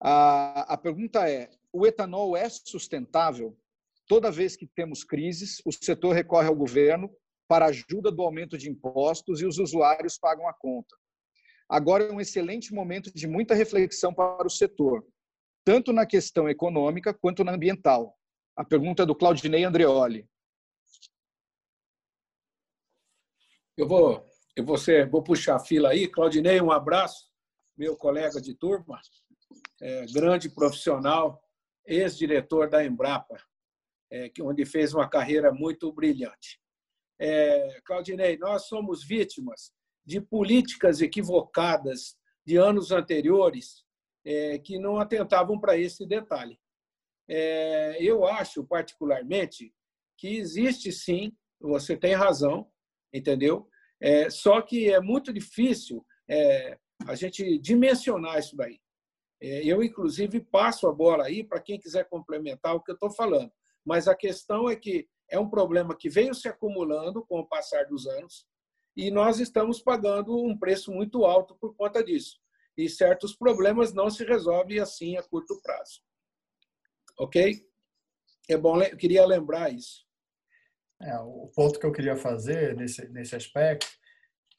A, 0.00 0.74
a 0.74 0.76
pergunta 0.76 1.28
é: 1.28 1.50
o 1.72 1.86
etanol 1.86 2.36
é 2.36 2.48
sustentável? 2.48 3.58
Toda 4.06 4.30
vez 4.30 4.56
que 4.56 4.66
temos 4.66 5.04
crises, 5.04 5.60
o 5.64 5.72
setor 5.72 6.14
recorre 6.14 6.48
ao 6.48 6.56
governo 6.56 7.10
para 7.46 7.66
ajuda 7.66 8.10
do 8.10 8.22
aumento 8.22 8.56
de 8.56 8.70
impostos 8.70 9.40
e 9.40 9.46
os 9.46 9.58
usuários 9.58 10.18
pagam 10.18 10.48
a 10.48 10.54
conta. 10.54 10.96
Agora 11.70 12.02
é 12.02 12.12
um 12.12 12.20
excelente 12.20 12.74
momento 12.74 13.12
de 13.14 13.28
muita 13.28 13.54
reflexão 13.54 14.12
para 14.12 14.44
o 14.44 14.50
setor, 14.50 15.06
tanto 15.64 15.92
na 15.92 16.04
questão 16.04 16.48
econômica 16.48 17.14
quanto 17.14 17.44
na 17.44 17.52
ambiental. 17.52 18.18
A 18.56 18.64
pergunta 18.64 19.04
é 19.04 19.06
do 19.06 19.14
Claudinei 19.14 19.62
Andreoli. 19.62 20.28
Eu 23.76 23.86
vou, 23.86 24.26
eu 24.56 24.64
vou, 24.64 24.76
ser, 24.76 25.08
vou 25.08 25.22
puxar 25.22 25.56
a 25.56 25.60
fila 25.60 25.90
aí. 25.90 26.08
Claudinei, 26.08 26.60
um 26.60 26.72
abraço, 26.72 27.30
meu 27.76 27.96
colega 27.96 28.40
de 28.40 28.52
turma 28.54 29.00
é, 29.80 30.06
grande 30.06 30.48
profissional, 30.50 31.42
ex-diretor 31.86 32.68
da 32.68 32.84
Embrapa, 32.84 33.42
é, 34.10 34.30
onde 34.40 34.64
fez 34.64 34.92
uma 34.92 35.08
carreira 35.08 35.52
muito 35.52 35.92
brilhante. 35.92 36.60
É, 37.18 37.80
Claudinei, 37.84 38.36
nós 38.38 38.66
somos 38.66 39.04
vítimas 39.04 39.72
de 40.04 40.20
políticas 40.20 41.00
equivocadas 41.00 42.16
de 42.44 42.56
anos 42.56 42.90
anteriores 42.90 43.84
é, 44.24 44.58
que 44.58 44.78
não 44.78 44.98
atentavam 44.98 45.58
para 45.58 45.76
esse 45.76 46.06
detalhe. 46.06 46.58
É, 47.28 47.96
eu 48.02 48.26
acho, 48.26 48.64
particularmente, 48.64 49.72
que 50.18 50.36
existe 50.36 50.90
sim, 50.92 51.32
você 51.60 51.96
tem 51.96 52.14
razão, 52.14 52.70
entendeu? 53.12 53.68
É, 54.00 54.28
só 54.30 54.60
que 54.60 54.90
é 54.90 55.00
muito 55.00 55.32
difícil 55.32 56.04
é, 56.28 56.78
a 57.06 57.14
gente 57.14 57.58
dimensionar 57.58 58.38
isso 58.38 58.56
daí. 58.56 58.80
É, 59.40 59.64
eu, 59.64 59.82
inclusive, 59.82 60.40
passo 60.40 60.86
a 60.86 60.92
bola 60.92 61.24
aí 61.24 61.44
para 61.44 61.60
quem 61.60 61.78
quiser 61.78 62.08
complementar 62.08 62.74
o 62.74 62.82
que 62.82 62.90
eu 62.90 62.94
estou 62.94 63.10
falando. 63.10 63.50
Mas 63.84 64.08
a 64.08 64.14
questão 64.14 64.68
é 64.68 64.76
que 64.76 65.08
é 65.30 65.38
um 65.38 65.48
problema 65.48 65.96
que 65.96 66.10
veio 66.10 66.34
se 66.34 66.48
acumulando 66.48 67.24
com 67.24 67.38
o 67.38 67.46
passar 67.46 67.86
dos 67.86 68.06
anos 68.06 68.46
e 68.96 69.10
nós 69.10 69.38
estamos 69.40 69.80
pagando 69.80 70.36
um 70.36 70.58
preço 70.58 70.92
muito 70.92 71.24
alto 71.24 71.56
por 71.56 71.74
conta 71.74 72.02
disso. 72.02 72.38
E 72.76 72.88
certos 72.88 73.34
problemas 73.34 73.92
não 73.92 74.10
se 74.10 74.24
resolvem 74.24 74.78
assim 74.78 75.16
a 75.16 75.22
curto 75.22 75.60
prazo. 75.62 76.00
Ok? 77.18 77.64
É 78.48 78.56
bom, 78.56 78.82
eu 78.82 78.96
queria 78.96 79.24
lembrar 79.26 79.72
isso. 79.72 80.04
É, 81.02 81.16
o 81.18 81.50
ponto 81.54 81.78
que 81.78 81.86
eu 81.86 81.92
queria 81.92 82.16
fazer 82.16 82.76
nesse, 82.76 83.08
nesse 83.08 83.34
aspecto, 83.34 83.86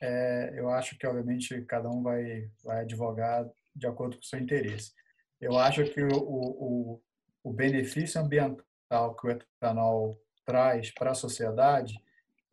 é, 0.01 0.53
eu 0.55 0.69
acho 0.69 0.97
que, 0.97 1.05
obviamente, 1.05 1.61
cada 1.65 1.89
um 1.89 2.01
vai, 2.01 2.49
vai 2.63 2.81
advogar 2.81 3.47
de 3.75 3.85
acordo 3.85 4.15
com 4.15 4.23
o 4.23 4.25
seu 4.25 4.39
interesse. 4.39 4.91
Eu 5.39 5.57
acho 5.57 5.83
que 5.85 6.01
o, 6.01 6.17
o, 6.17 7.01
o 7.43 7.53
benefício 7.53 8.19
ambiental 8.19 9.15
que 9.15 9.27
o 9.27 9.29
etanol 9.29 10.19
traz 10.45 10.91
para 10.91 11.11
a 11.11 11.15
sociedade 11.15 11.95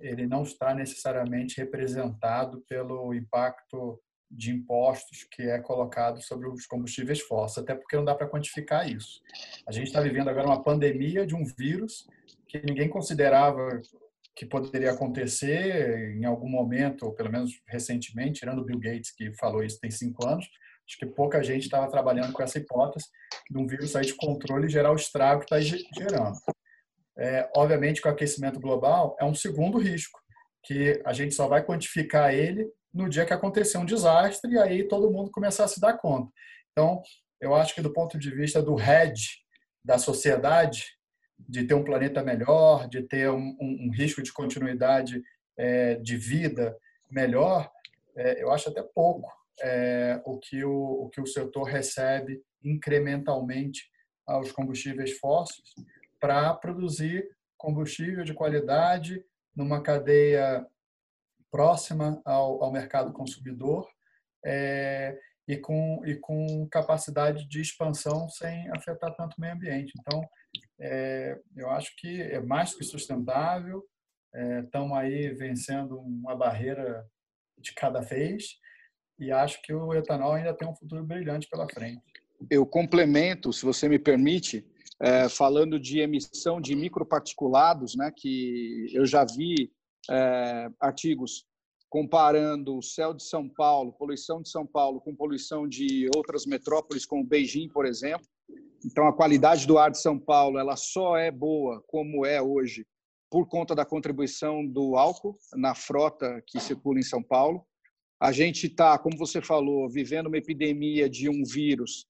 ele 0.00 0.26
não 0.26 0.42
está 0.42 0.74
necessariamente 0.74 1.58
representado 1.58 2.62
pelo 2.68 3.14
impacto 3.14 4.00
de 4.30 4.52
impostos 4.52 5.26
que 5.30 5.42
é 5.42 5.58
colocado 5.58 6.20
sobre 6.22 6.48
os 6.48 6.66
combustíveis 6.66 7.20
fósseis, 7.20 7.64
até 7.64 7.74
porque 7.74 7.96
não 7.96 8.04
dá 8.04 8.14
para 8.14 8.28
quantificar 8.28 8.88
isso. 8.90 9.20
A 9.66 9.72
gente 9.72 9.86
está 9.86 10.00
vivendo 10.00 10.28
agora 10.28 10.46
uma 10.46 10.62
pandemia 10.62 11.26
de 11.26 11.34
um 11.34 11.44
vírus 11.44 12.06
que 12.46 12.60
ninguém 12.60 12.88
considerava 12.88 13.80
que 14.36 14.46
poderia 14.46 14.92
acontecer 14.92 16.14
em 16.16 16.24
algum 16.24 16.48
momento, 16.48 17.06
ou 17.06 17.12
pelo 17.12 17.32
menos 17.32 17.60
recentemente, 17.66 18.40
tirando 18.40 18.60
o 18.60 18.64
Bill 18.64 18.78
Gates, 18.78 19.10
que 19.10 19.32
falou 19.32 19.64
isso 19.64 19.80
tem 19.80 19.90
cinco 19.90 20.28
anos, 20.28 20.48
acho 20.86 20.96
que 20.96 21.06
pouca 21.06 21.42
gente 21.42 21.64
estava 21.64 21.90
trabalhando 21.90 22.32
com 22.32 22.42
essa 22.42 22.58
hipótese 22.58 23.06
de 23.50 23.58
um 23.58 23.66
vírus 23.66 23.90
sair 23.90 24.06
de 24.06 24.14
controle 24.14 24.66
e 24.66 24.70
gerar 24.70 24.92
o 24.92 24.96
estrago 24.96 25.44
que 25.44 25.54
está 25.54 25.60
gerando. 25.60 26.38
É, 27.18 27.50
obviamente, 27.56 28.00
com 28.00 28.08
o 28.08 28.12
aquecimento 28.12 28.60
global, 28.60 29.16
é 29.20 29.24
um 29.24 29.34
segundo 29.34 29.76
risco, 29.78 30.20
que 30.62 31.02
a 31.04 31.12
gente 31.12 31.34
só 31.34 31.48
vai 31.48 31.64
quantificar 31.64 32.32
ele 32.32 32.70
no 32.94 33.08
dia 33.08 33.26
que 33.26 33.32
acontecer 33.32 33.78
um 33.78 33.84
desastre 33.84 34.52
e 34.52 34.58
aí 34.58 34.86
todo 34.86 35.10
mundo 35.10 35.30
começar 35.30 35.64
a 35.64 35.68
se 35.68 35.80
dar 35.80 35.98
conta. 35.98 36.30
Então, 36.72 37.02
eu 37.40 37.54
acho 37.54 37.74
que 37.74 37.82
do 37.82 37.92
ponto 37.92 38.18
de 38.18 38.30
vista 38.30 38.62
do 38.62 38.78
hedge 38.80 39.38
da 39.84 39.98
sociedade, 39.98 40.84
de 41.38 41.64
ter 41.64 41.74
um 41.74 41.84
planeta 41.84 42.22
melhor, 42.22 42.88
de 42.88 43.02
ter 43.02 43.30
um, 43.30 43.56
um, 43.60 43.86
um 43.86 43.90
risco 43.90 44.22
de 44.22 44.32
continuidade 44.32 45.22
é, 45.56 45.96
de 45.96 46.16
vida 46.16 46.76
melhor, 47.10 47.70
é, 48.16 48.42
eu 48.42 48.50
acho 48.52 48.68
até 48.68 48.82
pouco 48.82 49.28
é, 49.60 50.20
o, 50.24 50.38
que 50.38 50.64
o, 50.64 51.04
o 51.04 51.08
que 51.08 51.20
o 51.20 51.26
setor 51.26 51.64
recebe 51.64 52.42
incrementalmente 52.62 53.88
aos 54.26 54.52
combustíveis 54.52 55.16
fósseis 55.18 55.74
para 56.20 56.54
produzir 56.54 57.28
combustível 57.56 58.24
de 58.24 58.34
qualidade 58.34 59.24
numa 59.54 59.82
cadeia 59.82 60.66
próxima 61.50 62.20
ao, 62.24 62.62
ao 62.62 62.72
mercado 62.72 63.12
consumidor 63.12 63.88
é, 64.44 65.18
e, 65.46 65.56
com, 65.56 66.02
e 66.04 66.14
com 66.16 66.68
capacidade 66.70 67.48
de 67.48 67.60
expansão 67.60 68.28
sem 68.28 68.70
afetar 68.70 69.14
tanto 69.14 69.34
o 69.36 69.40
meio 69.40 69.54
ambiente. 69.54 69.92
Então, 69.98 70.22
é, 70.80 71.38
eu 71.56 71.70
acho 71.70 71.94
que 71.96 72.22
é 72.22 72.40
mais 72.40 72.74
que 72.74 72.84
sustentável, 72.84 73.84
estamos 74.62 74.96
é, 74.96 75.00
aí 75.00 75.34
vencendo 75.34 75.98
uma 75.98 76.36
barreira 76.36 77.04
de 77.58 77.72
cada 77.74 78.00
vez 78.00 78.58
e 79.18 79.32
acho 79.32 79.60
que 79.62 79.72
o 79.72 79.92
etanol 79.94 80.34
ainda 80.34 80.54
tem 80.54 80.68
um 80.68 80.76
futuro 80.76 81.04
brilhante 81.04 81.48
pela 81.48 81.68
frente. 81.68 82.02
Eu 82.48 82.64
complemento, 82.64 83.52
se 83.52 83.64
você 83.64 83.88
me 83.88 83.98
permite, 83.98 84.64
é, 85.00 85.28
falando 85.28 85.78
de 85.78 86.00
emissão 86.00 86.60
de 86.60 86.74
microparticulados, 86.74 87.94
né, 87.94 88.12
que 88.14 88.86
eu 88.92 89.06
já 89.06 89.24
vi 89.24 89.70
é, 90.10 90.70
artigos 90.80 91.46
comparando 91.88 92.76
o 92.76 92.82
céu 92.82 93.14
de 93.14 93.22
São 93.22 93.48
Paulo, 93.48 93.92
poluição 93.92 94.42
de 94.42 94.50
São 94.50 94.66
Paulo, 94.66 95.00
com 95.00 95.14
poluição 95.14 95.66
de 95.66 96.08
outras 96.14 96.44
metrópoles, 96.44 97.06
como 97.06 97.24
Beijing, 97.24 97.68
por 97.68 97.86
exemplo. 97.86 98.26
Então, 98.84 99.06
a 99.06 99.12
qualidade 99.12 99.66
do 99.66 99.78
ar 99.78 99.90
de 99.90 100.00
São 100.00 100.18
Paulo 100.18 100.58
ela 100.58 100.76
só 100.76 101.16
é 101.16 101.30
boa 101.30 101.82
como 101.86 102.26
é 102.26 102.40
hoje 102.40 102.86
por 103.30 103.46
conta 103.46 103.74
da 103.74 103.84
contribuição 103.84 104.66
do 104.66 104.96
álcool 104.96 105.36
na 105.54 105.74
frota 105.74 106.42
que 106.46 106.60
circula 106.60 106.98
em 106.98 107.02
São 107.02 107.22
Paulo. 107.22 107.64
A 108.20 108.32
gente 108.32 108.66
está, 108.66 108.98
como 108.98 109.16
você 109.16 109.40
falou, 109.40 109.88
vivendo 109.88 110.26
uma 110.26 110.38
epidemia 110.38 111.08
de 111.08 111.28
um 111.28 111.42
vírus 111.44 112.06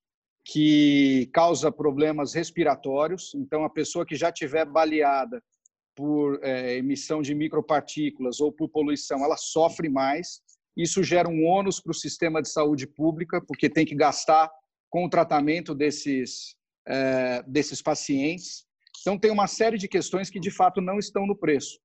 que 0.51 1.29
causa 1.35 1.71
problemas 1.71 2.33
respiratórios. 2.33 3.35
Então, 3.35 3.65
a 3.65 3.71
pessoa 3.71 4.07
que 4.07 4.17
já 4.17 4.33
tiver 4.33 4.65
baleada 4.65 5.43
por 5.95 6.41
é, 6.43 6.77
emissão 6.79 7.21
de 7.21 7.35
micropartículas 7.35 8.41
ou 8.41 8.51
por 8.51 8.71
poluição, 8.71 9.23
ela 9.23 9.37
sofre 9.37 9.91
mais. 9.91 10.41
Isso 10.75 11.03
gera 11.03 11.29
um 11.29 11.45
ônus 11.45 11.81
para 11.81 11.91
o 11.91 11.95
sistema 11.95 12.41
de 12.41 12.49
saúde 12.49 12.87
pública, 12.87 13.43
porque 13.47 13.69
tem 13.69 13.85
que 13.85 13.95
gastar 13.95 14.51
com 14.89 15.05
o 15.05 15.11
tratamento 15.11 15.75
desses, 15.75 16.57
é, 16.87 17.43
desses 17.47 17.83
pacientes. 17.83 18.65
Então, 19.03 19.19
tem 19.19 19.31
uma 19.31 19.47
série 19.47 19.77
de 19.77 19.87
questões 19.87 20.31
que, 20.31 20.41
de 20.41 20.51
fato, 20.51 20.81
não 20.81 20.99
estão 20.99 21.27
no 21.27 21.37
preço. 21.37 21.79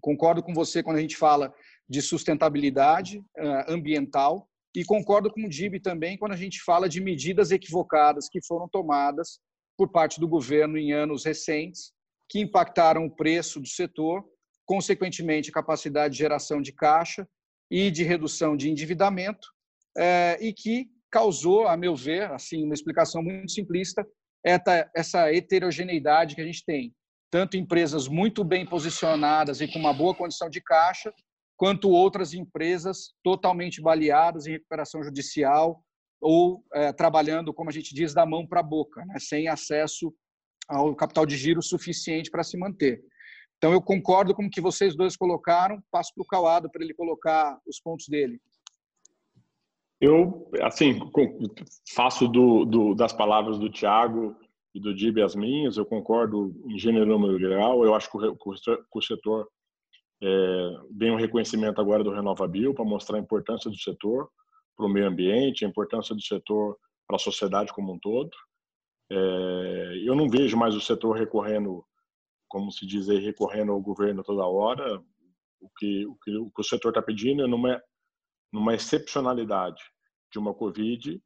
Concordo 0.00 0.42
com 0.42 0.52
você 0.52 0.82
quando 0.82 0.96
a 0.96 1.00
gente 1.00 1.16
fala 1.16 1.54
de 1.88 2.02
sustentabilidade 2.02 3.22
é, 3.36 3.72
ambiental 3.72 4.49
e 4.74 4.84
concordo 4.84 5.30
com 5.30 5.44
o 5.44 5.48
Dib 5.48 5.80
também 5.80 6.16
quando 6.16 6.32
a 6.32 6.36
gente 6.36 6.62
fala 6.62 6.88
de 6.88 7.00
medidas 7.00 7.50
equivocadas 7.50 8.28
que 8.28 8.40
foram 8.46 8.68
tomadas 8.68 9.40
por 9.76 9.90
parte 9.90 10.20
do 10.20 10.28
governo 10.28 10.78
em 10.78 10.92
anos 10.92 11.24
recentes 11.24 11.92
que 12.30 12.38
impactaram 12.38 13.04
o 13.04 13.10
preço 13.10 13.60
do 13.60 13.66
setor, 13.66 14.24
consequentemente, 14.64 15.50
a 15.50 15.52
capacidade 15.52 16.12
de 16.12 16.18
geração 16.18 16.62
de 16.62 16.72
caixa 16.72 17.28
e 17.68 17.90
de 17.90 18.04
redução 18.04 18.56
de 18.56 18.70
endividamento, 18.70 19.48
é, 19.98 20.38
e 20.40 20.52
que 20.52 20.86
causou, 21.10 21.66
a 21.66 21.76
meu 21.76 21.96
ver, 21.96 22.30
assim, 22.30 22.64
uma 22.64 22.74
explicação 22.74 23.20
muito 23.20 23.50
simplista, 23.50 24.06
essa 24.44 25.34
heterogeneidade 25.34 26.36
que 26.36 26.40
a 26.40 26.44
gente 26.44 26.64
tem. 26.64 26.94
Tanto 27.30 27.56
empresas 27.56 28.06
muito 28.06 28.44
bem 28.44 28.64
posicionadas 28.64 29.60
e 29.60 29.66
com 29.66 29.78
uma 29.78 29.92
boa 29.92 30.14
condição 30.14 30.48
de 30.48 30.60
caixa, 30.60 31.12
quanto 31.60 31.90
outras 31.90 32.32
empresas 32.32 33.12
totalmente 33.22 33.82
baleadas 33.82 34.46
em 34.46 34.52
recuperação 34.52 35.04
judicial 35.04 35.84
ou 36.18 36.64
é, 36.72 36.90
trabalhando, 36.90 37.52
como 37.52 37.68
a 37.68 37.72
gente 37.72 37.94
diz, 37.94 38.14
da 38.14 38.24
mão 38.24 38.46
para 38.46 38.60
a 38.60 38.62
boca, 38.62 39.04
né? 39.04 39.16
sem 39.18 39.46
acesso 39.46 40.10
ao 40.66 40.96
capital 40.96 41.26
de 41.26 41.36
giro 41.36 41.60
suficiente 41.60 42.30
para 42.30 42.42
se 42.42 42.56
manter. 42.56 43.02
Então, 43.58 43.74
eu 43.74 43.82
concordo 43.82 44.34
com 44.34 44.46
o 44.46 44.48
que 44.48 44.58
vocês 44.58 44.96
dois 44.96 45.18
colocaram, 45.18 45.82
passo 45.90 46.14
para 46.14 46.22
o 46.22 46.26
Cauado 46.26 46.70
para 46.70 46.82
ele 46.82 46.94
colocar 46.94 47.60
os 47.68 47.78
pontos 47.78 48.06
dele. 48.08 48.40
Eu, 50.00 50.50
assim, 50.62 50.98
faço 51.94 52.26
do, 52.26 52.64
do, 52.64 52.94
das 52.94 53.12
palavras 53.12 53.58
do 53.58 53.68
Tiago 53.68 54.34
e 54.74 54.80
do 54.80 54.94
Dib 54.94 55.18
as 55.18 55.34
minhas, 55.34 55.76
eu 55.76 55.84
concordo 55.84 56.58
em 56.70 56.78
gênero 56.78 57.38
geral, 57.38 57.84
eu 57.84 57.94
acho 57.94 58.10
que 58.10 58.16
o, 58.16 58.34
que 58.34 58.98
o 58.98 59.02
setor 59.02 59.46
é, 60.22 61.10
um 61.12 61.16
reconhecimento 61.16 61.80
agora 61.80 62.04
do 62.04 62.12
RenovaBio 62.12 62.74
para 62.74 62.84
mostrar 62.84 63.16
a 63.16 63.20
importância 63.20 63.70
do 63.70 63.76
setor 63.76 64.30
para 64.76 64.86
o 64.86 64.88
meio 64.88 65.06
ambiente, 65.06 65.64
a 65.64 65.68
importância 65.68 66.14
do 66.14 66.22
setor 66.22 66.76
para 67.06 67.16
a 67.16 67.18
sociedade 67.18 67.72
como 67.72 67.92
um 67.92 67.98
todo. 67.98 68.30
É, 69.10 70.02
eu 70.04 70.14
não 70.14 70.28
vejo 70.28 70.56
mais 70.56 70.74
o 70.74 70.80
setor 70.80 71.16
recorrendo, 71.16 71.84
como 72.48 72.70
se 72.70 72.86
diz 72.86 73.08
aí, 73.08 73.18
recorrendo 73.18 73.72
ao 73.72 73.80
governo 73.80 74.22
toda 74.22 74.46
hora. 74.46 75.02
O 75.60 75.68
que 75.76 76.06
o, 76.06 76.14
que, 76.22 76.36
o, 76.36 76.50
que 76.50 76.60
o 76.60 76.64
setor 76.64 76.90
está 76.90 77.02
pedindo 77.02 77.42
é 77.42 77.46
numa, 77.46 77.82
numa 78.52 78.74
excepcionalidade 78.74 79.82
de 80.32 80.38
uma 80.38 80.54
Covid 80.54 81.20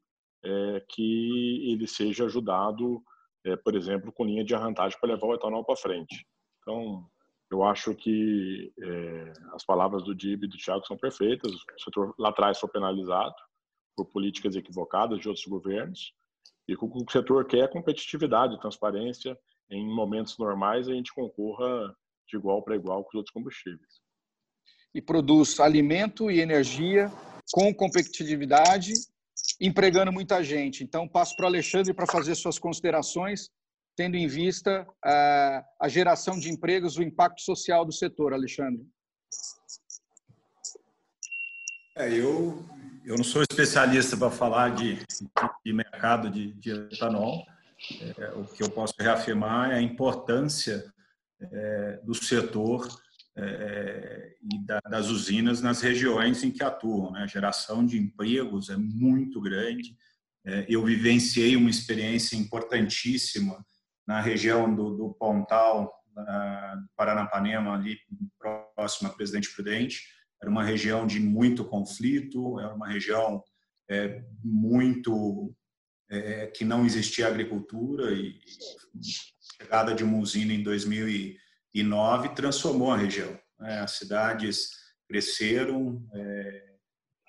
é, 0.44 0.84
que 0.88 1.70
ele 1.72 1.86
seja 1.86 2.24
ajudado, 2.24 3.02
é, 3.44 3.56
por 3.56 3.74
exemplo, 3.74 4.12
com 4.12 4.24
linha 4.24 4.44
de 4.44 4.54
arrantagem 4.54 4.98
para 4.98 5.12
levar 5.12 5.26
o 5.26 5.34
etanol 5.34 5.64
para 5.64 5.76
frente. 5.76 6.26
Então, 6.60 7.06
eu 7.54 7.62
acho 7.62 7.94
que 7.94 8.72
é, 8.82 9.32
as 9.52 9.64
palavras 9.64 10.02
do 10.02 10.12
Dib 10.12 10.42
e 10.42 10.48
do 10.48 10.58
Thiago 10.58 10.84
são 10.86 10.96
perfeitas. 10.96 11.52
O 11.52 11.84
setor 11.84 12.14
lá 12.18 12.30
atrás 12.30 12.58
foi 12.58 12.68
penalizado 12.68 13.34
por 13.96 14.06
políticas 14.06 14.56
equivocadas 14.56 15.20
de 15.20 15.28
outros 15.28 15.46
governos. 15.46 16.12
E 16.66 16.74
o 16.74 16.78
o 16.82 17.10
setor 17.12 17.46
quer 17.46 17.70
competitividade, 17.70 18.58
transparência. 18.58 19.38
Em 19.70 19.86
momentos 19.86 20.36
normais, 20.36 20.88
a 20.88 20.94
gente 20.94 21.14
concorra 21.14 21.94
de 22.28 22.36
igual 22.36 22.60
para 22.60 22.74
igual 22.74 23.04
com 23.04 23.10
os 23.10 23.14
outros 23.14 23.32
combustíveis. 23.32 24.02
E 24.92 25.00
produz 25.00 25.60
alimento 25.60 26.30
e 26.30 26.40
energia 26.40 27.08
com 27.52 27.72
competitividade, 27.72 28.92
empregando 29.60 30.12
muita 30.12 30.42
gente. 30.42 30.82
Então, 30.82 31.06
passo 31.06 31.36
para 31.36 31.44
o 31.44 31.48
Alexandre 31.48 31.94
para 31.94 32.06
fazer 32.06 32.34
suas 32.34 32.58
considerações, 32.58 33.48
tendo 33.96 34.16
em 34.16 34.26
vista 34.26 34.86
a, 35.04 35.88
geração 35.88 36.38
de 36.38 36.50
empregos, 36.50 36.96
o 36.96 37.02
impacto 37.02 37.40
social 37.42 37.84
do 37.84 37.92
setor. 37.92 38.32
Alexandre. 38.32 38.84
É, 41.96 42.12
eu 42.12 42.64
eu 43.04 43.16
não 43.16 43.24
sou 43.24 43.42
especialista 43.42 44.16
para 44.16 44.30
falar 44.30 44.74
de, 44.74 44.98
de 45.64 45.72
mercado 45.74 46.30
de, 46.30 46.54
de 46.54 46.70
etanol. 46.70 47.44
É, 48.16 48.30
o 48.30 48.46
que 48.46 48.62
eu 48.62 48.70
posso 48.70 48.94
reafirmar 48.98 49.72
é 49.72 49.74
a 49.74 49.82
importância 49.82 50.90
é, 51.38 52.00
do 52.02 52.14
setor 52.14 52.88
é, 53.36 54.34
e 54.50 54.58
da, 54.64 54.80
das 54.88 55.08
usinas 55.08 55.60
nas 55.60 55.82
regiões 55.82 56.42
em 56.42 56.50
que 56.50 56.64
atuam. 56.64 57.12
Né? 57.12 57.24
A 57.24 57.26
geração 57.26 57.84
de 57.84 57.98
empregos 57.98 58.70
é 58.70 58.76
muito 58.76 59.38
grande. 59.38 59.94
É, 60.46 60.64
eu 60.66 60.82
vivenciei 60.82 61.56
uma 61.56 61.68
experiência 61.68 62.36
importantíssima 62.36 63.62
na 64.06 64.20
região 64.20 64.74
do, 64.74 64.96
do 64.96 65.14
Pontal, 65.14 65.92
do 66.14 66.88
Paranapanema, 66.96 67.74
ali 67.74 67.98
próximo 68.38 69.08
a 69.08 69.12
Presidente 69.12 69.52
Prudente, 69.54 70.02
era 70.40 70.50
uma 70.50 70.62
região 70.62 71.06
de 71.06 71.18
muito 71.18 71.64
conflito, 71.64 72.60
era 72.60 72.74
uma 72.74 72.88
região 72.88 73.42
é, 73.88 74.22
muito 74.42 75.54
é, 76.10 76.46
que 76.48 76.64
não 76.64 76.84
existia 76.84 77.26
agricultura 77.26 78.12
e 78.12 78.38
a 78.94 79.62
chegada 79.62 79.94
de 79.94 80.04
uma 80.04 80.18
usina 80.18 80.52
em 80.52 80.62
2009 80.62 82.34
transformou 82.34 82.92
a 82.92 82.96
região. 82.96 83.38
Né? 83.58 83.80
As 83.80 83.92
cidades 83.92 84.70
cresceram, 85.08 86.06
é, 86.12 86.74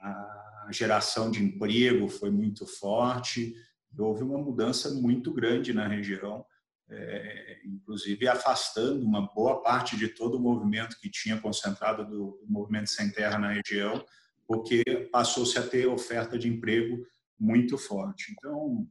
a 0.02 0.70
geração 0.72 1.32
de 1.32 1.44
emprego 1.44 2.08
foi 2.08 2.30
muito 2.30 2.66
forte, 2.66 3.54
houve 3.98 4.24
uma 4.24 4.38
mudança 4.38 4.94
muito 4.94 5.34
grande 5.34 5.74
na 5.74 5.88
região, 5.88 6.46
é, 6.90 7.62
inclusive 7.66 8.28
afastando 8.28 9.06
uma 9.06 9.22
boa 9.34 9.62
parte 9.62 9.98
de 9.98 10.10
todo 10.10 10.38
o 10.38 10.42
movimento 10.42 10.98
que 11.00 11.10
tinha 11.10 11.40
concentrado 11.40 12.06
do, 12.06 12.40
do 12.42 12.48
movimento 12.48 12.90
sem 12.90 13.12
terra 13.12 13.40
na 13.40 13.52
região, 13.52 14.06
porque 14.48 14.84
passou-se 15.12 15.58
a 15.58 15.68
ter 15.68 15.88
oferta 15.88 16.38
de 16.38 16.48
emprego 16.48 17.06
muito 17.40 17.78
forte. 17.78 18.32
Então, 18.32 18.88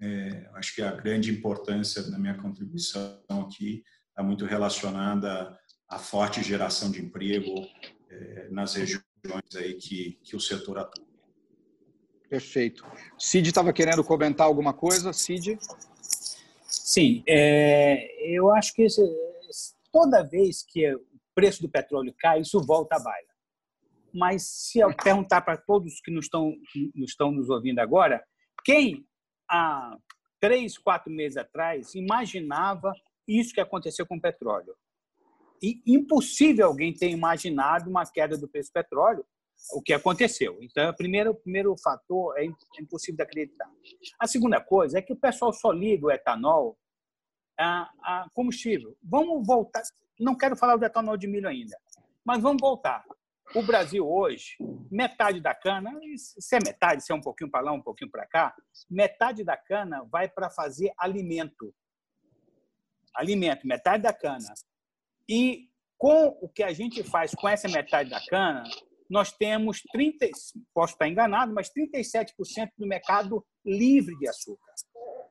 é, 0.00 0.50
acho 0.54 0.74
que 0.74 0.82
a 0.82 0.92
grande 0.92 1.30
importância 1.30 2.02
da 2.10 2.18
minha 2.18 2.34
contribuição 2.34 3.20
aqui 3.28 3.84
está 4.08 4.22
muito 4.22 4.44
relacionada 4.44 5.56
à 5.88 5.98
forte 5.98 6.42
geração 6.42 6.90
de 6.90 7.00
emprego 7.00 7.66
é, 8.08 8.48
nas 8.50 8.74
regiões 8.74 9.04
aí 9.54 9.74
que, 9.74 10.18
que 10.22 10.34
o 10.34 10.40
setor 10.40 10.78
atua. 10.78 11.04
Perfeito. 12.28 12.84
Cid 13.18 13.48
estava 13.48 13.72
querendo 13.72 14.04
comentar 14.04 14.46
alguma 14.46 14.72
coisa, 14.72 15.12
Cid? 15.12 15.58
Sim, 16.90 17.22
é, 17.24 18.36
eu 18.36 18.50
acho 18.50 18.74
que 18.74 18.82
esse, 18.82 19.00
toda 19.92 20.24
vez 20.24 20.64
que 20.64 20.92
o 20.92 21.00
preço 21.32 21.62
do 21.62 21.68
petróleo 21.68 22.12
cai, 22.18 22.40
isso 22.40 22.60
volta 22.60 22.96
à 22.96 22.98
baila. 22.98 23.28
Mas 24.12 24.42
se 24.42 24.80
eu 24.80 24.92
perguntar 24.96 25.42
para 25.42 25.56
todos 25.56 26.00
que 26.00 26.10
nos 26.10 26.24
estão, 26.24 26.52
nos 26.92 27.10
estão 27.10 27.30
nos 27.30 27.48
ouvindo 27.48 27.78
agora, 27.78 28.20
quem 28.64 29.06
há 29.48 29.96
três, 30.40 30.76
quatro 30.76 31.12
meses 31.12 31.36
atrás 31.36 31.94
imaginava 31.94 32.92
isso 33.24 33.54
que 33.54 33.60
aconteceu 33.60 34.04
com 34.04 34.16
o 34.16 34.20
petróleo? 34.20 34.74
E 35.62 35.80
impossível 35.86 36.66
alguém 36.66 36.92
ter 36.92 37.10
imaginado 37.10 37.88
uma 37.88 38.04
queda 38.04 38.36
do 38.36 38.48
preço 38.48 38.70
do 38.70 38.72
petróleo, 38.72 39.24
o 39.74 39.80
que 39.80 39.92
aconteceu. 39.92 40.58
Então, 40.60 40.90
o 40.90 40.96
primeiro, 40.96 41.30
o 41.30 41.34
primeiro 41.36 41.76
fator 41.80 42.36
é, 42.36 42.46
impossível 42.80 43.18
de 43.18 43.22
acreditar. 43.22 43.70
A 44.18 44.26
segunda 44.26 44.60
coisa 44.60 44.98
é 44.98 45.02
que 45.02 45.12
o 45.12 45.16
pessoal 45.16 45.52
só 45.52 45.70
liga 45.70 46.06
o 46.06 46.10
etanol 46.10 46.76
a, 47.60 47.90
a 48.02 48.26
combustível. 48.34 48.96
Vamos 49.02 49.46
voltar. 49.46 49.82
Não 50.18 50.36
quero 50.36 50.56
falar 50.56 50.76
do 50.76 50.84
etanol 50.84 51.16
de 51.16 51.26
milho 51.26 51.48
ainda, 51.48 51.76
mas 52.24 52.40
vamos 52.40 52.60
voltar. 52.60 53.04
O 53.54 53.62
Brasil 53.62 54.08
hoje, 54.08 54.56
metade 54.90 55.40
da 55.40 55.52
cana, 55.52 55.90
se 56.16 56.54
é 56.56 56.60
metade, 56.64 57.04
se 57.04 57.10
é 57.10 57.14
um 57.14 57.20
pouquinho 57.20 57.50
para 57.50 57.64
lá, 57.64 57.72
um 57.72 57.82
pouquinho 57.82 58.10
para 58.10 58.26
cá, 58.26 58.54
metade 58.88 59.42
da 59.42 59.56
cana 59.56 60.04
vai 60.04 60.28
para 60.28 60.48
fazer 60.48 60.92
alimento. 60.96 61.74
Alimento, 63.14 63.66
metade 63.66 64.04
da 64.04 64.12
cana. 64.12 64.54
E 65.28 65.68
com 65.98 66.38
o 66.40 66.48
que 66.48 66.62
a 66.62 66.72
gente 66.72 67.02
faz 67.02 67.34
com 67.34 67.48
essa 67.48 67.68
metade 67.68 68.08
da 68.08 68.24
cana, 68.26 68.62
nós 69.10 69.32
temos 69.32 69.82
30, 69.92 70.28
posso 70.72 70.92
estar 70.92 71.08
enganado, 71.08 71.52
mas 71.52 71.68
37% 71.70 72.70
do 72.78 72.86
mercado 72.86 73.44
livre 73.64 74.16
de 74.16 74.28
açúcar. 74.28 74.69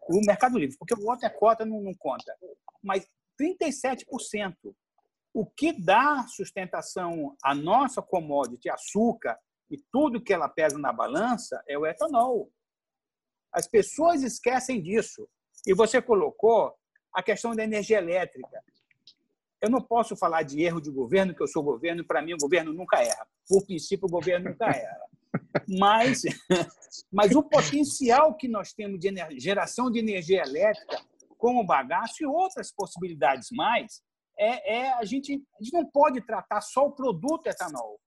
O 0.10 0.26
mercado 0.26 0.58
livre, 0.58 0.76
porque 0.78 0.96
o 0.96 1.08
outro 1.08 1.28
é 1.28 1.30
cota, 1.30 1.64
não, 1.64 1.82
não 1.82 1.94
conta. 1.94 2.36
Mas 2.82 3.08
37%. 3.40 4.56
O 5.32 5.46
que 5.46 5.72
dá 5.72 6.26
sustentação 6.28 7.38
à 7.44 7.54
nossa 7.54 8.02
commodity, 8.02 8.70
açúcar, 8.70 9.38
e 9.70 9.78
tudo 9.92 10.22
que 10.22 10.34
ela 10.34 10.50
pesa 10.50 10.80
na 10.80 10.92
balança 10.92 11.64
é 11.68 11.78
o 11.78 11.86
etanol. 11.86 12.52
As 13.54 13.68
pessoas 13.68 14.24
esquecem 14.24 14.82
disso. 14.82 15.30
E 15.68 15.74
você 15.74 16.02
colocou 16.02 16.74
a 17.14 17.22
questão 17.22 17.56
da 17.56 17.64
energia 17.64 18.00
elétrica. 18.00 18.64
Eu 19.62 19.70
não 19.70 19.82
posso 19.82 20.16
falar 20.16 20.44
de 20.44 20.62
erro 20.62 20.82
de 20.82 20.90
governo, 20.90 21.36
que 21.36 21.44
eu 21.44 21.48
sou 21.48 21.62
governo, 21.62 22.02
e 22.02 22.06
para 22.06 22.22
mim 22.22 22.34
o 22.34 22.38
governo 22.38 22.74
nunca 22.74 23.02
erra. 23.04 23.28
Por 23.48 23.66
princípio, 23.66 24.08
o 24.08 24.12
governo 24.12 24.50
nunca 24.50 24.66
erra. 24.76 25.09
Mas, 25.68 26.22
mas 27.12 27.36
o 27.36 27.44
potencial 27.44 28.36
que 28.36 28.48
nós 28.48 28.74
temos 28.74 29.00
de 29.00 29.12
geração 29.40 29.92
de 29.92 30.00
energia 30.00 30.42
elétrica 30.42 31.00
com 31.38 31.58
o 31.58 31.66
bagaço 31.66 32.22
e 32.22 32.26
outras 32.26 32.72
possibilidades 32.72 33.50
mais, 33.52 34.02
é, 34.38 34.78
é 34.78 34.94
a, 34.94 35.06
gente, 35.06 35.42
a 35.60 35.64
gente 35.64 35.74
não 35.74 35.86
pode 35.86 36.22
tratar 36.22 36.62
só 36.62 36.86
o 36.86 36.92
produto 36.92 37.48
etanol. 37.48 38.00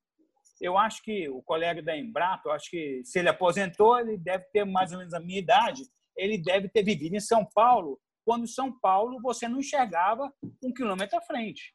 Eu 0.60 0.78
acho 0.78 1.02
que 1.02 1.28
o 1.28 1.42
colega 1.42 1.82
da 1.82 1.96
Embrato, 1.96 2.50
acho 2.50 2.70
que 2.70 3.02
se 3.04 3.18
ele 3.18 3.28
aposentou, 3.28 3.98
ele 3.98 4.16
deve 4.16 4.44
ter 4.52 4.64
mais 4.64 4.92
ou 4.92 4.98
menos 4.98 5.14
a 5.14 5.20
minha 5.20 5.38
idade, 5.38 5.82
ele 6.16 6.38
deve 6.38 6.68
ter 6.68 6.84
vivido 6.84 7.16
em 7.16 7.20
São 7.20 7.44
Paulo 7.44 7.98
quando 8.24 8.46
São 8.46 8.78
Paulo 8.78 9.20
você 9.20 9.48
não 9.48 9.58
enxergava 9.58 10.32
um 10.62 10.72
quilômetro 10.72 11.18
à 11.18 11.22
frente. 11.22 11.74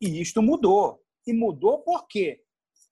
E 0.00 0.20
isto 0.20 0.42
mudou. 0.42 1.00
E 1.26 1.32
mudou 1.32 1.78
por 1.82 2.06
quê? 2.06 2.42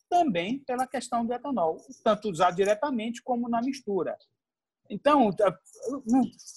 Também 0.09 0.61
pela 0.61 0.87
questão 0.87 1.25
do 1.25 1.33
etanol, 1.33 1.79
tanto 2.03 2.31
usado 2.31 2.57
diretamente 2.57 3.23
como 3.23 3.49
na 3.49 3.61
mistura. 3.61 4.17
Então, 4.91 5.31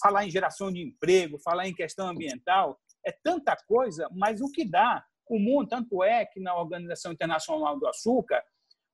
falar 0.02 0.26
em 0.26 0.32
geração 0.32 0.72
de 0.72 0.82
emprego, 0.82 1.38
falar 1.40 1.68
em 1.68 1.73
questão 1.73 2.07
ambiental, 2.07 2.80
é 3.06 3.11
tanta 3.11 3.56
coisa, 3.68 4.07
mas 4.11 4.40
o 4.41 4.49
que 4.52 4.64
dá, 4.64 5.03
mundo, 5.30 5.69
tanto 5.69 6.03
é 6.03 6.26
que 6.26 6.40
na 6.40 6.57
Organização 6.57 7.11
Internacional 7.11 7.80
do 7.80 7.88
Açúcar, 7.88 8.44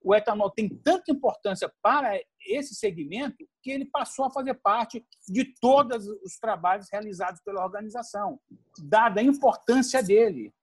o 0.03 0.13
etanol 0.13 0.51
tem 0.51 0.69
tanta 0.69 1.11
importância 1.11 1.71
para 1.81 2.19
esse 2.45 2.75
segmento 2.75 3.47
que 3.61 3.71
ele 3.71 3.85
passou 3.85 4.25
a 4.25 4.31
fazer 4.31 4.53
parte 4.55 5.03
de 5.27 5.45
todos 5.59 6.07
os 6.07 6.37
trabalhos 6.39 6.87
realizados 6.91 7.41
pela 7.41 7.63
organização, 7.63 8.39
dada 8.79 9.19
a 9.19 9.23
importância 9.23 10.01
dele. 10.03 10.53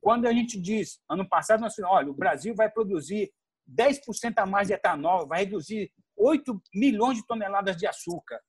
Quando 0.00 0.26
a 0.26 0.32
gente 0.32 0.58
diz, 0.60 1.00
ano 1.08 1.28
passado, 1.28 1.60
nós 1.60 1.74
falamos, 1.74 1.96
olha, 1.98 2.10
o 2.10 2.14
Brasil 2.14 2.54
vai 2.54 2.70
produzir 2.70 3.30
10% 3.68 4.34
a 4.36 4.46
mais 4.46 4.68
de 4.68 4.74
etanol, 4.74 5.26
vai 5.26 5.40
reduzir 5.40 5.92
8 6.16 6.60
milhões 6.74 7.18
de 7.18 7.26
toneladas 7.26 7.76
de 7.76 7.86
açúcar. 7.86 8.40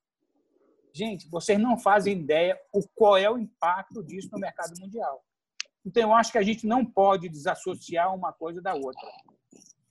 Gente, 0.94 1.30
vocês 1.30 1.60
não 1.60 1.78
fazem 1.78 2.19
ideia 2.19 2.60
o 2.73 2.82
qual 2.95 3.18
é 3.18 3.30
o 3.30 3.38
impacto 3.38 4.03
disso 4.03 4.30
no 4.32 4.40
mercado 4.40 4.73
mundial. 4.80 5.23
Então, 5.86 6.03
eu 6.03 6.14
acho 6.14 6.32
que 6.32 6.38
a 6.38 6.44
gente 6.44 6.68
não 6.68 6.86
pode 6.86 7.30
desassociar 7.30 8.14
uma 8.14 8.32
coisa 8.32 8.61
da 8.61 8.73
outra 8.73 9.10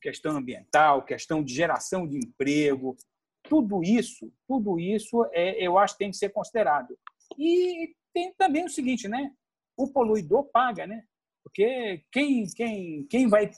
questão 0.00 0.36
ambiental, 0.36 1.04
questão 1.04 1.42
de 1.42 1.54
geração 1.54 2.08
de 2.08 2.16
emprego, 2.16 2.96
tudo 3.42 3.82
isso, 3.82 4.32
tudo 4.46 4.78
isso 4.78 5.24
é, 5.32 5.62
eu 5.62 5.78
acho 5.78 5.94
que 5.94 5.98
tem 5.98 6.10
que 6.10 6.16
ser 6.16 6.30
considerado. 6.30 6.96
E 7.38 7.94
tem 8.12 8.32
também 8.34 8.64
o 8.64 8.70
seguinte, 8.70 9.08
né? 9.08 9.32
O 9.76 9.88
poluidor 9.92 10.44
paga, 10.44 10.86
né? 10.86 11.04
Porque 11.50 12.04
quem, 12.12 12.46
quem, 12.46 13.06
quem 13.08 13.28
vai 13.28 13.50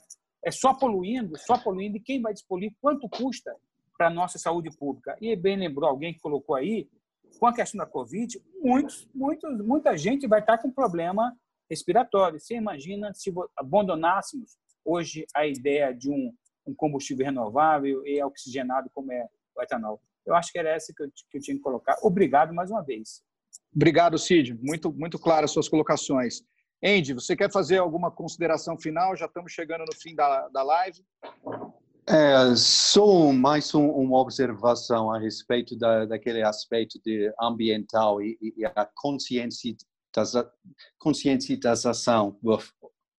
é 0.44 0.51
só 0.51 0.74
poluindo, 0.74 1.39
só 1.39 1.56
poluindo, 1.56 1.98
e 1.98 2.01
quem 2.01 2.20
vai 2.20 2.32
despoluir, 2.32 2.74
quanto 2.81 3.09
custa 3.09 3.55
para 3.97 4.09
a 4.09 4.10
nossa 4.10 4.39
saúde 4.39 4.70
pública? 4.77 5.16
E 5.20 5.36
bem 5.36 5.56
lembrou 5.56 5.89
alguém 5.89 6.12
que 6.12 6.20
colocou 6.20 6.56
aí, 6.56 6.89
com 7.39 7.47
a 7.47 7.55
questão 7.55 7.78
da 7.78 7.86
Covid, 7.86 8.43
muitos, 8.60 9.09
muitos, 9.14 9.59
muita 9.64 9.97
gente 9.97 10.27
vai 10.27 10.40
estar 10.40 10.59
com 10.59 10.70
problema 10.70 11.35
respiratório. 11.70 12.40
Você 12.40 12.56
imagina 12.56 13.12
se 13.14 13.32
abandonássemos 13.56 14.56
hoje 14.85 15.24
a 15.35 15.47
ideia 15.47 15.93
de 15.93 16.10
um, 16.10 16.35
um 16.66 16.74
combustível 16.74 17.24
renovável 17.24 18.06
e 18.06 18.23
oxigenado 18.23 18.90
como 18.93 19.12
é 19.12 19.27
o 19.56 19.62
etanol. 19.62 20.01
Eu 20.27 20.35
acho 20.35 20.52
que 20.52 20.59
era 20.59 20.70
essa 20.70 20.93
que 20.94 21.02
eu, 21.02 21.09
que 21.31 21.39
eu 21.39 21.40
tinha 21.40 21.56
que 21.56 21.62
colocar. 21.62 21.97
Obrigado 22.02 22.52
mais 22.55 22.70
uma 22.70 22.82
vez. 22.82 23.23
Obrigado, 23.74 24.19
Cid. 24.19 24.55
Muito, 24.60 24.93
muito 24.93 25.19
claras 25.19 25.51
suas 25.51 25.69
colocações. 25.69 26.43
Andy, 26.85 27.15
você 27.15 27.37
quer 27.37 27.51
fazer 27.51 27.79
alguma 27.79 28.11
consideração 28.11 28.77
final? 28.77 29.17
Já 29.17 29.27
estamos 29.27 29.53
chegando 29.53 29.85
no 29.85 29.95
fim 29.95 30.17
da, 30.17 30.49
da 30.49 30.65
live. 30.65 31.05
É, 32.09 32.57
só 32.57 33.33
mais 33.33 33.73
um, 33.73 33.89
uma 33.89 34.19
observação 34.19 35.13
a 35.13 35.19
respeito 35.21 35.79
da, 35.79 36.05
daquele 36.05 36.43
aspecto 36.43 37.01
de 37.05 37.33
ambiental 37.41 38.21
e, 38.21 38.37
e 38.41 38.65
a 38.65 38.89
conscientização, 40.99 42.37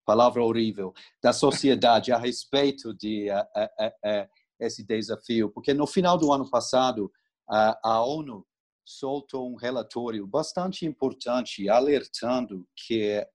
palavra 0.05 0.43
horrível, 0.43 0.93
da 1.21 1.31
sociedade 1.31 2.11
a 2.11 2.17
respeito 2.17 2.93
de 2.93 3.29
uh, 3.31 3.39
uh, 3.39 3.87
uh, 3.87 4.27
esse 4.59 4.83
desafio, 4.83 5.49
porque 5.49 5.73
no 5.73 5.87
final 5.87 6.17
do 6.17 6.33
ano 6.33 6.49
passado 6.49 7.09
a 7.47 8.03
ONU 8.03 8.45
soltou 8.85 9.51
um 9.51 9.55
relatório 9.55 10.25
bastante 10.27 10.85
importante 10.85 11.69
alertando 11.69 12.67
que 12.75 13.25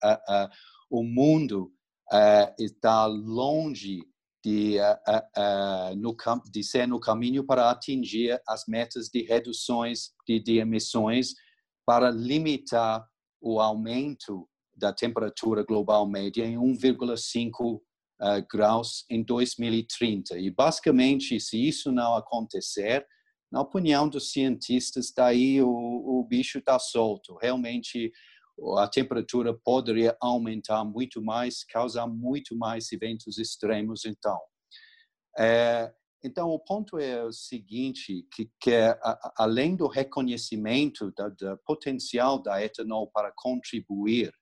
o 0.91 1.03
mundo 1.03 1.73
está 2.59 3.07
longe 3.07 4.03
de, 4.45 4.79
no, 5.97 6.17
de 6.51 6.63
ser 6.63 6.87
no 6.87 7.01
caminho 7.01 7.45
para 7.45 7.71
atingir 7.71 8.41
as 8.47 8.65
metas 8.67 9.09
de 9.09 9.23
reduções 9.23 10.13
de, 10.27 10.41
de 10.41 10.59
emissões 10.59 11.35
para 11.85 12.11
limitar 12.11 13.07
o 13.41 13.61
aumento 13.61 14.49
da 14.77 14.93
temperatura 14.93 15.65
global 15.65 16.07
média 16.07 16.45
em 16.45 16.57
1,5 16.57 17.77
uh, 17.77 17.81
eh, 18.21 18.47
graus 18.51 19.05
em 19.11 19.23
2030. 19.23 20.39
E, 20.39 20.51
basicamente, 20.51 21.41
se 21.41 21.67
isso 21.67 21.91
não 21.91 22.15
acontecer, 22.15 23.07
na 23.51 23.61
opinião 23.61 24.09
dos 24.09 24.31
cientistas, 24.31 25.13
daí 25.15 25.63
o, 25.63 25.69
o 25.69 26.25
bicho 26.25 26.59
está 26.59 26.79
solto. 26.79 27.37
Realmente, 27.41 28.13
a 28.77 28.89
temperatura 28.89 29.55
poderia 29.55 30.17
aumentar 30.21 30.85
muito 30.85 31.23
mais, 31.23 31.65
causar 31.65 32.07
muito 32.07 32.57
mais 32.57 32.91
eventos 32.93 33.39
extremos. 33.39 34.05
Então, 34.05 34.39
é, 35.39 35.93
então 36.23 36.51
o 36.51 36.59
ponto 36.59 36.99
é 36.99 37.25
o 37.25 37.33
seguinte, 37.33 38.27
que, 38.35 38.51
que 38.61 38.73
é, 38.73 38.89
a, 39.03 39.33
além 39.39 39.77
do 39.77 39.87
reconhecimento 39.87 41.13
do 41.13 41.59
potencial 41.65 42.43
da 42.43 42.63
etanol 42.63 43.11
para 43.11 43.33
contribuir, 43.35 44.33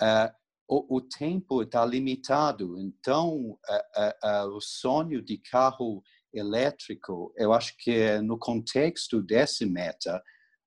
é, 0.00 0.32
o, 0.68 0.98
o, 0.98 1.00
tempo 1.00 1.62
está 1.62 1.84
limitado. 1.84 2.78
Então, 2.78 3.58
é, 3.68 4.16
é, 4.22 4.44
o 4.44 4.60
sonho 4.60 5.20
de 5.20 5.36
carro 5.36 6.00
elétrico, 6.32 7.32
eu 7.36 7.52
acho 7.52 7.74
que 7.78 8.18
no 8.20 8.38
contexto 8.38 9.22
desse 9.22 9.66
meta, 9.66 10.22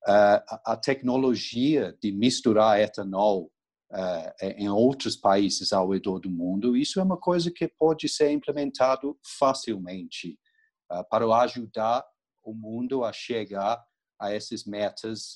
a 0.05 0.75
tecnologia 0.75 1.97
de 2.01 2.11
misturar 2.11 2.79
etanol 2.79 3.49
uh, 3.91 4.45
em 4.57 4.67
outros 4.67 5.15
países 5.15 5.71
ao 5.71 5.89
redor 5.89 6.19
do 6.19 6.29
mundo, 6.29 6.75
isso 6.75 6.99
é 6.99 7.03
uma 7.03 7.17
coisa 7.17 7.49
que 7.49 7.67
pode 7.67 8.09
ser 8.09 8.31
implementado 8.31 9.17
facilmente 9.39 10.37
para 11.09 11.25
ajudar 11.41 12.05
o 12.43 12.53
mundo 12.53 13.03
a 13.03 13.13
chegar 13.13 13.81
a 14.19 14.31
essas 14.31 14.65
metas 14.65 15.35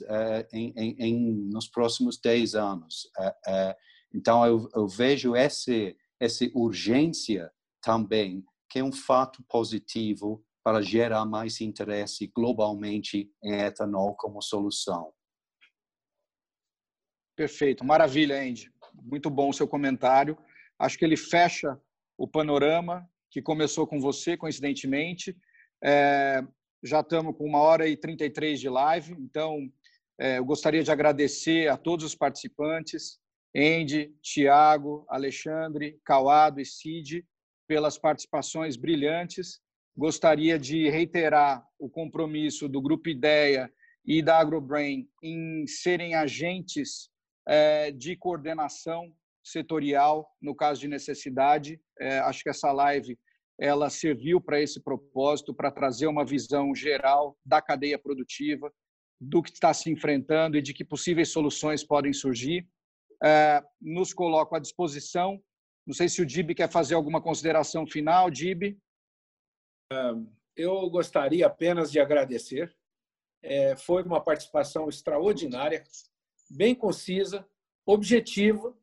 em, 0.53 0.73
em, 0.75 0.95
em, 0.99 1.33
nos 1.49 1.67
próximos 1.67 2.19
10 2.19 2.53
anos. 2.53 3.09
então, 4.13 4.45
eu, 4.45 4.69
eu 4.75 4.87
vejo 4.87 5.35
essa, 5.35 5.71
essa 6.19 6.45
urgência 6.53 7.51
também, 7.81 8.43
que 8.69 8.79
é 8.79 8.83
um 8.83 8.91
fato 8.91 9.43
positivo 9.47 10.43
para 10.63 10.81
gerar 10.81 11.25
mais 11.25 11.61
interesse 11.61 12.27
globalmente 12.27 13.31
em 13.43 13.53
etanol 13.53 14.15
como 14.15 14.41
solução. 14.41 15.13
Perfeito, 17.35 17.85
maravilha, 17.85 18.41
Andy. 18.41 18.71
Muito 18.93 19.29
bom 19.29 19.49
o 19.49 19.53
seu 19.53 19.67
comentário. 19.67 20.37
Acho 20.77 20.97
que 20.97 21.05
ele 21.05 21.15
fecha 21.15 21.79
o 22.17 22.27
panorama 22.27 23.07
que 23.31 23.41
começou 23.41 23.85
com 23.87 23.99
você, 23.99 24.35
coincidentemente. 24.35 25.37
É, 25.83 26.43
já 26.83 27.01
estamos 27.01 27.37
com 27.37 27.45
uma 27.45 27.59
hora 27.59 27.87
e 27.87 27.95
33 27.95 28.59
de 28.59 28.69
live, 28.69 29.13
então 29.19 29.71
é, 30.19 30.39
eu 30.39 30.45
gostaria 30.45 30.83
de 30.83 30.91
agradecer 30.91 31.67
a 31.69 31.77
todos 31.77 32.05
os 32.05 32.15
participantes, 32.15 33.19
Andy, 33.55 34.15
Tiago, 34.21 35.05
Alexandre, 35.07 35.99
Cauado 36.03 36.59
e 36.59 36.65
Cid, 36.65 37.25
pelas 37.67 37.97
participações 37.97 38.77
brilhantes 38.77 39.59
gostaria 39.95 40.59
de 40.59 40.89
reiterar 40.89 41.65
o 41.79 41.89
compromisso 41.89 42.69
do 42.69 42.79
Grupo 42.79 43.09
Ideia 43.09 43.71
e 44.05 44.21
da 44.21 44.39
AgroBrain 44.39 45.07
em 45.23 45.65
serem 45.65 46.13
agentes 46.13 47.09
é, 47.47 47.91
de 47.91 48.15
coordenação 48.15 49.11
setorial 49.43 50.29
no 50.41 50.55
caso 50.55 50.81
de 50.81 50.87
necessidade. 50.87 51.81
É, 51.99 52.19
acho 52.19 52.43
que 52.43 52.49
essa 52.49 52.71
live 52.71 53.17
ela 53.59 53.89
serviu 53.89 54.39
para 54.39 54.61
esse 54.61 54.79
propósito, 54.79 55.53
para 55.53 55.71
trazer 55.71 56.05
uma 56.05 56.23
visão 56.23 56.75
geral 56.75 57.35
da 57.43 57.59
cadeia 57.59 57.97
produtiva, 57.97 58.71
do 59.19 59.41
que 59.41 59.49
está 59.49 59.73
se 59.73 59.89
enfrentando 59.89 60.57
e 60.57 60.61
de 60.61 60.75
que 60.75 60.85
possíveis 60.85 61.29
soluções 61.29 61.83
podem 61.83 62.13
surgir. 62.13 62.67
É, 63.23 63.63
nos 63.81 64.13
coloco 64.13 64.55
à 64.55 64.59
disposição. 64.59 65.41
Não 65.87 65.93
sei 65.93 66.09
se 66.09 66.21
o 66.21 66.25
Dib 66.25 66.53
quer 66.53 66.69
fazer 66.69 66.95
alguma 66.95 67.21
consideração 67.21 67.87
final. 67.87 68.29
Dib? 68.29 68.77
Eu 70.53 70.89
gostaria 70.89 71.47
apenas 71.47 71.89
de 71.89 71.97
agradecer. 71.97 72.75
É, 73.41 73.73
foi 73.77 74.03
uma 74.03 74.21
participação 74.21 74.89
extraordinária, 74.89 75.81
bem 76.49 76.75
concisa, 76.75 77.47
objetiva, 77.85 78.75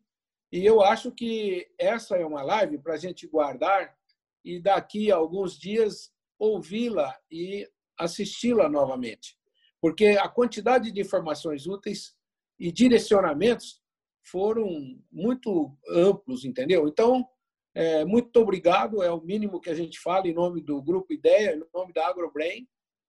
e 0.51 0.65
eu 0.65 0.81
acho 0.81 1.13
que 1.13 1.69
essa 1.79 2.17
é 2.17 2.25
uma 2.25 2.43
live 2.43 2.79
para 2.79 2.95
a 2.95 2.97
gente 2.97 3.27
guardar 3.27 3.95
e 4.43 4.59
daqui 4.61 5.11
a 5.11 5.17
alguns 5.17 5.59
dias 5.59 6.11
ouvi-la 6.39 7.19
e 7.31 7.69
assisti-la 7.99 8.69
novamente, 8.69 9.37
porque 9.81 10.17
a 10.19 10.29
quantidade 10.29 10.91
de 10.93 11.01
informações 11.01 11.67
úteis 11.67 12.17
e 12.59 12.71
direcionamentos 12.71 13.83
foram 14.25 14.67
muito 15.13 15.77
amplos, 15.89 16.45
entendeu? 16.45 16.89
Então, 16.89 17.27
é, 17.75 18.05
muito 18.05 18.35
obrigado, 18.37 19.03
é 19.03 19.11
o 19.11 19.21
mínimo 19.21 19.61
que 19.61 19.71
a 19.71 19.75
gente 19.75 19.99
fala 20.01 20.27
em 20.27 20.35
nome 20.35 20.63
do 20.63 20.81
Grupo 20.83 21.13
Ideia, 21.13 21.55
em 21.55 21.63
nome 21.73 21.93
da 21.93 22.09
AgroBrain. 22.09 22.67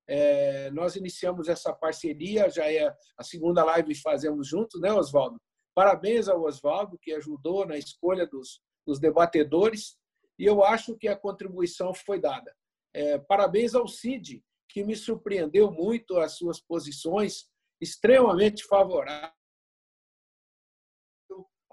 É, 0.07 0.69
nós 0.71 0.95
iniciamos 0.95 1.47
essa 1.47 1.73
parceria, 1.73 2.49
já 2.49 2.71
é 2.71 2.93
a 3.17 3.23
segunda 3.23 3.63
live 3.63 3.93
que 3.93 4.01
fazemos 4.01 4.47
juntos, 4.47 4.79
né, 4.81 4.91
Oswaldo? 4.91 5.39
Parabéns 5.73 6.27
ao 6.27 6.43
Oswaldo, 6.43 6.97
que 7.01 7.13
ajudou 7.13 7.65
na 7.65 7.77
escolha 7.77 8.25
dos, 8.25 8.61
dos 8.85 8.99
debatedores, 8.99 9.97
e 10.37 10.45
eu 10.45 10.63
acho 10.63 10.97
que 10.97 11.07
a 11.07 11.15
contribuição 11.15 11.93
foi 11.93 12.19
dada. 12.19 12.53
É, 12.93 13.17
parabéns 13.17 13.73
ao 13.73 13.87
CID, 13.87 14.43
que 14.69 14.83
me 14.83 14.95
surpreendeu 14.95 15.71
muito 15.71 16.17
as 16.17 16.37
suas 16.37 16.59
posições 16.59 17.45
extremamente 17.81 18.63
favoráveis 18.65 19.44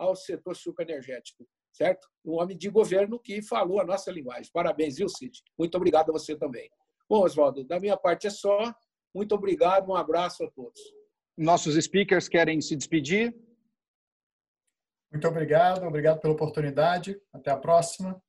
ao 0.03 0.17
setor 0.17 0.57
sucroenergético 0.57 1.47
certo? 1.73 2.09
Um 2.25 2.35
homem 2.35 2.57
de 2.57 2.69
governo 2.69 3.19
que 3.19 3.43
falou 3.43 3.81
a 3.81 3.85
nossa 3.85 4.11
linguagem. 4.11 4.51
Parabéns, 4.53 4.97
viu, 4.97 5.09
Cid? 5.09 5.43
Muito 5.59 5.75
obrigado 5.75 6.11
a 6.11 6.13
você 6.13 6.37
também. 6.37 6.71
Bom, 7.09 7.25
Oswaldo, 7.25 7.65
da 7.65 7.81
minha 7.81 7.97
parte 7.97 8.27
é 8.27 8.31
só. 8.31 8.75
Muito 9.15 9.35
obrigado, 9.35 9.91
um 9.91 9.97
abraço 9.97 10.45
a 10.45 10.51
todos. 10.51 10.81
Nossos 11.37 11.83
speakers 11.83 12.29
querem 12.29 12.61
se 12.61 12.77
despedir? 12.77 13.35
Muito 15.11 15.27
obrigado, 15.29 15.85
obrigado 15.85 16.21
pela 16.21 16.35
oportunidade. 16.35 17.21
Até 17.33 17.51
a 17.51 17.57
próxima. 17.57 18.23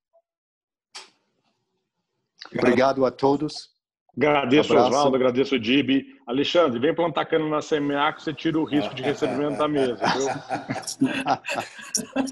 Obrigado 2.53 3.05
a 3.05 3.11
todos. 3.11 3.72
Agradeço, 4.15 4.75
Oswaldo, 4.75 5.15
agradeço 5.15 5.55
o 5.55 5.59
Dib. 5.59 6.05
Alexandre, 6.27 6.79
vem 6.79 6.93
plantar 6.93 7.25
cana 7.25 7.49
na 7.49 7.59
CMA 7.61 8.13
que 8.13 8.21
você 8.21 8.31
tira 8.31 8.59
o 8.59 8.63
risco 8.63 8.93
de 8.93 9.01
recebimento 9.01 9.57
da 9.57 9.67
mesa. 9.67 9.95
Viu? 9.95 10.27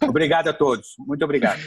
obrigado 0.08 0.48
a 0.48 0.53
todos. 0.53 0.95
Muito 0.99 1.26
obrigado. 1.26 1.60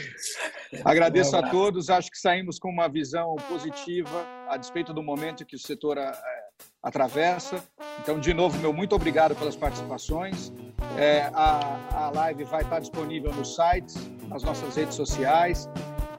Agradeço 0.85 1.35
a 1.35 1.43
todos. 1.49 1.89
Acho 1.89 2.09
que 2.09 2.17
saímos 2.17 2.57
com 2.57 2.69
uma 2.69 2.87
visão 2.87 3.35
positiva 3.49 4.25
a 4.47 4.55
despeito 4.55 4.93
do 4.93 5.03
momento 5.03 5.45
que 5.45 5.57
o 5.57 5.59
setor 5.59 5.97
é, 5.97 6.13
atravessa. 6.81 7.61
Então, 8.01 8.17
de 8.17 8.33
novo, 8.33 8.57
meu 8.59 8.71
muito 8.71 8.95
obrigado 8.95 9.35
pelas 9.35 9.57
participações. 9.57 10.51
É, 10.97 11.29
a, 11.33 12.05
a 12.05 12.11
live 12.15 12.45
vai 12.45 12.61
estar 12.61 12.79
disponível 12.79 13.33
no 13.33 13.43
site, 13.43 13.93
nas 14.29 14.43
nossas 14.43 14.77
redes 14.77 14.95
sociais 14.95 15.67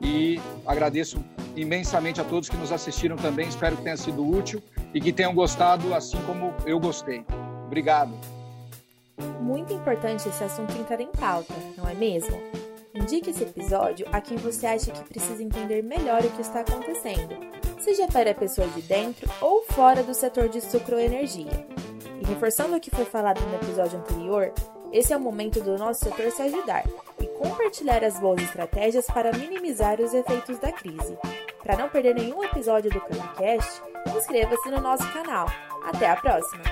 e 0.01 0.41
agradeço 0.67 1.23
imensamente 1.55 2.21
a 2.21 2.25
todos 2.25 2.49
que 2.49 2.57
nos 2.57 2.71
assistiram 2.71 3.17
também. 3.17 3.49
Espero 3.49 3.77
que 3.77 3.83
tenha 3.83 3.97
sido 3.97 4.27
útil 4.29 4.63
e 4.93 5.01
que 5.01 5.13
tenham 5.13 5.35
gostado 5.35 5.95
assim 5.95 6.19
como 6.23 6.55
eu 6.65 6.79
gostei. 6.79 7.25
Obrigado. 7.67 8.13
Muito 9.41 9.73
importante 9.73 10.29
esse 10.29 10.45
assunto 10.45 10.77
entrar 10.77 11.01
em 11.01 11.11
pauta, 11.11 11.55
não 11.77 11.89
é 11.89 11.95
mesmo? 11.95 12.37
Indique 12.95 13.31
esse 13.31 13.43
episódio 13.43 14.07
a 14.13 14.21
quem 14.21 14.37
você 14.37 14.67
acha 14.67 14.91
que 14.91 15.05
precisa 15.05 15.43
entender 15.43 15.83
melhor 15.83 16.23
o 16.25 16.31
que 16.31 16.41
está 16.41 16.61
acontecendo, 16.61 17.37
seja 17.79 18.07
para 18.07 18.35
pessoas 18.35 18.75
de 18.75 18.83
dentro 18.83 19.31
ou 19.41 19.65
fora 19.65 20.03
do 20.03 20.15
setor 20.15 20.49
de 20.49 20.61
sucroenergia. 20.61 21.67
E 22.21 22.27
reforçando 22.27 22.77
o 22.77 22.81
que 22.81 22.91
foi 22.91 23.05
falado 23.05 23.41
no 23.41 23.55
episódio 23.55 23.99
anterior, 23.99 24.53
esse 24.93 25.13
é 25.13 25.17
o 25.17 25.21
momento 25.21 25.61
do 25.61 25.77
nosso 25.77 26.05
setor 26.05 26.31
se 26.31 26.43
ajudar 26.43 26.85
compartilhar 27.37 28.05
as 28.05 28.19
boas 28.19 28.43
estratégias 28.43 29.07
para 29.07 29.33
minimizar 29.33 30.01
os 30.01 30.13
efeitos 30.13 30.59
da 30.59 30.73
crise. 30.73 31.17
Para 31.63 31.77
não 31.77 31.89
perder 31.89 32.15
nenhum 32.15 32.43
episódio 32.45 32.91
do 32.91 33.01
CanaCast, 33.01 33.83
inscreva-se 34.17 34.71
no 34.71 34.81
nosso 34.81 35.07
canal. 35.13 35.47
Até 35.85 36.11
a 36.11 36.17
próxima! 36.17 36.63